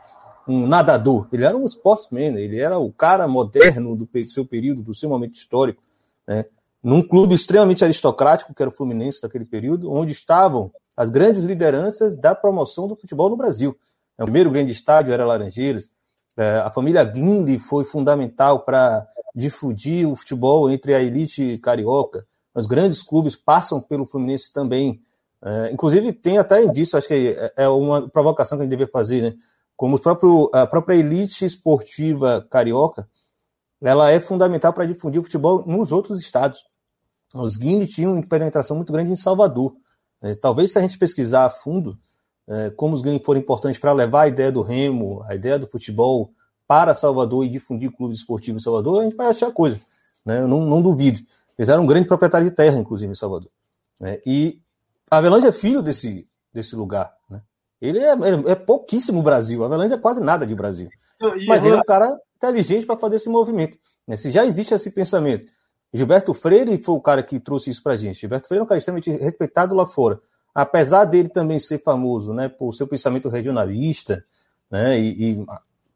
um 0.48 0.66
nadador, 0.66 1.28
ele 1.32 1.44
era 1.44 1.56
um 1.56 1.64
sportsman, 1.64 2.38
ele 2.38 2.58
era 2.58 2.78
o 2.78 2.92
cara 2.92 3.28
moderno 3.28 3.94
do 3.94 4.08
seu 4.28 4.44
período, 4.44 4.82
do 4.82 4.94
seu 4.94 5.08
momento 5.08 5.34
histórico, 5.34 5.82
né? 6.26 6.46
Num 6.82 7.02
clube 7.02 7.34
extremamente 7.34 7.84
aristocrático, 7.84 8.54
que 8.54 8.62
era 8.62 8.70
o 8.70 8.74
Fluminense 8.74 9.20
daquele 9.20 9.44
período, 9.44 9.92
onde 9.92 10.12
estavam 10.12 10.72
as 10.96 11.10
grandes 11.10 11.38
lideranças 11.40 12.16
da 12.16 12.34
promoção 12.34 12.88
do 12.88 12.96
futebol 12.96 13.28
no 13.28 13.36
Brasil. 13.36 13.76
O 14.18 14.24
primeiro 14.24 14.50
grande 14.50 14.72
estádio 14.72 15.12
era 15.12 15.26
Laranjeiras, 15.26 15.90
é, 16.36 16.56
a 16.58 16.70
família 16.70 17.04
Guindy 17.04 17.58
foi 17.58 17.84
fundamental 17.84 18.60
para 18.60 19.06
difundir 19.34 20.08
o 20.08 20.16
futebol 20.16 20.70
entre 20.70 20.94
a 20.94 21.02
elite 21.02 21.58
carioca. 21.58 22.26
Os 22.54 22.66
grandes 22.66 23.02
clubes 23.02 23.36
passam 23.36 23.80
pelo 23.80 24.06
Fluminense 24.06 24.52
também. 24.52 25.00
É, 25.42 25.72
inclusive, 25.72 26.12
tem 26.12 26.38
até 26.38 26.62
indício, 26.62 26.98
acho 26.98 27.08
que 27.08 27.36
é 27.56 27.68
uma 27.68 28.08
provocação 28.08 28.58
que 28.58 28.62
a 28.62 28.64
gente 28.64 28.76
deve 28.76 28.90
fazer, 28.90 29.22
né? 29.22 29.34
Como 29.76 29.98
próprio, 29.98 30.50
a 30.52 30.66
própria 30.66 30.96
elite 30.96 31.44
esportiva 31.44 32.46
carioca, 32.50 33.08
ela 33.80 34.10
é 34.10 34.20
fundamental 34.20 34.72
para 34.74 34.84
difundir 34.84 35.20
o 35.20 35.24
futebol 35.24 35.64
nos 35.66 35.90
outros 35.90 36.20
estados. 36.20 36.62
Os 37.34 37.56
Guindy 37.56 37.86
tinham 37.86 38.12
uma 38.12 38.22
penetração 38.22 38.76
muito 38.76 38.92
grande 38.92 39.10
em 39.10 39.16
Salvador. 39.16 39.74
É, 40.20 40.34
talvez 40.34 40.72
se 40.72 40.78
a 40.78 40.82
gente 40.82 40.98
pesquisar 40.98 41.46
a 41.46 41.50
fundo, 41.50 41.98
é, 42.46 42.68
como 42.70 42.94
os 42.94 43.00
gringos 43.00 43.24
foram 43.24 43.40
importantes 43.40 43.80
para 43.80 43.92
levar 43.92 44.22
a 44.22 44.28
ideia 44.28 44.52
do 44.52 44.60
remo, 44.60 45.22
a 45.24 45.34
ideia 45.34 45.58
do 45.58 45.66
futebol 45.66 46.32
para 46.68 46.94
Salvador 46.94 47.44
e 47.44 47.48
difundir 47.48 47.90
clubes 47.90 48.18
esportivos 48.18 48.60
em 48.60 48.64
Salvador, 48.64 49.00
a 49.00 49.04
gente 49.04 49.16
vai 49.16 49.28
achar 49.28 49.50
coisa. 49.50 49.80
Né? 50.24 50.40
Eu 50.40 50.48
não, 50.48 50.60
não 50.60 50.82
duvido. 50.82 51.20
Eles 51.58 51.68
eram 51.68 51.84
um 51.84 51.86
grande 51.86 52.06
proprietário 52.06 52.48
de 52.48 52.54
terra, 52.54 52.78
inclusive, 52.78 53.10
em 53.10 53.14
Salvador. 53.14 53.50
Né? 54.00 54.20
E 54.26 54.60
Avelange 55.10 55.46
é 55.46 55.52
filho 55.52 55.82
desse, 55.82 56.26
desse 56.52 56.76
lugar. 56.76 57.12
Né? 57.28 57.42
Ele 57.80 57.98
é, 57.98 58.12
é, 58.12 58.52
é 58.52 58.54
pouquíssimo 58.54 59.22
Brasil. 59.22 59.64
Avelange 59.64 59.94
é 59.94 59.98
quase 59.98 60.20
nada 60.20 60.46
de 60.46 60.54
Brasil. 60.54 60.88
Mas 61.46 61.64
ele 61.64 61.74
é 61.74 61.78
um 61.78 61.84
cara 61.84 62.18
inteligente 62.36 62.86
para 62.86 62.98
fazer 62.98 63.16
esse 63.16 63.28
movimento. 63.28 63.76
Né? 64.06 64.16
Se 64.16 64.30
já 64.30 64.44
existe 64.44 64.72
esse 64.72 64.90
pensamento. 64.90 65.50
Gilberto 65.92 66.32
Freire 66.32 66.80
foi 66.80 66.94
o 66.94 67.00
cara 67.00 67.22
que 67.22 67.40
trouxe 67.40 67.70
isso 67.70 67.82
para 67.82 67.94
a 67.94 67.96
gente. 67.96 68.20
Gilberto 68.20 68.46
Freire 68.46 68.60
é 68.60 68.64
um 68.64 68.66
cara 68.66 68.78
extremamente 68.78 69.10
respeitado 69.10 69.74
lá 69.74 69.86
fora 69.86 70.20
apesar 70.54 71.04
dele 71.04 71.28
também 71.28 71.58
ser 71.58 71.82
famoso 71.82 72.32
né, 72.32 72.48
por 72.48 72.72
seu 72.72 72.86
pensamento 72.86 73.28
regionalista, 73.28 74.22
né, 74.70 74.98
e, 74.98 75.32
e 75.32 75.46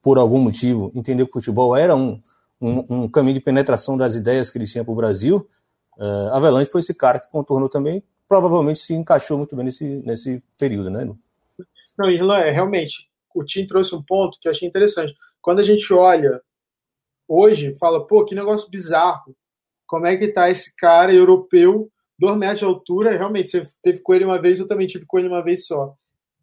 por 0.02 0.18
algum 0.18 0.38
motivo 0.38 0.92
entender 0.94 1.24
que 1.24 1.30
o 1.30 1.34
futebol 1.34 1.76
era 1.76 1.94
um, 1.94 2.20
um, 2.60 2.84
um, 2.88 3.08
caminho 3.08 3.34
de 3.34 3.40
penetração 3.40 3.96
das 3.96 4.14
ideias 4.14 4.50
que 4.50 4.58
ele 4.58 4.66
tinha 4.66 4.84
para 4.84 4.92
o 4.92 4.96
Brasil, 4.96 5.48
uh, 5.98 6.32
Avelange 6.32 6.70
foi 6.70 6.80
esse 6.80 6.94
cara 6.94 7.18
que 7.18 7.30
contornou 7.30 7.68
também, 7.68 8.02
provavelmente 8.28 8.80
se 8.80 8.94
encaixou 8.94 9.38
muito 9.38 9.54
bem 9.54 9.66
nesse, 9.66 9.84
nesse 9.84 10.42
período, 10.58 10.90
né? 10.90 11.04
Não, 11.96 12.10
Isla, 12.10 12.40
é, 12.40 12.50
realmente, 12.50 13.08
o 13.34 13.44
Tim 13.44 13.66
trouxe 13.66 13.94
um 13.94 14.02
ponto 14.02 14.38
que 14.40 14.48
eu 14.48 14.50
achei 14.52 14.66
interessante. 14.66 15.14
Quando 15.40 15.60
a 15.60 15.62
gente 15.62 15.92
olha 15.92 16.40
hoje, 17.28 17.76
fala, 17.78 18.06
pô, 18.06 18.24
que 18.24 18.34
negócio 18.34 18.70
bizarro, 18.70 19.36
como 19.86 20.06
é 20.06 20.16
que 20.16 20.28
tá 20.28 20.50
esse 20.50 20.74
cara 20.74 21.12
europeu 21.12 21.90
2 22.18 22.36
metros 22.36 22.60
de 22.60 22.66
altura, 22.66 23.16
realmente, 23.16 23.50
você 23.50 23.68
teve 23.82 24.00
com 24.00 24.14
ele 24.14 24.24
uma 24.24 24.40
vez, 24.40 24.58
eu 24.58 24.68
também 24.68 24.86
tive 24.86 25.04
com 25.06 25.18
ele 25.18 25.28
uma 25.28 25.42
vez 25.42 25.66
só. 25.66 25.94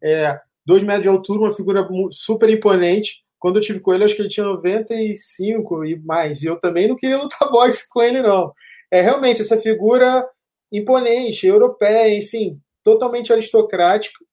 É, 0.02 0.38
dois 0.64 0.82
metros 0.82 1.02
de 1.02 1.08
altura, 1.08 1.40
uma 1.40 1.54
figura 1.54 1.86
super 2.10 2.48
imponente. 2.50 3.22
Quando 3.38 3.56
eu 3.56 3.62
tive 3.62 3.80
com 3.80 3.92
ele, 3.92 4.04
acho 4.04 4.14
que 4.14 4.22
ele 4.22 4.28
tinha 4.28 4.46
95 4.46 5.84
e 5.84 5.98
mais. 5.98 6.42
E 6.42 6.46
eu 6.46 6.56
também 6.60 6.88
não 6.88 6.96
queria 6.96 7.18
lutar 7.18 7.48
boxe 7.50 7.88
com 7.88 8.02
ele, 8.02 8.22
não. 8.22 8.52
É 8.90 9.00
realmente 9.00 9.42
essa 9.42 9.56
figura 9.58 10.24
imponente, 10.72 11.46
europeia, 11.46 12.16
enfim, 12.16 12.60
totalmente 12.82 13.32
aristocrática. 13.32 14.24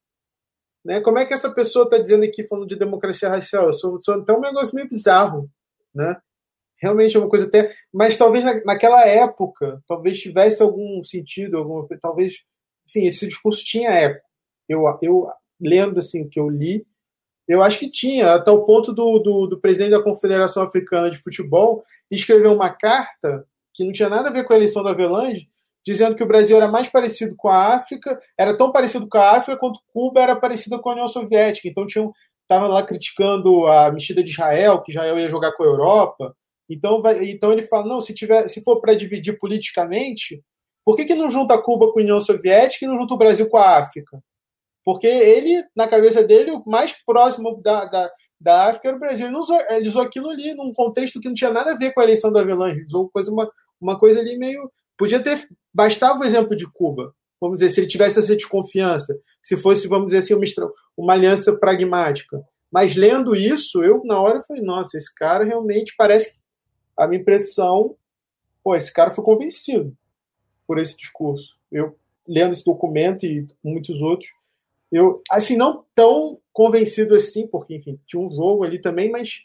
Né? 0.84 1.02
Como 1.02 1.20
é 1.20 1.26
que 1.26 1.34
essa 1.34 1.52
pessoa 1.52 1.84
está 1.84 1.98
dizendo 1.98 2.24
aqui, 2.24 2.44
falando 2.44 2.68
de 2.68 2.78
democracia 2.78 3.30
racial? 3.30 3.72
Sou, 3.74 4.02
sou 4.02 4.16
até 4.16 4.34
um 4.34 4.40
negócio 4.40 4.74
meio 4.74 4.88
bizarro. 4.88 5.49
Né? 5.94 6.16
Realmente 6.82 7.18
é 7.18 7.20
uma 7.20 7.30
coisa 7.30 7.45
até. 7.45 7.76
Mas 7.94 8.16
talvez 8.16 8.45
na, 8.45 8.64
naquela 8.64 9.06
época, 9.06 9.84
talvez 9.88 10.20
tivesse 10.20 10.64
algum 10.64 11.03
sentido, 11.03 11.57
alguma, 11.57 11.88
talvez. 12.02 12.44
Enfim, 12.88 13.06
esse 13.06 13.28
discurso 13.28 13.64
tinha 13.64 13.91
eco. 13.91 14.26
Eu, 14.68 14.84
eu 15.02 15.28
lendo 15.60 15.99
assim, 15.99 16.24
o 16.24 16.30
que 16.30 16.40
eu 16.40 16.49
li, 16.49 16.88
eu 17.48 17.61
acho 17.61 17.80
que 17.80 17.90
tinha, 17.90 18.34
até 18.34 18.49
o 18.52 18.64
ponto 18.64 18.94
do, 18.94 19.20
do, 19.20 19.48
do, 19.48 19.60
presidente 19.60 19.91
da 19.91 20.02
Confederação 20.02 20.64
Africana 20.64 21.10
de 21.10 21.18
Futebol 21.18 21.84
escrever 22.10 22.48
uma 22.48 22.70
carta 22.70 23.45
que 23.74 23.84
não 23.84 23.91
tinha 23.91 24.07
nada 24.07 24.30
a 24.30 24.32
ver 24.32 24.45
com 24.45 24.53
a 24.53 24.56
eleição 24.56 24.84
da 24.84 24.91
Avelange, 24.91 25.49
dizendo 25.86 26.16
que 26.16 26.24
o 26.24 26.28
Brasil 26.28 26.58
era 26.58 26.68
mais 26.68 26.88
parecido 26.88 27.36
com 27.38 27.50
a 27.50 27.76
África, 27.76 28.20
era 28.38 28.56
tão 28.56 28.72
parecido 28.72 29.08
com 29.08 29.18
a 29.18 29.38
África 29.38 29.60
quanto 29.60 29.80
Cuba 29.94 30.22
era 30.22 30.36
parecida 30.36 30.78
com 30.78 30.90
a 30.90 30.94
União 30.94 31.08
Soviética. 31.08 31.68
Então 31.68 31.86
tinham 31.86 32.12
estava 32.50 32.68
lá 32.68 32.84
criticando 32.84 33.68
a 33.68 33.92
mexida 33.92 34.24
de 34.24 34.32
Israel, 34.32 34.82
que 34.82 34.92
Israel 34.92 35.20
ia 35.20 35.30
jogar 35.30 35.52
com 35.52 35.62
a 35.62 35.68
Europa. 35.68 36.36
Então, 36.68 37.00
vai, 37.00 37.24
então 37.30 37.52
ele 37.52 37.62
fala, 37.62 37.88
não, 37.88 38.02
se 38.02 38.12
tiver, 38.14 38.48
se 38.48 38.64
for 38.64 38.82
para 38.82 38.96
dividir 38.96 39.38
politicamente, 39.38 40.44
por 40.84 40.96
que, 40.96 41.06
que 41.06 41.14
não 41.14 41.30
junta 41.30 41.62
Cuba 41.62 41.92
com 41.92 42.00
a 42.00 42.02
União 42.02 42.20
Soviética 42.20 42.86
e 42.86 42.88
não 42.88 42.98
junta 42.98 43.14
o 43.14 43.18
Brasil 43.18 43.48
com 43.48 43.58
a 43.58 43.78
África? 43.78 44.20
Porque 44.84 45.06
ele, 45.06 45.64
na 45.76 45.88
cabeça 45.88 46.24
dele, 46.24 46.52
o 46.52 46.64
mais 46.66 46.92
próximo 47.06 47.62
da, 47.62 47.86
da, 47.86 48.12
da 48.42 48.70
África 48.70 48.88
era 48.88 48.98
o 48.98 49.00
Brasil. 49.00 49.28
Ele, 49.28 49.38
usou, 49.38 49.62
ele 49.70 49.88
usou 49.88 50.02
aquilo 50.02 50.30
ali 50.30 50.56
num 50.56 50.74
contexto 50.74 51.20
que 51.20 51.28
não 51.28 51.36
tinha 51.36 51.52
nada 51.52 51.74
a 51.74 51.78
ver 51.78 51.94
com 51.94 52.02
a 52.02 52.04
eleição 52.04 52.32
da 52.32 52.42
Avelange. 52.42 52.86
Usou 52.86 53.10
coisa, 53.10 53.32
uma, 53.32 53.48
uma 53.80 54.00
coisa 54.00 54.20
ali 54.20 54.36
meio. 54.38 54.72
Podia 54.98 55.22
ter. 55.22 55.48
Bastava 55.74 56.20
o 56.20 56.24
exemplo 56.24 56.56
de 56.56 56.70
Cuba. 56.72 57.14
Vamos 57.40 57.60
dizer, 57.60 57.70
se 57.72 57.80
ele 57.80 57.88
tivesse 57.88 58.20
essa 58.20 58.36
desconfiança, 58.36 59.18
se 59.41 59.56
fosse, 59.56 59.88
vamos 59.88 60.08
dizer 60.08 60.20
assim, 60.20 60.34
uma, 60.34 60.46
uma 60.98 61.14
aliança 61.14 61.54
pragmática. 61.54 62.44
Mas 62.72 62.96
lendo 62.96 63.36
isso, 63.36 63.84
eu 63.84 64.04
na 64.04 64.20
hora 64.20 64.44
falei, 64.44 64.62
nossa, 64.62 64.98
esse 64.98 65.14
cara 65.14 65.44
realmente 65.44 65.96
parece 65.98 66.38
a 66.98 67.08
minha 67.08 67.22
impressão, 67.22 67.96
pô, 68.64 68.76
esse 68.76 68.94
cara 68.94 69.12
foi 69.12 69.24
convencido 69.24 69.96
por 70.68 70.78
esse 70.78 70.96
discurso. 70.96 71.58
Eu 71.72 71.98
lendo 72.28 72.52
esse 72.52 72.66
documento 72.66 73.26
e 73.26 73.48
muitos 73.64 74.02
outros, 74.02 74.30
eu, 74.91 75.22
assim, 75.32 75.56
não 75.56 75.86
tão 75.96 76.40
convencido 76.52 77.16
assim, 77.16 77.48
porque, 77.48 77.76
enfim, 77.76 78.00
tinha 78.06 78.22
um 78.22 78.30
jogo 78.30 78.64
ali 78.64 78.80
também, 78.80 79.10
mas, 79.10 79.44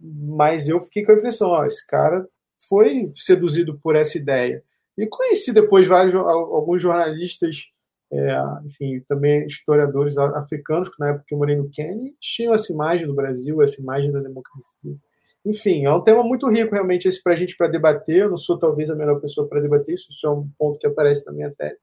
mas 0.00 0.68
eu 0.68 0.80
fiquei 0.82 1.04
com 1.04 1.12
a 1.12 1.14
impressão, 1.14 1.50
ó, 1.50 1.64
esse 1.64 1.86
cara 1.86 2.26
foi 2.68 3.10
seduzido 3.16 3.78
por 3.82 3.96
essa 3.96 4.16
ideia. 4.16 4.62
E 4.96 5.06
conheci 5.06 5.52
depois 5.52 5.86
vários, 5.86 6.14
alguns 6.14 6.82
jornalistas, 6.82 7.66
é, 8.12 8.36
enfim, 8.66 9.00
também 9.08 9.46
historiadores 9.46 10.18
africanos, 10.18 10.88
que 10.88 11.00
na 11.00 11.10
época 11.10 11.24
eu 11.30 11.38
morei 11.38 11.56
no 11.56 11.70
Quênia, 11.70 12.12
tinham 12.20 12.52
essa 12.52 12.72
imagem 12.72 13.06
do 13.06 13.14
Brasil, 13.14 13.62
essa 13.62 13.80
imagem 13.80 14.12
da 14.12 14.20
democracia. 14.20 14.96
Enfim, 15.44 15.86
é 15.86 15.92
um 15.92 16.02
tema 16.02 16.22
muito 16.22 16.48
rico 16.48 16.72
realmente 16.72 17.08
esse 17.08 17.22
para 17.22 17.32
a 17.32 17.36
gente 17.36 17.56
para 17.56 17.68
debater. 17.68 18.22
Eu 18.22 18.30
não 18.30 18.36
sou 18.36 18.58
talvez 18.58 18.90
a 18.90 18.94
melhor 18.94 19.20
pessoa 19.20 19.48
para 19.48 19.60
debater 19.60 19.94
isso, 19.94 20.06
isso 20.10 20.26
é 20.26 20.30
um 20.30 20.48
ponto 20.58 20.78
que 20.78 20.86
aparece 20.86 21.26
na 21.26 21.32
minha 21.32 21.50
tese. 21.50 21.80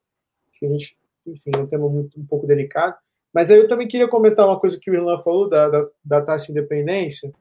Que 0.58 0.66
a 0.66 0.70
gente 0.70 0.98
enfim, 1.26 1.52
é 1.56 1.60
um 1.60 1.68
tema 1.68 1.90
muito, 1.90 2.20
um 2.20 2.26
pouco 2.26 2.48
delicado. 2.48 2.96
Mas 3.34 3.52
aí 3.52 3.58
eu 3.58 3.68
também 3.68 3.88
queria 3.88 4.08
comentar 4.08 4.48
uma 4.48 4.60
coisa 4.60 4.78
que 4.80 4.90
o 4.90 4.94
Irlan 4.94 5.22
falou 5.22 5.48
da, 5.48 5.70
da, 5.70 5.88
da 6.04 6.22
taxa 6.22 6.52
independência, 6.52 7.32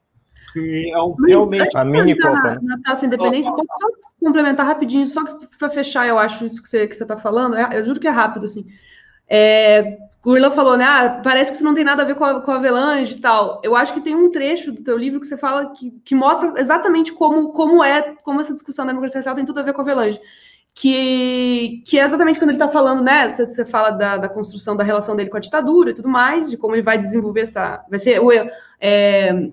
que 0.53 0.91
é 0.91 1.01
um, 1.01 1.13
realmente... 1.13 1.77
A 1.77 1.85
mini 1.85 2.17
Copa. 2.17 2.59
Na, 2.61 2.77
na 2.77 2.79
taxa 2.83 3.05
independência, 3.05 3.51
posso 3.51 3.67
só 3.67 3.87
complementar 4.19 4.65
rapidinho, 4.65 5.05
só 5.05 5.23
para 5.57 5.69
fechar, 5.69 6.07
eu 6.07 6.17
acho, 6.17 6.45
isso 6.45 6.61
que 6.61 6.69
você 6.69 6.77
está 6.77 6.89
que 6.89 6.95
você 6.95 7.05
tá 7.05 7.17
falando, 7.17 7.55
é, 7.55 7.77
eu 7.77 7.83
juro 7.83 7.99
que 7.99 8.07
é 8.07 8.11
rápido, 8.11 8.45
assim. 8.45 8.65
É, 9.27 9.97
o 10.25 10.35
Irlan 10.35 10.51
falou, 10.51 10.75
né? 10.75 10.85
Ah, 10.85 11.21
parece 11.23 11.51
que 11.51 11.55
isso 11.55 11.63
não 11.63 11.73
tem 11.73 11.83
nada 11.83 12.03
a 12.03 12.05
ver 12.05 12.15
com 12.15 12.25
a, 12.25 12.41
com 12.41 12.51
a 12.51 12.55
Avelange 12.55 13.15
e 13.15 13.21
tal. 13.21 13.61
Eu 13.63 13.75
acho 13.75 13.93
que 13.93 14.01
tem 14.01 14.15
um 14.15 14.29
trecho 14.29 14.71
do 14.71 14.83
teu 14.83 14.97
livro 14.97 15.19
que 15.19 15.27
você 15.27 15.37
fala 15.37 15.71
que, 15.71 15.91
que 16.03 16.15
mostra 16.15 16.59
exatamente 16.59 17.13
como, 17.13 17.51
como 17.53 17.83
é, 17.83 18.15
como 18.23 18.41
essa 18.41 18.53
discussão 18.53 18.85
da 18.85 18.91
democracia 18.91 19.21
social 19.21 19.35
tem 19.35 19.45
tudo 19.45 19.59
a 19.59 19.63
ver 19.63 19.73
com 19.73 19.81
a 19.81 19.83
Avelange 19.83 20.19
que, 20.73 21.83
que 21.85 21.99
é 21.99 22.05
exatamente 22.05 22.39
quando 22.39 22.51
ele 22.51 22.57
está 22.57 22.69
falando, 22.69 23.03
né? 23.03 23.33
Você, 23.33 23.45
você 23.45 23.65
fala 23.65 23.91
da, 23.91 24.15
da, 24.15 24.29
construção 24.29 24.77
da 24.77 24.83
relação 24.83 25.13
dele 25.13 25.29
com 25.29 25.35
a 25.35 25.41
ditadura 25.41 25.91
e 25.91 25.93
tudo 25.93 26.07
mais, 26.07 26.49
de 26.49 26.55
como 26.55 26.73
ele 26.73 26.81
vai 26.81 26.97
desenvolver 26.97 27.41
essa. 27.41 27.83
Vai 27.89 27.99
ser 27.99 28.21
é, 28.79 29.49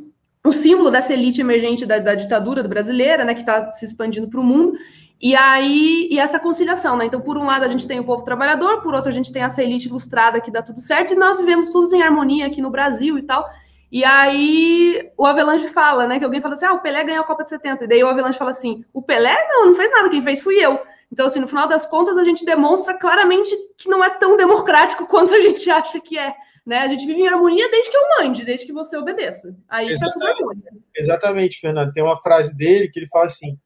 o 0.49 0.53
símbolo 0.53 0.91
dessa 0.91 1.13
elite 1.13 1.41
emergente 1.41 1.85
da, 1.85 1.99
da 1.99 2.15
ditadura 2.15 2.63
brasileira, 2.63 3.25
né? 3.25 3.35
Que 3.35 3.41
está 3.41 3.71
se 3.73 3.85
expandindo 3.85 4.29
para 4.29 4.41
o 4.41 4.45
mundo. 4.45 4.75
E 5.21 5.35
aí, 5.35 6.09
e 6.11 6.19
essa 6.19 6.39
conciliação, 6.39 6.97
né? 6.97 7.07
Então, 7.07 7.21
por 7.21 7.39
um 7.39 7.47
lado, 7.47 7.65
a 7.65 7.69
gente 7.69 7.89
tem 7.89 7.99
o 7.99 8.05
povo 8.05 8.23
trabalhador, 8.23 8.83
por 8.83 8.95
outro, 8.95 9.09
a 9.09 9.13
gente 9.13 9.33
tem 9.33 9.43
essa 9.43 9.63
elite 9.63 9.89
ilustrada 9.89 10.41
que 10.41 10.51
dá 10.51 10.61
tudo 10.61 10.81
certo, 10.81 11.15
e 11.15 11.17
nós 11.17 11.39
vivemos 11.39 11.71
todos 11.71 11.93
em 11.93 12.03
harmonia 12.03 12.47
aqui 12.47 12.61
no 12.61 12.71
Brasil 12.71 13.19
e 13.19 13.23
tal. 13.23 13.49
E 13.91 14.05
aí 14.05 15.11
o 15.17 15.25
Avelange 15.25 15.69
fala, 15.69 16.07
né? 16.07 16.19
Que 16.19 16.25
alguém 16.25 16.41
fala 16.41 16.55
assim: 16.55 16.67
ah, 16.67 16.75
o 16.75 16.81
Pelé 16.81 17.05
ganhou 17.05 17.23
a 17.23 17.27
Copa 17.27 17.45
de 17.45 17.49
70. 17.49 17.85
E 17.85 17.89
daí 17.89 18.05
o 18.05 18.09
Avelange 18.09 18.37
fala 18.37 18.51
assim: 18.51 18.85
o 18.93 19.01
Pelé 19.01 19.37
não, 19.49 19.67
não 19.67 19.75
fez 19.75 19.91
nada, 19.91 20.11
quem 20.11 20.21
fez 20.21 20.43
fui 20.43 20.57
eu. 20.57 20.79
Então, 21.11 21.27
assim, 21.27 21.41
no 21.41 21.49
final 21.49 21.69
das 21.69 21.87
contas, 21.87 22.19
a 22.19 22.25
gente 22.25 22.45
demonstra 22.45 22.95
claramente 22.95 23.55
que 23.79 23.89
não 23.89 24.03
é 24.03 24.11
tão 24.11 24.37
democrático 24.37 25.07
quanto 25.09 25.35
a 25.35 25.41
gente 25.41 25.71
acha 25.71 26.01
que 26.01 26.19
é. 26.19 26.35
Né? 26.67 26.79
A 26.79 26.89
gente 26.89 27.07
vive 27.07 27.21
em 27.21 27.29
harmonia 27.29 27.71
desde 27.71 27.91
que 27.91 27.97
eu 27.97 28.03
mande, 28.19 28.45
desde 28.45 28.67
que 28.67 28.73
você 28.73 28.97
obedeça. 28.97 29.57
Aí 29.69 29.89
está 29.89 30.11
tudo 30.11 30.27
harmonia. 30.27 30.73
Exatamente, 30.97 31.61
Fernando. 31.61 31.93
Tem 31.93 32.03
uma 32.03 32.19
frase 32.19 32.55
dele 32.57 32.89
que 32.89 32.99
ele 32.99 33.09
fala 33.09 33.27
assim: 33.27 33.57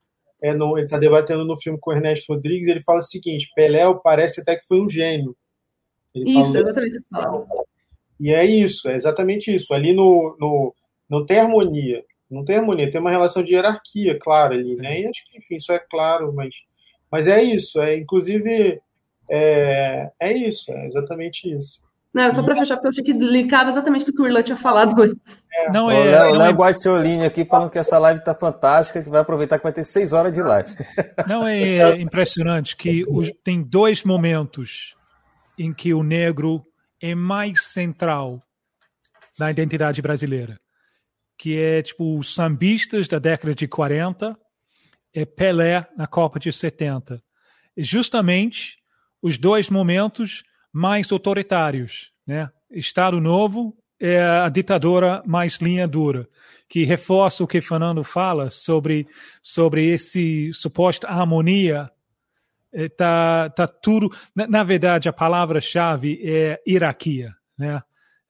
é 0.42 0.54
no, 0.54 0.76
ele 0.76 0.84
está 0.84 0.98
debatendo 0.98 1.44
no 1.44 1.56
filme 1.56 1.78
com 1.80 1.90
o 1.90 1.94
Ernesto 1.94 2.34
Rodrigues, 2.34 2.68
ele 2.68 2.82
fala 2.82 2.98
o 2.98 3.02
seguinte: 3.02 3.50
Pelé 3.54 3.82
parece 4.04 4.42
até 4.42 4.56
que 4.56 4.66
foi 4.66 4.80
um 4.80 4.88
gênio. 4.88 5.34
Ele 6.14 6.40
isso, 6.40 6.58
exatamente. 6.58 7.00
E 8.18 8.34
é 8.34 8.44
isso, 8.44 8.88
é 8.88 8.96
exatamente 8.96 9.54
isso. 9.54 9.72
Ali 9.72 9.94
no, 9.94 10.36
no, 10.38 10.74
não 11.08 11.24
tem 11.24 11.38
harmonia. 11.38 12.04
Não 12.30 12.44
tem 12.44 12.56
harmonia, 12.56 12.90
tem 12.90 13.00
uma 13.00 13.10
relação 13.10 13.42
de 13.42 13.54
hierarquia, 13.54 14.18
claro, 14.20 14.54
ali, 14.54 14.76
né? 14.76 15.00
E 15.00 15.06
acho 15.06 15.24
que, 15.24 15.38
enfim, 15.38 15.56
isso 15.56 15.72
é 15.72 15.78
claro, 15.78 16.32
mas 16.32 16.54
mas 17.10 17.26
é 17.26 17.42
isso, 17.42 17.80
é 17.80 17.96
inclusive 17.96 18.80
é, 19.28 20.10
é 20.20 20.32
isso, 20.32 20.70
é 20.70 20.86
exatamente 20.86 21.50
isso. 21.52 21.82
Não, 22.12 22.32
só 22.32 22.42
para 22.42 22.56
fechar, 22.56 22.74
porque 22.74 22.88
eu 22.88 22.90
achei 22.90 23.04
que 23.04 23.12
linkava 23.12 23.70
exatamente 23.70 24.10
o 24.10 24.12
que 24.12 24.20
o 24.20 24.26
Irlan 24.26 24.42
tinha 24.42 24.56
falado 24.56 25.00
antes. 25.00 25.44
É. 25.52 25.70
Não, 25.70 25.88
é, 25.88 26.28
o 26.28 26.34
Léo 26.34 26.50
é... 26.50 26.52
Guatiolini 26.52 27.24
aqui 27.24 27.44
falando 27.44 27.70
que 27.70 27.78
essa 27.78 27.98
live 27.98 28.22
tá 28.24 28.34
fantástica, 28.34 29.00
que 29.00 29.08
vai 29.08 29.20
aproveitar 29.20 29.58
que 29.58 29.62
vai 29.62 29.72
ter 29.72 29.84
seis 29.84 30.12
horas 30.12 30.32
de 30.32 30.42
live. 30.42 30.74
Não, 31.28 31.46
é 31.46 32.00
impressionante 32.00 32.76
que 32.76 33.04
os, 33.08 33.30
tem 33.44 33.62
dois 33.62 34.02
momentos 34.02 34.96
em 35.56 35.72
que 35.72 35.94
o 35.94 36.02
negro 36.02 36.64
é 37.00 37.14
mais 37.14 37.66
central 37.66 38.42
na 39.38 39.50
identidade 39.50 40.02
brasileira, 40.02 40.58
que 41.38 41.56
é 41.56 41.80
tipo 41.80 42.18
os 42.18 42.34
sambistas 42.34 43.06
da 43.06 43.18
década 43.20 43.54
de 43.54 43.68
40 43.68 44.36
é 45.14 45.24
Pelé 45.24 45.86
na 45.96 46.06
Copa 46.06 46.38
de 46.38 46.52
70. 46.52 47.22
Justamente 47.76 48.76
os 49.22 49.38
dois 49.38 49.68
momentos 49.68 50.42
mais 50.72 51.10
autoritários, 51.10 52.10
né? 52.26 52.50
Estado 52.70 53.20
Novo 53.20 53.76
é 53.98 54.20
a 54.20 54.48
ditadura 54.48 55.22
mais 55.26 55.56
linha 55.56 55.86
dura, 55.86 56.28
que 56.68 56.84
reforça 56.84 57.42
o 57.42 57.46
que 57.46 57.60
Fernando 57.60 58.02
fala 58.04 58.50
sobre 58.50 59.06
sobre 59.42 59.86
esse 59.90 60.52
suposta 60.52 61.08
harmonia. 61.08 61.90
É, 62.72 62.88
tá, 62.88 63.50
tá 63.50 63.66
tudo. 63.66 64.10
Na, 64.34 64.46
na 64.46 64.62
verdade, 64.62 65.08
a 65.08 65.12
palavra-chave 65.12 66.20
é 66.22 66.60
hierarquia, 66.66 67.34
né? 67.58 67.82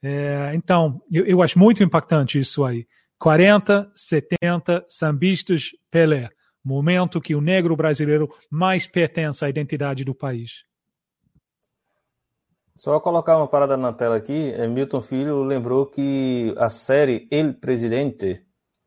É, 0.02 0.52
então, 0.54 1.02
eu, 1.12 1.26
eu 1.26 1.42
acho 1.42 1.58
muito 1.58 1.82
impactante 1.82 2.38
isso 2.38 2.64
aí. 2.64 2.86
40, 3.18 3.92
70, 3.94 4.86
sambistas, 4.88 5.72
Pelé 5.90 6.30
momento 6.64 7.20
que 7.20 7.34
o 7.34 7.40
negro 7.40 7.76
brasileiro 7.76 8.30
mais 8.50 8.86
pertence 8.86 9.44
à 9.44 9.48
identidade 9.48 10.04
do 10.04 10.14
país. 10.14 10.64
Só 12.80 12.98
colocar 12.98 13.36
uma 13.36 13.46
parada 13.46 13.76
na 13.76 13.92
tela 13.92 14.16
aqui, 14.16 14.54
é, 14.56 14.66
Milton 14.66 15.02
Filho 15.02 15.42
lembrou 15.42 15.84
que 15.84 16.54
a 16.56 16.70
série 16.70 17.28
El 17.30 17.52
Presidente, 17.52 18.40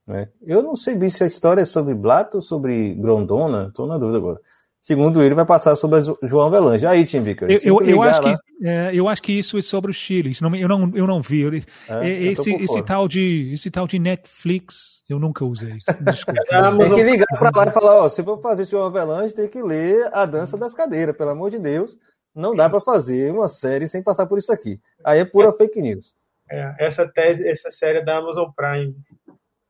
né? 0.08 0.30
eu 0.42 0.64
não 0.64 0.76
sei 0.76 0.98
se 1.12 1.24
a 1.24 1.28
história 1.28 1.62
é 1.62 1.66
sobre 1.66 1.94
Blato 1.94 2.38
ou 2.38 2.42
sobre 2.42 2.96
Grondona, 2.96 3.68
estou 3.68 3.86
na 3.86 4.00
dúvida 4.00 4.18
agora. 4.18 4.40
Segundo 4.82 5.22
ele, 5.22 5.36
vai 5.36 5.46
passar 5.46 5.76
sobre 5.76 6.02
João 6.24 6.48
Avelange. 6.48 6.88
Aí, 6.88 7.06
Tim 7.06 7.22
Vicker. 7.22 7.48
Eu, 7.52 7.82
eu, 7.82 7.88
eu, 7.88 8.02
acho 8.02 8.22
que, 8.22 8.36
é, 8.68 8.92
eu 8.96 9.08
acho 9.08 9.22
que 9.22 9.32
isso 9.32 9.60
é 9.60 9.62
sobre 9.62 9.92
o 9.92 9.94
Chile. 9.94 10.36
Não, 10.42 10.56
eu, 10.56 10.68
não, 10.68 10.92
eu 10.96 11.06
não 11.06 11.22
vi. 11.22 11.64
É, 11.88 12.10
esse, 12.10 12.52
esse, 12.52 12.82
tal 12.82 13.08
de, 13.08 13.52
esse 13.54 13.70
tal 13.70 13.88
de 13.88 14.00
Netflix, 14.00 15.04
eu 15.08 15.20
nunca 15.20 15.46
usei. 15.46 15.78
Desculpa. 16.02 16.42
tem 16.50 16.96
que 16.96 17.04
ligar 17.04 17.28
para 17.38 17.52
lá 17.56 17.68
e 17.68 17.72
falar: 17.72 18.02
ó, 18.02 18.10
se 18.10 18.24
for 18.24 18.42
fazer 18.42 18.66
João 18.66 18.88
Avelange, 18.88 19.36
tem 19.36 19.48
que 19.48 19.62
ler 19.62 20.10
A 20.12 20.26
Dança 20.26 20.58
das 20.58 20.74
Cadeiras, 20.74 21.16
pelo 21.16 21.30
amor 21.30 21.52
de 21.52 21.60
Deus. 21.60 21.96
Não 22.36 22.56
dá 22.56 22.70
para 22.70 22.80
fazer 22.80 23.32
uma 23.32 23.48
série 23.48 23.88
sem 23.88 24.02
passar 24.02 24.26
por 24.26 24.38
isso 24.38 24.52
aqui. 24.52 24.80
Aí 25.04 25.20
é 25.20 25.26
pura 25.26 25.54
fake 25.54 25.82
news. 25.82 26.14
É, 26.50 26.76
essa 26.80 27.08
tese, 27.08 27.48
essa 27.48 27.70
série 27.70 28.00
é 28.00 28.04
da 28.04 28.18
Amazon 28.18 28.50
Prime. 28.56 28.96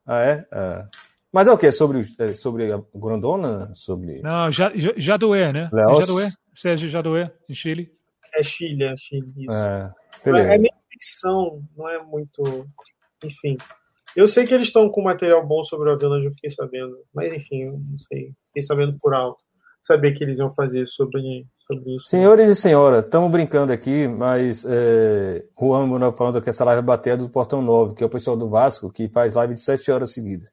Ah, 0.06 0.22
é? 0.24 0.46
é. 0.52 0.86
Mas 1.32 1.48
é 1.48 1.52
o 1.52 1.58
quê? 1.58 1.72
Sobre, 1.72 2.02
é, 2.20 2.34
sobre 2.34 2.72
a 2.72 2.82
Grondona? 2.94 3.74
Sobre... 3.76 4.22
Não, 4.22 4.52
Jadoé, 4.52 5.52
né? 5.52 5.70
Leos? 5.74 6.06
Jadoé, 6.06 6.30
Sérgio 6.56 6.90
Jadoé, 6.90 7.32
em 7.50 7.56
Chile. 7.56 7.92
É 8.36 8.44
Chile, 8.44 8.84
é 8.84 8.96
Chile. 8.98 9.34
Isso. 9.38 9.52
É, 9.52 9.94
é, 10.26 10.56
é 10.56 10.58
meio 10.58 10.74
ficção, 10.92 11.64
não 11.76 11.90
é 11.90 12.02
muito. 12.04 12.68
Enfim. 13.24 13.58
Eu 14.16 14.28
sei 14.28 14.46
que 14.46 14.54
eles 14.54 14.68
estão 14.68 14.90
com 14.90 15.02
material 15.02 15.46
bom 15.46 15.64
sobre 15.64 15.90
o 15.90 15.94
Avelange, 15.94 16.28
eu 16.28 16.34
fiquei 16.34 16.52
sabendo. 16.52 16.96
Mas 17.14 17.34
enfim, 17.34 17.64
eu 17.64 17.80
não 17.80 17.98
sei. 17.98 18.32
Fiquei 18.48 18.62
sabendo 18.62 18.98
por 19.00 19.14
alto. 19.14 19.44
Saber 19.82 20.14
que 20.14 20.24
eles 20.24 20.38
iam 20.38 20.54
fazer 20.54 20.86
sobre, 20.88 21.46
sobre 21.68 21.96
isso. 21.96 22.08
Senhores 22.08 22.50
e 22.50 22.56
senhora, 22.56 23.00
estamos 23.00 23.32
brincando 23.32 23.72
aqui, 23.72 24.08
mas 24.08 24.66
é, 24.66 25.46
Juan 25.60 25.88
Manuel 25.88 26.14
falando 26.14 26.42
que 26.42 26.50
essa 26.50 26.64
live 26.64 26.82
vai 26.82 26.98
bater 26.98 27.18
do 27.18 27.30
Portão 27.30 27.62
9, 27.62 27.96
que 27.96 28.04
é 28.04 28.06
o 28.06 28.10
pessoal 28.10 28.36
do 28.36 28.50
Vasco, 28.50 28.92
que 28.92 29.08
faz 29.08 29.36
live 29.36 29.54
de 29.54 29.62
7 29.62 29.92
horas 29.92 30.12
seguidas. 30.12 30.50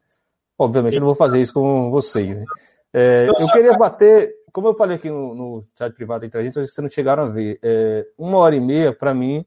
Obviamente, 0.59 0.95
eu 0.95 1.01
não 1.01 1.07
vou 1.07 1.17
fazer 1.17 1.41
isso 1.41 1.55
com 1.55 1.91
vocês. 1.91 2.37
Né? 2.37 2.45
É, 2.93 3.27
eu 3.29 3.49
queria 3.53 3.77
bater, 3.77 4.35
como 4.53 4.69
eu 4.69 4.75
falei 4.75 4.97
aqui 4.97 5.09
no, 5.09 5.35
no 5.35 5.65
chat 5.77 5.95
privado 5.95 6.25
entre 6.25 6.39
a 6.39 6.43
gente, 6.43 6.55
vocês 6.55 6.77
não 6.79 6.91
chegaram 6.91 7.25
a 7.25 7.27
ver. 7.27 7.59
É, 7.63 8.07
uma 8.19 8.39
hora 8.39 8.55
e 8.55 8.61
meia, 8.61 8.93
para 8.93 9.15
mim, 9.15 9.45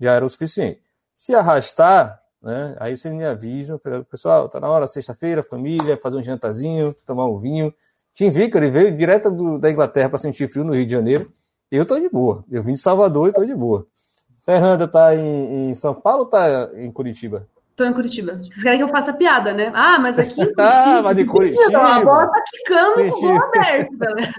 já 0.00 0.12
era 0.12 0.24
o 0.24 0.28
suficiente. 0.28 0.82
Se 1.14 1.34
arrastar, 1.34 2.20
né, 2.42 2.76
aí 2.80 2.96
você 2.96 3.10
me 3.10 3.24
avisa, 3.24 3.80
pessoal, 4.10 4.48
tá 4.48 4.58
na 4.58 4.68
hora, 4.68 4.86
sexta-feira, 4.86 5.42
família, 5.42 5.96
fazer 5.96 6.18
um 6.18 6.22
jantarzinho, 6.22 6.94
tomar 7.06 7.26
um 7.26 7.38
vinho. 7.38 7.72
Tim 8.14 8.30
Vicker 8.30 8.70
veio 8.70 8.96
direto 8.96 9.30
do, 9.30 9.58
da 9.58 9.70
Inglaterra 9.70 10.08
para 10.08 10.18
sentir 10.18 10.48
frio 10.48 10.64
no 10.64 10.74
Rio 10.74 10.86
de 10.86 10.92
Janeiro. 10.92 11.32
Eu 11.70 11.84
tô 11.84 11.98
de 11.98 12.08
boa. 12.08 12.44
Eu 12.50 12.62
vim 12.62 12.74
de 12.74 12.80
Salvador 12.80 13.28
e 13.28 13.32
tô 13.32 13.44
de 13.44 13.54
boa. 13.54 13.86
Fernanda 14.44 14.86
tá 14.86 15.14
em, 15.14 15.70
em 15.70 15.74
São 15.74 15.94
Paulo 15.94 16.20
ou 16.20 16.26
tá 16.26 16.70
em 16.74 16.92
Curitiba? 16.92 17.48
Tô 17.74 17.84
em 17.84 17.92
Curitiba. 17.92 18.36
Vocês 18.36 18.62
querem 18.62 18.78
que 18.78 18.84
eu 18.84 18.88
faça 18.88 19.12
piada, 19.12 19.52
né? 19.52 19.72
Ah, 19.74 19.98
mas 19.98 20.18
aqui. 20.18 20.40
ah, 20.58 21.02
mas 21.02 21.16
de 21.16 21.24
Curitiba. 21.24 21.78
A 21.78 22.04
bola 22.04 22.28
tá 22.28 22.42
quicando 22.46 23.10
com 23.10 23.16
o 23.16 23.20
gol 23.20 23.42
aberto, 23.42 23.98
galera. 23.98 24.32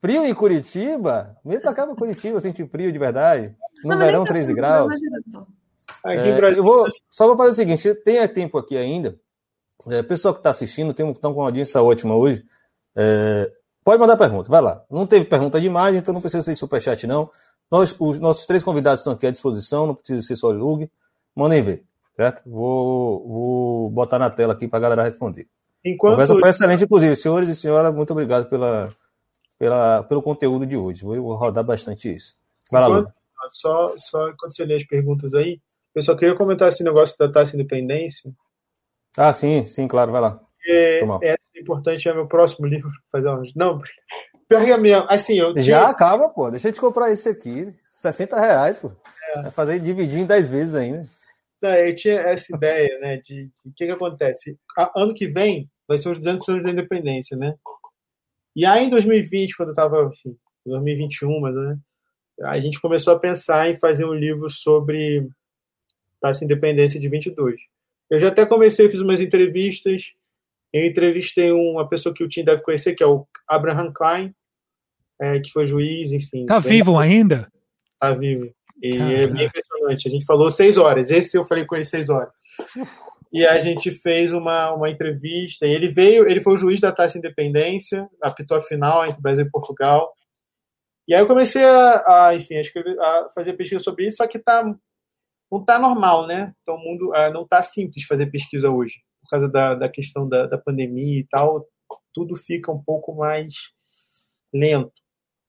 Frio 0.00 0.24
em 0.24 0.34
Curitiba? 0.34 1.36
Vem 1.44 1.58
pra 1.58 1.72
cá 1.72 1.86
pra 1.86 1.96
Curitiba, 1.96 2.36
eu 2.36 2.40
senti 2.40 2.64
frio 2.66 2.92
de 2.92 2.98
verdade. 2.98 3.54
No 3.82 3.90
não, 3.90 3.98
verão, 3.98 4.24
13 4.24 4.52
graus. 4.52 4.94
É, 6.04 6.56
eu 6.56 6.62
vou, 6.62 6.86
só 7.10 7.26
vou 7.26 7.36
fazer 7.36 7.50
o 7.50 7.54
seguinte: 7.54 7.94
tem 7.94 8.26
tempo 8.28 8.58
aqui 8.58 8.76
ainda. 8.76 9.18
É, 9.88 10.02
pessoal 10.02 10.34
que 10.34 10.40
está 10.40 10.50
assistindo, 10.50 10.92
tem 10.92 11.08
estão 11.10 11.32
com 11.32 11.40
uma 11.40 11.46
audiência 11.46 11.82
ótima 11.82 12.14
hoje. 12.14 12.44
É, 13.00 13.52
pode 13.84 14.00
mandar 14.00 14.16
pergunta, 14.16 14.50
vai 14.50 14.60
lá. 14.60 14.82
Não 14.90 15.06
teve 15.06 15.24
pergunta 15.24 15.60
de 15.60 15.66
imagem, 15.68 16.00
então 16.00 16.12
não 16.12 16.20
precisa 16.20 16.42
ser 16.42 16.54
de 16.54 16.58
superchat, 16.58 17.06
não. 17.06 17.30
Nós, 17.70 17.94
os 17.96 18.18
nossos 18.18 18.44
três 18.44 18.64
convidados 18.64 19.00
estão 19.00 19.12
aqui 19.12 19.26
à 19.26 19.30
disposição, 19.30 19.86
não 19.86 19.94
precisa 19.94 20.22
ser 20.22 20.34
só 20.34 20.50
lug. 20.50 20.90
Mandem 21.36 21.62
ver, 21.62 21.84
certo? 22.16 22.42
Vou, 22.44 23.28
vou 23.28 23.90
botar 23.90 24.18
na 24.18 24.28
tela 24.28 24.54
aqui 24.54 24.66
para 24.66 24.78
a 24.78 24.82
galera 24.82 25.04
responder. 25.04 25.46
Enquanto... 25.84 26.14
A 26.14 26.16
conversa 26.16 26.40
foi 26.40 26.50
excelente, 26.50 26.84
inclusive. 26.84 27.14
Senhores 27.14 27.48
e 27.48 27.54
senhoras, 27.54 27.94
muito 27.94 28.10
obrigado 28.10 28.48
pela, 28.48 28.88
pela, 29.56 30.02
pelo 30.02 30.22
conteúdo 30.22 30.66
de 30.66 30.76
hoje. 30.76 31.04
Vou 31.04 31.36
rodar 31.36 31.62
bastante 31.62 32.12
isso. 32.12 32.34
Vai 32.72 32.82
lá, 32.82 32.88
enquanto, 32.88 33.12
só, 33.50 33.94
só 33.96 34.32
quando 34.38 34.56
você 34.56 34.64
lê 34.64 34.74
as 34.74 34.84
perguntas 34.84 35.32
aí, 35.34 35.60
eu 35.94 36.02
só 36.02 36.16
queria 36.16 36.34
comentar 36.34 36.68
esse 36.68 36.82
negócio 36.82 37.16
da 37.16 37.30
taxa 37.30 37.54
independência. 37.54 38.32
Ah, 39.16 39.32
sim, 39.32 39.64
sim, 39.64 39.86
claro, 39.86 40.10
vai 40.10 40.20
lá. 40.20 40.40
É, 40.66 41.00
é 41.22 41.37
importante, 41.60 42.08
é 42.08 42.14
meu 42.14 42.26
próximo 42.26 42.66
livro. 42.66 42.90
Fazer 43.10 43.28
uma... 43.28 43.42
Não, 43.56 43.78
é 44.50 44.76
mesmo. 44.76 45.06
Assim, 45.08 45.34
eu 45.34 45.52
tinha... 45.52 45.64
Já 45.64 45.88
acaba, 45.88 46.28
pô. 46.28 46.50
Deixa 46.50 46.68
eu 46.68 46.72
te 46.72 46.80
comprar 46.80 47.10
esse 47.10 47.28
aqui. 47.28 47.72
60 47.84 48.38
reais, 48.38 48.78
pô. 48.78 48.92
É. 49.34 49.42
Vai 49.42 49.50
fazer 49.50 49.80
dividir 49.80 50.20
em 50.20 50.26
10 50.26 50.50
vezes 50.50 50.74
ainda. 50.74 51.04
Não, 51.60 51.70
eu 51.70 51.94
tinha 51.94 52.14
essa 52.14 52.54
ideia, 52.54 52.98
né, 53.00 53.16
de 53.16 53.50
o 53.66 53.72
que, 53.74 53.86
que 53.86 53.90
acontece. 53.90 54.56
A, 54.76 54.92
ano 55.02 55.12
que 55.12 55.26
vem 55.26 55.68
vai 55.88 55.98
ser 55.98 56.08
os 56.08 56.18
200 56.18 56.48
anos 56.48 56.64
da 56.64 56.70
independência, 56.70 57.36
né? 57.36 57.54
E 58.54 58.64
aí, 58.64 58.84
em 58.84 58.90
2020, 58.90 59.56
quando 59.56 59.70
eu 59.70 59.72
estava, 59.72 60.06
assim, 60.08 60.36
2021, 60.64 61.40
mas 61.40 61.54
né, 61.54 61.78
a 62.42 62.60
gente 62.60 62.80
começou 62.80 63.14
a 63.14 63.18
pensar 63.18 63.68
em 63.68 63.78
fazer 63.78 64.04
um 64.04 64.14
livro 64.14 64.48
sobre 64.48 65.28
essa 66.24 66.44
independência 66.44 67.00
de 67.00 67.08
22. 67.08 67.60
Eu 68.10 68.20
já 68.20 68.28
até 68.28 68.46
comecei, 68.46 68.88
fiz 68.88 69.00
umas 69.00 69.20
entrevistas. 69.20 70.12
Eu 70.72 70.86
entrevistei 70.86 71.50
uma 71.52 71.88
pessoa 71.88 72.14
que 72.14 72.22
o 72.22 72.28
Tim 72.28 72.44
deve 72.44 72.62
conhecer, 72.62 72.94
que 72.94 73.02
é 73.02 73.06
o 73.06 73.26
Abraham 73.48 73.92
Klein, 73.92 74.34
é, 75.20 75.40
que 75.40 75.50
foi 75.50 75.66
juiz, 75.66 76.12
enfim. 76.12 76.46
Tá 76.46 76.58
vivo 76.58 76.98
ainda? 76.98 77.50
Tá 77.98 78.12
vivo. 78.12 78.52
E 78.82 78.96
Caraca. 78.96 79.14
é 79.14 79.26
bem 79.26 79.46
impressionante. 79.46 80.08
A 80.08 80.10
gente 80.10 80.24
falou 80.24 80.50
seis 80.50 80.76
horas. 80.76 81.10
Esse 81.10 81.36
eu 81.36 81.44
falei 81.44 81.64
com 81.64 81.74
ele 81.74 81.84
seis 81.84 82.08
horas. 82.08 82.30
E 83.32 83.44
a 83.44 83.58
gente 83.58 83.90
fez 83.90 84.32
uma, 84.32 84.72
uma 84.72 84.88
entrevista. 84.88 85.66
E 85.66 85.70
ele 85.70 85.88
veio, 85.88 86.28
ele 86.28 86.40
foi 86.40 86.54
o 86.54 86.56
juiz 86.56 86.80
da 86.80 86.92
taxa 86.92 87.18
Independência, 87.18 88.08
apitou 88.22 88.56
a 88.56 88.60
final 88.60 89.04
entre 89.04 89.20
Brasil 89.20 89.44
e 89.44 89.50
Portugal. 89.50 90.12
E 91.06 91.14
aí 91.14 91.20
eu 91.20 91.26
comecei 91.26 91.64
a, 91.64 92.26
a 92.28 92.34
enfim, 92.34 92.56
a, 92.56 92.60
escrever, 92.60 92.98
a 93.00 93.30
fazer 93.34 93.54
pesquisa 93.54 93.82
sobre 93.82 94.06
isso, 94.06 94.18
só 94.18 94.26
que 94.26 94.38
tá, 94.38 94.62
não 95.50 95.60
está 95.60 95.78
normal, 95.78 96.26
né? 96.26 96.52
Então 96.62 96.74
o 96.74 96.78
mundo 96.78 97.14
ah, 97.14 97.30
não 97.30 97.42
está 97.42 97.62
simples 97.62 98.04
fazer 98.04 98.26
pesquisa 98.26 98.68
hoje. 98.70 98.96
Por 99.28 99.30
causa 99.30 99.48
da, 99.48 99.74
da 99.74 99.88
questão 99.88 100.26
da, 100.26 100.46
da 100.46 100.56
pandemia 100.56 101.20
e 101.20 101.26
tal, 101.30 101.66
tudo 102.14 102.34
fica 102.34 102.72
um 102.72 102.82
pouco 102.82 103.14
mais 103.14 103.54
lento. 104.52 104.92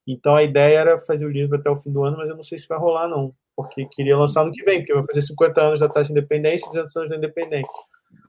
Então 0.07 0.35
a 0.35 0.43
ideia 0.43 0.79
era 0.79 0.99
fazer 0.99 1.25
o 1.25 1.31
livro 1.31 1.57
até 1.57 1.69
o 1.69 1.77
fim 1.77 1.91
do 1.91 2.03
ano, 2.03 2.17
mas 2.17 2.29
eu 2.29 2.35
não 2.35 2.43
sei 2.43 2.59
se 2.59 2.67
vai 2.67 2.77
rolar, 2.77 3.07
não. 3.07 3.33
Porque 3.55 3.85
queria 3.85 4.17
lançar 4.17 4.45
no 4.45 4.51
que 4.51 4.63
vem, 4.63 4.79
porque 4.79 4.93
vai 4.93 5.05
fazer 5.05 5.21
50 5.21 5.61
anos 5.61 5.79
da 5.79 5.87
taxa 5.87 6.11
de 6.11 6.19
independência 6.19 6.65
e 6.65 6.69
200 6.69 6.95
anos 6.95 7.09
da 7.09 7.17
independência. 7.17 7.71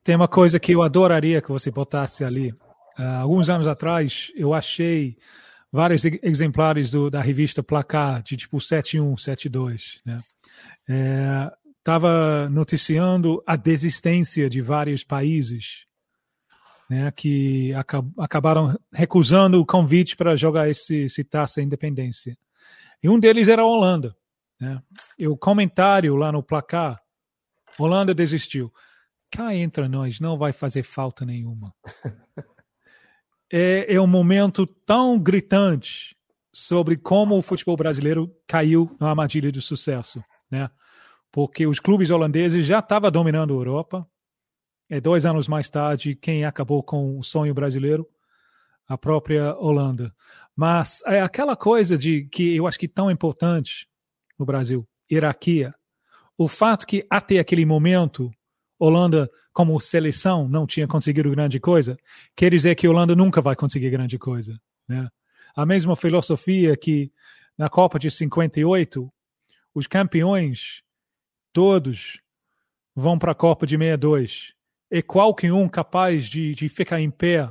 Tem 0.05 0.15
uma 0.15 0.29
coisa 0.29 0.61
que 0.61 0.73
eu 0.73 0.83
adoraria 0.83 1.41
que 1.41 1.51
você 1.51 1.71
botasse 1.71 2.25
ali. 2.25 2.53
Uh, 2.99 3.21
alguns 3.23 3.49
anos 3.49 3.67
atrás, 3.67 4.31
eu 4.37 4.53
achei 4.53 5.17
vários 5.73 6.05
exemplares 6.23 6.91
do, 6.91 7.11
da 7.11 7.21
revista 7.21 7.63
Placar, 7.63 8.23
de 8.23 8.37
tipo 8.37 8.61
71, 8.61 9.17
72. 9.17 10.03
Né? 10.05 10.19
Estava 11.81 12.48
noticiando 12.51 13.43
a 13.47 13.57
desistência 13.57 14.48
de 14.48 14.61
vários 14.61 15.02
países 15.02 15.86
né, 16.90 17.11
que 17.12 17.73
acab 17.74 18.12
acabaram 18.19 18.77
recusando 18.93 19.61
o 19.61 19.65
convite 19.65 20.16
para 20.16 20.36
jogar 20.36 20.69
esse, 20.69 21.05
esse 21.05 21.24
taça 21.24 21.62
independência. 21.62 22.36
E 23.02 23.09
um 23.09 23.19
deles 23.19 23.48
era 23.48 23.62
a 23.62 23.66
Holanda. 23.66 24.15
Né? 24.61 24.82
E 25.19 25.27
o 25.27 25.36
comentário 25.36 26.16
lá 26.16 26.31
no 26.31 26.43
placar, 26.43 27.01
Holanda 27.78 28.12
desistiu. 28.12 28.73
Cá 29.31 29.55
entre 29.55 29.89
nós, 29.89 30.20
não 30.20 30.36
vai 30.36 30.52
fazer 30.52 30.82
falta 30.82 31.24
nenhuma. 31.24 31.73
é, 33.51 33.94
é 33.94 34.01
um 34.01 34.07
momento 34.07 34.66
tão 34.66 35.19
gritante 35.19 36.16
sobre 36.52 36.97
como 36.97 37.39
o 37.39 37.43
futebol 37.43 37.77
brasileiro 37.77 38.31
caiu 38.47 38.94
na 39.01 39.11
armadilha 39.11 39.51
de 39.52 39.62
sucesso, 39.62 40.23
né? 40.51 40.69
Porque 41.32 41.66
os 41.66 41.78
clubes 41.78 42.11
holandeses 42.11 42.66
já 42.66 42.81
estavam 42.81 43.11
dominando 43.11 43.55
a 43.55 43.57
Europa. 43.57 44.09
É 44.89 45.01
dois 45.01 45.24
anos 45.24 45.47
mais 45.47 45.70
tarde 45.70 46.16
quem 46.16 46.44
acabou 46.44 46.82
com 46.82 47.19
o 47.19 47.23
sonho 47.23 47.55
brasileiro, 47.55 48.09
a 48.89 48.98
própria 48.98 49.55
Holanda. 49.57 50.12
Mas 50.57 51.01
é 51.07 51.20
aquela 51.20 51.55
coisa 51.55 51.97
de 51.97 52.24
que 52.24 52.57
eu 52.57 52.66
acho 52.66 52.78
que 52.78 52.89
tão 52.89 53.11
importante 53.11 53.89
no 54.39 54.44
Brasil, 54.44 54.86
hierarquia. 55.11 55.73
O 56.36 56.48
fato 56.48 56.86
que 56.86 57.07
até 57.09 57.39
aquele 57.39 57.65
momento 57.65 58.31
Holanda, 58.78 59.31
como 59.52 59.78
seleção, 59.78 60.48
não 60.48 60.66
tinha 60.66 60.89
conseguido 60.89 61.31
grande 61.31 61.61
coisa, 61.61 61.98
quer 62.35 62.51
dizer 62.51 62.74
que 62.74 62.89
Holanda 62.89 63.15
nunca 63.15 63.43
vai 63.43 63.55
conseguir 63.55 63.90
grande 63.90 64.19
coisa. 64.19 64.59
Né? 64.89 65.07
A 65.55 65.66
mesma 65.66 65.94
filosofia 65.94 66.74
que 66.77 67.12
na 67.59 67.69
Copa 67.69 67.98
de 67.98 68.11
58, 68.11 69.12
os 69.74 69.86
campeões 69.86 70.82
todos 71.53 72.21
vão 72.95 73.19
para 73.19 73.33
a 73.33 73.35
Copa 73.35 73.67
de 73.67 73.77
62. 73.77 74.55
E 74.91 75.03
qualquer 75.03 75.53
um 75.53 75.69
capaz 75.69 76.27
de, 76.27 76.55
de 76.55 76.69
ficar 76.69 77.01
em 77.01 77.11
pé 77.11 77.49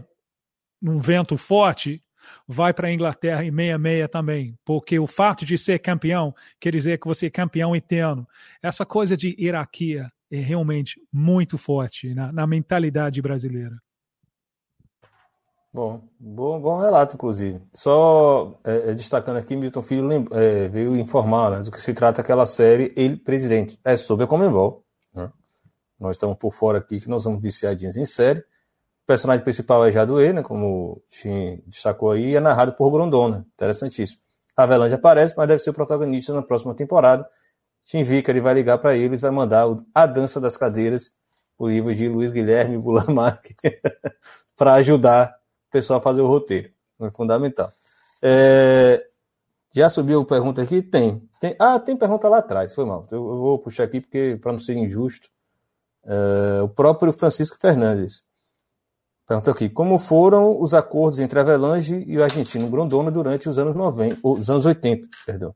num 0.81 0.99
vento 0.99 1.37
forte 1.37 2.03
vai 2.47 2.73
para 2.73 2.87
a 2.87 2.93
Inglaterra 2.93 3.43
em 3.43 3.51
66 3.51 4.09
também, 4.09 4.57
porque 4.65 4.99
o 4.99 5.07
fato 5.07 5.45
de 5.45 5.57
ser 5.57 5.79
campeão 5.79 6.35
quer 6.59 6.71
dizer 6.71 6.99
que 6.99 7.07
você 7.07 7.27
é 7.27 7.29
campeão 7.29 7.75
eterno. 7.75 8.27
Essa 8.61 8.85
coisa 8.85 9.15
de 9.15 9.35
hierarquia, 9.39 10.11
é 10.31 10.39
realmente 10.39 11.01
muito 11.11 11.57
forte 11.57 12.13
na, 12.13 12.31
na 12.31 12.45
mentalidade 12.45 13.21
brasileira. 13.21 13.81
Bom, 15.71 16.01
bom, 16.19 16.59
bom 16.59 16.77
relato, 16.77 17.15
inclusive. 17.15 17.61
Só 17.73 18.59
é, 18.63 18.91
é 18.91 18.93
destacando 18.93 19.37
aqui, 19.37 19.55
Milton 19.55 19.81
Filho 19.81 20.27
é, 20.31 20.67
veio 20.67 20.97
informar 20.97 21.51
né, 21.51 21.59
do 21.61 21.71
que 21.71 21.81
se 21.81 21.93
trata 21.93 22.21
aquela 22.21 22.45
série 22.45 22.91
Ele 22.95 23.17
Presidente. 23.17 23.79
É 23.83 23.95
sobre 23.95 24.25
a 24.25 24.27
Comembol. 24.27 24.83
Né? 25.13 25.31
Nós 25.99 26.15
estamos 26.15 26.37
por 26.37 26.51
fora 26.53 26.79
aqui, 26.79 26.99
que 26.99 27.09
nós 27.09 27.23
somos 27.23 27.41
viciadinhos 27.41 27.95
em 27.95 28.05
série. 28.05 28.39
O 28.39 29.07
personagem 29.07 29.43
principal 29.43 29.85
é 29.85 29.91
Jaduê, 29.91 30.33
né, 30.33 30.41
como 30.41 31.01
Tim 31.09 31.61
destacou 31.67 32.11
aí, 32.11 32.31
e 32.31 32.35
é 32.35 32.39
narrado 32.39 32.73
por 32.73 32.89
Grondona. 32.89 33.45
Interessantíssimo. 33.53 34.21
A 34.57 34.63
Avelange 34.63 34.95
aparece, 34.95 35.35
mas 35.37 35.47
deve 35.47 35.61
ser 35.61 35.69
o 35.69 35.73
protagonista 35.73 36.33
na 36.33 36.41
próxima 36.41 36.73
temporada 36.73 37.29
Tim 37.89 38.03
Vickery 38.03 38.39
vai 38.39 38.53
ligar 38.53 38.77
para 38.77 38.95
eles, 38.95 39.21
vai 39.21 39.31
mandar 39.31 39.65
a 39.95 40.05
dança 40.05 40.39
das 40.39 40.55
cadeiras, 40.55 41.11
o 41.57 41.67
livro 41.67 41.93
de 41.93 42.07
Luiz 42.07 42.29
Guilherme 42.29 42.77
Bulamarque, 42.77 43.55
para 44.55 44.75
ajudar 44.75 45.38
pessoal 45.71 46.01
fazer 46.01 46.21
o 46.21 46.27
roteiro. 46.27 46.69
É 47.01 47.09
fundamental. 47.11 47.71
É... 48.21 49.05
Já 49.71 49.89
subiu 49.89 50.25
pergunta 50.25 50.61
aqui? 50.61 50.81
Tem. 50.81 51.21
tem. 51.39 51.55
Ah, 51.59 51.79
tem 51.79 51.95
pergunta 51.95 52.27
lá 52.27 52.39
atrás, 52.39 52.73
foi 52.73 52.85
mal. 52.85 53.07
Eu, 53.11 53.23
vou 53.23 53.59
puxar 53.59 53.83
aqui 53.83 54.01
porque 54.01 54.37
para 54.41 54.51
não 54.51 54.59
ser 54.59 54.75
injusto. 54.75 55.29
É... 56.03 56.61
O 56.61 56.69
próprio 56.69 57.13
Francisco 57.13 57.57
Fernandes. 57.59 58.23
Pergunta 59.27 59.51
aqui: 59.51 59.69
como 59.69 59.99
foram 59.99 60.59
os 60.59 60.73
acordos 60.73 61.19
entre 61.19 61.39
Avelange 61.39 62.03
e 62.07 62.17
o 62.17 62.23
argentino 62.23 62.67
Grondona 62.67 63.11
durante 63.11 63.47
os 63.47 63.59
anos 63.59 63.75
90, 63.75 64.19
os 64.23 64.49
anos 64.49 64.65
80, 64.65 65.07
perdão. 65.25 65.53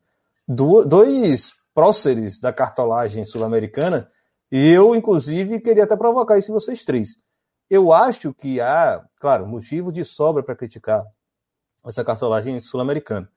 Do, 0.47 0.85
dois 0.85 1.53
próceres 1.73 2.39
da 2.39 2.53
cartolagem 2.53 3.25
sul-americana, 3.25 4.07
e 4.51 4.69
eu, 4.69 4.95
inclusive, 4.95 5.59
queria 5.59 5.85
até 5.85 5.97
provocar 5.97 6.37
isso 6.37 6.51
em 6.51 6.53
vocês 6.53 6.85
três. 6.85 7.17
Eu 7.73 7.91
acho 7.91 8.31
que 8.35 8.61
há, 8.61 9.03
claro, 9.19 9.47
motivo 9.47 9.91
de 9.91 10.05
sobra 10.05 10.43
para 10.43 10.55
criticar 10.55 11.03
essa 11.83 12.03
cartolagem 12.03 12.59
sul-americana. 12.59 13.27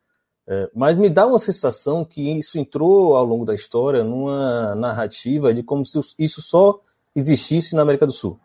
É, 0.46 0.70
mas 0.74 0.98
me 0.98 1.08
dá 1.08 1.26
uma 1.26 1.38
sensação 1.38 2.04
que 2.04 2.36
isso 2.36 2.58
entrou 2.58 3.16
ao 3.16 3.24
longo 3.24 3.46
da 3.46 3.54
história 3.54 4.04
numa 4.04 4.74
narrativa 4.74 5.54
de 5.54 5.62
como 5.62 5.86
se 5.86 5.98
isso 6.18 6.42
só 6.42 6.78
existisse 7.14 7.74
na 7.74 7.80
América 7.80 8.04
do 8.04 8.12
Sul. 8.12 8.38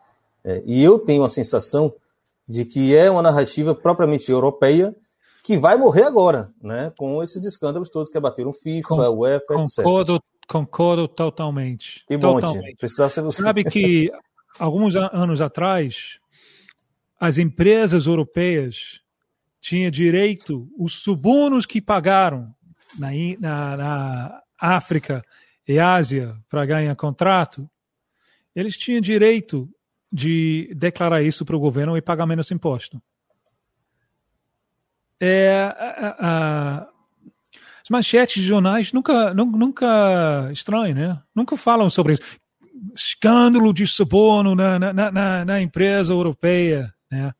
É, 0.46 0.64
e 0.66 0.82
eu 0.82 0.98
tenho 0.98 1.26
a 1.26 1.30
sensação 1.30 1.94
de 2.48 2.64
que 2.64 2.96
é 2.96 3.12
uma 3.12 3.22
narrativa 3.22 3.76
propriamente 3.76 4.32
europeia 4.32 4.96
que 5.44 5.58
vai 5.58 5.76
morrer 5.76 6.04
agora, 6.04 6.54
né? 6.64 6.94
Com 6.98 7.22
esses 7.22 7.44
escândalos 7.44 7.90
todos 7.90 8.10
que 8.10 8.18
abateram 8.18 8.54
FIFA, 8.54 8.88
Com, 8.88 9.10
UEFA, 9.10 9.46
concordo, 9.56 10.16
etc. 10.16 10.26
Concordo 10.48 11.08
totalmente. 11.10 12.06
E 12.10 12.18
totalmente. 12.18 12.78
precisava 12.78 13.10
ser 13.10 13.22
você. 13.22 13.44
Sabe 13.44 13.66
que 13.66 14.10
alguns 14.60 14.96
anos 14.96 15.42
atrás 15.42 16.20
as 17.20 17.38
empresas 17.38 18.08
europeias 18.08 19.00
tinham 19.60 19.92
direito, 19.92 20.68
os 20.76 21.04
subornos 21.04 21.68
que 21.68 21.80
pagaram 21.80 22.54
na, 22.98 23.10
na, 23.40 23.78
na 23.78 24.42
África 24.60 25.24
e 25.68 25.80
Ásia 25.80 26.36
para 26.50 26.66
ganhar 26.66 26.96
contrato, 26.96 27.70
eles 28.56 28.76
tinham 28.76 29.00
direito 29.00 29.70
de 30.12 30.74
declarar 30.76 31.22
isso 31.22 31.46
para 31.46 31.56
o 31.56 31.60
governo 31.60 31.96
e 31.96 32.02
pagar 32.02 32.26
menos 32.26 32.50
imposto. 32.52 33.02
É, 35.20 35.72
a, 35.78 36.16
a, 36.20 36.88
as 37.84 37.90
manchetes 37.90 38.42
de 38.42 38.48
jornais 38.48 38.92
nunca, 38.92 39.34
nunca, 39.34 39.58
nunca 39.58 40.50
estranho, 40.52 40.96
né? 40.96 41.22
Nunca 41.36 41.56
falam 41.56 41.90
sobre 41.90 42.14
isso. 42.14 42.41
Escândalo 42.96 43.74
de 43.74 43.86
suborno 43.86 44.56
na, 44.56 44.80
na, 44.80 45.12
na, 45.12 45.46
na 45.46 45.62
empresa 45.62 46.14
europeia, 46.14 46.94
né? 47.10 47.34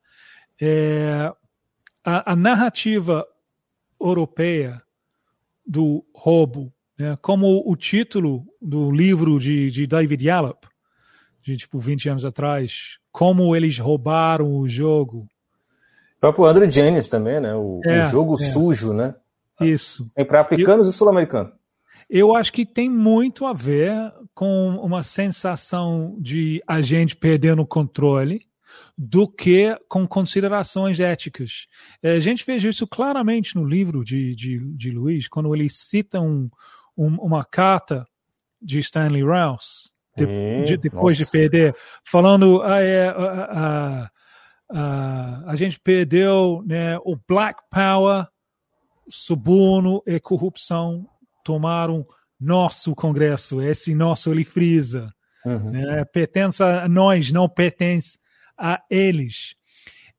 É, 0.60 1.34
a, 2.06 2.34
a, 2.34 2.36
narrativa 2.36 3.26
europeia 4.00 4.82
do 5.66 6.06
roubo, 6.14 6.72
né? 6.98 7.18
como 7.22 7.64
o 7.66 7.76
título 7.76 8.46
do 8.62 8.92
livro 8.92 9.40
de, 9.40 9.72
de 9.72 9.88
David 9.88 10.24
Yallop, 10.24 10.66
de 11.42 11.58
tipo 11.58 11.80
20 11.80 12.10
anos 12.10 12.26
atrás, 12.26 13.00
como 13.12 13.56
eles 13.56 13.80
roubaram 13.80 14.56
o 14.56 14.70
jogo. 14.70 15.28
O 16.18 16.20
próprio 16.20 16.46
Andrew 16.46 16.70
Jennings 16.70 17.10
também, 17.10 17.40
né? 17.40 17.56
O, 17.56 17.82
é, 17.84 18.06
o 18.06 18.10
jogo 18.10 18.36
é. 18.36 18.38
sujo, 18.38 18.94
né? 18.94 19.16
Isso. 19.60 20.08
Sempre 20.12 20.38
africanos 20.38 20.86
eu, 20.86 20.92
e 20.92 20.94
sul-americanos. 20.94 21.54
Eu 22.14 22.36
acho 22.36 22.52
que 22.52 22.66
tem 22.66 22.90
muito 22.90 23.46
a 23.46 23.54
ver 23.54 24.14
com 24.36 24.76
uma 24.84 25.02
sensação 25.02 26.18
de 26.20 26.62
a 26.68 26.82
gente 26.82 27.16
perdendo 27.16 27.62
o 27.62 27.66
controle 27.66 28.46
do 28.98 29.26
que 29.30 29.80
com 29.88 30.06
considerações 30.06 31.00
éticas. 31.00 31.68
É, 32.04 32.12
a 32.12 32.20
gente 32.20 32.46
vê 32.46 32.58
isso 32.58 32.86
claramente 32.86 33.56
no 33.56 33.64
livro 33.64 34.04
de, 34.04 34.36
de, 34.36 34.60
de 34.76 34.92
Luiz, 34.92 35.30
quando 35.30 35.56
ele 35.56 35.70
cita 35.70 36.20
um, 36.20 36.50
um, 36.98 37.16
uma 37.16 37.46
carta 37.46 38.06
de 38.62 38.80
Stanley 38.80 39.24
Rouse, 39.24 39.92
de, 40.18 40.26
hum, 40.26 40.64
de, 40.66 40.76
depois 40.76 41.18
nossa. 41.18 41.32
de 41.32 41.32
perder, 41.32 41.76
falando 42.04 42.62
é, 42.66 43.08
a, 43.08 44.12
a, 44.70 45.44
a, 45.48 45.56
gente 45.56 45.80
perdeu 45.80 46.62
né, 46.66 46.98
o 47.06 47.16
Black 47.26 47.62
Power, 47.72 48.28
suborno 49.08 50.04
e 50.06 50.20
corrupção 50.20 51.08
tomaram 51.44 52.06
nosso 52.40 52.96
Congresso, 52.96 53.62
esse 53.62 53.94
nosso 53.94 54.32
ele 54.32 54.44
frisa. 54.44 55.14
Uhum. 55.46 55.72
Né, 55.72 56.06
pertence 56.06 56.62
a 56.62 56.88
nós, 56.88 57.32
não 57.32 57.50
pertence 57.50 58.18
a 58.58 58.82
eles. 58.90 59.56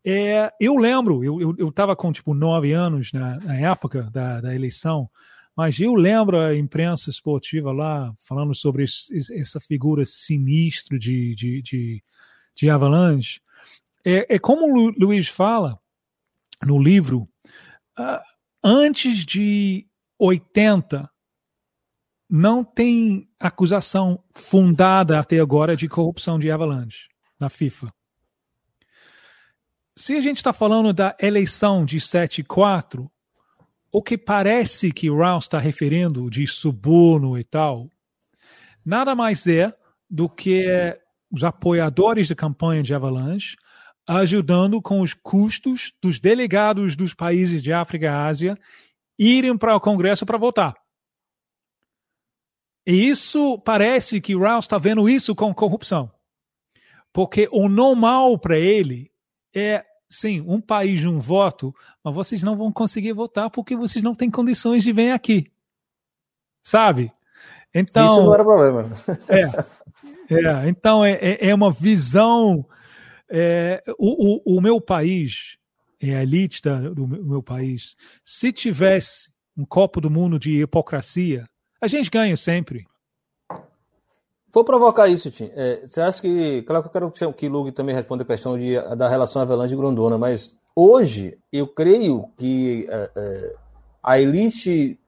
É, 0.04 0.52
eu 0.60 0.76
lembro, 0.76 1.22
eu 1.24 1.68
estava 1.68 1.94
com 1.94 2.12
tipo 2.12 2.34
nove 2.34 2.72
anos 2.72 3.12
na, 3.12 3.36
na 3.36 3.56
época 3.56 4.10
da, 4.10 4.40
da 4.40 4.52
eleição, 4.52 5.08
mas 5.56 5.78
eu 5.78 5.94
lembro 5.94 6.40
a 6.40 6.56
imprensa 6.56 7.08
esportiva 7.08 7.72
lá 7.72 8.12
falando 8.26 8.54
sobre 8.54 8.84
esse, 8.84 9.14
essa 9.38 9.60
figura 9.60 10.04
sinistra 10.04 10.98
de, 10.98 11.34
de, 11.36 11.62
de, 11.62 12.04
de 12.54 12.70
Avalanche. 12.70 13.40
É, 14.04 14.34
é, 14.34 14.38
como 14.38 14.66
o 14.66 14.90
Luiz 14.98 15.28
fala 15.28 15.78
no 16.64 16.82
livro, 16.82 17.28
uh, 17.98 18.20
antes 18.64 19.24
de 19.24 19.86
80, 20.18 21.08
não 22.34 22.64
tem 22.64 23.28
acusação 23.38 24.24
fundada 24.34 25.18
até 25.18 25.38
agora 25.38 25.76
de 25.76 25.86
corrupção 25.86 26.38
de 26.38 26.50
Avalanche 26.50 27.08
na 27.38 27.50
FIFA. 27.50 27.92
Se 29.94 30.14
a 30.14 30.20
gente 30.22 30.38
está 30.38 30.50
falando 30.50 30.94
da 30.94 31.14
eleição 31.20 31.84
de 31.84 32.00
7 32.00 32.40
e 32.40 32.44
4, 32.44 33.12
o 33.92 34.02
que 34.02 34.16
parece 34.16 34.90
que 34.90 35.10
Rouse 35.10 35.44
está 35.44 35.58
referindo 35.58 36.30
de 36.30 36.46
suborno 36.46 37.38
e 37.38 37.44
tal, 37.44 37.90
nada 38.82 39.14
mais 39.14 39.46
é 39.46 39.70
do 40.08 40.26
que 40.26 40.64
os 41.30 41.44
apoiadores 41.44 42.30
da 42.30 42.34
campanha 42.34 42.82
de 42.82 42.94
Avalanche 42.94 43.56
ajudando 44.08 44.80
com 44.80 45.02
os 45.02 45.12
custos 45.12 45.92
dos 46.00 46.18
delegados 46.18 46.96
dos 46.96 47.12
países 47.12 47.62
de 47.62 47.74
África 47.74 48.06
e 48.06 48.08
Ásia 48.08 48.58
irem 49.18 49.58
para 49.58 49.76
o 49.76 49.80
Congresso 49.80 50.24
para 50.24 50.38
votar. 50.38 50.81
E 52.86 53.08
isso 53.08 53.58
parece 53.60 54.20
que 54.20 54.34
Rouse 54.34 54.66
está 54.66 54.78
vendo 54.78 55.08
isso 55.08 55.34
com 55.34 55.54
corrupção. 55.54 56.10
Porque 57.12 57.48
o 57.52 57.68
normal 57.68 58.38
para 58.38 58.58
ele 58.58 59.10
é 59.54 59.84
sim, 60.12 60.42
um 60.46 60.60
país, 60.60 61.04
um 61.06 61.18
voto, 61.18 61.74
mas 62.04 62.14
vocês 62.14 62.42
não 62.42 62.56
vão 62.56 62.70
conseguir 62.70 63.12
votar 63.12 63.50
porque 63.50 63.74
vocês 63.76 64.02
não 64.02 64.14
têm 64.14 64.30
condições 64.30 64.82
de 64.82 64.92
vir 64.92 65.10
aqui. 65.10 65.46
Sabe? 66.62 67.10
Então, 67.74 68.04
Isso 68.04 68.22
não 68.22 68.34
era 68.34 68.44
problema. 68.44 68.90
É, 69.28 69.42
é 70.64 70.68
então 70.68 71.04
é, 71.04 71.12
é, 71.12 71.48
é 71.48 71.54
uma 71.54 71.72
visão. 71.72 72.66
É, 73.28 73.82
o, 73.98 74.52
o, 74.54 74.58
o, 74.58 74.60
meu 74.60 74.78
país, 74.80 75.56
é 76.00 76.14
a 76.14 76.22
elite 76.22 76.60
da, 76.60 76.78
do 76.90 77.08
meu 77.08 77.42
país, 77.42 77.96
se 78.22 78.52
tivesse 78.52 79.30
um 79.56 79.64
copo 79.64 80.00
do 80.02 80.10
mundo 80.10 80.38
de 80.38 80.60
hipocrisia, 80.60 81.48
a 81.82 81.88
gente 81.88 82.08
ganha 82.08 82.36
sempre. 82.36 82.86
Vou 84.52 84.64
provocar 84.64 85.08
isso, 85.08 85.30
Tim. 85.30 85.50
É, 85.54 85.86
você 85.86 86.00
acha 86.00 86.20
que. 86.22 86.62
Claro 86.62 86.82
que 86.82 86.88
eu 86.96 87.10
quero 87.10 87.32
que 87.32 87.46
o 87.46 87.50
Lug 87.50 87.72
também 87.72 87.94
responda 87.94 88.22
a 88.22 88.26
questão 88.26 88.56
de, 88.56 88.74
da 88.96 89.08
relação 89.08 89.42
Avelange 89.42 89.74
e 89.74 89.76
Grondona, 89.76 90.16
mas 90.16 90.58
hoje 90.76 91.38
eu 91.52 91.66
creio 91.66 92.28
que 92.36 92.86
é, 92.88 93.10
é, 93.16 93.52
a 94.02 94.20
elite 94.20 94.98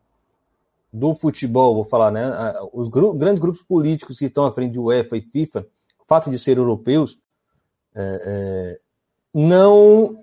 do 0.93 1.15
futebol, 1.15 1.75
vou 1.75 1.85
falar, 1.85 2.11
né? 2.11 2.25
Os 2.73 2.89
gru 2.89 3.13
grandes 3.13 3.41
grupos 3.41 3.63
políticos 3.63 4.19
que 4.19 4.25
estão 4.25 4.45
à 4.45 4.53
frente 4.53 4.73
de 4.73 4.79
UEFA 4.79 5.17
e 5.17 5.23
FIFA, 5.23 5.67
o 6.01 6.05
fato 6.07 6.31
de 6.31 6.39
ser 6.39 6.57
europeus, 6.57 7.19
é, 7.95 8.21
é, 8.27 8.81
não 9.33 10.19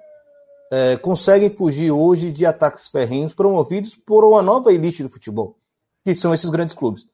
é, 0.71 0.97
conseguem 0.97 1.49
fugir 1.49 1.91
hoje 1.91 2.31
de 2.31 2.45
ataques 2.45 2.87
ferrenhos 2.87 3.33
promovidos 3.33 3.95
por 3.95 4.23
uma 4.23 4.41
nova 4.41 4.73
elite 4.73 5.03
do 5.03 5.09
futebol, 5.09 5.57
que 6.03 6.15
são 6.15 6.33
esses 6.33 6.49
grandes 6.49 6.75
clubes 6.75 7.05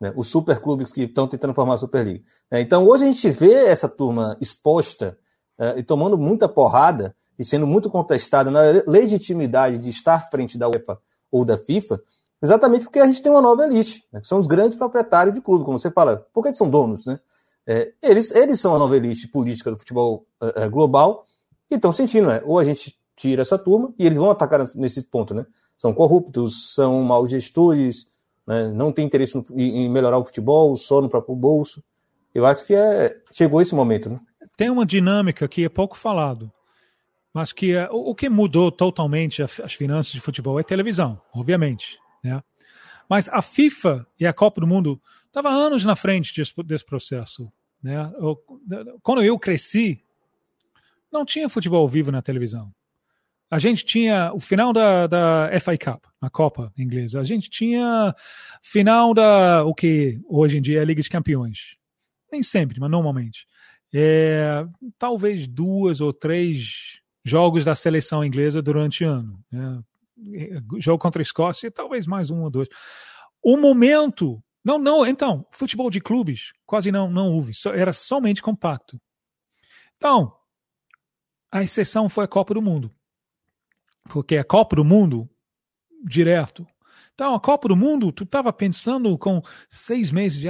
né, 0.00 0.12
os 0.16 0.28
superclubes 0.28 0.92
que 0.92 1.02
estão 1.02 1.26
tentando 1.26 1.54
formar 1.54 1.74
a 1.74 1.78
Superliga. 1.78 2.24
É, 2.50 2.60
então, 2.60 2.84
hoje 2.86 3.04
a 3.04 3.06
gente 3.06 3.30
vê 3.30 3.52
essa 3.66 3.88
turma 3.88 4.36
exposta 4.40 5.18
é, 5.58 5.78
e 5.78 5.82
tomando 5.82 6.16
muita 6.18 6.48
porrada 6.48 7.16
e 7.38 7.44
sendo 7.44 7.66
muito 7.66 7.90
contestada 7.90 8.50
na 8.50 8.60
legitimidade 8.86 9.78
de 9.78 9.90
estar 9.90 10.30
frente 10.30 10.56
da 10.56 10.68
UEFA 10.68 10.98
ou 11.30 11.44
da 11.44 11.58
FIFA, 11.58 12.00
exatamente 12.42 12.84
porque 12.84 12.98
a 12.98 13.06
gente 13.06 13.22
tem 13.22 13.30
uma 13.32 13.42
nova 13.42 13.64
elite, 13.64 14.04
né, 14.12 14.20
que 14.20 14.28
são 14.28 14.38
os 14.38 14.46
grandes 14.46 14.76
proprietários 14.76 15.34
de 15.34 15.40
clube, 15.40 15.64
como 15.64 15.78
você 15.78 15.90
fala, 15.90 16.26
porque 16.32 16.48
eles 16.48 16.58
são 16.58 16.68
donos, 16.68 17.06
né? 17.06 17.18
É, 17.68 17.92
eles, 18.00 18.30
eles 18.30 18.60
são 18.60 18.76
a 18.76 18.78
nova 18.78 18.96
elite 18.96 19.26
política 19.26 19.72
do 19.72 19.78
futebol 19.78 20.24
é, 20.54 20.68
global 20.68 21.26
e 21.68 21.74
estão 21.74 21.90
sentindo, 21.90 22.28
né? 22.28 22.40
Ou 22.44 22.60
a 22.60 22.64
gente 22.64 22.96
tira 23.16 23.42
essa 23.42 23.58
turma 23.58 23.92
e 23.98 24.06
eles 24.06 24.16
vão 24.16 24.30
atacar 24.30 24.64
nesse 24.76 25.02
ponto, 25.02 25.34
né? 25.34 25.44
São 25.76 25.92
corruptos, 25.92 26.74
são 26.74 27.02
mal 27.02 27.26
gestores, 27.26 28.06
né? 28.46 28.68
não 28.68 28.92
tem 28.92 29.04
interesse 29.04 29.42
em 29.54 29.88
melhorar 29.88 30.18
o 30.18 30.24
futebol, 30.24 30.74
só 30.76 31.00
no 31.00 31.08
próprio 31.08 31.34
bolso. 31.34 31.82
Eu 32.34 32.46
acho 32.46 32.64
que 32.64 32.74
é, 32.74 33.18
chegou 33.32 33.60
esse 33.60 33.74
momento. 33.74 34.10
Né? 34.10 34.20
Tem 34.56 34.70
uma 34.70 34.86
dinâmica 34.86 35.48
que 35.48 35.64
é 35.64 35.68
pouco 35.68 35.96
falado, 35.96 36.52
mas 37.32 37.52
que 37.52 37.74
é, 37.74 37.88
o, 37.90 38.10
o 38.10 38.14
que 38.14 38.28
mudou 38.28 38.70
totalmente 38.70 39.42
as 39.42 39.74
finanças 39.74 40.12
de 40.12 40.20
futebol 40.20 40.60
é 40.60 40.62
televisão, 40.62 41.20
obviamente. 41.34 41.98
Né? 42.22 42.42
Mas 43.08 43.28
a 43.28 43.40
FIFA 43.40 44.06
e 44.18 44.26
a 44.26 44.32
Copa 44.32 44.60
do 44.60 44.66
Mundo 44.66 45.00
estavam 45.26 45.52
anos 45.52 45.84
na 45.84 45.96
frente 45.96 46.34
desse, 46.34 46.52
desse 46.64 46.84
processo. 46.84 47.50
Né? 47.82 48.12
Eu, 48.18 48.38
quando 49.02 49.22
eu 49.22 49.38
cresci, 49.38 50.02
não 51.12 51.24
tinha 51.24 51.48
futebol 51.48 51.82
ao 51.82 51.88
vivo 51.88 52.10
na 52.10 52.22
televisão. 52.22 52.72
A 53.50 53.58
gente 53.58 53.84
tinha 53.84 54.32
o 54.34 54.40
final 54.40 54.72
da, 54.72 55.06
da 55.06 55.60
FA 55.60 55.78
Cup, 55.78 56.04
a 56.20 56.28
Copa 56.28 56.72
inglesa. 56.76 57.20
A 57.20 57.24
gente 57.24 57.48
tinha 57.48 58.14
final 58.62 59.14
da 59.14 59.64
o 59.64 59.72
que 59.72 60.20
hoje 60.28 60.58
em 60.58 60.62
dia 60.62 60.80
é 60.80 60.82
a 60.82 60.84
Liga 60.84 61.00
de 61.00 61.08
Campeões. 61.08 61.76
Nem 62.30 62.42
sempre, 62.42 62.80
mas 62.80 62.90
normalmente. 62.90 63.46
É, 63.94 64.66
talvez 64.98 65.46
duas 65.46 66.00
ou 66.00 66.12
três 66.12 67.00
jogos 67.24 67.64
da 67.64 67.74
seleção 67.74 68.24
inglesa 68.24 68.60
durante 68.60 69.04
o 69.04 69.08
ano. 69.08 69.44
Né? 69.50 69.82
Jogo 70.78 70.98
contra 70.98 71.20
a 71.20 71.24
Escócia, 71.24 71.70
talvez 71.70 72.06
mais 72.06 72.30
um 72.30 72.42
ou 72.42 72.50
dois. 72.50 72.68
O 73.42 73.56
momento. 73.56 74.42
Não, 74.64 74.78
não, 74.78 75.06
então, 75.06 75.46
futebol 75.52 75.88
de 75.88 76.00
clubes 76.00 76.52
quase 76.66 76.90
não, 76.90 77.08
não 77.08 77.32
houve. 77.32 77.52
Era 77.72 77.92
somente 77.92 78.42
compacto. 78.42 79.00
Então, 79.96 80.36
a 81.52 81.62
exceção 81.62 82.08
foi 82.08 82.24
a 82.24 82.28
Copa 82.28 82.52
do 82.52 82.60
Mundo. 82.60 82.92
Porque 84.08 84.36
a 84.36 84.44
Copa 84.44 84.76
do 84.76 84.84
Mundo, 84.84 85.28
direto. 86.04 86.66
Então, 87.16 87.34
a 87.34 87.40
Copa 87.40 87.68
do 87.68 87.74
Mundo, 87.74 88.12
tu 88.12 88.24
estava 88.24 88.52
pensando 88.52 89.16
com 89.16 89.40
seis 89.70 90.10
meses 90.10 90.38
de 90.38 90.48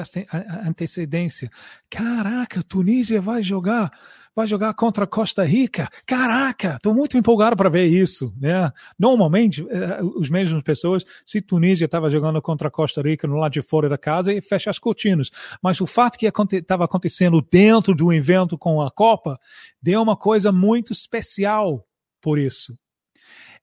antecedência. 0.67 1.49
Caraca, 1.89 2.61
Tunísia 2.61 3.21
vai 3.21 3.41
jogar, 3.41 3.89
vai 4.35 4.49
jogar 4.49 4.75
contra 4.75 5.07
Costa 5.07 5.45
Rica. 5.45 5.89
Caraca, 6.05 6.75
estou 6.75 6.93
muito 6.93 7.17
empolgado 7.17 7.57
para 7.57 7.71
ver 7.71 7.87
isso. 7.87 8.35
Né? 8.37 8.69
Normalmente, 8.99 9.65
eh, 9.71 10.03
os 10.03 10.29
mesmos 10.29 10.61
pessoas, 10.65 11.05
se 11.25 11.41
Tunísia 11.41 11.85
estava 11.85 12.11
jogando 12.11 12.43
contra 12.43 12.69
Costa 12.69 13.01
Rica 13.01 13.29
no 13.29 13.37
lado 13.37 13.53
de 13.53 13.63
fora 13.63 13.89
da 13.89 13.97
casa, 13.97 14.33
e 14.33 14.41
fecha 14.41 14.69
as 14.69 14.81
cortinas. 14.81 15.31
Mas 15.63 15.81
o 15.81 15.87
fato 15.87 16.19
que 16.19 16.27
estava 16.27 16.85
acontecendo 16.85 17.41
dentro 17.49 17.95
do 17.95 18.13
evento 18.13 18.59
com 18.59 18.83
a 18.83 18.91
Copa 18.91 19.39
deu 19.81 20.03
uma 20.03 20.17
coisa 20.17 20.51
muito 20.51 20.93
especial 20.93 21.87
por 22.21 22.41
isso. 22.41 22.77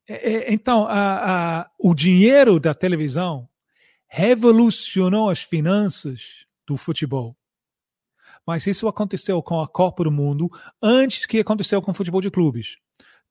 É, 0.07 0.33
é, 0.33 0.53
então, 0.53 0.85
a, 0.85 1.61
a, 1.61 1.71
o 1.79 1.93
dinheiro 1.93 2.59
da 2.59 2.73
televisão 2.73 3.47
revolucionou 4.07 5.29
as 5.29 5.41
finanças 5.41 6.45
do 6.67 6.77
futebol. 6.77 7.35
Mas 8.45 8.67
isso 8.67 8.87
aconteceu 8.87 9.41
com 9.41 9.61
a 9.61 9.67
Copa 9.67 10.03
do 10.03 10.11
Mundo 10.11 10.49
antes 10.81 11.25
que 11.25 11.39
aconteceu 11.39 11.81
com 11.81 11.91
o 11.91 11.93
futebol 11.93 12.21
de 12.21 12.29
clubes. 12.29 12.77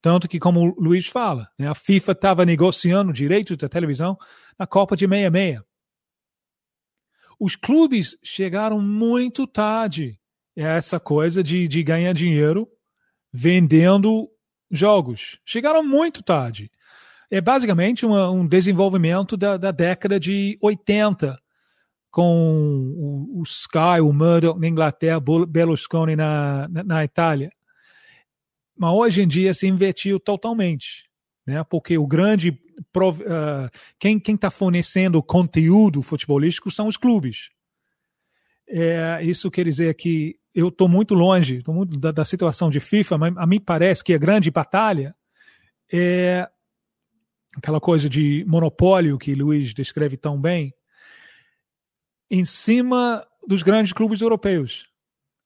Tanto 0.00 0.26
que, 0.26 0.40
como 0.40 0.60
o 0.60 0.80
Luiz 0.80 1.06
fala, 1.06 1.48
né, 1.56 1.68
a 1.68 1.74
FIFA 1.74 2.12
estava 2.12 2.44
negociando 2.44 3.12
direitos 3.12 3.56
da 3.56 3.68
televisão 3.68 4.18
na 4.58 4.66
Copa 4.66 4.96
de 4.96 5.06
66. 5.06 5.60
Os 7.38 7.54
clubes 7.54 8.18
chegaram 8.22 8.80
muito 8.80 9.46
tarde 9.46 10.18
a 10.56 10.62
essa 10.62 10.98
coisa 10.98 11.42
de, 11.42 11.68
de 11.68 11.82
ganhar 11.82 12.12
dinheiro 12.12 12.68
vendendo 13.32 14.28
jogos. 14.72 15.38
Chegaram 15.44 15.84
muito 15.84 16.22
tarde. 16.22 16.70
É 17.30 17.40
basicamente 17.40 18.04
uma, 18.06 18.30
um 18.30 18.46
desenvolvimento 18.46 19.36
da, 19.36 19.56
da, 19.56 19.70
década 19.70 20.18
de 20.18 20.58
80, 20.60 21.38
com 22.10 22.92
o, 22.96 23.40
o 23.40 23.42
Sky, 23.42 24.00
o 24.02 24.12
Murdoch 24.12 24.58
na 24.58 24.68
Inglaterra, 24.68 25.20
Berlusconi 25.46 26.16
na, 26.16 26.68
na, 26.68 26.82
na 26.82 27.04
Itália. 27.04 27.50
Mas 28.76 28.92
hoje 28.92 29.22
em 29.22 29.28
dia 29.28 29.54
se 29.54 29.66
invertiu 29.66 30.18
totalmente, 30.18 31.08
né? 31.46 31.62
porque 31.64 31.96
o 31.98 32.06
grande. 32.06 32.58
Uh, 32.96 33.70
quem 33.98 34.20
está 34.26 34.50
fornecendo 34.50 35.22
conteúdo 35.22 36.02
futebolístico 36.02 36.70
são 36.70 36.88
os 36.88 36.96
clubes. 36.96 37.50
É, 38.66 39.20
isso 39.22 39.50
quer 39.50 39.64
dizer 39.64 39.94
que 39.94 40.36
eu 40.54 40.68
estou 40.68 40.88
muito 40.88 41.14
longe 41.14 41.62
tô 41.62 41.72
muito 41.72 41.98
da, 41.98 42.12
da, 42.12 42.24
situação 42.24 42.70
de 42.70 42.80
FIFA, 42.80 43.18
mas 43.18 43.36
a 43.36 43.46
mim 43.46 43.60
parece 43.60 44.04
que 44.04 44.12
a 44.12 44.18
grande 44.18 44.50
batalha 44.50 45.14
é 45.90 46.48
aquela 47.56 47.80
coisa 47.80 48.08
de 48.08 48.44
monopólio 48.46 49.18
que 49.18 49.34
Luiz 49.34 49.74
descreve 49.74 50.16
tão 50.16 50.40
bem, 50.40 50.74
em 52.30 52.44
cima 52.44 53.26
dos 53.46 53.62
grandes 53.62 53.92
clubes 53.92 54.20
europeus. 54.20 54.88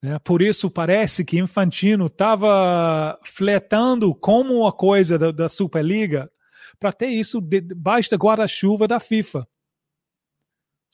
Né? 0.02 0.18
Por 0.20 0.40
isso 0.40 0.70
parece 0.70 1.24
que 1.24 1.38
Infantino 1.38 2.06
estava 2.06 3.18
fletando 3.24 4.14
como 4.14 4.66
a 4.66 4.72
coisa 4.72 5.18
da, 5.18 5.32
da 5.32 5.48
Superliga 5.48 6.30
para 6.78 6.92
ter 6.92 7.08
isso 7.08 7.40
debaixo 7.40 8.10
da 8.10 8.16
guarda-chuva 8.16 8.86
da 8.86 9.00
FIFA. 9.00 9.46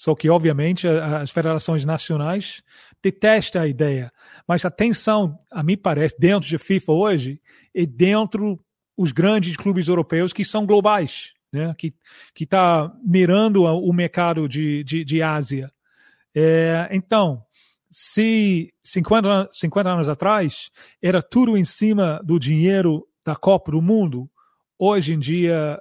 Só 0.02 0.16
que, 0.16 0.28
obviamente, 0.28 0.88
as 0.88 1.30
federações 1.30 1.84
nacionais 1.84 2.60
detestam 3.00 3.62
a 3.62 3.68
ideia. 3.68 4.12
Mas 4.48 4.64
a 4.64 4.70
tensão, 4.70 5.38
a 5.48 5.62
mim 5.62 5.76
parece, 5.76 6.16
dentro 6.18 6.48
de 6.48 6.58
FIFA 6.58 6.92
hoje, 6.92 7.40
é 7.72 7.86
dentro 7.86 8.58
os 8.96 9.12
grandes 9.12 9.56
clubes 9.56 9.86
europeus 9.86 10.32
que 10.32 10.44
são 10.44 10.66
globais, 10.66 11.30
né? 11.52 11.72
que 11.78 11.94
está 12.34 12.92
mirando 13.04 13.62
o 13.62 13.92
mercado 13.92 14.48
de, 14.48 14.82
de, 14.82 15.04
de 15.04 15.22
Ásia. 15.22 15.70
É, 16.34 16.88
então, 16.90 17.40
se 17.88 18.74
50, 18.82 19.50
50 19.52 19.88
anos 19.88 20.08
atrás 20.08 20.72
era 21.00 21.22
tudo 21.22 21.56
em 21.56 21.64
cima 21.64 22.20
do 22.24 22.40
dinheiro 22.40 23.06
da 23.24 23.36
Copa 23.36 23.70
do 23.70 23.80
Mundo, 23.80 24.28
hoje 24.76 25.12
em 25.12 25.18
dia 25.20 25.80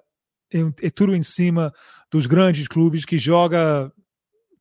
é, 0.53 0.59
é 0.83 0.89
tudo 0.91 1.15
em 1.15 1.23
cima 1.23 1.73
dos 2.11 2.27
grandes 2.27 2.67
clubes 2.67 3.03
que 3.03 3.17
joga 3.17 3.91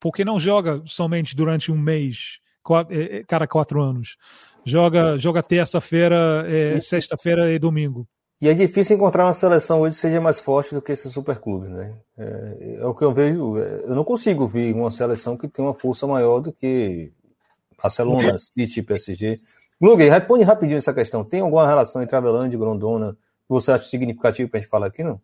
porque 0.00 0.24
não 0.24 0.40
joga 0.40 0.82
somente 0.86 1.36
durante 1.36 1.70
um 1.70 1.78
mês, 1.78 2.40
é, 2.88 3.18
é, 3.18 3.24
cada 3.24 3.46
quatro 3.46 3.82
anos. 3.82 4.16
Joga, 4.64 5.18
joga 5.18 5.42
terça-feira, 5.42 6.44
é, 6.48 6.80
sexta-feira 6.80 7.52
e 7.52 7.58
domingo. 7.58 8.06
E 8.40 8.48
é 8.48 8.54
difícil 8.54 8.96
encontrar 8.96 9.26
uma 9.26 9.34
seleção 9.34 9.80
hoje 9.80 9.96
que 9.96 10.00
seja 10.00 10.20
mais 10.20 10.40
forte 10.40 10.74
do 10.74 10.80
que 10.80 10.92
esse 10.92 11.10
superclube, 11.10 11.68
né? 11.68 11.94
É, 12.16 12.78
é, 12.80 12.86
o 12.86 12.94
que 12.94 13.04
eu 13.04 13.12
vejo. 13.12 13.58
É, 13.58 13.82
eu 13.84 13.94
não 13.94 14.02
consigo 14.02 14.46
ver 14.46 14.74
uma 14.74 14.90
seleção 14.90 15.36
que 15.36 15.46
tem 15.46 15.62
uma 15.62 15.74
força 15.74 16.06
maior 16.06 16.40
do 16.40 16.50
que 16.50 17.12
Barcelona, 17.80 18.38
City, 18.38 18.82
PSG. 18.82 19.38
Glug, 19.78 20.08
responde 20.08 20.44
rapidinho 20.44 20.78
essa 20.78 20.94
questão. 20.94 21.22
Tem 21.22 21.40
alguma 21.40 21.66
relação 21.66 22.02
entre 22.02 22.16
Avelã 22.16 22.48
e 22.48 22.56
Grondona 22.56 23.12
que 23.12 23.48
você 23.48 23.72
acha 23.72 23.84
significativo 23.84 24.48
para 24.48 24.58
a 24.58 24.62
gente 24.62 24.70
falar 24.70 24.86
aqui, 24.86 25.02
não? 25.02 25.20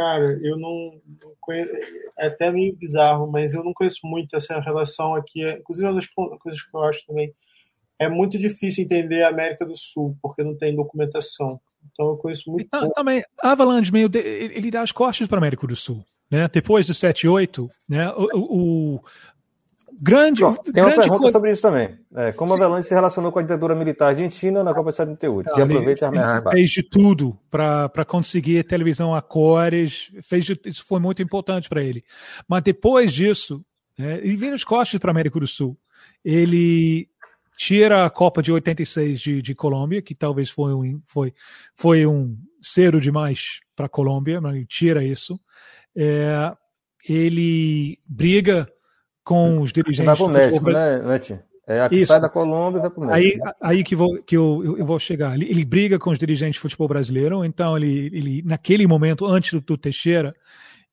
Cara, 0.00 0.40
eu 0.42 0.56
não, 0.56 0.98
não 1.22 1.34
conheço, 1.38 1.70
é 2.18 2.28
até 2.28 2.50
meio 2.50 2.74
bizarro, 2.74 3.30
mas 3.30 3.52
eu 3.52 3.62
não 3.62 3.74
conheço 3.74 3.98
muito 4.02 4.34
essa 4.34 4.58
relação 4.58 5.14
aqui. 5.14 5.46
Inclusive, 5.46 5.86
uma 5.86 5.94
das 5.94 6.06
coisas 6.06 6.62
que 6.62 6.74
eu 6.74 6.82
acho 6.84 7.04
também 7.04 7.34
é 7.98 8.08
muito 8.08 8.38
difícil 8.38 8.84
entender 8.84 9.22
a 9.22 9.28
América 9.28 9.66
do 9.66 9.76
Sul, 9.76 10.16
porque 10.22 10.42
não 10.42 10.56
tem 10.56 10.74
documentação. 10.74 11.60
Então 11.92 12.08
eu 12.08 12.16
conheço 12.16 12.50
muito. 12.50 12.64
Então, 12.64 12.90
também, 12.92 13.22
Avalanche 13.42 13.92
meio 13.92 14.08
de, 14.08 14.20
ele 14.20 14.70
dá 14.70 14.80
as 14.80 14.90
costas 14.90 15.26
para 15.26 15.36
a 15.36 15.40
América 15.40 15.66
do 15.66 15.76
Sul. 15.76 16.02
Né? 16.30 16.48
Depois 16.50 16.86
do 16.86 16.94
7 16.94 17.28
8, 17.28 17.68
né? 17.86 18.10
o, 18.12 18.94
o 18.94 19.04
grande. 20.00 20.42
Tem 20.42 20.72
grande 20.72 20.80
uma 20.80 21.02
pergunta 21.02 21.22
co... 21.22 21.30
sobre 21.30 21.52
isso 21.52 21.62
também. 21.62 21.98
É, 22.14 22.32
como 22.32 22.52
a 22.52 22.56
Avalanche 22.56 22.88
se 22.88 22.94
relacionou 22.94 23.30
com 23.30 23.38
a 23.38 23.42
ditadura 23.42 23.74
militar 23.74 24.08
argentina 24.08 24.64
na 24.64 24.72
Copa 24.72 24.90
de 24.90 24.96
78? 24.96 25.56
Já 25.56 25.64
aproveita 25.64 26.10
e 26.12 26.50
Fez 26.50 26.70
de 26.70 26.82
tudo 26.82 27.38
para 27.50 28.04
conseguir 28.06 28.64
televisão 28.64 29.14
a 29.14 29.20
cores, 29.20 30.10
fez 30.22 30.44
de, 30.44 30.58
isso 30.64 30.84
foi 30.86 30.98
muito 30.98 31.22
importante 31.22 31.68
para 31.68 31.82
ele. 31.82 32.02
Mas 32.48 32.62
depois 32.62 33.12
disso, 33.12 33.64
né, 33.98 34.18
ele 34.18 34.36
vira 34.36 34.54
as 34.54 34.64
costas 34.64 34.98
para 34.98 35.10
a 35.10 35.12
América 35.12 35.38
do 35.38 35.46
Sul. 35.46 35.76
Ele 36.24 37.08
tira 37.56 38.06
a 38.06 38.10
Copa 38.10 38.42
de 38.42 38.50
86 38.50 39.20
de, 39.20 39.42
de 39.42 39.54
Colômbia, 39.54 40.00
que 40.00 40.14
talvez 40.14 40.48
foi 40.48 40.72
um, 40.72 41.00
foi, 41.04 41.34
foi 41.76 42.06
um 42.06 42.36
cedo 42.62 42.98
demais 42.98 43.60
para 43.76 43.86
a 43.86 43.88
Colômbia, 43.88 44.40
mas 44.40 44.64
tira 44.66 45.04
isso. 45.04 45.38
É, 45.94 46.52
ele 47.06 47.98
briga 48.06 48.66
com 49.24 49.60
os 49.60 49.72
dirigentes. 49.72 50.18
Vai 50.18 50.28
México, 50.28 50.70
né, 50.70 50.98
Neti? 51.02 51.38
É, 51.66 51.82
aqui 51.82 52.04
sai 52.04 52.20
da 52.20 52.28
Colômbia 52.28 52.78
e 52.78 52.82
vai 52.82 53.06
México. 53.06 53.46
Aí, 53.46 53.52
aí 53.62 53.84
que, 53.84 53.94
vou, 53.94 54.20
que 54.22 54.36
eu, 54.36 54.76
eu 54.76 54.84
vou 54.84 54.98
chegar. 54.98 55.34
Ele, 55.34 55.48
ele, 55.48 55.64
briga 55.64 55.98
com 55.98 56.10
os 56.10 56.18
dirigentes 56.18 56.54
de 56.54 56.60
futebol 56.60 56.88
brasileiro, 56.88 57.44
então 57.44 57.76
ele, 57.76 58.06
ele 58.06 58.42
naquele 58.42 58.86
momento, 58.86 59.24
antes 59.24 59.52
do, 59.52 59.60
do 59.60 59.78
Teixeira, 59.78 60.34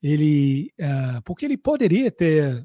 ele. 0.01 0.71
Uh, 0.79 1.21
porque 1.23 1.45
ele 1.45 1.57
poderia 1.57 2.11
ter 2.11 2.63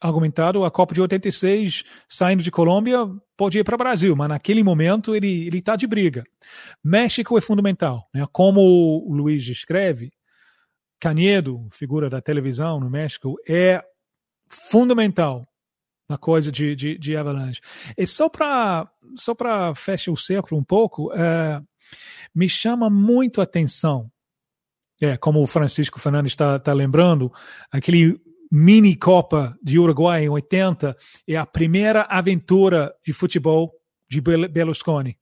argumentado 0.00 0.64
a 0.64 0.70
Copa 0.70 0.94
de 0.94 1.00
86, 1.00 1.84
saindo 2.08 2.42
de 2.42 2.50
Colômbia, 2.50 3.08
pode 3.36 3.58
ir 3.58 3.64
para 3.64 3.74
o 3.74 3.78
Brasil, 3.78 4.14
mas 4.14 4.28
naquele 4.28 4.62
momento 4.62 5.14
ele 5.14 5.46
ele 5.46 5.58
está 5.58 5.76
de 5.76 5.86
briga. 5.86 6.24
México 6.82 7.36
é 7.36 7.40
fundamental, 7.40 8.08
né? 8.14 8.26
Como 8.32 8.60
o 8.60 9.14
Luiz 9.14 9.46
escreve, 9.48 10.12
Canedo, 10.98 11.68
figura 11.70 12.08
da 12.08 12.20
televisão 12.20 12.80
no 12.80 12.88
México, 12.88 13.36
é 13.46 13.82
fundamental 14.48 15.46
na 16.08 16.18
coisa 16.18 16.52
de, 16.52 16.76
de, 16.76 16.98
de 16.98 17.16
Avalanche. 17.16 17.60
E 17.96 18.06
só 18.06 18.28
para 18.28 18.88
só 19.16 19.34
fechar 19.74 20.12
o 20.12 20.16
círculo 20.16 20.60
um 20.60 20.64
pouco, 20.64 21.12
é, 21.12 21.60
me 22.34 22.48
chama 22.48 22.90
muito 22.90 23.40
a 23.40 23.44
atenção, 23.44 24.10
é, 25.00 25.16
como 25.16 25.42
o 25.42 25.46
Francisco 25.46 26.00
Fernandes 26.00 26.32
está 26.32 26.58
tá 26.58 26.72
lembrando, 26.72 27.32
aquele 27.70 28.20
mini 28.50 28.94
Copa 28.94 29.56
de 29.62 29.78
Uruguai 29.78 30.24
em 30.24 30.28
80 30.28 30.96
é 31.26 31.36
a 31.36 31.46
primeira 31.46 32.02
aventura 32.02 32.94
de 33.04 33.12
futebol 33.12 33.72
de 34.08 34.20
Berlusconi. 34.20 35.18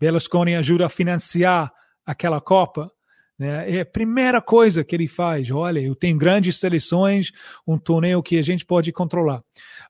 Berlusconi 0.00 0.54
ajuda 0.54 0.86
a 0.86 0.88
financiar 0.88 1.72
aquela 2.06 2.40
Copa. 2.40 2.90
Né? 3.38 3.76
É 3.76 3.80
a 3.80 3.86
primeira 3.86 4.40
coisa 4.40 4.84
que 4.84 4.94
ele 4.94 5.08
faz. 5.08 5.50
Olha, 5.50 5.80
eu 5.80 5.94
tenho 5.94 6.16
grandes 6.16 6.56
seleções, 6.56 7.32
um 7.66 7.78
torneio 7.78 8.22
que 8.22 8.38
a 8.38 8.42
gente 8.42 8.64
pode 8.64 8.92
controlar. 8.92 9.42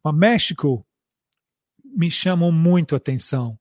Mas 0.03 0.15
México 0.15 0.87
me 1.85 2.11
chamou 2.11 2.51
muito 2.51 2.95
a 2.95 2.99
atenção. 2.99 3.59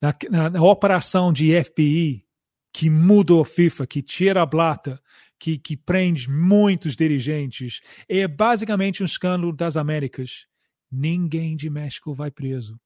Na, 0.00 0.14
na, 0.30 0.50
na 0.50 0.62
operação 0.62 1.32
de 1.32 1.52
FBI, 1.62 2.24
que 2.72 2.90
mudou 2.90 3.42
a 3.42 3.46
FIFA, 3.46 3.86
que 3.86 4.02
tira 4.02 4.42
a 4.42 4.46
blata, 4.46 5.00
que, 5.38 5.58
que 5.58 5.76
prende 5.76 6.28
muitos 6.30 6.94
dirigentes, 6.96 7.80
é 8.08 8.26
basicamente 8.26 9.02
um 9.02 9.06
escândalo 9.06 9.52
das 9.52 9.76
Américas. 9.76 10.46
Ninguém 10.90 11.56
de 11.56 11.68
México 11.70 12.14
vai 12.14 12.30
preso. 12.30 12.78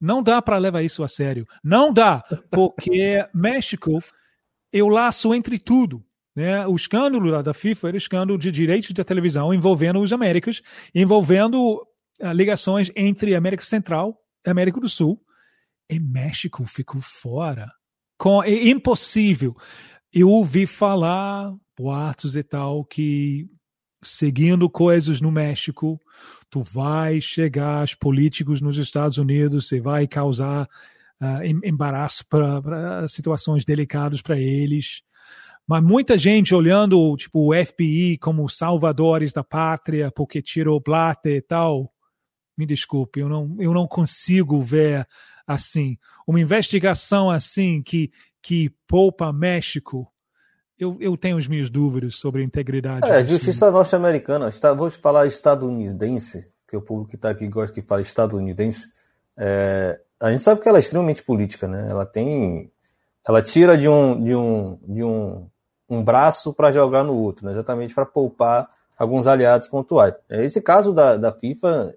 Não 0.00 0.22
dá 0.22 0.42
para 0.42 0.58
levar 0.58 0.82
isso 0.82 1.02
a 1.02 1.08
sério. 1.08 1.46
Não 1.62 1.92
dá, 1.92 2.22
porque 2.50 3.24
México 3.34 4.02
o 4.80 4.88
laço 4.88 5.34
entre 5.34 5.58
tudo. 5.58 6.04
Né? 6.34 6.66
O 6.66 6.74
escândalo 6.74 7.42
da 7.42 7.52
FIFA 7.52 7.88
era 7.88 7.96
escândalo 7.96 8.38
de 8.38 8.50
direitos 8.50 8.92
da 8.92 9.04
televisão 9.04 9.52
envolvendo 9.52 10.00
os 10.00 10.12
Américas, 10.12 10.62
envolvendo 10.94 11.82
uh, 12.20 12.32
ligações 12.32 12.90
entre 12.96 13.34
América 13.34 13.64
Central 13.64 14.16
e 14.46 14.50
América 14.50 14.80
do 14.80 14.88
Sul. 14.88 15.20
E 15.90 16.00
México 16.00 16.64
ficou 16.64 17.00
fora. 17.00 17.70
Com, 18.16 18.42
é 18.42 18.68
impossível. 18.68 19.54
Eu 20.12 20.28
ouvi 20.28 20.64
falar, 20.64 21.52
boatos 21.76 22.36
e 22.36 22.42
tal, 22.42 22.84
que 22.84 23.46
seguindo 24.02 24.68
coisas 24.68 25.20
no 25.20 25.30
México, 25.30 26.00
tu 26.50 26.62
vai 26.62 27.20
chegar 27.20 27.80
aos 27.80 27.94
políticos 27.94 28.60
nos 28.60 28.76
Estados 28.76 29.18
Unidos, 29.18 29.68
você 29.68 29.80
vai 29.80 30.06
causar 30.06 30.68
uh, 31.22 31.44
embaraço 31.64 32.26
para 32.28 33.06
situações 33.08 33.64
delicadas 33.64 34.20
para 34.20 34.36
eles. 34.38 35.02
Mas 35.66 35.82
muita 35.82 36.18
gente 36.18 36.54
olhando 36.54 37.16
tipo 37.16 37.52
o 37.52 37.64
FBI 37.64 38.18
como 38.18 38.48
salvadores 38.48 39.32
da 39.32 39.44
pátria 39.44 40.10
porque 40.10 40.42
tirou 40.42 40.80
plata 40.80 41.30
e 41.30 41.40
tal. 41.40 41.92
Me 42.58 42.66
desculpe, 42.66 43.20
eu 43.20 43.28
não, 43.28 43.56
eu 43.58 43.72
não 43.72 43.86
consigo 43.86 44.60
ver 44.60 45.06
assim 45.46 45.96
uma 46.26 46.40
investigação 46.40 47.30
assim 47.30 47.82
que 47.82 48.10
que 48.40 48.70
poupa 48.86 49.32
México 49.32 50.12
eu, 50.82 50.96
eu 51.00 51.16
tenho 51.16 51.36
os 51.36 51.46
meus 51.46 51.70
dúvidas 51.70 52.16
sobre 52.16 52.42
a 52.42 52.44
integridade. 52.44 53.08
É, 53.08 53.24
justiça 53.24 53.70
norte-americana. 53.70 54.50
Vou 54.76 54.90
falar 54.90 55.26
estadunidense, 55.26 56.52
que 56.68 56.76
o 56.76 56.82
público 56.82 57.10
que 57.10 57.16
está 57.16 57.30
aqui 57.30 57.46
gosta 57.46 57.72
que 57.72 57.82
fala 57.82 58.02
estadunidense. 58.02 58.92
É, 59.36 60.00
a 60.22 60.30
gente 60.30 60.42
sabe 60.42 60.60
que 60.60 60.68
ela 60.68 60.78
é 60.78 60.80
extremamente 60.80 61.22
política, 61.22 61.66
né? 61.66 61.86
Ela 61.90 62.06
tem. 62.06 62.70
Ela 63.26 63.42
tira 63.42 63.76
de 63.76 63.88
um, 63.88 64.22
de 64.22 64.34
um, 64.34 64.78
de 64.82 65.04
um, 65.04 65.48
um 65.88 66.02
braço 66.02 66.54
para 66.54 66.72
jogar 66.72 67.04
no 67.04 67.16
outro, 67.16 67.46
né? 67.46 67.52
exatamente 67.52 67.94
para 67.94 68.06
poupar 68.06 68.68
alguns 68.98 69.26
aliados 69.26 69.68
pontuais. 69.68 70.14
É 70.28 70.44
esse 70.44 70.60
caso 70.60 70.92
da, 70.92 71.16
da 71.16 71.32
FIFA, 71.32 71.94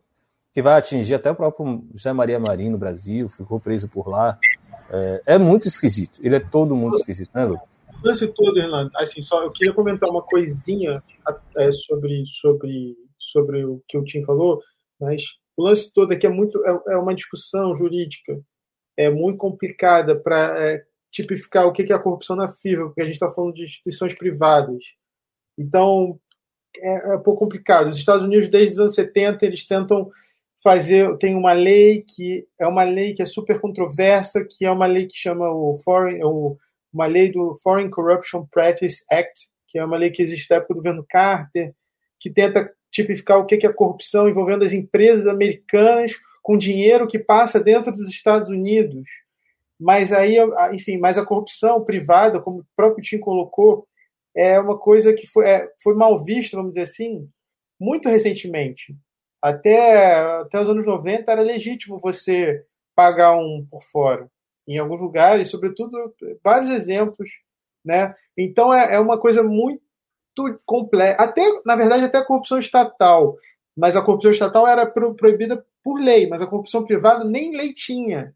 que 0.54 0.62
vai 0.62 0.78
atingir 0.78 1.16
até 1.16 1.32
o 1.32 1.36
próprio 1.36 1.84
José 1.94 2.14
Maria 2.14 2.40
Marinho 2.40 2.74
no 2.74 2.78
Brasil, 2.78 3.28
ficou 3.30 3.60
preso 3.60 3.88
por 3.88 4.08
lá. 4.08 4.38
É, 4.92 5.22
é 5.26 5.38
muito 5.40 5.68
esquisito. 5.68 6.20
Ele 6.22 6.36
é 6.36 6.40
todo 6.40 6.76
mundo 6.76 6.98
esquisito, 6.98 7.32
né, 7.34 7.44
Lu? 7.44 7.60
lance 8.06 8.28
todo, 8.28 8.60
Renan, 8.60 8.90
assim, 8.96 9.22
só 9.22 9.44
eu 9.44 9.52
queria 9.52 9.74
comentar 9.74 10.10
uma 10.10 10.22
coisinha 10.22 11.04
é, 11.58 11.72
sobre, 11.72 12.24
sobre, 12.28 12.96
sobre 13.18 13.66
o 13.66 13.82
que 13.88 13.98
o 13.98 14.04
Tim 14.04 14.24
falou, 14.24 14.62
mas 15.00 15.24
o 15.58 15.64
lance 15.64 15.92
todo 15.92 16.12
aqui 16.12 16.26
é 16.26 16.30
muito 16.30 16.64
é, 16.66 16.94
é 16.94 16.98
uma 16.98 17.16
discussão 17.16 17.74
jurídica, 17.74 18.40
é 18.98 19.10
muito 19.10 19.38
complicada 19.38 20.16
para 20.16 20.60
é, 20.60 20.84
tipificar 21.12 21.66
o 21.66 21.72
que 21.72 21.84
é 21.92 21.96
a 21.96 22.00
corrupção 22.00 22.36
na 22.36 22.50
FIFA, 22.50 22.86
porque 22.86 23.02
a 23.02 23.06
gente 23.06 23.14
está 23.14 23.30
falando 23.30 23.54
de 23.54 23.64
instituições 23.64 24.14
privadas. 24.14 24.84
Então, 25.58 26.20
é, 26.78 27.14
é 27.14 27.16
um 27.16 27.22
pouco 27.22 27.40
complicado. 27.40 27.88
Os 27.88 27.98
Estados 27.98 28.26
Unidos, 28.26 28.48
desde 28.48 28.74
os 28.74 28.80
anos 28.80 28.96
70, 28.96 29.46
eles 29.46 29.66
tentam 29.66 30.10
fazer. 30.62 31.18
Tem 31.18 31.36
uma 31.36 31.54
lei 31.54 32.04
que 32.08 32.48
é 32.60 32.68
uma 32.68 32.84
lei 32.84 33.14
que 33.14 33.22
é 33.22 33.26
super 33.26 33.60
controversa, 33.60 34.46
que 34.50 34.66
é 34.66 34.72
uma 34.72 34.86
lei 34.86 35.08
que 35.08 35.16
chama 35.16 35.50
o 35.50 35.78
Foreign, 35.84 36.24
o 36.24 36.58
uma 36.94 37.08
lei 37.08 37.30
do 37.30 37.56
Foreign 37.62 37.90
Corruption 37.90 38.48
Practice 38.50 39.04
Act, 39.12 39.50
que 39.68 39.78
é 39.78 39.84
uma 39.84 39.98
lei 39.98 40.12
que 40.12 40.22
existe 40.22 40.48
da 40.48 40.56
época 40.56 40.74
do 40.74 40.78
governo 40.78 41.06
Carter, 41.10 41.74
que 42.18 42.30
tenta 42.30 42.72
tipificar 42.96 43.40
o 43.40 43.46
que 43.46 43.66
é 43.66 43.74
corrupção 43.74 44.30
envolvendo 44.30 44.64
as 44.64 44.72
empresas 44.72 45.28
americanas 45.28 46.14
com 46.42 46.58
dinheiro 46.58 47.08
que 47.08 47.20
passa 47.20 47.60
dentro 47.60 47.94
dos 47.94 48.10
Estados 48.10 48.50
Unidos. 48.50 49.10
Mas 49.80 50.14
aí, 50.14 50.38
enfim, 50.72 50.98
mas 50.98 51.18
a 51.18 51.26
corrupção 51.26 51.84
privada, 51.84 52.40
como 52.40 52.60
o 52.60 52.66
próprio 52.76 53.04
Tim 53.04 53.20
colocou, 53.20 53.86
é 54.34 54.60
uma 54.60 54.78
coisa 54.78 55.14
que 55.14 55.28
foi, 55.28 55.46
é, 55.48 55.68
foi 55.84 55.94
mal 55.94 56.24
vista, 56.24 56.56
vamos 56.56 56.72
dizer 56.72 56.84
assim, 56.84 57.28
muito 57.80 58.08
recentemente. 58.08 58.96
Até, 59.42 60.16
até 60.42 60.62
os 60.62 60.70
anos 60.70 60.86
90 60.86 61.30
era 61.30 61.42
legítimo 61.42 62.00
você 62.00 62.64
pagar 62.96 63.36
um 63.36 63.68
por 63.70 63.84
fora 63.84 64.30
em 64.68 64.78
alguns 64.78 65.02
lugares, 65.02 65.50
sobretudo 65.50 65.92
vários 66.44 66.70
exemplos, 66.70 67.30
né? 67.84 68.16
Então 68.38 68.74
é, 68.74 68.96
é 68.96 69.00
uma 69.00 69.20
coisa 69.20 69.44
muito 69.44 69.85
complexa, 70.66 71.22
até 71.22 71.42
na 71.66 71.76
verdade 71.76 72.04
até 72.04 72.20
a 72.20 72.26
corrupção 72.26 72.58
estatal, 72.58 73.38
mas 73.76 73.96
a 73.96 74.02
corrupção 74.02 74.32
estatal 74.32 74.68
era 74.68 74.86
pro, 74.86 75.14
proibida 75.16 75.66
por 75.84 76.00
lei, 76.00 76.28
mas 76.28 76.42
a 76.42 76.48
corrupção 76.48 76.86
privada 76.86 77.24
nem 77.24 77.56
lei 77.56 77.74
tinha. 77.74 78.34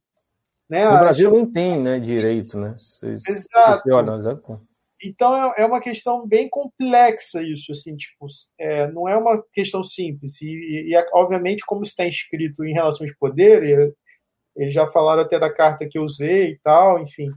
Né? 0.70 0.86
No 0.86 1.00
Brasil 1.00 1.32
nem 1.32 1.46
tem, 1.46 1.82
né, 1.82 2.00
direito, 2.00 2.60
né? 2.60 2.76
exato. 3.04 3.90
exato. 4.16 4.62
Então 5.02 5.36
é, 5.36 5.64
é 5.64 5.66
uma 5.66 5.80
questão 5.80 6.28
bem 6.28 6.50
complexa 6.50 7.42
isso, 7.42 7.72
assim, 7.72 7.96
tipo, 7.96 8.28
é, 8.60 8.92
não 8.92 9.08
é 9.08 9.18
uma 9.18 9.42
questão 9.54 9.84
simples. 9.84 10.42
E, 10.42 10.92
e, 10.92 11.06
obviamente, 11.14 11.66
como 11.66 11.84
está 11.84 12.06
inscrito 12.06 12.64
em 12.66 12.74
relações 12.74 13.10
de 13.10 13.18
poder, 13.18 13.96
eles 14.56 14.74
já 14.74 14.88
falaram 14.88 15.22
até 15.22 15.40
da 15.40 15.52
carta 15.52 15.88
que 15.90 15.98
eu 15.98 16.04
usei 16.04 16.52
e 16.52 16.60
tal, 16.60 17.00
enfim, 17.00 17.32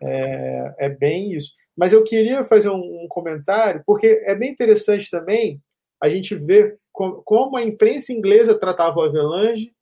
é, 0.00 0.74
é 0.78 0.88
bem 0.88 1.32
isso. 1.32 1.52
Mas 1.80 1.94
eu 1.94 2.04
queria 2.04 2.44
fazer 2.44 2.68
um, 2.68 3.04
um, 3.04 3.06
comentário, 3.08 3.82
porque 3.86 4.22
é 4.26 4.34
bem 4.34 4.50
interessante 4.50 5.10
também 5.10 5.58
a 5.98 6.10
gente 6.10 6.34
ver 6.34 6.78
como, 6.92 7.22
como 7.22 7.56
a 7.56 7.62
imprensa 7.62 8.12
inglesa 8.12 8.54
tratava 8.54 8.98
o 8.98 9.02
Avelange 9.02 9.72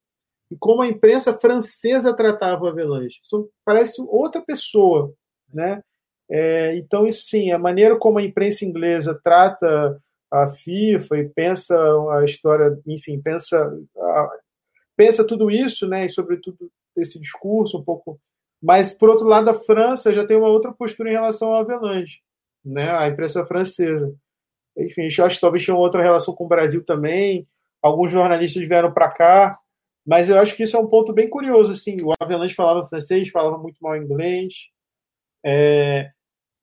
e 0.49 0.57
como 0.57 0.83
a 0.83 0.87
imprensa 0.87 1.37
francesa 1.37 2.15
tratava 2.15 2.65
o 2.65 2.69
Avelange. 2.69 3.19
Isso 3.21 3.51
parece 3.65 4.01
outra 4.01 4.41
pessoa, 4.41 5.13
né? 5.53 5.83
É, 6.31 6.77
então, 6.77 7.05
isso 7.05 7.27
sim, 7.27 7.51
a 7.51 7.59
maneira 7.59 7.99
como 7.99 8.21
a 8.21 8.23
imprensa 8.23 8.65
inglesa 8.65 9.19
trata 9.25 10.01
a 10.31 10.49
FIFA 10.51 11.19
e 11.19 11.29
pensa 11.31 11.77
a 12.13 12.25
história, 12.25 12.79
enfim, 12.87 13.21
pensa 13.21 13.77
pensa 14.97 15.27
tudo 15.27 15.51
isso, 15.51 15.89
né, 15.89 16.05
e 16.05 16.09
sobretudo 16.09 16.71
esse 16.97 17.19
discurso 17.19 17.77
um 17.77 17.83
pouco. 17.83 18.21
Mas, 18.63 18.93
por 18.93 19.09
outro 19.09 19.27
lado, 19.27 19.49
a 19.51 19.55
França 19.55 20.13
já 20.13 20.27
tem 20.27 20.37
uma 20.37 20.49
outra 20.49 20.73
postura 20.73 21.11
em 21.11 21.15
relação 21.15 21.49
ao 21.49 21.61
Avelange, 21.61 22.21
né, 22.65 22.91
a 22.91 23.07
imprensa 23.07 23.45
francesa. 23.47 24.13
Enfim, 24.77 25.07
acho 25.07 25.37
que 25.37 25.41
talvez 25.41 25.65
tinha 25.65 25.77
outra 25.77 26.03
relação 26.03 26.35
com 26.35 26.45
o 26.45 26.49
Brasil 26.49 26.85
também. 26.85 27.47
Alguns 27.83 28.13
jornalistas 28.13 28.67
vieram 28.67 28.93
para 28.93 29.11
cá, 29.11 29.59
mas 30.07 30.29
eu 30.29 30.39
acho 30.39 30.57
que 30.57 30.63
isso 30.63 30.77
é 30.77 30.81
um 30.81 30.87
ponto 30.87 31.13
bem 31.13 31.29
curioso. 31.29 31.73
Assim, 31.73 32.01
o 32.03 32.13
Avelange 32.21 32.55
falava 32.55 32.87
francês, 32.87 33.29
falava 33.29 33.59
muito 33.59 33.79
mal 33.81 33.97
inglês. 33.97 34.55
É, 35.45 36.11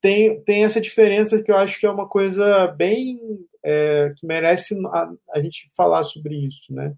tem, 0.00 0.40
tem 0.42 0.64
essa 0.64 0.80
diferença 0.80 1.42
que 1.42 1.50
eu 1.50 1.56
acho 1.56 1.78
que 1.78 1.86
é 1.86 1.90
uma 1.90 2.08
coisa 2.08 2.68
bem 2.68 3.18
é, 3.64 4.12
que 4.16 4.26
merece 4.26 4.74
a, 4.86 5.10
a, 5.32 5.40
gente 5.40 5.68
falar 5.76 6.04
sobre 6.04 6.36
isso, 6.46 6.72
né? 6.72 6.94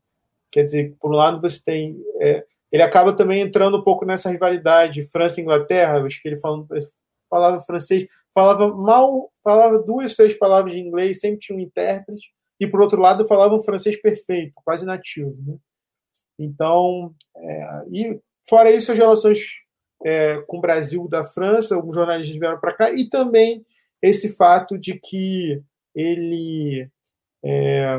Quer 0.52 0.64
dizer, 0.64 0.96
por 1.00 1.10
um 1.10 1.16
lado 1.16 1.40
você 1.40 1.60
tem. 1.64 1.96
É, 2.20 2.44
ele 2.70 2.82
acaba 2.82 3.14
também 3.14 3.40
entrando 3.40 3.78
um 3.78 3.82
pouco 3.82 4.04
nessa 4.04 4.30
rivalidade 4.30 5.06
França 5.06 5.40
e 5.40 5.42
Inglaterra, 5.42 6.02
acho 6.04 6.20
que 6.20 6.28
ele 6.28 6.40
falando, 6.40 6.66
falava 7.28 7.60
francês, 7.60 8.06
falava 8.34 8.68
mal, 8.68 9.30
falava 9.42 9.78
duas, 9.78 10.14
três 10.14 10.34
palavras 10.34 10.74
de 10.74 10.80
inglês, 10.80 11.20
sempre 11.20 11.40
tinha 11.40 11.56
um 11.56 11.60
intérprete, 11.60 12.30
e 12.60 12.66
por 12.66 12.80
outro 12.80 13.00
lado 13.00 13.26
falava 13.26 13.54
um 13.54 13.62
francês 13.62 14.00
perfeito, 14.00 14.52
quase 14.64 14.84
nativo. 14.84 15.36
Né? 15.46 15.56
Então, 16.38 17.14
é, 17.36 17.84
e 17.90 18.20
fora 18.48 18.70
isso, 18.70 18.92
as 18.92 18.98
relações 18.98 19.38
é, 20.04 20.40
com 20.46 20.58
o 20.58 20.60
Brasil 20.60 21.08
da 21.08 21.24
França, 21.24 21.74
alguns 21.74 21.94
jornalistas 21.94 22.38
vieram 22.38 22.60
para 22.60 22.74
cá, 22.74 22.92
e 22.92 23.08
também 23.08 23.64
esse 24.02 24.34
fato 24.34 24.78
de 24.78 24.98
que 24.98 25.62
ele. 25.94 26.88
É, 27.44 27.98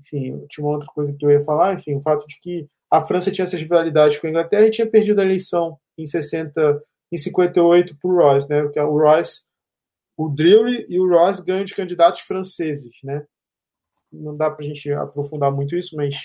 enfim, 0.00 0.46
tinha 0.48 0.64
uma 0.64 0.74
outra 0.74 0.88
coisa 0.88 1.14
que 1.14 1.24
eu 1.24 1.30
ia 1.30 1.42
falar, 1.42 1.74
enfim, 1.74 1.94
o 1.94 2.00
fato 2.00 2.26
de 2.26 2.38
que 2.40 2.66
a 2.90 3.00
França 3.02 3.30
tinha 3.30 3.44
essas 3.44 3.60
rivalidades 3.60 4.18
com 4.18 4.26
a 4.26 4.30
Inglaterra 4.30 4.66
e 4.66 4.70
tinha 4.70 4.90
perdido 4.90 5.20
a 5.20 5.24
eleição 5.24 5.78
em 5.96 6.06
60, 6.06 6.82
em 7.12 7.16
58 7.16 7.96
para 7.96 8.10
o 8.10 8.16
Royce, 8.16 8.48
né? 8.48 8.62
Porque 8.62 8.80
o 8.80 8.98
Royce, 8.98 9.44
o 10.16 10.28
Drury 10.28 10.86
e 10.88 10.98
o 10.98 11.08
Royce 11.08 11.44
ganham 11.44 11.64
de 11.64 11.74
candidatos 11.74 12.20
franceses, 12.22 12.96
né? 13.04 13.24
Não 14.12 14.36
dá 14.36 14.50
para 14.50 14.64
a 14.64 14.68
gente 14.68 14.90
aprofundar 14.92 15.52
muito 15.52 15.76
isso, 15.76 15.94
mas, 15.96 16.16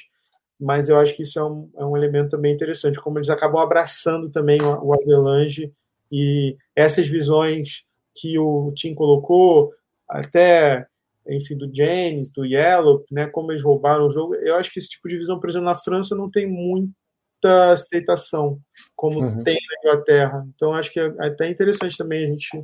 mas 0.60 0.90
eu 0.90 0.98
acho 0.98 1.16
que 1.16 1.22
isso 1.22 1.38
é 1.38 1.44
um, 1.44 1.70
é 1.78 1.86
um 1.86 1.96
elemento 1.96 2.32
também 2.32 2.54
interessante, 2.54 3.00
como 3.00 3.20
eles 3.20 3.30
acabam 3.30 3.62
abraçando 3.62 4.32
também 4.32 4.60
o, 4.62 4.86
o 4.86 4.94
Avelange 4.94 5.72
e 6.12 6.58
essas 6.76 7.08
visões 7.08 7.84
que 8.16 8.40
o 8.40 8.72
Tim 8.76 8.96
colocou, 8.96 9.72
até 10.10 10.88
enfim, 11.28 11.58
do 11.58 11.74
James, 11.74 12.32
do 12.32 12.46
Yellow, 12.46 13.04
né, 13.12 13.28
como 13.28 13.52
eles 13.52 13.64
roubaram 13.64 14.08
o 14.08 14.12
jogo, 14.12 14.36
eu 14.36 14.56
acho 14.56 14.72
que 14.72 14.80
esse 14.80 14.90
tipo 14.90 15.08
de 15.08 15.18
visão, 15.18 15.40
por 15.40 15.50
exemplo, 15.50 15.66
na 15.66 15.76
França 15.76 16.16
não 16.16 16.30
tem 16.30 16.48
muita 16.48 17.72
aceitação, 17.72 18.60
como 18.96 19.20
uhum. 19.20 19.44
tem 19.44 19.56
na 19.56 19.90
Inglaterra. 19.92 20.48
Então, 20.56 20.74
acho 20.74 20.92
que 20.92 21.00
é 21.00 21.06
até 21.20 21.50
interessante 21.50 21.98
também 21.98 22.26
a 22.26 22.28
gente 22.30 22.62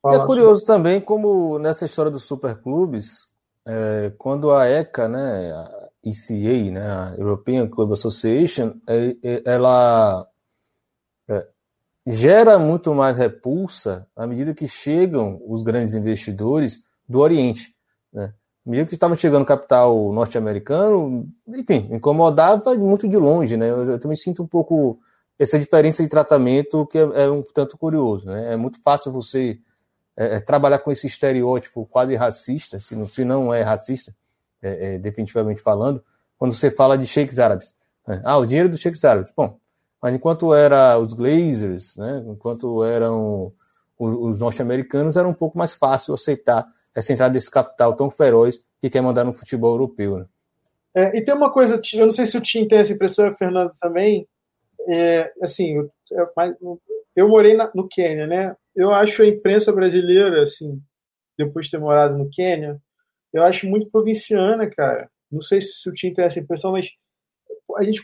falar. 0.00 0.22
É 0.22 0.26
curioso 0.26 0.60
sobre... 0.60 0.74
também 0.74 1.00
como 1.00 1.58
nessa 1.58 1.84
história 1.84 2.10
dos 2.10 2.24
superclubes, 2.24 3.28
é, 3.66 4.12
quando 4.16 4.50
a 4.50 4.66
ECA, 4.66 5.08
né, 5.08 5.52
a 5.52 5.88
ECA, 6.04 6.70
né, 6.70 6.90
a 6.90 7.14
European 7.18 7.68
Club 7.68 7.92
Association, 7.92 8.74
é, 8.88 9.16
é, 9.22 9.42
ela 9.44 10.26
é, 11.28 11.46
gera 12.06 12.58
muito 12.58 12.94
mais 12.94 13.16
repulsa 13.16 14.08
à 14.16 14.26
medida 14.26 14.54
que 14.54 14.66
chegam 14.66 15.40
os 15.46 15.62
grandes 15.62 15.94
investidores 15.94 16.82
do 17.10 17.18
Oriente. 17.18 17.74
Né? 18.12 18.32
Mesmo 18.64 18.86
que 18.86 18.94
estava 18.94 19.16
chegando 19.16 19.44
capital 19.44 20.12
norte-americano, 20.12 21.28
enfim, 21.48 21.88
incomodava 21.90 22.74
muito 22.76 23.08
de 23.08 23.16
longe. 23.16 23.56
Né? 23.56 23.68
Eu, 23.68 23.84
eu, 23.84 23.98
também 23.98 24.16
sinto 24.16 24.44
um 24.44 24.46
pouco 24.46 25.00
essa 25.36 25.58
diferença 25.58 26.02
de 26.02 26.08
tratamento 26.08 26.86
que 26.86 26.98
é, 26.98 27.24
é 27.24 27.30
um 27.30 27.42
tanto 27.42 27.76
curioso. 27.76 28.26
Né? 28.26 28.52
É 28.52 28.56
muito 28.56 28.80
fácil 28.80 29.10
você 29.10 29.58
é, 30.16 30.36
é, 30.36 30.40
trabalhar 30.40 30.78
com 30.78 30.92
esse 30.92 31.08
estereótipo 31.08 31.84
quase 31.86 32.14
racista, 32.14 32.78
se 32.78 32.94
não, 32.94 33.08
se 33.08 33.24
não 33.24 33.52
é 33.52 33.62
racista, 33.62 34.14
é, 34.62 34.94
é, 34.94 34.98
definitivamente 34.98 35.60
falando, 35.60 36.04
quando 36.38 36.54
você 36.54 36.70
fala 36.70 36.96
de 36.96 37.06
sheiks 37.06 37.40
árabes. 37.40 37.74
Né? 38.06 38.20
Ah, 38.24 38.36
o 38.36 38.46
dinheiro 38.46 38.68
dos 38.68 38.78
sheiks 38.78 39.04
árabes. 39.04 39.32
Bom, 39.36 39.58
mas 40.00 40.14
enquanto 40.14 40.54
era 40.54 40.96
os 40.96 41.12
Glazers, 41.12 41.96
né? 41.96 42.22
enquanto 42.28 42.84
eram 42.84 43.52
os 43.98 44.38
norte-americanos, 44.38 45.16
era 45.16 45.28
um 45.28 45.34
pouco 45.34 45.58
mais 45.58 45.74
fácil 45.74 46.14
aceitar 46.14 46.66
essa 46.94 47.12
entrada 47.12 47.32
desse 47.32 47.50
capital 47.50 47.94
tão 47.94 48.10
feroz 48.10 48.60
que 48.80 48.90
quer 48.90 49.00
mandar 49.00 49.24
no 49.24 49.32
futebol 49.32 49.72
europeu. 49.72 50.18
Né? 50.18 50.26
É, 50.94 51.18
e 51.18 51.24
tem 51.24 51.34
uma 51.34 51.52
coisa, 51.52 51.80
eu 51.94 52.04
não 52.04 52.10
sei 52.10 52.26
se 52.26 52.36
o 52.36 52.40
Tim 52.40 52.66
tem 52.66 52.78
essa 52.78 52.92
impressão, 52.92 53.28
o 53.28 53.36
Fernando 53.36 53.72
também, 53.80 54.26
é, 54.88 55.32
assim, 55.40 55.76
eu, 55.76 55.90
eu, 57.14 57.28
morei 57.28 57.54
na, 57.54 57.70
no 57.74 57.88
Quênia, 57.88 58.26
né? 58.26 58.56
Eu 58.74 58.90
acho 58.90 59.22
a 59.22 59.26
imprensa 59.26 59.72
brasileira, 59.72 60.42
assim, 60.42 60.80
depois 61.38 61.66
de 61.66 61.72
ter 61.72 61.78
morado 61.78 62.16
no 62.16 62.28
Quênia, 62.28 62.80
eu 63.32 63.42
acho 63.42 63.68
muito 63.68 63.90
provinciana, 63.90 64.68
cara. 64.68 65.08
Não 65.30 65.40
sei 65.40 65.60
se 65.60 65.88
o 65.88 65.92
Tim 65.92 66.12
tem 66.12 66.24
essa 66.24 66.40
impressão, 66.40 66.72
mas 66.72 66.88
a 67.76 67.84
gente, 67.84 68.02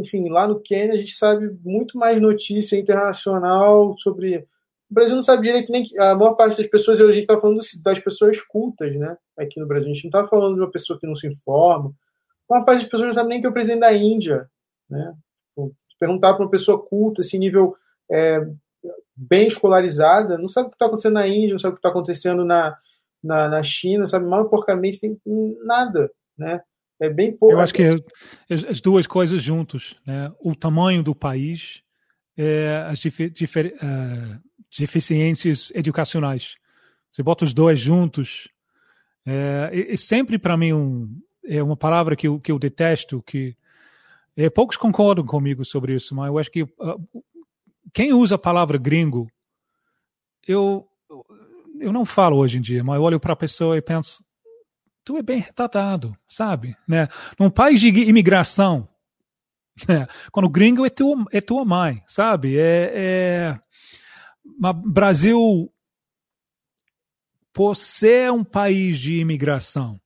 enfim, 0.00 0.30
lá 0.30 0.48
no 0.48 0.60
Quênia 0.60 0.94
a 0.94 0.98
gente 0.98 1.12
sabe 1.12 1.50
muito 1.62 1.98
mais 1.98 2.20
notícia 2.20 2.78
internacional 2.78 3.94
sobre 3.98 4.46
o 4.90 4.94
Brasil 4.94 5.14
não 5.14 5.22
sabe 5.22 5.46
direito 5.46 5.70
nem 5.70 5.84
que 5.84 5.98
a 5.98 6.14
maior 6.14 6.34
parte 6.34 6.56
das 6.56 6.66
pessoas, 6.66 7.00
a 7.00 7.06
gente 7.06 7.18
está 7.18 7.38
falando 7.38 7.60
das 7.82 7.98
pessoas 7.98 8.40
cultas, 8.42 8.94
né? 8.96 9.16
Aqui 9.38 9.60
no 9.60 9.66
Brasil. 9.66 9.90
A 9.90 9.92
gente 9.92 10.04
não 10.04 10.20
está 10.20 10.26
falando 10.26 10.54
de 10.54 10.60
uma 10.60 10.70
pessoa 10.70 10.98
que 10.98 11.06
não 11.06 11.14
se 11.14 11.26
informa. 11.26 11.92
A 12.48 12.54
maior 12.54 12.64
parte 12.64 12.80
das 12.80 12.90
pessoas 12.90 13.08
não 13.08 13.14
sabe 13.14 13.28
nem 13.28 13.40
que 13.40 13.46
é 13.46 13.50
o 13.50 13.52
presidente 13.52 13.80
da 13.80 13.92
Índia, 13.92 14.48
né? 14.88 15.14
Perguntar 16.00 16.34
para 16.34 16.44
uma 16.44 16.50
pessoa 16.50 16.82
culta, 16.82 17.20
esse 17.20 17.38
nível 17.38 17.76
é, 18.10 18.46
bem 19.14 19.48
escolarizada, 19.48 20.38
não 20.38 20.48
sabe 20.48 20.68
o 20.68 20.70
que 20.70 20.76
está 20.76 20.86
acontecendo 20.86 21.14
na 21.14 21.28
Índia, 21.28 21.50
não 21.50 21.58
sabe 21.58 21.72
o 21.72 21.76
que 21.76 21.80
está 21.80 21.88
acontecendo 21.90 22.44
na, 22.44 22.78
na, 23.22 23.48
na, 23.48 23.62
China, 23.62 24.06
sabe 24.06 24.24
mal 24.26 24.48
porcamente, 24.48 25.00
tem 25.00 25.18
nada, 25.64 26.10
né? 26.36 26.62
É 27.00 27.10
bem 27.10 27.36
pouco. 27.36 27.54
Eu 27.54 27.60
acho 27.60 27.74
que 27.74 27.82
as 28.50 28.80
duas 28.80 29.06
coisas 29.06 29.42
juntos, 29.42 30.00
né? 30.06 30.32
O 30.40 30.54
tamanho 30.54 31.02
do 31.02 31.14
país, 31.14 31.82
é, 32.36 32.86
as 32.88 32.98
difer, 33.00 33.30
difer, 33.30 33.74
uh, 33.76 34.47
deficiências 34.76 35.70
educacionais. 35.74 36.56
Você 37.12 37.22
bota 37.22 37.44
os 37.44 37.54
dois 37.54 37.78
juntos. 37.78 38.48
É, 39.26 39.96
sempre 39.96 40.38
para 40.38 40.56
mim 40.56 40.72
um, 40.72 41.20
é 41.44 41.62
uma 41.62 41.76
palavra 41.76 42.16
que 42.16 42.26
eu, 42.26 42.40
que 42.40 42.50
eu 42.50 42.58
detesto, 42.58 43.22
que 43.22 43.56
é, 44.36 44.48
poucos 44.48 44.76
concordam 44.76 45.26
comigo 45.26 45.64
sobre 45.64 45.94
isso, 45.94 46.14
mas 46.14 46.28
eu 46.28 46.38
acho 46.38 46.50
que 46.50 46.62
uh, 46.62 47.24
quem 47.92 48.12
usa 48.12 48.36
a 48.36 48.38
palavra 48.38 48.78
gringo, 48.78 49.30
eu, 50.46 50.86
eu 51.80 51.92
não 51.92 52.04
falo 52.04 52.36
hoje 52.36 52.58
em 52.58 52.60
dia, 52.60 52.84
mas 52.84 52.96
eu 52.96 53.02
olho 53.02 53.20
para 53.20 53.32
a 53.32 53.36
pessoa 53.36 53.76
e 53.76 53.82
penso, 53.82 54.24
tu 55.04 55.16
é 55.16 55.22
bem 55.22 55.40
retratado, 55.40 56.16
sabe? 56.28 56.76
Né? 56.86 57.08
Num 57.38 57.50
país 57.50 57.80
de 57.80 57.88
imigração, 57.88 58.88
né? 59.88 60.06
quando 60.30 60.48
gringo 60.48 60.86
é 60.86 60.90
tua, 60.90 61.26
é 61.32 61.40
tua 61.40 61.64
mãe, 61.64 62.02
sabe? 62.06 62.58
É, 62.58 62.92
é, 62.94 63.60
Brasil, 64.84 65.70
por 67.52 67.74
ser 67.76 68.30
um 68.32 68.44
país 68.44 68.98
de 68.98 69.18
imigração, 69.18 70.00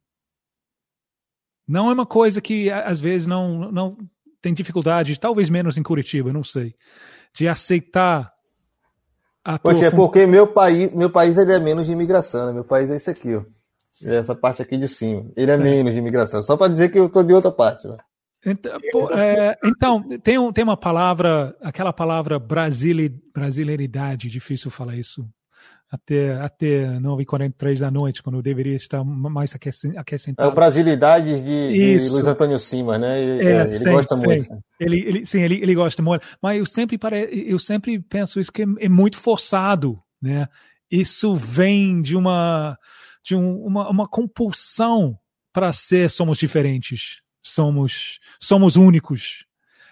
não 1.66 1.90
é 1.90 1.92
uma 1.92 2.06
coisa 2.06 2.40
que 2.40 2.70
às 2.70 3.00
vezes 3.00 3.26
não, 3.26 3.70
não 3.70 3.96
tem 4.40 4.52
dificuldade, 4.52 5.18
talvez 5.18 5.48
menos 5.48 5.76
em 5.76 5.82
Curitiba, 5.82 6.32
não 6.32 6.44
sei, 6.44 6.74
de 7.34 7.48
aceitar 7.48 8.32
a 9.44 9.58
tua 9.58 9.72
Poxa, 9.72 9.86
é 9.86 9.90
porque 9.90 10.26
meu 10.26 10.46
país, 10.46 10.92
meu 10.92 11.10
país 11.10 11.36
ele 11.36 11.52
é 11.52 11.58
menos 11.58 11.86
de 11.86 11.92
imigração, 11.92 12.46
né? 12.46 12.52
meu 12.52 12.64
país 12.64 12.90
é 12.90 12.96
esse 12.96 13.10
aqui, 13.10 13.34
ó. 13.34 13.44
Essa 14.04 14.34
parte 14.34 14.62
aqui 14.62 14.76
de 14.76 14.88
cima. 14.88 15.30
Ele 15.36 15.50
é, 15.50 15.54
é. 15.54 15.58
menos 15.58 15.92
de 15.92 15.98
imigração. 15.98 16.42
Só 16.42 16.56
para 16.56 16.72
dizer 16.72 16.88
que 16.88 16.98
eu 16.98 17.06
estou 17.06 17.22
de 17.22 17.32
outra 17.32 17.52
parte. 17.52 17.86
Né? 17.86 17.96
Então, 18.44 18.72
é, 19.16 19.56
então, 19.64 20.02
tem, 20.18 20.36
um, 20.36 20.52
tem 20.52 20.64
uma 20.64 20.76
palavra, 20.76 21.56
aquela 21.60 21.92
palavra 21.92 22.40
brasileiridade, 22.40 24.28
difícil 24.28 24.70
falar 24.70 24.96
isso 24.96 25.24
até, 25.92 26.32
até 26.40 26.86
9h43 26.98 27.78
da 27.78 27.90
noite, 27.90 28.22
quando 28.22 28.36
eu 28.36 28.42
deveria 28.42 28.74
estar 28.74 29.04
mais 29.04 29.54
aquecentado. 29.54 30.48
É 30.48 30.50
o 30.50 30.54
Brasilidade 30.54 31.42
de, 31.42 31.72
de 31.72 32.08
Luiz 32.10 32.26
Antônio 32.26 32.58
Cima, 32.58 32.98
né? 32.98 33.22
Ele, 33.22 33.46
é, 33.46 33.60
ele 33.60 33.72
sim, 33.72 33.90
gosta 33.90 34.16
sim. 34.16 34.22
muito. 34.22 34.64
Ele, 34.80 34.98
ele, 35.00 35.26
sim, 35.26 35.40
ele, 35.42 35.62
ele 35.62 35.74
gosta 35.74 36.02
muito. 36.02 36.26
Mas 36.42 36.58
eu 36.58 36.64
sempre, 36.64 36.96
pare, 36.96 37.28
eu 37.46 37.58
sempre 37.58 38.00
penso 38.00 38.40
isso 38.40 38.50
que 38.50 38.62
é, 38.62 38.66
é 38.80 38.88
muito 38.88 39.18
forçado, 39.18 40.02
né? 40.20 40.48
Isso 40.90 41.36
vem 41.36 42.00
de 42.00 42.16
uma, 42.16 42.78
de 43.22 43.36
um, 43.36 43.62
uma, 43.64 43.88
uma 43.88 44.08
compulsão 44.08 45.16
para 45.52 45.72
ser 45.72 46.08
somos 46.08 46.38
diferentes 46.38 47.20
somos, 47.42 48.20
somos 48.40 48.76
únicos. 48.76 49.46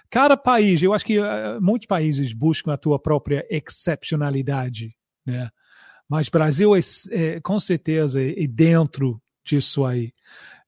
Cada 0.08 0.36
país, 0.36 0.82
eu 0.82 0.92
acho 0.92 1.04
que 1.04 1.18
uh, 1.18 1.60
muitos 1.60 1.86
países 1.86 2.32
buscam 2.32 2.72
a 2.72 2.78
tua 2.78 2.98
própria 2.98 3.46
excepcionalidade, 3.50 4.96
né? 5.26 5.50
Mas 6.08 6.28
Brasil 6.28 6.74
é, 6.74 6.80
é 7.12 7.40
com 7.40 7.60
certeza 7.60 8.20
é, 8.20 8.46
dentro 8.48 9.22
disso 9.44 9.84
aí. 9.84 10.12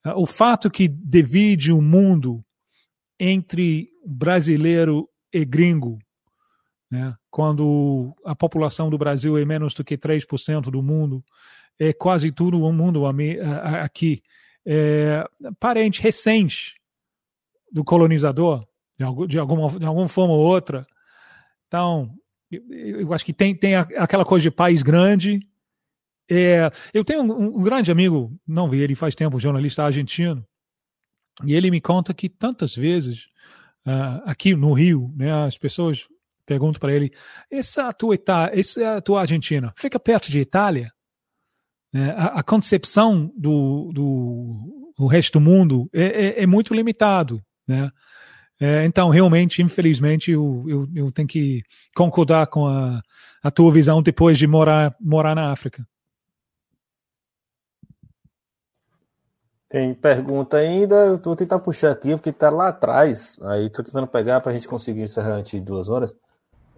Uh, 0.06 0.22
o 0.22 0.26
fato 0.26 0.70
que 0.70 0.86
divide 0.86 1.72
o 1.72 1.80
mundo 1.80 2.44
entre 3.18 3.90
brasileiro 4.06 5.08
e 5.32 5.44
gringo, 5.44 5.98
né? 6.90 7.14
quando 7.30 8.14
a 8.24 8.34
população 8.34 8.90
do 8.90 8.98
Brasil 8.98 9.38
é 9.38 9.44
menos 9.44 9.74
do 9.74 9.82
que 9.82 9.96
3% 9.96 10.70
do 10.70 10.82
mundo, 10.82 11.24
é 11.78 11.92
quase 11.92 12.30
tudo 12.30 12.60
o 12.60 12.72
mundo 12.72 13.04
aqui 13.82 14.22
é, 14.66 15.24
parente 15.58 16.00
recente 16.00 16.76
do 17.70 17.82
colonizador, 17.82 18.66
de, 18.98 19.26
de, 19.26 19.38
alguma, 19.38 19.78
de 19.78 19.86
alguma 19.86 20.08
forma 20.08 20.34
ou 20.34 20.40
outra. 20.40 20.86
Então, 21.66 22.14
eu 22.50 23.12
acho 23.12 23.24
que 23.24 23.32
tem, 23.32 23.54
tem 23.54 23.76
aquela 23.76 24.24
coisa 24.24 24.42
de 24.42 24.50
país 24.50 24.82
grande. 24.82 25.40
É, 26.30 26.70
eu 26.92 27.04
tenho 27.04 27.22
um, 27.22 27.58
um, 27.58 27.62
grande 27.62 27.90
amigo, 27.90 28.38
não 28.46 28.68
vi 28.68 28.80
ele 28.80 28.94
faz 28.94 29.14
tempo, 29.14 29.40
jornalista 29.40 29.82
argentino, 29.82 30.46
e 31.44 31.54
ele 31.54 31.70
me 31.70 31.80
conta 31.80 32.14
que 32.14 32.28
tantas 32.28 32.74
vezes 32.74 33.26
uh, 33.86 34.22
aqui 34.24 34.54
no 34.54 34.72
Rio, 34.72 35.12
né, 35.16 35.32
as 35.32 35.56
pessoas 35.56 36.06
perguntam 36.44 36.78
para 36.78 36.92
ele: 36.92 37.12
essa 37.50 37.92
tua, 37.92 38.14
Itália, 38.14 38.58
essa 38.58 39.00
tua 39.00 39.22
Argentina 39.22 39.72
fica 39.76 39.98
perto 39.98 40.30
de 40.30 40.40
Itália? 40.40 40.92
É, 41.94 42.10
a, 42.10 42.26
a, 42.38 42.42
concepção 42.42 43.30
do, 43.36 43.90
do, 43.92 44.92
do, 44.96 45.06
resto 45.06 45.38
do 45.38 45.40
mundo 45.40 45.90
é, 45.92 46.04
é, 46.04 46.42
é 46.42 46.46
muito 46.46 46.72
limitado, 46.72 47.42
né? 47.68 47.90
É, 48.58 48.84
então, 48.84 49.10
realmente, 49.10 49.60
infelizmente, 49.60 50.30
eu, 50.30 50.64
eu, 50.68 50.88
eu, 50.94 51.10
tenho 51.10 51.26
que 51.26 51.64
concordar 51.96 52.46
com 52.46 52.66
a, 52.66 53.02
a 53.42 53.50
tua 53.50 53.72
visão 53.72 54.00
depois 54.00 54.38
de 54.38 54.46
morar, 54.46 54.94
morar 55.00 55.34
na 55.34 55.50
África. 55.50 55.84
Tem 59.68 59.92
pergunta 59.94 60.58
ainda, 60.58 60.94
eu 61.06 61.18
vou 61.18 61.34
tentar 61.34 61.58
puxar 61.58 61.90
aqui, 61.90 62.10
porque 62.10 62.30
está 62.30 62.50
lá 62.50 62.68
atrás. 62.68 63.36
Aí 63.42 63.66
estou 63.66 63.84
tentando 63.84 64.06
pegar 64.06 64.40
para 64.40 64.52
a 64.52 64.54
gente 64.54 64.68
conseguir 64.68 65.00
encerrar 65.00 65.36
antes 65.36 65.50
de 65.50 65.60
duas 65.60 65.88
horas. 65.88 66.14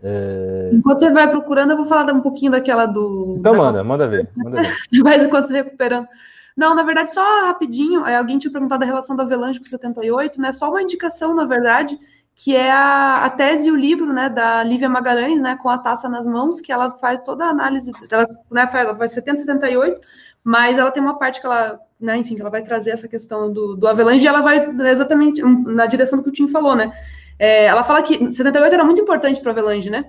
É... 0.04 0.70
Enquanto 0.70 1.00
você 1.00 1.10
vai 1.10 1.28
procurando, 1.28 1.70
eu 1.70 1.76
vou 1.78 1.86
falar 1.86 2.12
um 2.12 2.20
pouquinho 2.20 2.52
daquela 2.52 2.84
do. 2.84 3.36
Então 3.38 3.52
da... 3.52 3.58
manda, 3.58 3.82
manda 3.84 4.06
ver. 4.06 4.28
Manda 4.36 4.62
ver. 4.62 4.76
você 4.78 5.02
vai 5.02 5.24
enquanto 5.24 5.46
você 5.46 5.54
recuperando. 5.54 6.06
Não, 6.54 6.74
na 6.74 6.82
verdade, 6.82 7.12
só 7.12 7.46
rapidinho, 7.46 8.06
é, 8.06 8.16
alguém 8.16 8.38
tinha 8.38 8.52
perguntado 8.52 8.84
a 8.84 8.86
relação 8.86 9.16
da 9.16 9.24
Avelange 9.24 9.58
com 9.58 9.64
78, 9.64 10.40
né? 10.40 10.52
Só 10.52 10.70
uma 10.70 10.82
indicação, 10.82 11.34
na 11.34 11.44
verdade, 11.44 11.98
que 12.36 12.54
é 12.54 12.70
a, 12.70 13.24
a 13.24 13.30
tese 13.30 13.66
e 13.66 13.70
o 13.70 13.76
livro, 13.76 14.12
né, 14.12 14.28
da 14.28 14.62
Lívia 14.62 14.88
Magalhães, 14.88 15.40
né, 15.40 15.56
com 15.56 15.68
a 15.68 15.78
taça 15.78 16.08
nas 16.08 16.26
mãos, 16.26 16.60
que 16.60 16.72
ela 16.72 16.92
faz 16.92 17.22
toda 17.22 17.44
a 17.44 17.48
análise, 17.48 17.92
ela, 18.10 18.28
né, 18.50 18.66
faz, 18.66 18.84
ela 18.86 18.96
faz 18.96 19.12
70 19.12 19.38
78, 19.38 20.00
mas 20.42 20.78
ela 20.78 20.90
tem 20.90 21.02
uma 21.02 21.18
parte 21.18 21.40
que 21.40 21.46
ela, 21.46 21.80
né, 21.98 22.16
enfim, 22.18 22.34
que 22.34 22.40
ela 22.40 22.50
vai 22.50 22.62
trazer 22.62 22.90
essa 22.90 23.08
questão 23.08 23.52
do, 23.52 23.76
do 23.76 23.88
Avelange 23.88 24.24
e 24.24 24.28
ela 24.28 24.40
vai 24.40 24.68
exatamente 24.90 25.42
na 25.42 25.86
direção 25.86 26.18
do 26.18 26.24
que 26.24 26.30
o 26.30 26.32
Tim 26.32 26.48
falou, 26.48 26.74
né? 26.74 26.92
É, 27.38 27.64
ela 27.64 27.82
fala 27.82 28.02
que 28.02 28.32
78 28.32 28.72
era 28.72 28.84
muito 28.84 29.00
importante 29.00 29.40
para 29.40 29.52
Avelange, 29.52 29.90
né? 29.90 30.04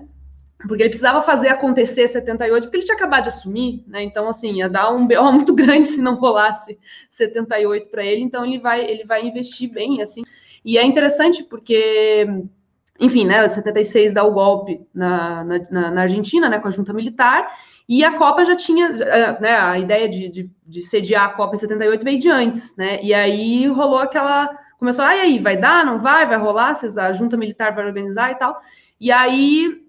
porque 0.66 0.82
ele 0.82 0.90
precisava 0.90 1.22
fazer 1.22 1.48
acontecer 1.48 2.08
78, 2.08 2.64
porque 2.64 2.78
ele 2.78 2.84
tinha 2.84 2.96
acabado 2.96 3.24
de 3.24 3.28
assumir, 3.28 3.84
né? 3.86 4.02
Então, 4.02 4.28
assim, 4.28 4.54
ia 4.54 4.68
dar 4.68 4.90
um 4.90 5.06
BO 5.06 5.22
muito 5.32 5.54
grande 5.54 5.88
se 5.88 6.00
não 6.00 6.16
rolasse 6.16 6.78
78 7.10 7.90
para 7.90 8.04
ele, 8.04 8.22
então 8.22 8.44
ele 8.44 8.58
vai, 8.58 8.84
ele 8.84 9.04
vai 9.04 9.24
investir 9.26 9.70
bem, 9.70 10.02
assim. 10.02 10.22
E 10.64 10.78
é 10.78 10.84
interessante 10.84 11.44
porque, 11.44 12.26
enfim, 12.98 13.24
né, 13.26 13.46
76 13.46 14.12
dá 14.12 14.24
o 14.24 14.32
golpe 14.32 14.80
na, 14.92 15.44
na, 15.44 15.90
na 15.90 16.02
Argentina, 16.02 16.48
né, 16.48 16.58
com 16.58 16.68
a 16.68 16.72
junta 16.72 16.92
militar, 16.92 17.48
e 17.88 18.02
a 18.02 18.16
Copa 18.18 18.44
já 18.44 18.56
tinha, 18.56 18.86
eh, 18.86 19.40
né, 19.40 19.56
a 19.56 19.78
ideia 19.78 20.08
de, 20.08 20.28
de, 20.28 20.50
de 20.66 20.82
sediar 20.82 21.26
a 21.26 21.32
Copa 21.34 21.54
em 21.54 21.58
78 21.58 22.02
veio 22.02 22.18
de 22.18 22.28
antes, 22.28 22.74
né? 22.76 22.98
E 23.00 23.14
aí 23.14 23.68
rolou 23.68 23.98
aquela, 23.98 24.50
começou, 24.78 25.04
ah, 25.04 25.16
e 25.16 25.20
aí, 25.20 25.38
vai 25.38 25.56
dar, 25.56 25.84
não 25.84 25.98
vai, 25.98 26.26
vai 26.26 26.36
rolar, 26.36 26.76
a 26.98 27.12
junta 27.12 27.36
militar 27.36 27.74
vai 27.74 27.86
organizar 27.86 28.30
e 28.30 28.34
tal. 28.36 28.60
E 29.00 29.12
aí 29.12 29.86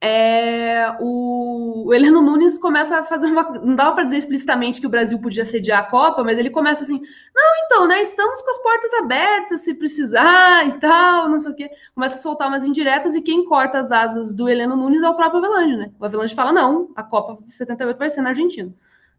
é, 0.00 0.94
o, 1.00 1.86
o 1.88 1.94
Heleno 1.94 2.22
Nunes 2.22 2.56
começa 2.56 3.00
a 3.00 3.02
fazer 3.02 3.26
uma. 3.26 3.42
Não 3.58 3.74
dava 3.74 3.96
para 3.96 4.04
dizer 4.04 4.18
explicitamente 4.18 4.80
que 4.80 4.86
o 4.86 4.90
Brasil 4.90 5.18
podia 5.18 5.44
sediar 5.44 5.80
a 5.80 5.86
Copa, 5.86 6.22
mas 6.22 6.38
ele 6.38 6.50
começa 6.50 6.84
assim: 6.84 7.00
não, 7.34 7.64
então, 7.64 7.88
né? 7.88 8.00
Estamos 8.00 8.40
com 8.40 8.50
as 8.50 8.62
portas 8.62 8.94
abertas 8.94 9.62
se 9.62 9.74
precisar 9.74 10.68
e 10.68 10.72
tal, 10.74 11.28
não 11.28 11.40
sei 11.40 11.50
o 11.50 11.54
quê. 11.54 11.70
Começa 11.96 12.14
a 12.14 12.18
soltar 12.18 12.46
umas 12.46 12.64
indiretas 12.64 13.16
e 13.16 13.20
quem 13.20 13.44
corta 13.44 13.80
as 13.80 13.90
asas 13.90 14.32
do 14.34 14.48
Heleno 14.48 14.76
Nunes 14.76 15.02
é 15.02 15.08
o 15.08 15.16
próprio 15.16 15.44
Avelange, 15.44 15.76
né? 15.76 15.90
O 15.98 16.04
Avelange 16.04 16.34
fala: 16.34 16.52
não, 16.52 16.90
a 16.94 17.02
Copa 17.02 17.36
78 17.48 17.98
vai 17.98 18.08
ser 18.08 18.20
na 18.20 18.28
Argentina. 18.28 18.72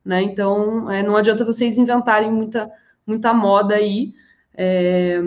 Né? 0.06 0.22
Então, 0.22 0.90
é, 0.90 1.04
não 1.04 1.18
adianta 1.18 1.44
vocês 1.44 1.78
inventarem 1.78 2.32
muita, 2.32 2.72
muita 3.06 3.34
moda 3.34 3.76
aí. 3.76 4.14
É, 4.62 5.22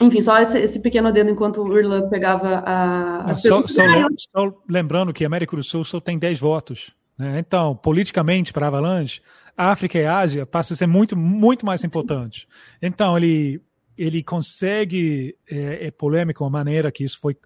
enfim, 0.00 0.22
só 0.22 0.40
esse, 0.40 0.58
esse, 0.58 0.80
pequeno 0.80 1.12
dedo 1.12 1.28
enquanto 1.28 1.60
o 1.60 1.78
Irla 1.78 2.08
pegava 2.08 2.62
a, 2.64 3.30
as 3.30 3.42
só, 3.42 3.60
só, 3.66 3.82
só, 4.16 4.62
lembrando 4.66 5.12
que 5.12 5.22
a 5.22 5.26
América 5.26 5.54
do 5.54 5.62
Sul 5.62 5.84
só 5.84 6.00
tem 6.00 6.18
10 6.18 6.40
votos. 6.40 6.94
Né? 7.18 7.38
Então, 7.38 7.76
politicamente, 7.76 8.54
para 8.54 8.64
a 8.64 8.68
Avalanche, 8.68 9.20
África 9.54 9.98
e 9.98 10.06
Ásia 10.06 10.46
passam 10.46 10.74
a 10.74 10.78
ser 10.78 10.86
muito, 10.86 11.14
muito 11.14 11.66
mais 11.66 11.84
importantes. 11.84 12.46
Então, 12.80 13.18
ele, 13.18 13.60
ele 13.98 14.22
consegue, 14.22 15.36
é, 15.46 15.88
é 15.88 15.90
polêmico 15.90 16.42
a 16.42 16.48
maneira 16.48 16.90
que 16.90 17.04
isso 17.04 17.20
foi, 17.20 17.36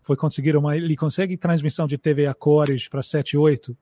foi 0.00 0.14
conseguido, 0.14 0.62
mas 0.62 0.80
ele 0.80 0.96
consegue 0.96 1.36
transmissão 1.36 1.88
de 1.88 1.98
TV 1.98 2.28
a 2.28 2.34
cores 2.34 2.86
para 2.86 3.02
7 3.02 3.32
e 3.32 3.36
8, 3.36 3.76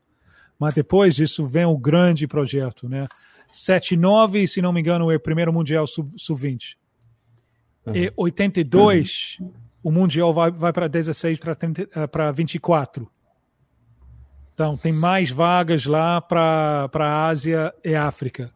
mas 0.59 0.73
depois 0.73 1.15
disso 1.15 1.47
vem 1.47 1.67
o 1.67 1.77
grande 1.77 2.27
projeto, 2.27 2.89
né? 2.89 3.07
7 3.51 3.93
e 3.93 3.97
9, 3.99 4.49
se 4.49 4.63
não 4.63 4.73
me 4.73 4.81
engano, 4.81 5.11
é 5.11 5.17
o 5.17 5.21
primeiro 5.21 5.53
Mundial 5.53 5.87
Sub-20. 5.87 6.17
Sub. 6.17 6.86
E 7.95 8.13
82, 8.17 9.39
uhum. 9.41 9.53
o 9.83 9.91
Mundial 9.93 10.33
vai, 10.33 10.51
vai 10.51 10.73
para 10.73 10.89
16 10.89 11.39
para 12.11 12.33
24. 12.33 13.09
Então, 14.53 14.77
tem 14.77 14.93
mais 14.93 15.31
vagas 15.31 15.85
lá 15.85 16.21
para 16.21 16.89
a 16.93 17.27
Ásia 17.27 17.75
e 17.85 17.95
África. 17.95 18.53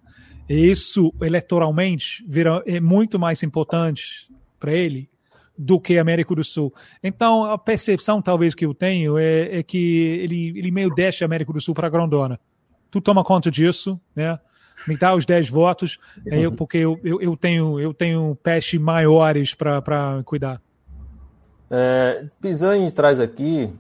E 0.49 0.71
isso, 0.71 1.13
eleitoralmente, 1.21 2.25
vira, 2.27 2.63
é 2.67 2.81
muito 2.81 3.19
mais 3.19 3.43
importante 3.43 4.29
para 4.59 4.73
ele 4.73 5.09
do 5.57 5.79
que 5.79 5.99
América 5.99 6.35
do 6.35 6.43
Sul. 6.43 6.75
Então, 7.03 7.45
a 7.45 7.59
percepção, 7.59 8.23
talvez, 8.23 8.55
que 8.55 8.65
eu 8.65 8.73
tenho 8.73 9.19
é, 9.19 9.59
é 9.59 9.63
que 9.63 9.79
ele, 10.23 10.59
ele 10.59 10.71
meio 10.71 10.89
deixa 10.95 11.25
a 11.25 11.27
América 11.27 11.53
do 11.53 11.61
Sul 11.61 11.75
para 11.75 11.87
a 11.87 11.91
grandona. 11.91 12.41
Tu 12.91 13.01
toma 13.01 13.23
conta 13.23 13.51
disso, 13.51 14.01
né? 14.17 14.39
Me 14.87 14.97
dá 14.97 15.15
os 15.15 15.25
10 15.25 15.49
votos, 15.49 15.99
é, 16.27 16.41
eu, 16.41 16.53
porque 16.53 16.79
eu, 16.79 16.99
eu, 17.05 17.21
eu, 17.21 17.37
tenho, 17.37 17.79
eu 17.79 17.93
tenho 17.93 18.37
peste 18.43 18.79
maiores 18.79 19.55
para 19.55 20.23
cuidar. 20.25 20.61
É, 21.71 22.25
Pisani 22.41 22.91
traz 22.91 23.21
aqui, 23.21 23.73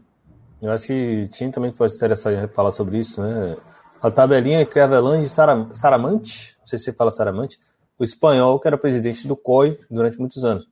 eu 0.63 0.71
acho 0.71 0.87
que 0.87 1.29
tinha 1.29 1.51
também 1.51 1.71
que 1.71 1.77
fosse 1.77 1.97
interessante 1.97 2.53
falar 2.53 2.71
sobre 2.71 2.99
isso, 2.99 3.23
né? 3.23 3.57
A 4.03 4.11
tabelinha 4.11 4.61
entre 4.61 4.81
Avelange 4.81 5.27
e 5.27 5.29
Saramante, 5.29 6.57
não 6.61 6.67
sei 6.67 6.79
se 6.79 6.85
você 6.87 6.93
fala 6.93 7.11
Saramante, 7.11 7.59
o 7.99 8.05
espanhol 8.05 8.59
que 8.59 8.67
era 8.67 8.79
presidente 8.79 9.29
do 9.29 9.37
COI 9.37 9.79
durante 9.91 10.19
muitos 10.19 10.43
anos, 10.43 10.67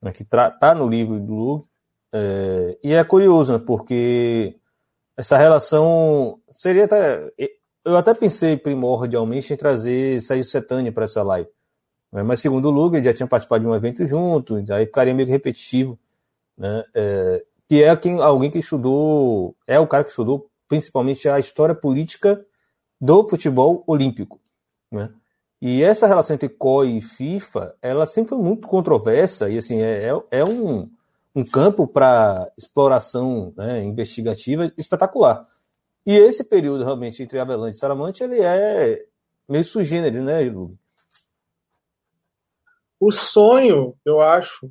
né, 0.00 0.12
que 0.12 0.22
está 0.22 0.74
no 0.74 0.88
livro 0.88 1.18
do 1.18 1.34
Lug, 1.34 1.64
é, 2.12 2.78
e 2.82 2.92
é 2.92 3.02
curioso, 3.02 3.52
né, 3.52 3.62
porque 3.64 4.56
essa 5.16 5.36
relação 5.36 6.38
seria 6.52 6.84
até 6.84 7.32
eu 7.84 7.96
até 7.96 8.14
pensei 8.14 8.56
primordialmente 8.56 9.52
em 9.52 9.56
trazer 9.56 10.20
Sérgio 10.20 10.44
Setani 10.44 10.90
para 10.90 11.04
essa 11.04 11.22
live. 11.22 11.48
Né? 12.12 12.22
Mas 12.22 12.40
segundo 12.40 12.68
o 12.68 12.70
Luga, 12.70 12.98
ele 12.98 13.06
já 13.06 13.14
tinha 13.14 13.26
participado 13.26 13.64
de 13.64 13.70
um 13.70 13.74
evento 13.74 14.04
junto, 14.06 14.56
aí 14.70 14.86
ficaria 14.86 15.14
meio 15.14 15.28
repetitivo. 15.28 15.98
Né? 16.56 16.84
É, 16.94 17.44
que 17.68 17.82
é 17.82 17.94
quem, 17.96 18.20
alguém 18.20 18.50
que 18.50 18.58
estudou, 18.58 19.54
é 19.66 19.78
o 19.78 19.86
cara 19.86 20.04
que 20.04 20.10
estudou 20.10 20.50
principalmente 20.68 21.28
a 21.28 21.38
história 21.38 21.74
política 21.74 22.44
do 23.00 23.26
futebol 23.28 23.82
olímpico. 23.86 24.40
Né? 24.90 25.10
E 25.60 25.82
essa 25.82 26.06
relação 26.06 26.34
entre 26.34 26.48
COI 26.48 26.98
e 26.98 27.02
FIFA, 27.02 27.74
ela 27.82 28.06
sempre 28.06 28.30
foi 28.30 28.38
muito 28.38 28.66
controversa, 28.66 29.50
e 29.50 29.58
assim, 29.58 29.80
é, 29.80 30.08
é, 30.08 30.40
é 30.40 30.44
um, 30.44 30.88
um 31.34 31.44
campo 31.44 31.86
para 31.86 32.50
exploração 32.56 33.52
né, 33.56 33.84
investigativa 33.84 34.72
espetacular. 34.76 35.46
E 36.06 36.16
esse 36.16 36.44
período 36.44 36.84
realmente 36.84 37.22
entre 37.22 37.38
Avelange 37.38 37.76
e 37.76 37.78
Saramante, 37.78 38.22
ele 38.22 38.40
é 38.40 39.04
meio 39.48 39.64
sugênero, 39.64 40.22
né, 40.22 40.40
Lu? 40.42 40.78
O 42.98 43.10
sonho, 43.10 43.96
eu 44.04 44.20
acho, 44.20 44.70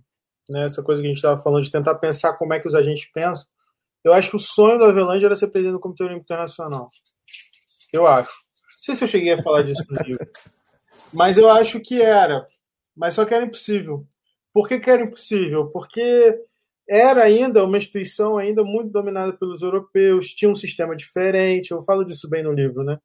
né, 0.50 0.66
essa 0.66 0.84
coisa 0.84 1.02
que 1.02 1.08
a 1.08 1.10
gente 1.10 1.18
estava 1.18 1.42
falando 1.42 1.64
de 1.64 1.72
tentar 1.72 1.96
pensar 1.96 2.34
como 2.34 2.54
é 2.54 2.60
que 2.60 2.68
os 2.68 2.76
agentes 2.76 3.10
pensam, 3.12 3.46
eu 4.04 4.14
acho 4.14 4.30
que 4.30 4.36
o 4.36 4.40
sonho 4.40 4.78
do 4.78 4.86
Avelange 4.86 5.26
era 5.26 5.36
ser 5.36 5.48
presidente 5.48 5.74
do 5.74 5.80
Comitê 5.80 6.04
Olímpico 6.04 6.26
Internacional. 6.26 6.90
Eu 7.92 8.08
acho. 8.08 8.30
Não 8.30 8.82
sei 8.82 8.96
se 8.96 9.04
eu 9.04 9.08
cheguei 9.08 9.34
a 9.34 9.44
falar 9.44 9.64
disso 9.64 9.84
no 9.90 10.02
livro. 10.04 10.26
Mas 11.12 11.38
eu 11.38 11.50
acho 11.50 11.80
que 11.80 12.02
era. 12.02 12.48
Mas 12.96 13.16
só 13.16 13.26
que 13.26 13.34
era 13.34 13.46
impossível. 13.46 14.06
Por 14.54 14.68
que, 14.68 14.80
que 14.80 14.90
era 14.90 15.04
impossível? 15.04 15.68
Porque 15.68 16.40
era 16.90 17.24
ainda 17.24 17.64
uma 17.64 17.78
instituição 17.78 18.38
ainda 18.38 18.64
muito 18.64 18.92
dominada 18.92 19.32
pelos 19.34 19.62
europeus, 19.62 20.34
tinha 20.34 20.50
um 20.50 20.56
sistema 20.56 20.96
diferente, 20.96 21.72
eu 21.72 21.84
falo 21.84 22.04
disso 22.04 22.28
bem 22.28 22.44
no 22.44 22.52
livro, 22.52 22.84
né? 22.84 22.98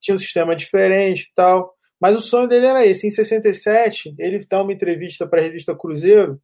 Tinha 0.00 0.14
um 0.14 0.18
sistema 0.18 0.54
diferente 0.54 1.22
e 1.22 1.34
tal. 1.34 1.74
Mas 1.98 2.14
o 2.14 2.20
sonho 2.20 2.46
dele 2.46 2.66
era 2.66 2.84
esse. 2.84 3.06
Em 3.06 3.10
67, 3.10 4.14
ele 4.18 4.44
dá 4.48 4.62
uma 4.62 4.72
entrevista 4.72 5.26
para 5.26 5.40
a 5.40 5.42
revista 5.42 5.74
Cruzeiro, 5.74 6.38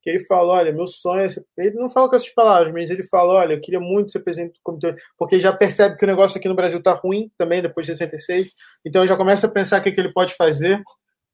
que 0.00 0.10
ele 0.10 0.24
fala, 0.24 0.52
olha, 0.52 0.72
meu 0.72 0.86
sonho 0.86 1.22
é 1.22 1.28
ser... 1.28 1.44
Ele 1.56 1.74
não 1.76 1.90
fala 1.90 2.08
com 2.08 2.14
essas 2.14 2.28
palavras, 2.28 2.72
mas 2.72 2.90
ele 2.90 3.02
fala, 3.04 3.34
olha, 3.34 3.54
eu 3.54 3.60
queria 3.60 3.80
muito 3.80 4.12
ser 4.12 4.20
presidente 4.20 4.54
do 4.54 4.60
comitê, 4.62 4.94
porque 5.16 5.36
ele 5.36 5.42
já 5.42 5.52
percebe 5.52 5.96
que 5.96 6.04
o 6.04 6.08
negócio 6.08 6.38
aqui 6.38 6.48
no 6.48 6.54
Brasil 6.54 6.78
está 6.78 6.92
ruim 6.92 7.30
também, 7.38 7.62
depois 7.62 7.86
de 7.86 7.96
66, 7.96 8.52
então 8.84 9.06
já 9.06 9.16
começa 9.16 9.46
a 9.46 9.50
pensar 9.50 9.80
o 9.80 9.82
que, 9.82 9.92
que 9.92 10.00
ele 10.00 10.12
pode 10.12 10.34
fazer. 10.34 10.82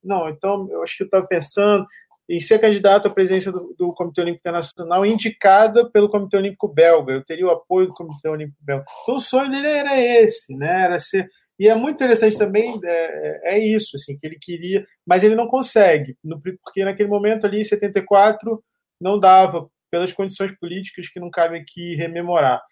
Não, 0.02 0.28
então 0.28 0.69
eu 0.70 0.82
acho 0.82 0.97
que 0.97 1.02
eu 1.02 1.06
estava 1.06 1.27
pensando, 1.27 1.86
e 2.29 2.41
ser 2.41 2.59
candidato 2.59 3.09
à 3.09 3.11
presidência 3.11 3.51
do, 3.51 3.75
do, 3.79 3.93
Comitê 3.95 4.21
Olímpico 4.21 4.43
Internacional 4.43 5.07
indicada 5.07 5.89
pelo 5.91 6.11
Comitê 6.11 6.37
Olímpico 6.37 6.69
Belga. 6.69 7.13
Eu 7.13 7.25
teria 7.25 7.47
o 7.47 7.51
apoio 7.51 7.87
do 7.87 7.95
Comitê 7.95 8.29
Olímpico 8.29 8.63
Belga. 8.63 8.85
Então 9.03 9.15
o 9.15 9.21
sonho 9.21 9.51
dele 9.51 9.67
era 9.67 9.99
esse, 9.99 10.55
né? 10.55 10.85
Era 10.85 11.01
ser 11.01 11.29
e 11.59 11.69
é 11.69 11.75
muito 11.75 11.97
interessante 11.97 12.39
também 12.39 12.79
é, 12.85 13.55
é 13.55 13.59
isso, 13.59 13.97
assim, 13.97 14.17
que 14.17 14.25
ele 14.25 14.39
queria, 14.41 14.87
mas 15.05 15.25
ele 15.25 15.35
não 15.35 15.49
consegue, 15.49 16.17
no, 16.23 16.39
porque 16.41 16.85
naquele 16.85 17.09
momento 17.09 17.47
ali, 17.47 17.61
em 17.61 17.65
74, 17.65 18.63
não 19.01 19.19
dava 19.19 19.69
pelas 19.91 20.13
condições 20.13 20.57
políticas 20.57 21.09
que 21.09 21.19
não 21.19 21.31
cabe 21.31 21.59
aqui 21.59 21.97
rememorar. 21.97 22.63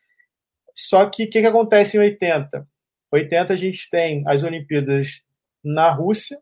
Só 0.72 1.06
que 1.10 1.24
o 1.24 1.30
que, 1.30 1.40
que 1.40 1.46
acontece 1.46 1.96
em 1.96 2.00
80? 2.00 2.64
80 3.12 3.52
a 3.52 3.56
gente 3.56 3.90
tem 3.90 4.22
as 4.26 4.44
Olimpíadas 4.44 5.22
na 5.64 5.90
Rússia 5.90 6.38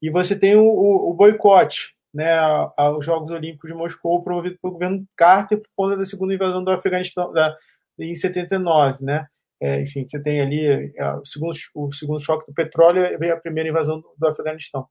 e 0.00 0.10
você 0.10 0.38
tem 0.38 0.54
o, 0.54 0.64
o, 0.64 1.10
o 1.10 1.14
boicote 1.14 1.97
né, 2.18 2.36
aos 2.76 3.06
Jogos 3.06 3.30
Olímpicos 3.30 3.70
de 3.70 3.76
Moscou, 3.76 4.24
promovido 4.24 4.58
pelo 4.60 4.72
governo 4.72 5.06
Carter 5.16 5.58
por 5.60 5.68
conta 5.76 5.98
da 5.98 6.04
segunda 6.04 6.34
invasão 6.34 6.64
do 6.64 6.70
Afeganistão 6.72 7.32
da, 7.32 7.56
em 7.96 8.12
79, 8.12 9.04
né? 9.04 9.28
É, 9.60 9.80
enfim, 9.80 10.04
você 10.04 10.20
tem 10.20 10.40
ali 10.40 10.92
é, 10.96 11.12
o, 11.14 11.24
segundo, 11.24 11.54
o 11.76 11.92
segundo 11.92 12.20
choque 12.20 12.44
do 12.48 12.52
petróleo 12.52 13.04
e 13.22 13.30
a 13.30 13.36
primeira 13.36 13.68
invasão 13.68 14.00
do, 14.00 14.12
do 14.18 14.26
Afeganistão. 14.26 14.88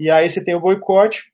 E 0.00 0.10
aí 0.10 0.30
você 0.30 0.42
tem 0.42 0.54
o 0.54 0.60
boicote, 0.60 1.30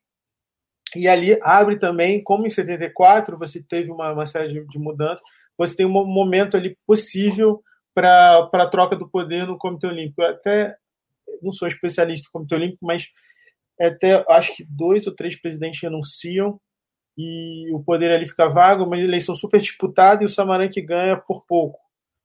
e 0.97 1.07
ali 1.07 1.39
abre 1.41 1.79
também, 1.79 2.21
como 2.21 2.45
em 2.45 2.51
74 2.51 3.39
você 3.39 3.63
teve 3.63 3.93
uma, 3.93 4.13
uma 4.13 4.27
série 4.27 4.49
de, 4.49 4.67
de 4.67 4.79
mudanças, 4.81 5.23
você 5.57 5.77
tem 5.77 5.87
um 5.87 6.05
momento 6.05 6.57
ali 6.57 6.77
possível 6.85 7.63
para 7.95 8.51
a 8.53 8.67
troca 8.69 8.97
do 8.97 9.09
poder 9.09 9.47
no 9.47 9.57
Comitê 9.57 9.87
Olímpico. 9.87 10.21
Eu 10.21 10.31
até 10.31 10.75
não 11.41 11.53
sou 11.53 11.69
especialista 11.69 12.27
no 12.27 12.33
Comitê 12.33 12.57
Olímpico, 12.57 12.85
mas 12.85 13.07
até 13.81 14.25
acho 14.29 14.55
que 14.57 14.65
dois 14.69 15.07
ou 15.07 15.15
três 15.15 15.41
presidentes 15.41 15.81
renunciam 15.83 16.61
e 17.17 17.71
o 17.75 17.83
poder 17.83 18.11
ali 18.11 18.27
fica 18.27 18.49
vago, 18.49 18.85
uma 18.85 18.99
eleição 18.99 19.35
super 19.35 19.61
disputada 19.61 20.23
e 20.23 20.27
o 20.27 20.29
Samaranque 20.29 20.81
ganha 20.81 21.17
por 21.17 21.45
pouco, 21.47 21.79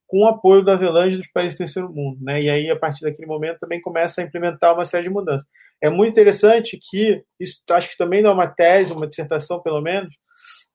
com 0.08 0.20
o 0.20 0.28
apoio 0.28 0.64
da 0.64 0.74
Avelange 0.74 1.18
dos 1.18 1.28
países 1.28 1.56
do 1.56 1.58
terceiro 1.58 1.92
mundo. 1.92 2.18
Né? 2.22 2.44
E 2.44 2.50
aí, 2.50 2.70
a 2.70 2.76
partir 2.76 3.02
daquele 3.02 3.28
momento, 3.28 3.60
também 3.60 3.82
começa 3.82 4.22
a 4.22 4.24
implementar 4.24 4.74
uma 4.74 4.86
série 4.86 5.04
de 5.04 5.10
mudanças. 5.10 5.48
É 5.82 5.90
muito 5.90 6.12
interessante 6.12 6.80
que, 6.82 7.22
isso 7.40 7.62
acho 7.72 7.90
que 7.90 7.98
também 7.98 8.22
não 8.22 8.32
é 8.32 8.34
uma 8.34 8.48
tese, 8.48 8.94
uma 8.94 9.08
dissertação 9.08 9.62
pelo 9.62 9.82
menos, 9.82 10.14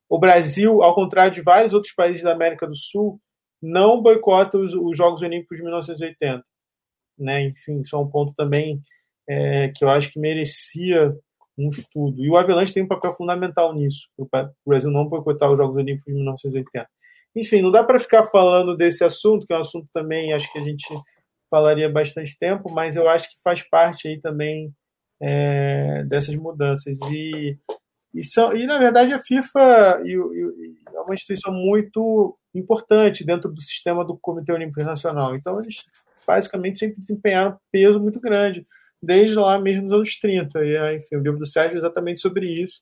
o 0.09 0.19
Brasil, 0.19 0.83
ao 0.83 0.95
contrário 0.95 1.33
de 1.33 1.41
vários 1.41 1.73
outros 1.73 1.95
países 1.95 2.23
da 2.23 2.33
América 2.33 2.67
do 2.67 2.77
Sul, 2.77 3.19
não 3.63 4.03
boicota 4.03 4.59
os, 4.59 4.75
os 4.75 4.97
Jogos 4.97 5.23
Olímpicos 5.23 5.57
de 5.57 5.63
1980. 5.63 6.45
Né? 7.19 7.45
Enfim, 7.45 7.81
isso 7.81 7.97
é 7.97 7.99
um 7.99 8.09
ponto 8.09 8.35
também 8.35 8.83
é, 9.29 9.69
que 9.75 9.85
eu 9.85 9.89
acho 9.89 10.11
que 10.11 10.19
merecia 10.19 11.15
um 11.57 11.69
estudo. 11.69 12.23
E 12.23 12.31
o 12.31 12.37
Avalanche 12.37 12.73
tem 12.73 12.83
um 12.83 12.89
papel 12.89 13.13
fundamental 13.13 13.75
nisso, 13.75 14.09
para 14.31 14.51
o 14.65 14.71
Brasil 14.71 14.91
não 14.91 15.07
boicotar 15.07 15.51
os 15.51 15.59
Jogos 15.59 15.77
Olímpicos 15.77 16.07
de 16.07 16.15
1980. 16.15 16.89
Enfim, 17.35 17.63
não 17.63 17.71
dá 17.71 17.83
para 17.83 17.99
ficar 17.99 18.25
falando 18.25 18.77
desse 18.77 19.05
assunto, 19.05 19.47
que 19.47 19.53
é 19.53 19.57
um 19.57 19.61
assunto 19.61 19.89
também, 19.93 20.33
acho 20.33 20.53
que 20.53 20.59
a 20.59 20.63
gente 20.63 20.87
falaria 21.51 21.89
bastante 21.89 22.37
tempo, 22.39 22.71
mas 22.73 22.97
eu 22.97 23.09
acho 23.09 23.31
que 23.31 23.43
faz 23.43 23.63
parte 23.63 24.09
aí 24.09 24.21
também 24.21 24.73
é, 25.21 26.05
dessas 26.05 26.35
mudanças. 26.35 26.99
E, 27.11 27.59
e, 28.15 28.25
são, 28.25 28.55
e, 28.55 28.67
na 28.67 28.79
verdade, 28.79 29.13
a 29.13 29.19
FIFA 29.19 30.03
e, 30.05 30.13
e, 30.13 30.75
é 30.95 31.01
uma 31.01 31.15
instituição 31.15 31.53
muito 31.53 32.37
importante 32.55 33.25
dentro 33.25 33.51
do 33.51 33.61
sistema 33.61 34.05
do 34.05 34.19
Comitê 34.21 34.53
Olímpico 34.53 34.81
Internacional. 34.81 35.35
Então, 35.35 35.61
eles 35.61 35.85
basicamente 36.27 36.79
sempre 36.79 37.01
desempenharam 37.01 37.53
um 37.53 37.59
peso 37.71 38.01
muito 38.01 38.21
grande 38.21 38.67
desde 39.03 39.35
lá 39.35 39.59
mesmo 39.59 39.83
nos 39.83 39.93
anos 39.93 40.17
30. 40.19 40.65
E, 40.65 40.97
enfim, 40.97 41.17
o 41.17 41.23
livro 41.23 41.39
do 41.39 41.47
Sérgio 41.47 41.77
é 41.77 41.79
exatamente 41.79 42.21
sobre 42.21 42.47
isso. 42.47 42.81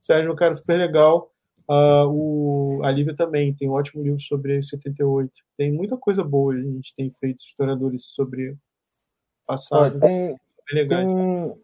O 0.00 0.04
Sérgio 0.04 0.28
é 0.28 0.32
um 0.32 0.36
cara 0.36 0.54
super 0.54 0.76
legal. 0.76 1.30
Uh, 1.68 2.06
o, 2.08 2.80
a 2.84 2.90
Lívia 2.90 3.14
também 3.14 3.54
tem 3.54 3.68
um 3.68 3.72
ótimo 3.72 4.02
livro 4.02 4.20
sobre 4.20 4.62
78. 4.62 5.30
Tem 5.56 5.72
muita 5.72 5.96
coisa 5.96 6.22
boa, 6.22 6.54
a 6.54 6.60
gente 6.60 6.94
tem 6.94 7.10
feito 7.18 7.42
historiadores 7.42 8.04
sobre 8.06 8.56
passado. 9.46 9.98
tem, 9.98 10.36
tem, 10.86 11.56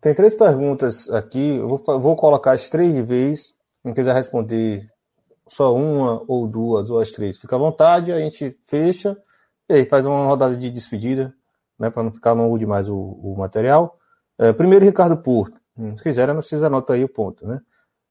tem, 0.00 0.14
três 0.14 0.34
perguntas 0.34 1.10
aqui. 1.10 1.56
Eu 1.56 1.68
vou, 1.68 2.00
vou 2.00 2.16
colocar 2.16 2.52
as 2.52 2.70
três 2.70 2.94
de 2.94 3.02
vez. 3.02 3.54
Quem 3.82 3.92
quiser 3.92 4.14
responder 4.14 4.88
só 5.48 5.74
uma 5.74 6.22
ou 6.28 6.46
duas 6.46 6.90
ou 6.90 7.00
as 7.00 7.10
três, 7.10 7.38
fica 7.38 7.56
à 7.56 7.58
vontade, 7.58 8.12
a 8.12 8.20
gente 8.20 8.56
fecha 8.64 9.20
e 9.68 9.74
aí 9.74 9.84
faz 9.84 10.06
uma 10.06 10.26
rodada 10.26 10.56
de 10.56 10.70
despedida 10.70 11.34
né, 11.80 11.88
para 11.88 12.02
não 12.02 12.12
ficar 12.12 12.34
longo 12.34 12.58
demais 12.58 12.90
o, 12.90 12.96
o 12.96 13.34
material. 13.38 13.98
É, 14.38 14.52
primeiro, 14.52 14.84
Ricardo 14.84 15.16
Porto. 15.16 15.58
Hum, 15.76 15.96
se 15.96 16.02
quiserem, 16.02 16.34
vocês 16.34 16.62
anotam 16.62 16.94
aí 16.94 17.02
o 17.02 17.08
ponto. 17.08 17.46
Né? 17.46 17.58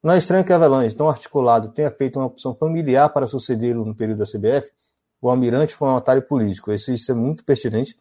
Não 0.02 0.12
é 0.12 0.18
estranho 0.18 0.44
que 0.44 0.52
a 0.52 0.56
Avelange, 0.56 0.94
tão 0.94 1.08
articulado, 1.08 1.68
tenha 1.68 1.90
feito 1.90 2.18
uma 2.18 2.26
opção 2.26 2.52
familiar 2.54 3.08
para 3.10 3.28
sucedê-lo 3.28 3.84
no 3.84 3.94
período 3.94 4.18
da 4.18 4.24
CBF. 4.24 4.70
O 5.22 5.30
almirante 5.30 5.74
foi 5.74 5.88
um 5.88 5.94
otário 5.94 6.22
político. 6.22 6.72
Isso, 6.72 6.90
isso 6.90 7.12
é 7.12 7.14
muito 7.14 7.44
pertinente. 7.44 7.96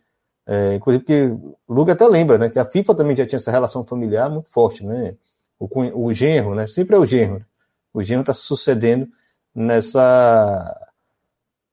É, 0.47 0.73
inclusive 0.73 1.03
porque 1.03 1.25
o 1.67 1.73
Luga 1.73 1.93
até 1.93 2.07
lembra 2.07 2.39
né, 2.39 2.49
que 2.49 2.57
a 2.57 2.65
FIFA 2.65 2.95
também 2.95 3.15
já 3.15 3.27
tinha 3.27 3.37
essa 3.37 3.51
relação 3.51 3.85
familiar 3.85 4.29
muito 4.29 4.49
forte. 4.49 4.83
Né? 4.83 5.15
O, 5.59 5.67
o 6.07 6.13
genro, 6.13 6.55
né? 6.55 6.65
sempre 6.65 6.95
é 6.95 6.99
o 6.99 7.05
genro. 7.05 7.45
O 7.93 8.01
genro 8.01 8.21
está 8.21 8.33
sucedendo 8.33 9.07
nessa. 9.53 10.89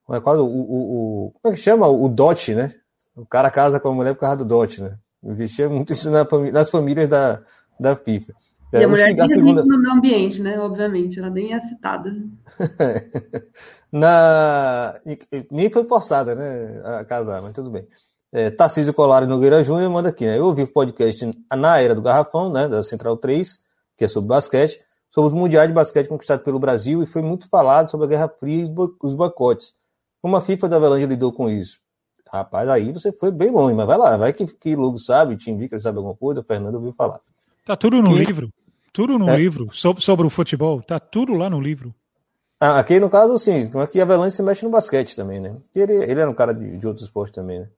Como 0.05 0.19
é, 0.19 0.21
qual, 0.21 0.37
o, 0.39 0.45
o, 0.45 1.27
o, 1.27 1.33
como 1.33 1.53
é 1.53 1.57
que 1.57 1.63
chama? 1.63 1.87
O 1.89 2.09
dote, 2.09 2.55
né? 2.55 2.75
O 3.17 3.25
cara 3.25 3.51
casa 3.51 3.81
com 3.81 3.89
a 3.89 3.95
mulher 3.95 4.15
por 4.15 4.21
causa 4.21 4.37
do 4.37 4.45
dote, 4.45 4.83
né? 4.83 4.99
Existia 5.25 5.69
muito 5.69 5.93
isso 5.93 6.11
na 6.11 6.25
família, 6.25 6.53
nas 6.53 6.71
famílias 6.71 7.09
da, 7.09 7.43
da 7.81 7.97
FIFA. 7.97 8.35
E 8.73 8.77
a 8.77 8.83
é, 8.83 8.87
mulher 8.87 9.15
diz 9.15 9.33
segunda... 9.33 9.65
no 9.65 9.93
ambiente, 9.93 10.43
né? 10.43 10.59
Obviamente, 10.59 11.19
ela 11.19 11.31
nem 11.31 11.55
é 11.55 11.61
citada. 11.61 12.15
na... 13.91 15.01
Nem 15.51 15.71
foi 15.71 15.85
forçada, 15.85 16.35
né? 16.35 16.83
A 16.85 17.05
casar, 17.05 17.41
mas 17.41 17.53
tudo 17.53 17.71
bem. 17.71 17.87
É, 18.33 18.51
Tarcísio 18.51 18.93
Colar 18.93 19.27
Nogueira 19.27 19.65
Júnior 19.65 19.91
manda 19.91 20.11
aqui, 20.11 20.27
né? 20.27 20.39
Eu 20.39 20.47
ouvi 20.47 20.63
o 20.63 20.73
podcast 20.73 21.31
na 21.57 21.79
Era 21.79 21.95
do 21.95 22.03
Garrafão, 22.03 22.53
né? 22.53 22.69
Da 22.69 22.83
Central 22.83 23.17
3, 23.17 23.59
que 23.97 24.05
é 24.05 24.09
sobre 24.09 24.29
basquete, 24.29 24.79
sobre 25.11 25.29
os 25.29 25.35
mundiais 25.35 25.69
de 25.69 25.75
basquete 25.75 26.09
conquistados 26.09 26.45
pelo 26.45 26.59
Brasil 26.59 27.03
e 27.03 27.07
foi 27.07 27.23
muito 27.23 27.49
falado 27.49 27.89
sobre 27.89 28.07
a 28.07 28.11
Guerra 28.11 28.29
Fria 28.29 28.65
e 28.65 28.75
os 29.03 29.15
boicotes. 29.15 29.75
Como 30.21 30.37
a 30.37 30.43
FIFA 30.43 30.69
da 30.69 30.77
Avelange 30.77 31.07
lidou 31.07 31.33
com 31.33 31.49
isso? 31.49 31.79
Rapaz, 32.33 32.69
aí 32.69 32.93
você 32.93 33.13
foi 33.13 33.31
bem 33.31 33.51
longe, 33.51 33.75
mas 33.75 33.87
vai 33.87 33.97
lá, 33.97 34.17
vai 34.17 34.33
que, 34.33 34.47
que 34.47 34.75
Lugo 34.75 34.99
sabe, 34.99 35.37
Tim 35.37 35.57
Vicker 35.57 35.81
sabe 35.81 35.99
alguma 35.99 36.15
coisa, 36.15 36.41
o 36.41 36.45
Fernando 36.45 36.75
ouviu 36.75 36.93
falar. 36.93 37.21
Tá 37.65 37.77
tudo 37.77 38.03
no 38.03 38.11
que... 38.11 38.25
livro. 38.25 38.53
Tudo 38.93 39.19
no 39.19 39.29
é. 39.29 39.37
livro. 39.37 39.69
Sobre, 39.73 40.03
sobre 40.03 40.27
o 40.27 40.31
futebol. 40.31 40.81
Tá 40.83 40.99
tudo 40.99 41.35
lá 41.35 41.51
no 41.51 41.61
livro. 41.61 41.95
Ah, 42.59 42.79
aqui 42.79 42.99
no 42.99 43.11
caso, 43.11 43.39
sim. 43.39 43.71
Aqui 43.79 44.01
a 44.01 44.05
Avelange 44.05 44.35
se 44.35 44.43
mexe 44.43 44.65
no 44.65 44.71
basquete 44.71 45.15
também, 45.15 45.39
né? 45.39 45.55
Ele, 45.75 45.93
ele 45.93 46.21
era 46.21 46.31
um 46.31 46.35
cara 46.35 46.55
de, 46.55 46.79
de 46.79 46.87
outros 46.87 47.05
esportes 47.05 47.35
também, 47.35 47.61
né? 47.61 47.69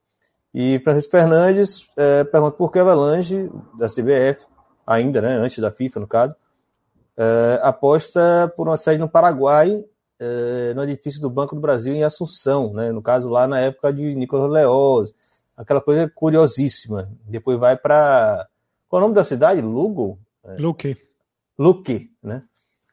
E 0.53 0.79
Francisco 0.79 1.11
Fernandes 1.11 1.87
é, 1.97 2.23
pergunta 2.23 2.55
por 2.55 2.71
que 2.71 2.79
a 2.79 2.83
Avalanche, 2.83 3.49
da 3.77 3.87
CBF, 3.87 4.45
ainda, 4.87 5.21
né? 5.21 5.35
Antes 5.35 5.59
da 5.59 5.69
FIFA, 5.69 5.99
no 5.99 6.07
caso, 6.07 6.35
é, 7.17 7.59
aposta 7.61 8.51
por 8.55 8.67
uma 8.67 8.77
sede 8.77 8.99
no 8.99 9.09
Paraguai 9.09 9.83
é, 10.19 10.73
no 10.73 10.83
edifício 10.83 11.21
do 11.21 11.29
Banco 11.29 11.55
do 11.55 11.61
Brasil 11.61 11.93
em 11.93 12.03
Assunção, 12.03 12.73
né? 12.73 12.91
no 12.91 13.01
caso 13.01 13.29
lá 13.29 13.47
na 13.47 13.59
época 13.59 13.93
de 13.93 14.13
Nicolas 14.15 14.51
Leoz, 14.51 15.13
aquela 15.55 15.81
coisa 15.81 16.11
curiosíssima. 16.13 17.09
Depois 17.25 17.59
vai 17.59 17.77
para. 17.77 18.47
Qual 18.87 19.01
é 19.01 19.03
o 19.03 19.07
nome 19.07 19.15
da 19.15 19.23
cidade? 19.23 19.61
Lugo? 19.61 20.19
É. 20.43 20.55
Luque. 20.55 20.97
Luque, 21.57 22.11
né? 22.23 22.43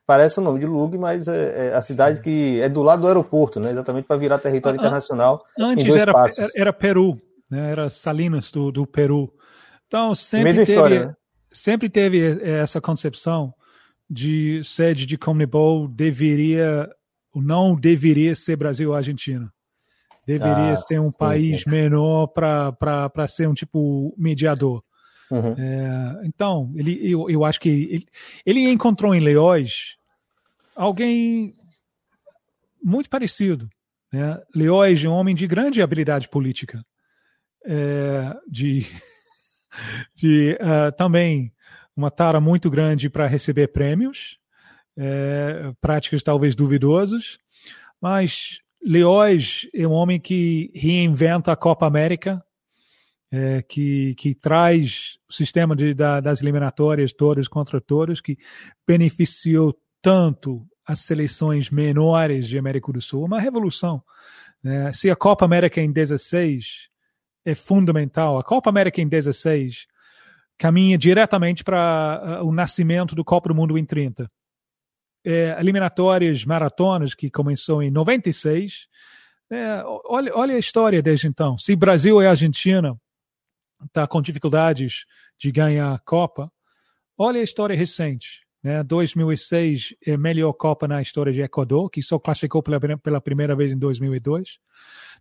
Parece 0.05 0.39
o 0.39 0.43
nome 0.43 0.61
de 0.61 0.67
Lugue, 0.67 0.99
mas 0.99 1.27
é, 1.27 1.69
é, 1.69 1.75
a 1.75 1.83
cidade 1.83 2.21
que 2.21 2.61
é 2.61 2.69
do 2.69 2.83
lado 2.83 3.03
do 3.03 3.09
aeroporto, 3.09 3.59
né? 3.59 3.71
Exatamente 3.71 4.07
para 4.07 4.17
virar 4.17 4.39
território 4.39 4.79
internacional. 4.79 5.45
Antes 5.59 5.95
era, 5.95 6.13
era 6.55 6.73
Peru, 6.73 7.21
né? 7.51 7.71
Era 7.71 7.89
Salinas 7.89 8.51
do, 8.51 8.71
do 8.71 8.87
Peru. 8.87 9.33
Então 9.87 10.15
sempre 10.15 10.53
teve, 10.53 10.63
história, 10.63 11.07
né? 11.07 11.17
sempre 11.51 11.89
teve 11.89 12.41
essa 12.43 12.81
concepção 12.81 13.55
de 14.09 14.63
sede 14.63 15.07
de 15.07 15.19
Comebol 15.19 15.89
deveria 15.89 16.89
não 17.43 17.75
deveria 17.75 18.35
ser 18.35 18.57
Brasil 18.57 18.91
ou 18.91 18.97
Argentina. 18.97 19.53
Deveria 20.27 20.73
ah, 20.73 20.77
ser 20.77 21.01
um 21.01 21.13
sim, 21.13 21.19
país 21.19 21.63
sim. 21.63 21.71
menor 21.71 22.27
para 22.29 23.29
ser 23.29 23.49
um 23.49 23.55
tipo 23.55 24.15
mediador. 24.19 24.83
Uhum. 25.31 25.55
É, 25.59 26.21
então, 26.25 26.73
ele, 26.75 26.99
eu, 27.03 27.29
eu 27.31 27.45
acho 27.45 27.61
que 27.61 27.69
ele, 27.69 28.07
ele 28.45 28.61
encontrou 28.71 29.15
em 29.15 29.21
Leóis 29.21 29.97
alguém 30.75 31.55
muito 32.83 33.09
parecido. 33.09 33.69
Né? 34.13 34.41
Leóis 34.55 35.05
é 35.05 35.09
um 35.09 35.13
homem 35.13 35.35
de 35.35 35.47
grande 35.47 35.83
habilidade 35.83 36.29
política, 36.29 36.85
é, 37.65 38.37
de, 38.49 38.87
de 40.15 40.59
uh, 40.61 40.93
também 40.97 41.53
uma 41.97 42.11
tara 42.11 42.41
muito 42.41 42.71
grande 42.71 43.09
para 43.09 43.27
receber 43.27 43.69
prêmios, 43.69 44.39
é, 44.97 45.73
práticas 45.81 46.23
talvez 46.23 46.55
duvidosas, 46.55 47.39
mas 48.01 48.61
Leoz 48.83 49.69
é 49.75 49.87
um 49.87 49.93
homem 49.93 50.21
que 50.21 50.71
reinventa 50.75 51.53
a 51.53 51.57
Copa 51.57 51.87
América, 51.87 52.43
é, 53.31 53.63
que, 53.63 54.15
que 54.15 54.35
traz 54.35 55.19
o 55.29 55.33
sistema 55.33 55.75
de, 55.75 55.93
da, 55.93 56.21
das 56.21 56.41
eliminatórias 56.41 57.13
todas 57.13 57.49
contra 57.49 57.81
todos, 57.81 58.21
que 58.21 58.39
beneficiou 58.87 59.77
tanto 60.01 60.65
as 60.87 61.01
seleções 61.01 61.69
menores 61.69 62.47
de 62.47 62.57
América 62.57 62.93
do 62.93 63.01
Sul, 63.01 63.25
uma 63.25 63.41
revolução. 63.41 64.03
Né? 64.63 64.93
Se 64.93 65.11
a 65.11 65.17
Copa 65.17 65.45
América 65.45 65.81
em 65.81 65.91
16 65.91 66.89
é 67.45 67.55
fundamental, 67.55 68.39
a 68.39 68.45
Copa 68.45 68.71
América 68.71 69.01
em 69.01 69.09
16 69.09 69.87
caminha 70.57 70.97
diretamente 70.97 71.65
para 71.65 72.41
uh, 72.41 72.47
o 72.47 72.53
nascimento 72.53 73.15
do 73.15 73.25
Copa 73.25 73.49
do 73.49 73.55
Mundo 73.55 73.77
em 73.77 73.85
30 73.85 74.31
é, 75.27 75.57
eliminatórias 75.59 76.45
maratonas 76.45 77.13
que 77.13 77.29
começou 77.29 77.83
em 77.83 77.91
96. 77.91 78.87
É, 79.51 79.83
olha, 80.05 80.33
olha 80.37 80.55
a 80.55 80.59
história 80.59 81.03
desde 81.03 81.27
então. 81.27 81.59
Se 81.59 81.75
Brasil 81.75 82.23
e 82.23 82.27
Argentina 82.27 82.97
tá 83.93 84.07
com 84.07 84.23
dificuldades 84.23 85.05
de 85.37 85.51
ganhar 85.51 85.93
a 85.93 85.99
Copa, 85.99 86.51
olha 87.19 87.41
a 87.41 87.43
história 87.43 87.77
recente. 87.77 88.47
Né? 88.63 88.85
2006 88.85 89.97
é 90.07 90.13
a 90.13 90.19
melhor 90.19 90.53
Copa 90.53 90.87
na 90.87 91.03
história 91.03 91.33
de 91.33 91.43
Equador, 91.43 91.91
que 91.91 92.03
só 92.03 92.21
classificou 92.21 92.63
pela, 92.63 92.79
pela 92.97 93.21
primeira 93.21 93.57
vez 93.57 93.73
em 93.73 93.79
2002. 93.79 94.61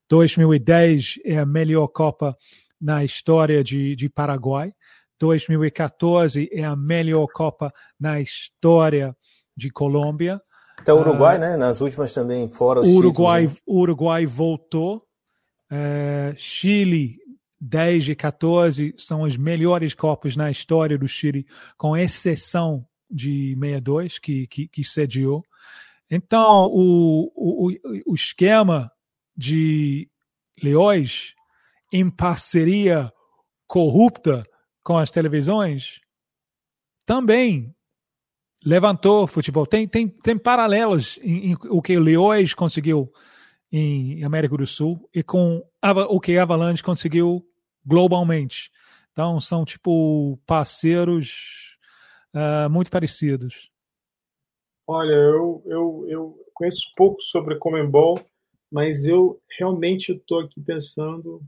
2010 0.07 1.15
é 1.25 1.39
a 1.39 1.45
melhor 1.47 1.87
Copa 1.87 2.37
na 2.79 3.03
história 3.03 3.63
de, 3.63 3.95
de 3.95 4.07
Paraguai. 4.07 4.71
2014 5.19 6.47
é 6.51 6.63
a 6.63 6.75
melhor 6.75 7.25
Copa 7.27 7.73
na 7.99 8.21
história 8.21 9.15
de 9.55 9.69
Colômbia. 9.69 10.41
Até 10.77 10.93
o 10.93 10.99
Uruguai, 10.99 11.37
uh, 11.37 11.39
né? 11.39 11.57
Nas 11.57 11.81
últimas 11.81 12.13
também, 12.13 12.49
fora 12.49 12.81
o 12.81 12.87
Uruguai, 12.87 13.47
Chile? 13.47 13.61
Uruguai 13.67 14.25
voltou. 14.25 15.03
Uh, 15.71 16.35
Chile, 16.37 17.17
10 17.59 18.09
e 18.09 18.15
14 18.15 18.93
são 18.97 19.25
as 19.25 19.35
melhores 19.37 19.93
Copas 19.93 20.35
na 20.35 20.51
história 20.51 20.97
do 20.97 21.07
Chile, 21.07 21.45
com 21.77 21.95
exceção 21.95 22.85
de 23.09 23.55
62, 23.55 24.19
que, 24.19 24.47
que, 24.47 24.67
que 24.67 24.83
sediou. 24.83 25.43
Então, 26.09 26.67
o, 26.71 27.31
o, 27.35 27.71
o 28.05 28.13
esquema 28.13 28.91
de 29.35 30.09
Leões 30.61 31.33
em 31.91 32.09
parceria 32.09 33.11
corrupta 33.67 34.43
com 34.83 34.97
as 34.97 35.09
televisões 35.09 35.99
também 37.05 37.74
levantou 38.65 39.27
futebol. 39.27 39.65
Tem, 39.67 39.87
tem, 39.87 40.07
tem 40.07 40.37
paralelos 40.37 41.19
em, 41.21 41.51
em 41.51 41.57
o 41.69 41.81
que 41.81 41.95
o 41.95 42.01
Leões 42.01 42.53
conseguiu 42.53 43.11
em 43.71 44.23
América 44.23 44.57
do 44.57 44.65
Sul 44.65 45.07
e 45.13 45.21
com 45.21 45.63
o 46.09 46.19
que 46.19 46.37
a 46.37 46.43
Avalanche 46.43 46.81
conseguiu 46.81 47.45
globalmente. 47.85 48.71
Então, 49.11 49.39
são 49.39 49.63
tipo 49.63 50.39
parceiros 50.45 51.77
uh, 52.33 52.69
muito 52.69 52.89
parecidos. 52.89 53.69
Olha, 54.87 55.13
eu, 55.13 55.63
eu, 55.65 56.05
eu 56.07 56.45
conheço 56.53 56.91
pouco 56.95 57.21
sobre 57.21 57.57
Comembol, 57.57 58.19
mas 58.71 59.05
eu 59.05 59.41
realmente 59.57 60.11
estou 60.11 60.39
aqui 60.41 60.61
pensando. 60.61 61.41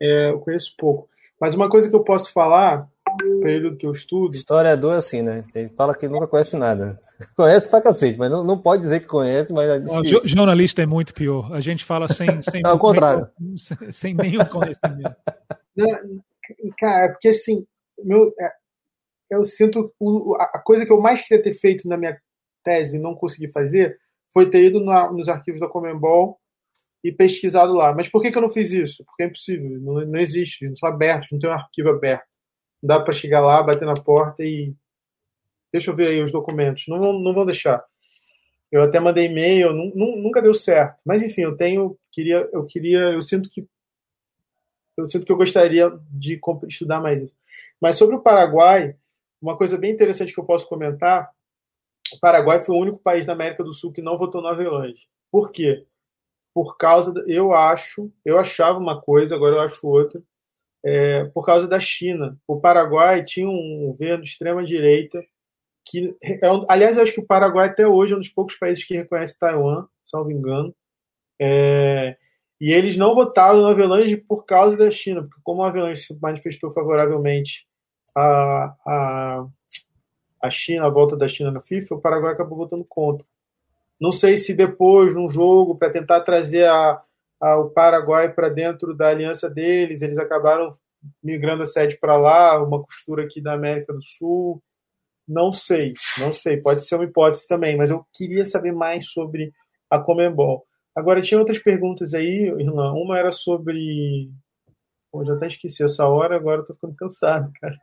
É, 0.00 0.30
eu 0.30 0.40
conheço 0.40 0.74
pouco. 0.76 1.08
Mas 1.40 1.54
uma 1.54 1.68
coisa 1.68 1.88
que 1.88 1.94
eu 1.94 2.04
posso 2.04 2.32
falar, 2.32 2.88
período 3.40 3.76
que 3.76 3.86
eu 3.86 3.92
estudo. 3.92 4.34
Historiador 4.34 4.94
é 4.94 4.96
assim, 4.96 5.22
né? 5.22 5.44
Ele 5.54 5.68
fala 5.70 5.94
que 5.94 6.08
nunca 6.08 6.26
conhece 6.26 6.56
nada. 6.56 7.00
Conhece 7.36 7.68
pra 7.68 7.80
cacete, 7.80 8.18
mas 8.18 8.30
não, 8.30 8.44
não 8.44 8.56
pode 8.56 8.82
dizer 8.82 9.00
que 9.00 9.06
conhece, 9.06 9.52
mas. 9.52 9.68
É 9.68 9.78
o 9.78 10.04
jornalista 10.28 10.82
é 10.82 10.86
muito 10.86 11.12
pior. 11.12 11.52
A 11.52 11.60
gente 11.60 11.84
fala 11.84 12.08
sem. 12.08 12.28
sem 12.42 12.62
Ao 12.64 12.78
contrário. 12.78 13.28
Sem, 13.56 13.92
sem 13.92 14.14
nenhum 14.14 14.44
conhecimento. 14.44 15.16
cara, 16.78 17.06
é 17.06 17.08
porque 17.08 17.28
assim, 17.28 17.66
meu, 18.04 18.32
é, 18.38 18.52
eu 19.30 19.44
sinto. 19.44 19.92
A 20.38 20.58
coisa 20.60 20.86
que 20.86 20.92
eu 20.92 21.00
mais 21.00 21.26
queria 21.26 21.42
ter 21.42 21.52
feito 21.52 21.88
na 21.88 21.96
minha 21.96 22.16
tese 22.64 22.96
e 22.96 23.00
não 23.00 23.14
consegui 23.14 23.50
fazer 23.50 23.98
foi 24.32 24.48
ter 24.48 24.64
ido 24.64 24.84
na, 24.84 25.10
nos 25.10 25.28
arquivos 25.28 25.60
da 25.60 25.68
Comembol 25.68 26.38
e 27.02 27.12
pesquisado 27.12 27.72
lá. 27.72 27.94
Mas 27.94 28.08
por 28.08 28.20
que, 28.22 28.30
que 28.30 28.38
eu 28.38 28.42
não 28.42 28.50
fiz 28.50 28.72
isso? 28.72 29.04
Porque 29.04 29.22
é 29.22 29.26
impossível, 29.26 29.80
não, 29.80 30.06
não 30.06 30.18
existe, 30.18 30.66
não 30.66 30.76
são 30.76 30.88
abertos, 30.88 31.30
não 31.32 31.38
tem 31.38 31.50
um 31.50 31.54
arquivo 31.54 31.90
aberto. 31.90 32.27
Dá 32.82 33.00
para 33.00 33.12
chegar 33.12 33.40
lá, 33.40 33.62
bater 33.62 33.84
na 33.84 33.94
porta 33.94 34.44
e. 34.44 34.74
Deixa 35.72 35.90
eu 35.90 35.94
ver 35.94 36.08
aí 36.08 36.22
os 36.22 36.32
documentos. 36.32 36.86
Não, 36.88 36.98
não, 36.98 37.12
não 37.18 37.34
vão 37.34 37.44
deixar. 37.44 37.84
Eu 38.70 38.82
até 38.82 39.00
mandei 39.00 39.26
e-mail, 39.26 39.72
nunca 39.72 40.42
deu 40.42 40.54
certo. 40.54 40.98
Mas 41.04 41.22
enfim, 41.22 41.42
eu 41.42 41.56
tenho, 41.56 41.98
queria, 42.12 42.48
eu 42.52 42.64
queria, 42.64 42.98
eu 43.12 43.22
sinto 43.22 43.48
que 43.50 43.66
eu 44.96 45.06
sinto 45.06 45.24
que 45.24 45.30
eu 45.30 45.36
gostaria 45.36 45.92
de 46.10 46.40
estudar 46.66 47.00
mais 47.00 47.22
isso. 47.22 47.34
Mas 47.80 47.96
sobre 47.96 48.16
o 48.16 48.20
Paraguai, 48.20 48.96
uma 49.40 49.56
coisa 49.56 49.78
bem 49.78 49.92
interessante 49.92 50.34
que 50.34 50.40
eu 50.40 50.44
posso 50.44 50.68
comentar, 50.68 51.30
o 52.12 52.18
Paraguai 52.18 52.60
foi 52.60 52.74
o 52.74 52.80
único 52.80 52.98
país 52.98 53.24
da 53.24 53.32
América 53.32 53.62
do 53.62 53.72
Sul 53.72 53.92
que 53.92 54.02
não 54.02 54.18
votou 54.18 54.42
no 54.42 54.48
Avelange. 54.48 55.06
Por 55.30 55.52
quê? 55.52 55.86
por 56.58 56.76
causa, 56.76 57.14
eu 57.28 57.54
acho, 57.54 58.10
eu 58.24 58.36
achava 58.36 58.80
uma 58.80 59.00
coisa, 59.00 59.32
agora 59.32 59.54
eu 59.54 59.60
acho 59.60 59.86
outra, 59.86 60.20
é, 60.84 61.24
por 61.26 61.44
causa 61.44 61.66
da 61.66 61.80
China. 61.80 62.36
O 62.46 62.60
Paraguai 62.60 63.24
tinha 63.24 63.48
um 63.48 63.86
governo 63.86 64.22
de 64.22 64.28
extrema 64.28 64.64
direita 64.64 65.22
que, 65.84 66.14
é, 66.22 66.40
aliás, 66.68 66.96
eu 66.96 67.02
acho 67.02 67.12
que 67.12 67.20
o 67.20 67.26
Paraguai 67.26 67.68
até 67.68 67.86
hoje 67.86 68.12
é 68.12 68.16
um 68.16 68.20
dos 68.20 68.28
poucos 68.28 68.56
países 68.56 68.84
que 68.84 68.96
reconhece 68.96 69.38
Taiwan, 69.38 69.86
salvo 70.04 70.30
engano. 70.30 70.74
É, 71.40 72.16
e 72.60 72.72
eles 72.72 72.96
não 72.96 73.14
votaram 73.14 73.60
no 73.60 73.68
Avelange 73.68 74.16
por 74.16 74.44
causa 74.44 74.76
da 74.76 74.90
China, 74.90 75.22
porque 75.22 75.40
como 75.42 75.62
o 75.62 75.64
Avelange 75.64 76.02
se 76.02 76.18
manifestou 76.20 76.70
favoravelmente 76.72 77.66
a, 78.14 78.74
a, 78.84 79.46
a 80.42 80.50
China, 80.50 80.86
a 80.86 80.90
volta 80.90 81.16
da 81.16 81.28
China 81.28 81.50
na 81.50 81.62
FIFA, 81.62 81.94
o 81.94 82.00
Paraguai 82.00 82.32
acabou 82.32 82.58
votando 82.58 82.84
contra. 82.84 83.24
Não 84.00 84.12
sei 84.12 84.36
se 84.36 84.54
depois, 84.54 85.14
num 85.14 85.28
jogo, 85.28 85.76
para 85.76 85.90
tentar 85.90 86.20
trazer 86.20 86.66
a, 86.66 87.02
o 87.40 87.70
Paraguai 87.70 88.32
para 88.32 88.48
dentro 88.48 88.94
da 88.94 89.08
aliança 89.08 89.48
deles, 89.48 90.02
eles 90.02 90.18
acabaram 90.18 90.76
migrando 91.22 91.62
a 91.62 91.66
sede 91.66 91.96
para 91.98 92.16
lá, 92.16 92.62
uma 92.62 92.82
costura 92.82 93.24
aqui 93.24 93.40
da 93.40 93.52
América 93.52 93.92
do 93.92 94.02
Sul. 94.02 94.62
Não 95.26 95.52
sei, 95.52 95.92
não 96.18 96.32
sei, 96.32 96.56
pode 96.56 96.86
ser 96.86 96.94
uma 96.96 97.04
hipótese 97.04 97.46
também, 97.46 97.76
mas 97.76 97.90
eu 97.90 98.04
queria 98.14 98.44
saber 98.44 98.72
mais 98.72 99.10
sobre 99.10 99.52
a 99.90 99.98
Comembol. 99.98 100.66
Agora, 100.96 101.20
tinha 101.20 101.38
outras 101.38 101.58
perguntas 101.58 102.12
aí, 102.14 102.48
Irlan. 102.58 102.92
Uma 102.94 103.18
era 103.18 103.30
sobre. 103.30 104.30
Pô, 105.12 105.24
já 105.24 105.34
até 105.34 105.46
esqueci 105.46 105.82
essa 105.82 106.06
hora, 106.06 106.34
agora 106.34 106.62
estou 106.62 106.74
ficando 106.74 106.96
cansado, 106.96 107.52
cara. 107.60 107.76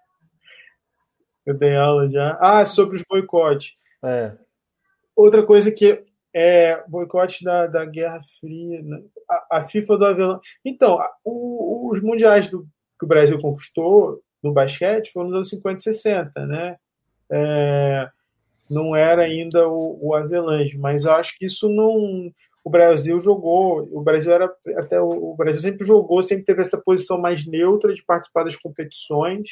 Eu 1.45 1.53
dei 1.53 1.75
aula 1.75 2.09
já. 2.09 2.37
Ah, 2.41 2.65
sobre 2.65 2.97
os 2.97 3.03
boicotes. 3.07 3.73
É. 4.03 4.35
Outra 5.15 5.45
coisa 5.45 5.71
que 5.71 6.03
é 6.33 6.83
boicote 6.87 7.43
da, 7.43 7.67
da 7.67 7.85
Guerra 7.85 8.19
Fria, 8.39 8.81
né? 8.81 9.01
A, 9.29 9.57
a, 9.57 9.63
FIFA 9.63 9.97
do 9.97 10.05
avião. 10.05 10.39
Então, 10.63 10.97
o, 11.23 11.91
os 11.91 12.01
mundiais 12.01 12.49
do, 12.49 12.67
que 12.97 13.05
o 13.05 13.07
Brasil 13.07 13.39
conquistou 13.39 14.21
no 14.41 14.53
basquete 14.53 15.11
foram 15.11 15.27
nos 15.27 15.35
anos 15.35 15.49
50 15.49 15.79
e 15.79 15.83
60, 15.83 16.45
né? 16.45 16.77
É, 17.31 18.09
não 18.69 18.95
era 18.95 19.23
ainda 19.23 19.67
o, 19.67 19.97
o 20.01 20.15
Avelange, 20.15 20.77
mas 20.77 21.05
eu 21.05 21.13
acho 21.13 21.37
que 21.37 21.45
isso 21.45 21.69
não. 21.69 22.31
O 22.63 22.69
Brasil 22.69 23.19
jogou, 23.19 23.87
o 23.91 24.01
Brasil 24.01 24.33
era 24.33 24.51
até 24.77 24.99
o 24.99 25.35
Brasil 25.35 25.61
sempre 25.61 25.85
jogou, 25.85 26.21
sempre 26.23 26.45
teve 26.45 26.61
essa 26.61 26.77
posição 26.77 27.19
mais 27.19 27.45
neutra 27.45 27.93
de 27.93 28.03
participar 28.03 28.43
das 28.43 28.55
competições. 28.55 29.49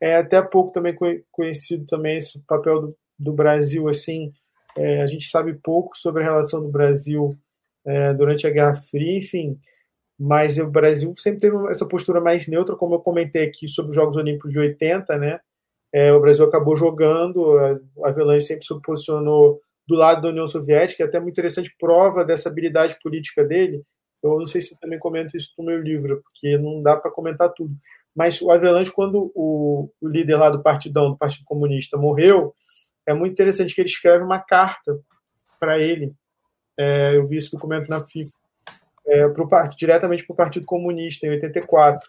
É 0.00 0.16
até 0.16 0.40
pouco 0.42 0.70
também 0.70 0.96
conhecido 1.32 1.86
também 1.86 2.18
esse 2.18 2.38
papel 2.40 2.82
do, 2.82 2.96
do 3.18 3.32
Brasil 3.32 3.88
assim 3.88 4.32
é, 4.78 5.02
a 5.02 5.06
gente 5.06 5.28
sabe 5.28 5.54
pouco 5.54 5.96
sobre 5.98 6.22
a 6.22 6.26
relação 6.26 6.60
do 6.60 6.68
Brasil 6.68 7.36
é, 7.86 8.12
durante 8.14 8.46
a 8.46 8.50
Guerra 8.50 8.74
Fria, 8.74 9.18
enfim. 9.18 9.58
Mas 10.18 10.58
o 10.58 10.66
Brasil 10.66 11.12
sempre 11.16 11.40
teve 11.40 11.56
essa 11.68 11.86
postura 11.86 12.20
mais 12.20 12.46
neutra, 12.48 12.76
como 12.76 12.96
eu 12.96 13.00
comentei 13.00 13.44
aqui 13.44 13.68
sobre 13.68 13.90
os 13.90 13.94
Jogos 13.94 14.16
Olímpicos 14.16 14.52
de 14.52 14.58
80, 14.58 15.16
né? 15.16 15.40
É, 15.92 16.12
o 16.12 16.20
Brasil 16.20 16.44
acabou 16.44 16.76
jogando, 16.76 17.58
a 18.04 18.08
Avelange 18.08 18.44
sempre 18.44 18.66
se 18.66 18.80
posicionou 18.82 19.60
do 19.86 19.94
lado 19.94 20.20
da 20.20 20.28
União 20.28 20.46
Soviética, 20.46 21.04
até 21.04 21.18
muito 21.18 21.32
interessante 21.32 21.74
prova 21.78 22.24
dessa 22.24 22.48
habilidade 22.48 22.98
política 23.02 23.42
dele. 23.42 23.82
Eu 24.22 24.38
não 24.38 24.46
sei 24.46 24.60
se 24.60 24.78
também 24.78 24.98
comento 24.98 25.36
isso 25.36 25.50
no 25.56 25.64
meu 25.64 25.80
livro, 25.80 26.20
porque 26.22 26.58
não 26.58 26.80
dá 26.80 26.96
para 26.96 27.10
comentar 27.10 27.50
tudo. 27.54 27.74
Mas 28.14 28.42
o 28.42 28.50
Avelange, 28.50 28.92
quando 28.92 29.30
o, 29.34 29.90
o 30.00 30.08
líder 30.08 30.36
lá 30.36 30.50
do 30.50 30.62
Partidão, 30.62 31.10
do 31.10 31.16
Partido 31.16 31.44
Comunista, 31.44 31.96
morreu, 31.96 32.52
é 33.06 33.14
muito 33.14 33.32
interessante 33.32 33.74
que 33.74 33.80
ele 33.80 33.88
escreve 33.88 34.22
uma 34.22 34.40
carta 34.40 34.98
para 35.58 35.78
ele. 35.78 36.12
É, 36.78 37.16
eu 37.16 37.26
vi 37.26 37.36
esse 37.36 37.50
documento 37.50 37.88
na 37.88 38.04
FIFA, 38.04 38.30
é, 39.06 39.28
pro, 39.28 39.48
diretamente 39.76 40.24
para 40.26 40.34
o 40.34 40.36
Partido 40.36 40.66
Comunista, 40.66 41.26
em 41.26 41.30
84, 41.30 42.08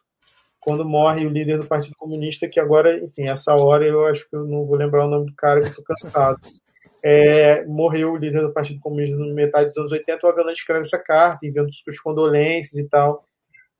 quando 0.60 0.86
morre 0.86 1.26
o 1.26 1.30
líder 1.30 1.58
do 1.58 1.66
Partido 1.66 1.96
Comunista, 1.98 2.48
que 2.48 2.60
agora, 2.60 2.98
enfim, 3.04 3.24
essa 3.24 3.54
hora 3.56 3.86
eu 3.86 4.06
acho 4.06 4.30
que 4.30 4.36
eu 4.36 4.46
não 4.46 4.66
vou 4.66 4.78
lembrar 4.78 5.06
o 5.06 5.10
nome 5.10 5.26
do 5.26 5.36
cara, 5.36 5.62
que 5.62 5.68
estou 5.68 5.84
cansado. 5.84 6.38
É, 7.02 7.66
morreu 7.66 8.12
o 8.12 8.18
líder 8.18 8.42
do 8.42 8.52
Partido 8.52 8.80
Comunista 8.82 9.16
na 9.16 9.34
metade 9.34 9.70
dos 9.70 9.78
anos 9.78 9.92
80, 9.92 10.26
o 10.26 10.30
Avelanche 10.30 10.60
escreve 10.60 10.82
essa 10.82 11.00
carta, 11.00 11.46
enviando 11.46 11.74
suas 11.74 12.00
condolências 12.00 12.78
e 12.78 12.88
tal. 12.88 13.24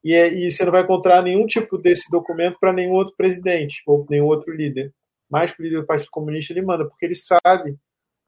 E, 0.04 0.16
é, 0.16 0.34
e 0.34 0.50
você 0.50 0.64
não 0.64 0.72
vai 0.72 0.82
encontrar 0.82 1.22
nenhum 1.22 1.46
tipo 1.46 1.78
desse 1.78 2.10
documento 2.10 2.58
para 2.60 2.72
nenhum 2.72 2.94
outro 2.94 3.14
presidente 3.18 3.84
ou 3.86 4.06
nenhum 4.10 4.26
outro 4.26 4.56
líder 4.56 4.94
mais 5.30 5.54
para 5.54 5.62
o 5.62 5.66
líder 5.66 5.82
do 5.82 5.86
Partido 5.86 6.10
Comunista 6.10 6.52
ele 6.52 6.62
manda, 6.62 6.86
porque 6.86 7.06
ele 7.06 7.16
sabe 7.16 7.78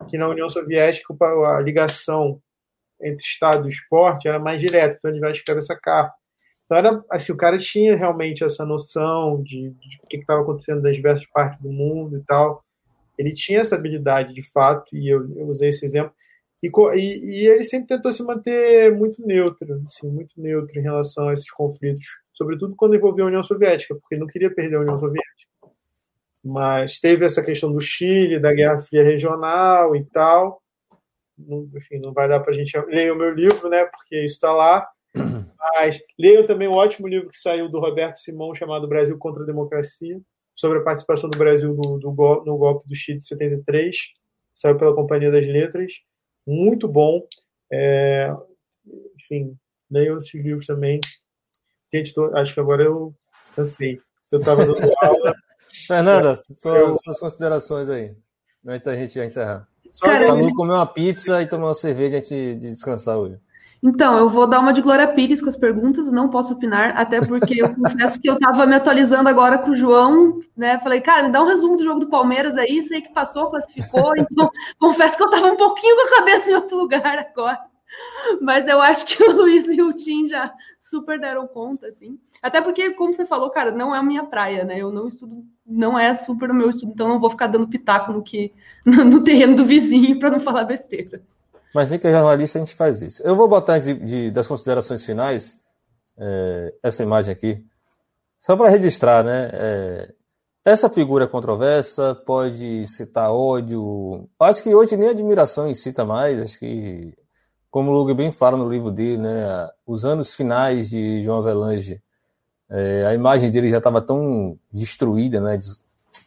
que 0.08 0.18
na 0.18 0.28
União 0.28 0.48
Soviética 0.48 1.14
a 1.20 1.60
ligação 1.60 2.40
entre 3.03 3.23
Estado 3.23 3.68
e 3.68 3.72
esporte 3.72 4.28
era 4.28 4.40
mais 4.40 4.60
direta, 4.60 4.95
então 4.98 5.11
ele 5.11 5.19
vai 5.19 5.32
escrever 5.32 5.60
essa 5.60 5.76
carta. 5.76 6.14
Então 6.65 6.78
era 6.78 7.03
assim, 7.10 7.34
o 7.34 7.38
cara 7.38 7.57
tinha 7.57 7.98
realmente 7.98 8.44
essa 8.45 8.65
noção 8.65 9.44
de, 9.44 9.72
de 9.72 9.99
o 10.02 10.07
que 10.07 10.18
estava 10.18 10.41
acontecendo 10.41 10.82
nas 10.82 10.95
diversas 10.95 11.26
partes 11.28 11.60
do 11.60 11.69
mundo 11.69 12.18
e 12.18 12.23
tal. 12.23 12.64
Ele 13.18 13.34
tinha 13.34 13.60
essa 13.60 13.76
habilidade 13.76 14.34
de 14.34 14.41
fato, 14.52 14.95
e 14.95 15.10
eu, 15.10 15.30
eu 15.36 15.48
usei 15.48 15.69
esse 15.69 15.86
exemplo. 15.86 16.14
E, 16.64 16.69
e, 16.95 17.26
e, 17.26 17.48
ele 17.48 17.64
sempre 17.64 17.88
tentou 17.88 18.11
se 18.11 18.23
manter 18.23 18.95
muito 18.95 19.26
neutro, 19.26 19.82
assim, 19.86 20.07
muito 20.07 20.40
neutro 20.40 20.80
em 20.80 20.84
relação 20.84 21.28
a 21.28 21.34
esses 21.34 21.49
conflitos, 21.52 22.06
sobretudo 22.34 22.76
quando 22.76 22.95
envolvia 22.95 23.23
a 23.26 23.28
União 23.28 23.44
Soviética, 23.44 23.95
porque 23.95 24.15
ele 24.15 24.22
não 24.22 24.28
queria 24.28 24.53
perder 24.53 24.76
a 24.76 24.82
União 24.82 24.99
Soviética. 24.99 25.52
mas 26.44 26.99
teve 26.99 27.26
essa 27.26 27.44
questão 27.44 27.72
do 27.72 27.82
Chile, 27.82 28.40
da 28.40 28.53
Guerra 28.53 28.80
Fria 28.80 29.03
Regional 29.03 29.95
e 29.95 30.06
tal. 30.06 30.61
Enfim, 31.76 31.99
não 31.99 32.13
vai 32.13 32.27
dar 32.27 32.39
para 32.39 32.51
a 32.51 32.53
gente 32.53 32.77
ler 32.88 33.11
o 33.11 33.15
meu 33.15 33.34
livro, 33.34 33.69
né? 33.69 33.85
Porque 33.85 34.18
isso 34.23 34.35
está 34.35 34.51
lá. 34.51 34.88
Mas 35.59 36.01
leiam 36.18 36.45
também 36.45 36.68
um 36.68 36.73
ótimo 36.73 37.07
livro 37.07 37.30
que 37.30 37.38
saiu 37.38 37.69
do 37.69 37.80
Roberto 37.80 38.18
Simão, 38.18 38.55
chamado 38.55 38.88
Brasil 38.88 39.18
contra 39.18 39.43
a 39.43 39.45
Democracia, 39.45 40.19
sobre 40.55 40.80
a 40.80 40.84
participação 40.84 41.30
do 41.30 41.38
Brasil 41.38 41.76
do, 41.76 41.97
do, 41.97 42.11
no 42.45 42.57
golpe 42.57 42.88
do 42.88 42.95
Chile 42.95 43.19
de 43.19 43.27
73. 43.27 43.95
Saiu 44.53 44.77
pela 44.77 44.95
Companhia 44.95 45.31
das 45.31 45.45
Letras. 45.45 45.93
Muito 46.45 46.88
bom. 46.88 47.26
É, 47.72 48.34
enfim, 49.19 49.55
leiam 49.89 50.18
esses 50.18 50.34
livros 50.34 50.65
também. 50.65 50.99
Gente, 51.93 52.13
tô, 52.13 52.35
acho 52.35 52.53
que 52.53 52.59
agora 52.59 52.84
eu 52.84 53.13
cansei. 53.55 53.99
Eu 54.31 54.39
estava 54.39 54.65
dando 54.65 54.80
aula. 55.01 55.34
Fernanda, 55.88 56.35
suas, 56.35 56.99
suas 57.01 57.19
considerações 57.19 57.89
aí. 57.89 58.15
Antes 58.65 58.85
da 58.85 58.95
gente 58.95 59.13
já 59.13 59.26
encerrar. 59.26 59.68
Só 59.91 60.05
Cara, 60.05 60.27
eu... 60.27 60.53
comer 60.55 60.73
uma 60.73 60.85
pizza 60.85 61.41
e 61.41 61.45
tomar 61.45 61.68
uma 61.68 61.73
cerveja 61.73 62.18
antes 62.18 62.30
de 62.30 62.55
descansar 62.55 63.18
hoje. 63.18 63.38
Então, 63.84 64.15
eu 64.15 64.30
vou 64.30 64.45
dar 64.45 64.59
uma 64.59 64.72
de 64.72 64.81
Glória 64.81 65.07
Pires 65.07 65.41
com 65.41 65.49
as 65.49 65.55
perguntas, 65.55 66.11
não 66.11 66.30
posso 66.30 66.53
opinar, 66.53 66.93
até 66.95 67.19
porque 67.19 67.63
eu 67.63 67.73
confesso 67.76 68.19
que 68.22 68.30
eu 68.30 68.35
estava 68.35 68.65
me 68.68 68.76
atualizando 68.76 69.27
agora 69.27 69.57
com 69.57 69.72
o 69.72 69.76
João, 69.76 70.39
né? 70.55 70.77
Falei, 70.80 71.01
cara, 71.01 71.23
me 71.23 71.31
dá 71.31 71.41
um 71.41 71.47
resumo 71.47 71.76
do 71.76 71.84
jogo 71.84 71.99
do 71.99 72.09
Palmeiras 72.09 72.57
aí, 72.57 72.80
sei 72.84 73.01
que 73.01 73.11
passou, 73.11 73.49
classificou, 73.49 74.13
então 74.18 74.51
confesso 74.80 75.18
que 75.18 75.23
eu 75.23 75.30
estava 75.30 75.47
um 75.47 75.57
pouquinho 75.57 75.95
com 75.95 76.01
a 76.01 76.18
cabeça 76.19 76.51
em 76.51 76.55
outro 76.55 76.77
lugar 76.77 77.18
agora. 77.18 77.59
Mas 78.39 78.68
eu 78.68 78.80
acho 78.80 79.05
que 79.05 79.22
o 79.23 79.31
Luiz 79.35 79.68
e 79.68 79.81
o 79.81 79.93
Tim 79.93 80.27
já 80.27 80.53
super 80.80 81.19
deram 81.19 81.47
conta, 81.47 81.88
assim. 81.88 82.19
Até 82.41 82.61
porque, 82.61 82.91
como 82.91 83.13
você 83.13 83.26
falou, 83.26 83.51
cara, 83.51 83.72
não 83.72 83.93
é 83.93 83.99
a 83.99 84.03
minha 84.03 84.26
praia, 84.26 84.63
né? 84.63 84.80
Eu 84.80 84.91
não 84.91 85.07
estudo, 85.07 85.45
não 85.65 85.97
é 85.97 86.15
super 86.15 86.49
o 86.49 86.55
meu 86.55 86.69
estudo, 86.69 86.91
então 86.91 87.07
não 87.07 87.19
vou 87.19 87.30
ficar 87.30 87.47
dando 87.47 87.68
pitaco 87.68 88.11
no 88.11 88.23
que 88.23 88.51
no, 88.85 89.03
no 89.03 89.23
terreno 89.23 89.55
do 89.55 89.65
vizinho 89.65 90.19
para 90.19 90.31
não 90.31 90.39
falar 90.39 90.63
besteira. 90.63 91.22
Mas 91.73 91.89
nem 91.89 91.99
que 91.99 92.07
é 92.07 92.11
jornalista 92.11 92.57
a 92.57 92.65
gente 92.65 92.76
faz 92.76 93.01
isso. 93.01 93.22
Eu 93.23 93.35
vou 93.35 93.47
botar 93.47 93.80
de, 93.80 93.93
de 93.93 94.31
das 94.31 94.47
considerações 94.47 95.05
finais 95.05 95.61
é, 96.18 96.73
essa 96.84 97.03
imagem 97.03 97.31
aqui, 97.31 97.63
só 98.39 98.57
para 98.57 98.69
registrar, 98.69 99.23
né? 99.23 99.49
É, 99.53 100.13
essa 100.65 100.89
figura 100.89 101.27
controversa 101.27 102.13
pode 102.13 102.85
citar 102.88 103.31
ódio. 103.31 104.30
Acho 104.39 104.63
que 104.63 104.73
hoje 104.73 104.97
nem 104.97 105.09
admiração 105.09 105.69
incita 105.69 106.05
mais. 106.05 106.39
Acho 106.39 106.59
que, 106.59 107.15
como 107.69 107.89
o 107.91 107.93
Lugue 107.93 108.13
bem 108.13 108.31
fala 108.31 108.57
no 108.57 108.69
livro 108.69 108.91
dele, 108.91 109.18
né? 109.18 109.69
Os 109.85 110.05
anos 110.05 110.35
finais 110.35 110.89
de 110.89 111.22
João 111.22 111.39
Avelange, 111.39 112.01
é, 112.72 113.06
a 113.06 113.14
imagem 113.14 113.52
dele 113.52 113.69
já 113.69 113.80
estava 113.80 114.02
tão 114.02 114.57
destruída, 114.72 115.41
né? 115.41 115.60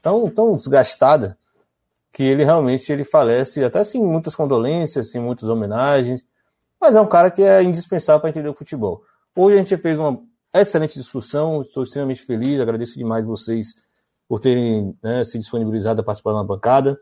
Tão, 0.02 0.28
tão 0.28 0.54
desgastada 0.54 1.38
que 2.12 2.22
ele 2.22 2.44
realmente 2.44 2.92
ele 2.92 3.04
falece, 3.04 3.64
até 3.64 3.82
sem 3.82 4.02
muitas 4.02 4.36
condolências, 4.36 5.10
sem 5.10 5.20
muitas 5.20 5.48
homenagens, 5.48 6.24
mas 6.80 6.94
é 6.94 7.00
um 7.00 7.08
cara 7.08 7.30
que 7.30 7.42
é 7.42 7.62
indispensável 7.62 8.20
para 8.20 8.30
entender 8.30 8.48
o 8.48 8.54
futebol. 8.54 9.02
Hoje 9.34 9.56
a 9.56 9.60
gente 9.60 9.76
fez 9.78 9.98
uma 9.98 10.22
excelente 10.54 10.94
discussão, 10.94 11.62
estou 11.62 11.82
extremamente 11.82 12.22
feliz, 12.22 12.60
agradeço 12.60 12.98
demais 12.98 13.24
vocês 13.24 13.74
por 14.28 14.38
terem 14.38 14.96
né, 15.02 15.24
se 15.24 15.38
disponibilizado 15.38 16.02
a 16.02 16.04
participar 16.04 16.34
da 16.34 16.44
bancada. 16.44 16.98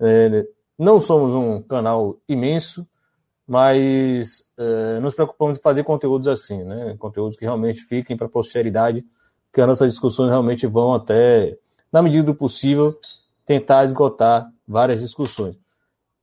É, 0.00 0.46
não 0.78 0.98
somos 0.98 1.32
um 1.32 1.62
canal 1.62 2.18
imenso, 2.28 2.88
mas 3.48 4.46
é, 4.58 5.00
nos 5.00 5.14
preocupamos 5.14 5.58
em 5.58 5.62
fazer 5.62 5.82
conteúdos 5.82 6.28
assim, 6.28 6.62
né? 6.64 6.94
Conteúdos 6.98 7.34
que 7.34 7.46
realmente 7.46 7.80
fiquem 7.80 8.14
para 8.14 8.26
a 8.26 8.30
posteridade, 8.30 9.02
que 9.50 9.58
as 9.58 9.66
nossas 9.66 9.90
discussões 9.90 10.28
realmente 10.28 10.66
vão 10.66 10.92
até, 10.92 11.56
na 11.90 12.02
medida 12.02 12.24
do 12.24 12.34
possível, 12.34 13.00
tentar 13.46 13.86
esgotar 13.86 14.52
várias 14.66 15.00
discussões. 15.00 15.56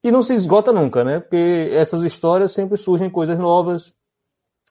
E 0.03 0.11
não 0.11 0.21
se 0.21 0.35
esgota 0.35 0.71
nunca, 0.71 1.03
né? 1.03 1.19
Porque 1.19 1.71
essas 1.73 2.03
histórias 2.03 2.51
sempre 2.51 2.77
surgem 2.77 3.09
coisas 3.09 3.39
novas, 3.39 3.91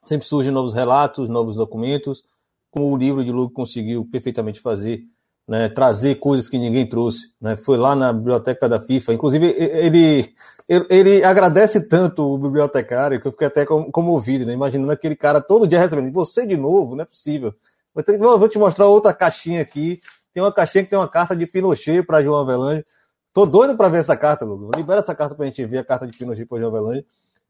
sempre 0.05 0.25
surgem 0.25 0.53
novos 0.53 0.73
relatos, 0.73 1.27
novos 1.27 1.57
documentos, 1.57 2.23
como 2.71 2.89
o 2.89 2.97
livro 2.97 3.21
de 3.21 3.33
Luke 3.33 3.53
conseguiu 3.53 4.05
perfeitamente 4.09 4.61
fazer, 4.61 5.03
né? 5.47 5.69
Trazer 5.69 6.15
coisas 6.15 6.49
que 6.49 6.57
ninguém 6.57 6.87
trouxe, 6.87 7.33
né? 7.39 7.55
Foi 7.57 7.77
lá 7.77 7.95
na 7.95 8.11
biblioteca 8.11 8.67
da 8.67 8.79
FIFA, 8.81 9.13
inclusive 9.13 9.45
ele 9.57 10.33
ele, 10.67 10.85
ele 10.89 11.23
agradece 11.23 11.87
tanto 11.87 12.23
o 12.23 12.39
bibliotecário 12.39 13.21
que 13.21 13.27
eu 13.27 13.31
fiquei 13.31 13.47
até 13.47 13.65
comovido, 13.65 14.45
né? 14.45 14.53
Imaginando 14.53 14.91
aquele 14.91 15.15
cara 15.15 15.39
todo 15.39 15.67
dia 15.67 15.79
recebendo, 15.79 16.11
você 16.11 16.45
de 16.45 16.57
novo, 16.57 16.95
não 16.95 17.03
é 17.03 17.05
possível. 17.05 17.53
Vou 17.93 18.49
te 18.49 18.57
mostrar 18.57 18.87
outra 18.87 19.13
caixinha 19.13 19.61
aqui 19.61 20.01
tem 20.35 20.43
uma 20.43 20.51
caixinha 20.51 20.83
que 20.83 20.89
tem 20.89 20.99
uma 20.99 21.07
carta 21.07 21.33
de 21.33 21.47
Pinochet 21.47 22.03
para 22.03 22.21
João 22.21 22.41
Avelange. 22.41 22.85
Tô 23.31 23.45
doido 23.45 23.77
para 23.77 23.87
ver 23.87 23.99
essa 23.99 24.17
carta, 24.17 24.43
Lugo. 24.43 24.69
Libera 24.75 24.99
essa 24.99 25.15
carta 25.15 25.33
para 25.33 25.45
a 25.45 25.47
gente 25.47 25.65
ver 25.65 25.77
a 25.77 25.83
carta 25.83 26.05
de 26.05 26.17
Pinochet 26.17 26.45
para 26.45 26.59
João 26.59 26.75
Avelange. 26.75 27.05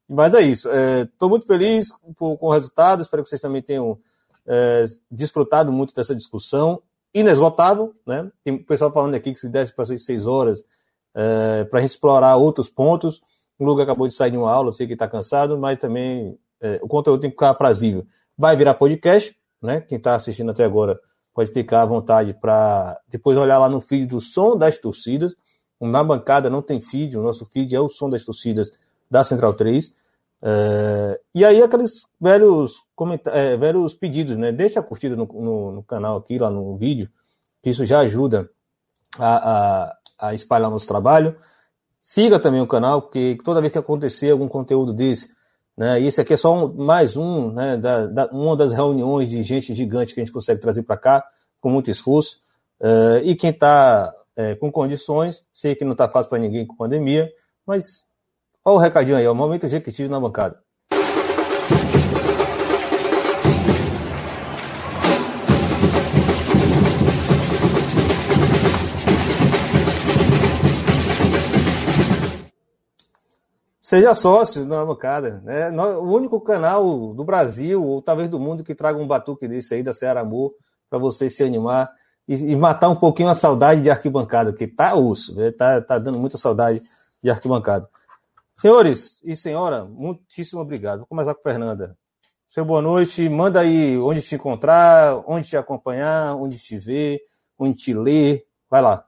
Mas 0.08 0.36
é 0.36 0.42
isso. 0.42 0.70
Estou 0.70 1.28
é, 1.28 1.30
muito 1.32 1.48
feliz 1.48 1.88
com, 2.16 2.38
o 2.40 2.52
resultado. 2.52 3.02
Espero 3.02 3.24
que 3.24 3.30
vocês 3.30 3.42
também 3.42 3.64
tenham 3.64 3.98
é, 4.46 4.86
desfrutado 5.10 5.72
muito 5.72 5.96
dessa 5.96 6.14
discussão. 6.14 6.80
Inesgotável, 7.16 7.96
né? 8.06 8.30
Tem 8.44 8.54
o 8.54 8.66
pessoal 8.66 8.92
falando 8.92 9.16
aqui 9.16 9.34
que 9.34 9.40
se 9.40 9.48
desse 9.48 9.74
para 9.74 9.86
seis 9.98 10.28
horas 10.28 10.64
é, 11.16 11.64
para 11.64 11.80
a 11.80 11.82
gente 11.82 11.92
explorar 11.92 12.36
outros 12.36 12.70
pontos. 12.70 13.22
O 13.58 13.64
Lugo 13.64 13.82
acabou 13.82 14.06
de 14.06 14.14
sair 14.14 14.32
de 14.32 14.38
uma 14.38 14.52
aula, 14.52 14.70
eu 14.70 14.74
sei 14.74 14.86
que 14.86 14.94
está 14.94 15.08
cansado, 15.08 15.58
mas 15.58 15.80
também 15.80 16.38
é, 16.62 16.78
o 16.84 16.88
conteúdo 16.88 17.22
tem 17.22 17.30
que 17.30 17.36
ficar 17.36 17.52
aprazível. 17.52 18.06
Vai 18.38 18.56
virar 18.58 18.74
podcast, 18.74 19.34
né? 19.62 19.80
Quem 19.80 19.98
está 19.98 20.16
assistindo 20.16 20.52
até 20.52 20.66
agora 20.66 21.00
pode 21.34 21.52
ficar 21.52 21.82
à 21.82 21.86
vontade 21.86 22.34
para 22.34 23.00
depois 23.08 23.38
olhar 23.38 23.58
lá 23.58 23.70
no 23.70 23.80
feed 23.80 24.08
do 24.08 24.20
Som 24.20 24.58
das 24.58 24.78
Torcidas. 24.78 25.36
Na 25.80 26.04
bancada 26.04 26.50
não 26.50 26.62
tem 26.62 26.82
feed, 26.82 27.18
o 27.18 27.22
nosso 27.22 27.46
feed 27.46 27.76
é 27.76 27.80
o 27.80 27.88
Som 27.90 28.10
das 28.10 28.24
Torcidas 28.26 28.72
da 29.10 29.24
Central 29.24 29.54
3. 29.54 29.94
É, 30.42 31.20
e 31.34 31.46
aí 31.46 31.64
aqueles 31.64 32.06
velhos, 32.20 32.84
é, 33.28 33.58
velhos 33.58 33.94
pedidos, 33.94 34.38
né? 34.38 34.52
Deixa 34.52 34.80
a 34.80 34.84
curtida 34.84 35.16
no, 35.16 35.26
no, 35.26 35.72
no, 35.72 35.84
canal 35.84 36.18
aqui, 36.18 36.38
lá 36.38 36.50
no 36.50 36.78
vídeo, 36.78 37.10
que 37.62 37.70
isso 37.70 37.86
já 37.86 38.00
ajuda 38.00 38.50
a, 39.20 39.90
a, 40.20 40.28
a 40.30 40.34
espalhar 40.34 40.70
nosso 40.70 40.88
trabalho. 40.88 41.36
Siga 42.00 42.40
também 42.40 42.62
o 42.62 42.68
canal, 42.68 43.02
porque 43.02 43.38
toda 43.44 43.62
vez 43.62 43.72
que 43.72 43.80
acontecer 43.80 44.32
algum 44.32 44.48
conteúdo 44.48 44.94
desse, 44.94 45.36
né? 45.78 46.00
Esse 46.00 46.22
aqui 46.22 46.34
é 46.34 46.38
só 46.38 46.66
um, 46.66 46.74
mais 46.74 47.18
um, 47.18 47.52
né, 47.52 47.76
da, 47.76 48.08
da, 48.08 48.26
uma 48.28 48.56
das 48.56 48.72
reuniões 48.72 49.30
de 49.30 49.44
gente 49.44 49.76
gigante 49.76 50.14
que 50.14 50.22
a 50.22 50.24
gente 50.24 50.34
consegue 50.34 50.62
trazer 50.62 50.84
para 50.84 50.98
cá, 50.98 51.28
com 51.60 51.70
muito 51.70 51.92
esforço. 51.92 52.40
Uh, 52.80 53.20
e 53.24 53.36
quem 53.36 53.50
está 53.50 54.14
é, 54.36 54.56
com 54.56 54.72
condições, 54.72 55.46
sei 55.54 55.76
que 55.76 55.86
não 55.86 55.94
está 55.94 56.10
fácil 56.10 56.30
para 56.30 56.40
ninguém 56.40 56.66
com 56.66 56.76
pandemia, 56.76 57.32
mas 57.66 58.06
olha 58.64 58.76
o 58.76 58.80
recadinho 58.80 59.18
aí, 59.18 59.26
é 59.26 59.30
o 59.30 59.36
momento 59.36 59.66
executivo 59.66 60.10
na 60.10 60.20
bancada. 60.20 60.65
Seja 73.86 74.16
sócio 74.16 74.66
na 74.66 74.84
bancada. 74.84 75.44
Né? 75.44 75.70
O 75.70 76.12
único 76.12 76.42
canal 76.42 77.14
do 77.14 77.24
Brasil, 77.24 77.84
ou 77.84 78.02
talvez 78.02 78.28
do 78.28 78.40
mundo, 78.40 78.64
que 78.64 78.74
traga 78.74 78.98
um 78.98 79.06
batuque 79.06 79.48
desse 79.48 79.76
aí 79.76 79.84
da 79.84 79.94
Ceará 79.94 80.22
Amor, 80.22 80.56
para 80.90 80.98
você 80.98 81.30
se 81.30 81.44
animar 81.44 81.94
e, 82.28 82.34
e, 82.34 82.56
matar 82.56 82.90
um 82.90 82.96
pouquinho 82.96 83.30
a 83.30 83.36
saudade 83.36 83.84
de 83.84 83.92
arquibancada, 83.92 84.52
que 84.52 84.66
tá 84.66 84.96
osso, 84.96 85.36
né? 85.36 85.52
tá, 85.52 85.80
tá 85.82 86.00
dando 86.00 86.18
muita 86.18 86.36
saudade 86.36 86.82
de 87.22 87.30
arquibancada. 87.30 87.88
Senhores 88.56 89.22
e 89.24 89.36
senhora, 89.36 89.86
muitíssimo 89.86 90.62
obrigado. 90.62 91.02
Vou 91.02 91.08
começar 91.08 91.36
com 91.36 91.48
a 91.48 91.52
Fernanda. 91.52 91.96
Seu 92.50 92.66
boa 92.66 92.82
noite. 92.82 93.30
Manda 93.30 93.60
aí 93.60 94.00
onde 94.00 94.20
te 94.24 94.34
encontrar, 94.34 95.22
onde 95.28 95.48
te 95.48 95.58
acompanhar, 95.58 96.36
onde 96.36 96.58
te 96.58 96.80
ver, 96.80 97.22
onde 97.56 97.76
te 97.76 97.94
ler. 97.94 98.48
Vai 98.68 98.82
lá. 98.82 99.06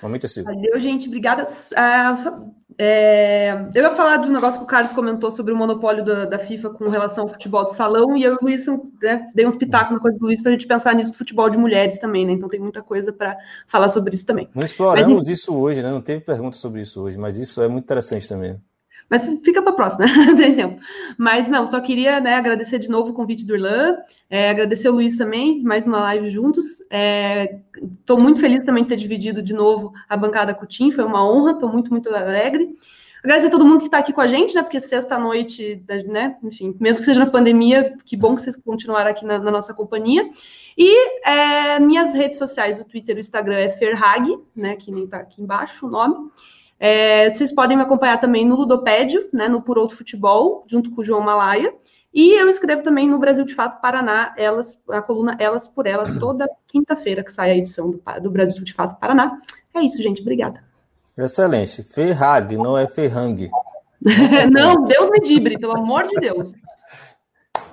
Momento 0.00 0.26
é 0.26 0.28
seu. 0.28 0.44
Valeu, 0.44 0.78
gente. 0.78 1.08
Obrigada. 1.08 1.44
Uh, 1.44 2.54
é, 2.78 3.68
eu 3.74 3.82
ia 3.82 3.90
falar 3.90 4.16
do 4.18 4.30
negócio 4.30 4.58
que 4.58 4.64
o 4.64 4.68
Carlos 4.68 4.92
comentou 4.92 5.30
sobre 5.30 5.52
o 5.52 5.56
monopólio 5.56 6.04
da, 6.04 6.24
da 6.24 6.38
FIFA 6.38 6.70
com 6.70 6.88
relação 6.88 7.24
ao 7.24 7.28
futebol 7.28 7.64
de 7.64 7.74
salão, 7.74 8.16
e 8.16 8.24
eu 8.24 8.32
e 8.32 8.34
o 8.34 8.38
Luiz 8.42 8.66
né, 9.02 9.26
dei 9.34 9.46
uns 9.46 9.54
pitacos 9.54 9.94
na 9.94 10.00
coisa 10.00 10.18
do 10.18 10.26
Luiz 10.26 10.42
para 10.42 10.50
a 10.50 10.52
gente 10.52 10.66
pensar 10.66 10.94
nisso 10.94 11.12
do 11.12 11.18
futebol 11.18 11.48
de 11.48 11.56
mulheres 11.56 11.98
também, 11.98 12.26
né? 12.26 12.32
Então 12.32 12.48
tem 12.48 12.60
muita 12.60 12.82
coisa 12.82 13.12
para 13.12 13.36
falar 13.66 13.88
sobre 13.88 14.14
isso 14.14 14.26
também. 14.26 14.48
Não 14.54 14.64
exploramos 14.64 15.14
mas, 15.14 15.28
isso 15.28 15.56
hoje, 15.56 15.82
né? 15.82 15.90
Não 15.90 16.00
teve 16.00 16.20
pergunta 16.20 16.56
sobre 16.56 16.80
isso 16.80 17.02
hoje, 17.02 17.16
mas 17.16 17.36
isso 17.36 17.62
é 17.62 17.68
muito 17.68 17.84
interessante 17.84 18.28
também. 18.28 18.60
Mas 19.10 19.26
fica 19.44 19.62
para 19.62 19.72
a 19.72 19.76
próxima, 19.76 20.06
tem 20.36 20.54
tempo. 20.54 20.80
Mas 21.18 21.48
não, 21.48 21.66
só 21.66 21.80
queria 21.80 22.20
né, 22.20 22.34
agradecer 22.34 22.78
de 22.78 22.88
novo 22.88 23.10
o 23.10 23.14
convite 23.14 23.46
do 23.46 23.54
Irlan, 23.54 23.96
é, 24.30 24.50
agradecer 24.50 24.88
o 24.88 24.94
Luiz 24.94 25.16
também, 25.16 25.62
mais 25.62 25.86
uma 25.86 26.00
live 26.00 26.28
juntos. 26.28 26.80
Estou 28.00 28.18
é, 28.18 28.22
muito 28.22 28.40
feliz 28.40 28.64
também 28.64 28.82
de 28.82 28.88
ter 28.88 28.96
dividido 28.96 29.42
de 29.42 29.52
novo 29.52 29.92
a 30.08 30.16
bancada 30.16 30.54
com 30.54 30.64
o 30.64 30.68
Tim, 30.68 30.90
foi 30.90 31.04
uma 31.04 31.28
honra, 31.28 31.52
estou 31.52 31.70
muito, 31.70 31.90
muito 31.90 32.14
alegre. 32.14 32.74
Agradecer 33.24 33.46
a 33.46 33.50
todo 33.50 33.64
mundo 33.64 33.78
que 33.78 33.86
está 33.86 33.96
aqui 33.98 34.12
com 34.12 34.20
a 34.20 34.26
gente, 34.26 34.54
né? 34.54 34.62
Porque 34.62 34.78
sexta-noite, 34.78 35.82
né? 36.06 36.36
Enfim, 36.42 36.76
mesmo 36.78 36.98
que 36.98 37.06
seja 37.06 37.24
na 37.24 37.30
pandemia, 37.30 37.96
que 38.04 38.18
bom 38.18 38.34
que 38.34 38.42
vocês 38.42 38.54
continuaram 38.54 39.10
aqui 39.10 39.24
na, 39.24 39.38
na 39.38 39.50
nossa 39.50 39.72
companhia. 39.72 40.28
E 40.76 41.26
é, 41.26 41.80
minhas 41.80 42.12
redes 42.12 42.36
sociais, 42.36 42.78
o 42.78 42.84
Twitter 42.84 43.16
e 43.16 43.18
o 43.18 43.20
Instagram 43.20 43.56
é 43.56 43.70
Ferhag, 43.70 44.38
né? 44.54 44.76
Que 44.76 44.92
nem 44.92 45.04
está 45.04 45.20
aqui 45.20 45.40
embaixo 45.40 45.86
o 45.86 45.90
nome. 45.90 46.16
É, 46.86 47.30
vocês 47.30 47.50
podem 47.50 47.78
me 47.78 47.82
acompanhar 47.82 48.20
também 48.20 48.44
no 48.44 48.56
Ludopédio, 48.56 49.26
né? 49.32 49.48
No 49.48 49.62
Por 49.62 49.78
Outro 49.78 49.96
Futebol, 49.96 50.66
junto 50.66 50.90
com 50.90 51.00
o 51.00 51.04
João 51.04 51.22
Malaia. 51.22 51.74
E 52.12 52.38
eu 52.38 52.46
escrevo 52.46 52.82
também 52.82 53.08
no 53.08 53.18
Brasil 53.18 53.42
de 53.42 53.54
Fato 53.54 53.80
Paraná, 53.80 54.34
elas, 54.36 54.78
a 54.90 55.00
coluna 55.00 55.34
Elas 55.40 55.66
por 55.66 55.86
Elas, 55.86 56.14
toda 56.20 56.46
quinta-feira 56.66 57.24
que 57.24 57.32
sai 57.32 57.52
a 57.52 57.56
edição 57.56 57.90
do, 57.90 58.02
do 58.20 58.30
Brasil 58.30 58.62
de 58.62 58.74
Fato 58.74 59.00
Paraná. 59.00 59.38
É 59.72 59.80
isso, 59.80 60.02
gente. 60.02 60.20
Obrigada. 60.20 60.62
Excelente. 61.16 61.82
Ferrag, 61.82 62.54
não 62.54 62.76
é 62.76 62.86
Ferrang. 62.86 63.48
não, 64.52 64.84
Deus 64.84 65.08
me 65.08 65.20
dibre, 65.20 65.58
pelo 65.58 65.78
amor 65.78 66.06
de 66.06 66.20
Deus. 66.20 66.52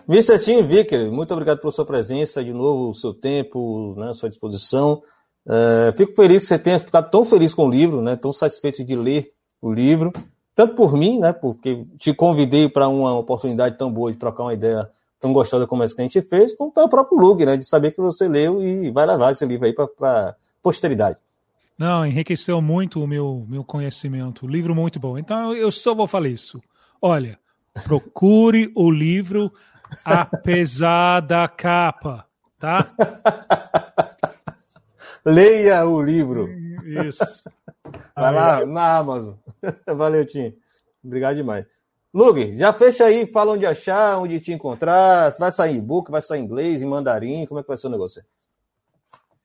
Vicentinho 0.07 0.65
Vicker, 0.65 1.11
muito 1.11 1.33
obrigado 1.33 1.59
pela 1.59 1.73
sua 1.73 1.85
presença, 1.85 2.41
de 2.41 2.53
novo, 2.53 2.91
o 2.91 2.95
seu 2.95 3.13
tempo, 3.13 3.93
né, 3.97 4.13
sua 4.13 4.29
disposição. 4.29 5.01
Uh, 5.45 5.95
fico 5.97 6.13
feliz 6.13 6.39
que 6.39 6.45
você 6.45 6.59
tenha 6.59 6.79
ficado 6.79 7.09
tão 7.09 7.25
feliz 7.25 7.53
com 7.53 7.65
o 7.65 7.69
livro, 7.69 8.01
né, 8.01 8.15
tão 8.15 8.31
satisfeito 8.31 8.83
de 8.83 8.95
ler 8.95 9.31
o 9.61 9.71
livro, 9.71 10.13
tanto 10.55 10.75
por 10.75 10.93
mim, 10.95 11.19
né, 11.19 11.33
porque 11.33 11.85
te 11.97 12.13
convidei 12.13 12.69
para 12.69 12.87
uma 12.87 13.17
oportunidade 13.17 13.77
tão 13.77 13.91
boa 13.91 14.11
de 14.11 14.17
trocar 14.17 14.43
uma 14.43 14.53
ideia 14.53 14.89
tão 15.19 15.33
gostosa 15.33 15.67
como 15.67 15.83
essa 15.83 15.95
que 15.95 16.01
a 16.01 16.03
gente 16.03 16.21
fez, 16.21 16.53
como 16.55 16.71
pelo 16.71 16.89
próprio 16.89 17.17
Lug, 17.17 17.45
né, 17.45 17.57
de 17.57 17.65
saber 17.65 17.91
que 17.91 18.01
você 18.01 18.27
leu 18.27 18.61
e 18.61 18.89
vai 18.91 19.05
levar 19.05 19.31
esse 19.31 19.45
livro 19.45 19.65
aí 19.65 19.73
para 19.73 20.35
posteridade. 20.61 21.17
Não, 21.77 22.05
enriqueceu 22.05 22.61
muito 22.61 23.03
o 23.03 23.07
meu, 23.07 23.45
meu 23.47 23.63
conhecimento. 23.63 24.47
Livro 24.47 24.75
muito 24.75 24.99
bom. 24.99 25.17
Então 25.17 25.53
eu 25.55 25.71
só 25.71 25.95
vou 25.95 26.07
falar 26.07 26.27
isso. 26.27 26.61
Olha, 27.01 27.39
procure 27.83 28.71
o 28.75 28.91
livro 28.91 29.51
apesar 30.05 31.21
da 31.21 31.47
capa, 31.47 32.25
tá? 32.59 32.87
Leia 35.25 35.85
o 35.85 36.01
livro. 36.01 36.47
Isso. 37.07 37.43
Vai 38.15 38.33
lá 38.33 38.65
na 38.65 38.97
Amazon. 38.97 39.35
Valeu, 39.95 40.25
Tim. 40.25 40.55
Obrigado 41.03 41.35
demais. 41.35 41.65
Lug, 42.13 42.57
já 42.57 42.73
fecha 42.73 43.05
aí, 43.05 43.25
fala 43.25 43.53
onde 43.53 43.65
achar, 43.65 44.17
onde 44.17 44.39
te 44.39 44.51
encontrar. 44.51 45.33
Vai 45.39 45.51
sair 45.51 45.77
em 45.77 45.81
book, 45.81 46.11
vai 46.11 46.21
sair 46.21 46.41
em 46.41 46.43
inglês, 46.43 46.81
em 46.81 46.85
mandarim, 46.85 47.45
como 47.45 47.59
é 47.59 47.63
que 47.63 47.67
vai 47.67 47.77
ser 47.77 47.87
o 47.87 47.91
negócio? 47.91 48.21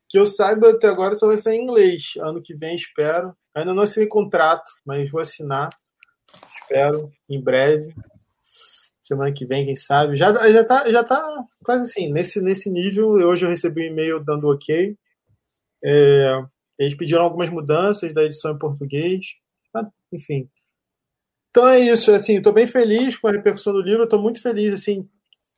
Que 0.09 0.19
eu 0.19 0.25
saiba 0.25 0.71
até 0.71 0.89
agora 0.89 1.15
só 1.15 1.27
vai 1.27 1.37
sair 1.37 1.59
em 1.59 1.63
inglês. 1.63 2.15
Ano 2.19 2.43
que 2.43 2.55
vem, 2.55 2.75
espero. 2.75 3.37
Ainda 3.55 3.73
não 3.73 3.83
assinei 3.83 4.09
contrato, 4.09 4.71
mas 4.85 5.11
vou 5.11 5.21
assinar. 5.21 5.69
Espero, 6.61 7.11
em 7.29 7.41
breve. 7.41 7.95
Semana 9.03 9.33
que 9.33 9.47
vem, 9.47 9.65
quem 9.65 9.77
sabe. 9.77 10.17
Já, 10.17 10.33
já, 10.35 10.65
tá, 10.65 10.91
já 10.91 11.05
tá 11.05 11.45
quase 11.65 11.83
assim, 11.83 12.13
nesse, 12.13 12.41
nesse 12.41 12.69
nível. 12.69 13.11
Hoje 13.11 13.47
eu 13.47 13.51
recebi 13.51 13.83
um 13.83 13.93
e-mail 13.93 14.23
dando 14.23 14.49
ok. 14.49 14.97
É, 15.87 16.45
eles 16.79 16.97
pediram 16.97 17.23
algumas 17.23 17.49
mudanças 17.49 18.13
da 18.13 18.25
edição 18.25 18.53
em 18.53 18.59
português. 18.59 19.35
Ah, 19.73 19.89
enfim. 20.13 20.49
Então 21.51 21.69
é 21.69 21.79
isso. 21.79 22.13
Assim, 22.13 22.37
estou 22.37 22.53
bem 22.53 22.67
feliz 22.67 23.17
com 23.17 23.29
a 23.29 23.33
repercussão 23.33 23.73
do 23.73 23.81
livro. 23.81 24.05
Estou 24.05 24.21
muito 24.21 24.43
feliz 24.43 24.73
assim 24.73 25.09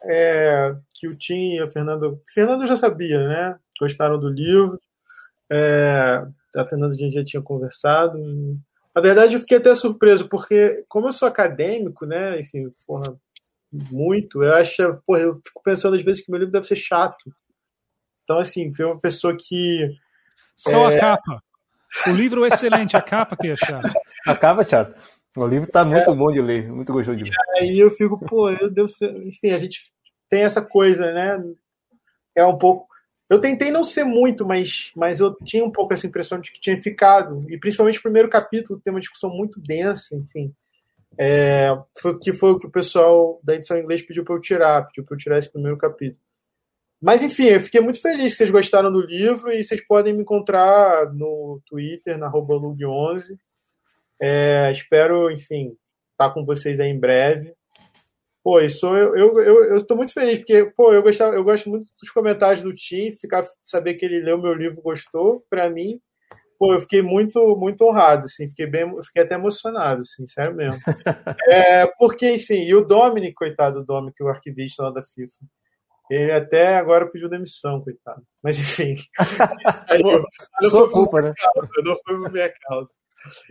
é, 0.03 0.77
que 0.95 1.09
o 1.09 1.17
Tim 1.17 1.55
e 1.55 1.63
o 1.63 1.71
Fernando. 1.71 2.21
Fernando 2.33 2.67
já 2.67 2.77
sabia, 2.77 3.27
né? 3.27 3.59
Gostaram 3.81 4.19
do 4.19 4.29
livro. 4.29 4.79
É, 5.51 6.23
a 6.57 6.67
Fernanda 6.67 6.95
a 6.95 6.99
gente 6.99 7.15
já 7.15 7.25
tinha 7.25 7.43
conversado. 7.43 8.19
Na 8.95 9.01
verdade, 9.01 9.35
eu 9.35 9.41
fiquei 9.41 9.59
até 9.59 9.75
surpreso, 9.75 10.29
porque, 10.29 10.85
como 10.89 11.09
eu 11.09 11.13
sou 11.13 11.29
acadêmico, 11.29 12.05
né? 12.05 12.41
Enfim, 12.41 12.73
porra, 12.87 13.17
muito, 13.73 14.43
eu 14.43 14.53
acho, 14.55 14.83
porra, 15.07 15.21
eu 15.21 15.41
fico 15.45 15.63
pensando 15.63 15.95
às 15.95 16.03
vezes 16.03 16.25
que 16.25 16.31
meu 16.31 16.39
livro 16.39 16.53
deve 16.53 16.67
ser 16.67 16.77
chato. 16.77 17.33
Então, 18.25 18.39
assim, 18.39 18.75
foi 18.75 18.85
uma 18.85 18.99
pessoa 18.99 19.37
que 19.37 19.89
só 20.59 20.91
é... 20.91 20.97
a 20.97 21.01
capa. 21.01 21.43
O 22.09 22.11
livro 22.11 22.45
é 22.45 22.49
excelente, 22.49 22.97
a 22.97 23.01
capa 23.01 23.37
que 23.37 23.49
é 23.49 23.57
chata. 23.57 23.93
A 24.27 24.35
capa 24.35 24.63
é 24.63 24.65
chata. 24.65 24.95
O 25.37 25.47
livro 25.47 25.71
tá 25.71 25.85
muito 25.85 26.11
é. 26.11 26.15
bom 26.15 26.33
de 26.33 26.43
ler, 26.43 26.71
muito 26.71 26.93
gostoso 26.93 27.17
de 27.17 27.25
ler. 27.25 27.33
Aí 27.57 27.79
eu 27.79 27.91
fico, 27.91 28.19
pô, 28.19 28.51
eu 28.51 28.69
devo 28.69 28.89
ser... 28.89 29.11
enfim, 29.27 29.51
a 29.51 29.59
gente 29.59 29.93
tem 30.29 30.43
essa 30.43 30.61
coisa, 30.61 31.13
né? 31.13 31.43
É 32.35 32.45
um 32.45 32.59
pouco. 32.59 32.89
Eu 33.31 33.41
tentei 33.41 33.71
não 33.71 33.85
ser 33.85 34.05
muito, 34.05 34.45
mas, 34.45 34.91
mas 34.97 35.21
eu 35.21 35.35
tinha 35.45 35.65
um 35.65 35.71
pouco 35.71 35.93
essa 35.93 36.07
impressão 36.07 36.41
de 36.41 36.51
que 36.51 36.61
tinha 36.61 36.81
ficado. 36.83 37.45
E 37.49 37.59
principalmente 37.59 37.99
o 37.99 38.03
primeiro 38.03 38.29
capítulo 38.29 38.81
tem 38.81 38.93
uma 38.93 39.01
discussão 39.01 39.31
muito 39.31 39.61
densa, 39.61 40.17
enfim. 40.17 40.53
É, 41.17 41.69
foi, 42.01 42.19
que 42.19 42.33
foi 42.33 42.53
o 42.53 42.59
que 42.59 42.67
o 42.67 42.71
pessoal 42.71 43.41
da 43.43 43.55
edição 43.55 43.77
em 43.77 43.83
inglês 43.83 44.03
pediu 44.03 44.25
para 44.25 44.35
eu 44.35 44.41
tirar, 44.41 44.87
pediu 44.87 45.05
para 45.05 45.15
eu 45.15 45.19
tirar 45.19 45.39
esse 45.39 45.51
primeiro 45.51 45.77
capítulo. 45.79 46.21
Mas 47.01 47.23
enfim, 47.23 47.45
eu 47.45 47.61
fiquei 47.61 47.81
muito 47.81 48.01
feliz 48.01 48.33
que 48.33 48.39
vocês 48.39 48.51
gostaram 48.51 48.93
do 48.93 49.01
livro 49.01 49.53
e 49.53 49.63
vocês 49.63 49.85
podem 49.87 50.13
me 50.13 50.23
encontrar 50.23 51.13
no 51.13 51.61
Twitter, 51.67 52.19
na 52.19 52.31
Lug11. 52.31 53.39
É, 54.21 54.71
espero, 54.73 55.31
enfim, 55.31 55.77
estar 56.13 56.31
com 56.35 56.45
vocês 56.45 56.81
aí 56.81 56.91
em 56.91 56.99
breve. 56.99 57.55
Pô, 58.43 58.61
isso 58.61 58.87
eu, 58.97 59.17
eu, 59.17 59.41
eu, 59.41 59.65
eu 59.75 59.87
tô 59.87 59.95
muito 59.95 60.13
feliz, 60.13 60.39
porque, 60.39 60.65
pô, 60.77 60.93
eu, 60.93 61.03
gostava, 61.03 61.35
eu 61.35 61.45
gosto 61.45 61.69
muito 61.69 61.93
dos 62.01 62.11
comentários 62.11 62.63
do 62.63 62.75
Tim, 62.75 63.13
ficar, 63.21 63.47
saber 63.63 63.95
que 63.95 64.05
ele 64.05 64.21
leu 64.21 64.41
meu 64.41 64.55
livro 64.55 64.81
gostou, 64.81 65.45
para 65.51 65.69
mim, 65.69 66.01
pô, 66.59 66.73
eu 66.73 66.81
fiquei 66.81 67.03
muito, 67.03 67.57
muito 67.57 67.85
honrado, 67.85 68.25
assim, 68.25 68.49
fiquei 68.49 68.67
bem, 68.67 68.91
fiquei 69.03 69.23
até 69.23 69.35
emocionado, 69.35 70.01
assim, 70.01 70.27
sério 70.27 70.57
mesmo. 70.57 70.81
é, 71.51 71.87
porque, 71.99 72.33
enfim, 72.33 72.63
e 72.63 72.75
o 72.75 72.85
Dominic, 72.85 73.35
coitado 73.35 73.81
do 73.81 73.87
Dominic, 73.87 74.23
o 74.23 74.29
arquivista 74.29 74.85
lá 74.85 74.91
da 74.91 75.03
FIFA, 75.03 75.45
ele 76.11 76.33
até 76.33 76.77
agora 76.77 77.07
pediu 77.07 77.29
demissão, 77.29 77.83
coitado. 77.83 78.23
Mas 78.43 78.59
enfim. 78.59 78.95
Não 80.63 80.71
Sua 80.71 80.91
culpa, 80.91 81.21
né? 81.23 81.33
Causa, 81.37 81.71
não 81.85 81.97
foi 82.05 82.17
por 82.17 82.33
minha 82.33 82.53
causa. 82.63 82.91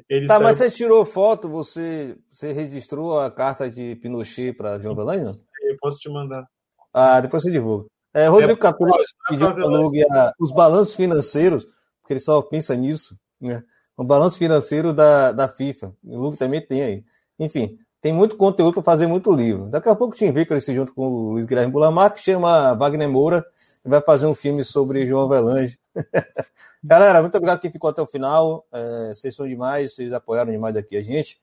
Ele 0.10 0.28
tá, 0.28 0.40
mas 0.40 0.58
você 0.58 0.72
tirou 0.72 1.06
foto, 1.06 1.50
você, 1.50 2.18
você 2.32 2.52
registrou 2.52 3.20
a 3.20 3.30
carta 3.30 3.70
de 3.70 3.96
Pinochet 3.98 4.54
para 4.54 4.80
João 4.80 4.96
Belândia? 4.96 5.36
Eu 5.64 5.78
posso 5.80 5.98
te 6.00 6.10
mandar. 6.10 6.46
Ah, 6.94 7.20
depois 7.22 7.44
você 7.44 7.52
divulga. 7.52 7.88
É, 8.14 8.28
Rodrigo 8.28 8.54
é, 8.54 8.58
Capello 8.58 8.94
pediu 9.30 9.54
para 9.54 10.34
os 10.40 10.52
balanços 10.52 10.96
financeiros, 10.96 11.66
porque 12.02 12.14
ele 12.14 12.20
só 12.20 12.42
pensa 12.42 12.76
nisso, 12.76 13.16
né? 13.40 13.62
O 13.96 14.04
balanço 14.04 14.38
financeiro 14.38 14.94
da, 14.94 15.32
da 15.32 15.48
FIFA. 15.48 15.94
O 16.04 16.18
Lug 16.18 16.38
também 16.38 16.66
tem 16.66 16.82
aí. 16.84 17.04
Enfim, 17.40 17.78
tem 18.08 18.14
muito 18.14 18.38
conteúdo 18.38 18.76
para 18.76 18.84
fazer 18.84 19.06
muito 19.06 19.30
livro. 19.34 19.66
Daqui 19.66 19.90
a 19.90 19.96
pouco 19.96 20.14
o 20.14 20.18
Tim 20.18 20.32
Vicker 20.32 20.62
se 20.62 20.74
junto 20.74 20.94
com 20.94 21.10
o 21.10 21.32
Luiz 21.34 21.46
Guilherme 21.46 21.74
Bulamar, 21.74 22.14
que 22.14 22.22
chama 22.22 22.74
Wagner 22.74 23.10
Moura, 23.10 23.46
e 23.84 23.90
vai 23.90 24.00
fazer 24.00 24.26
um 24.26 24.34
filme 24.34 24.64
sobre 24.64 25.06
João 25.06 25.26
Avelange. 25.26 25.78
Galera, 26.82 27.22
muito 27.22 27.36
obrigado 27.36 27.60
quem 27.60 27.70
ficou 27.70 27.90
até 27.90 28.02
o 28.02 28.08
final. 28.08 28.66
É, 28.72 29.10
vocês 29.14 29.36
são 29.36 29.46
demais, 29.46 29.94
vocês 29.94 30.14
apoiaram 30.14 30.54
demais 30.54 30.78
aqui 30.78 30.96
a 30.96 31.02
gente. 31.02 31.38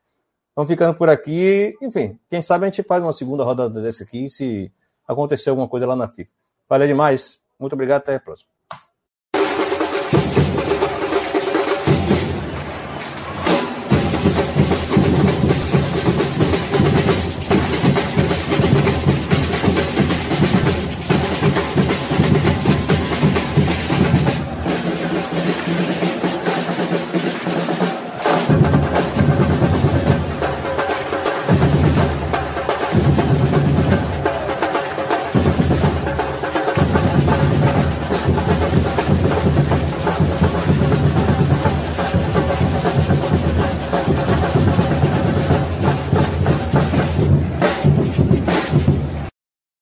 Vamos 0.57 0.71
ficando 0.71 0.97
por 0.97 1.11
aqui. 1.11 1.77
Enfim, 1.83 2.19
quem 2.31 2.41
sabe 2.41 2.65
a 2.65 2.71
gente 2.71 2.83
faz 2.83 3.03
uma 3.03 3.13
segunda 3.13 3.45
roda 3.45 3.69
dessa 3.69 4.05
aqui 4.05 4.27
se 4.31 4.73
acontecer 5.07 5.51
alguma 5.51 5.69
coisa 5.69 5.87
lá 5.87 5.95
na 5.95 6.09
FIFA. 6.09 6.31
Valeu 6.67 6.89
demais. 6.89 7.39
Muito 7.61 7.75
obrigado, 7.75 8.01
até 8.01 8.15
a 8.15 8.21
próxima. 8.21 8.54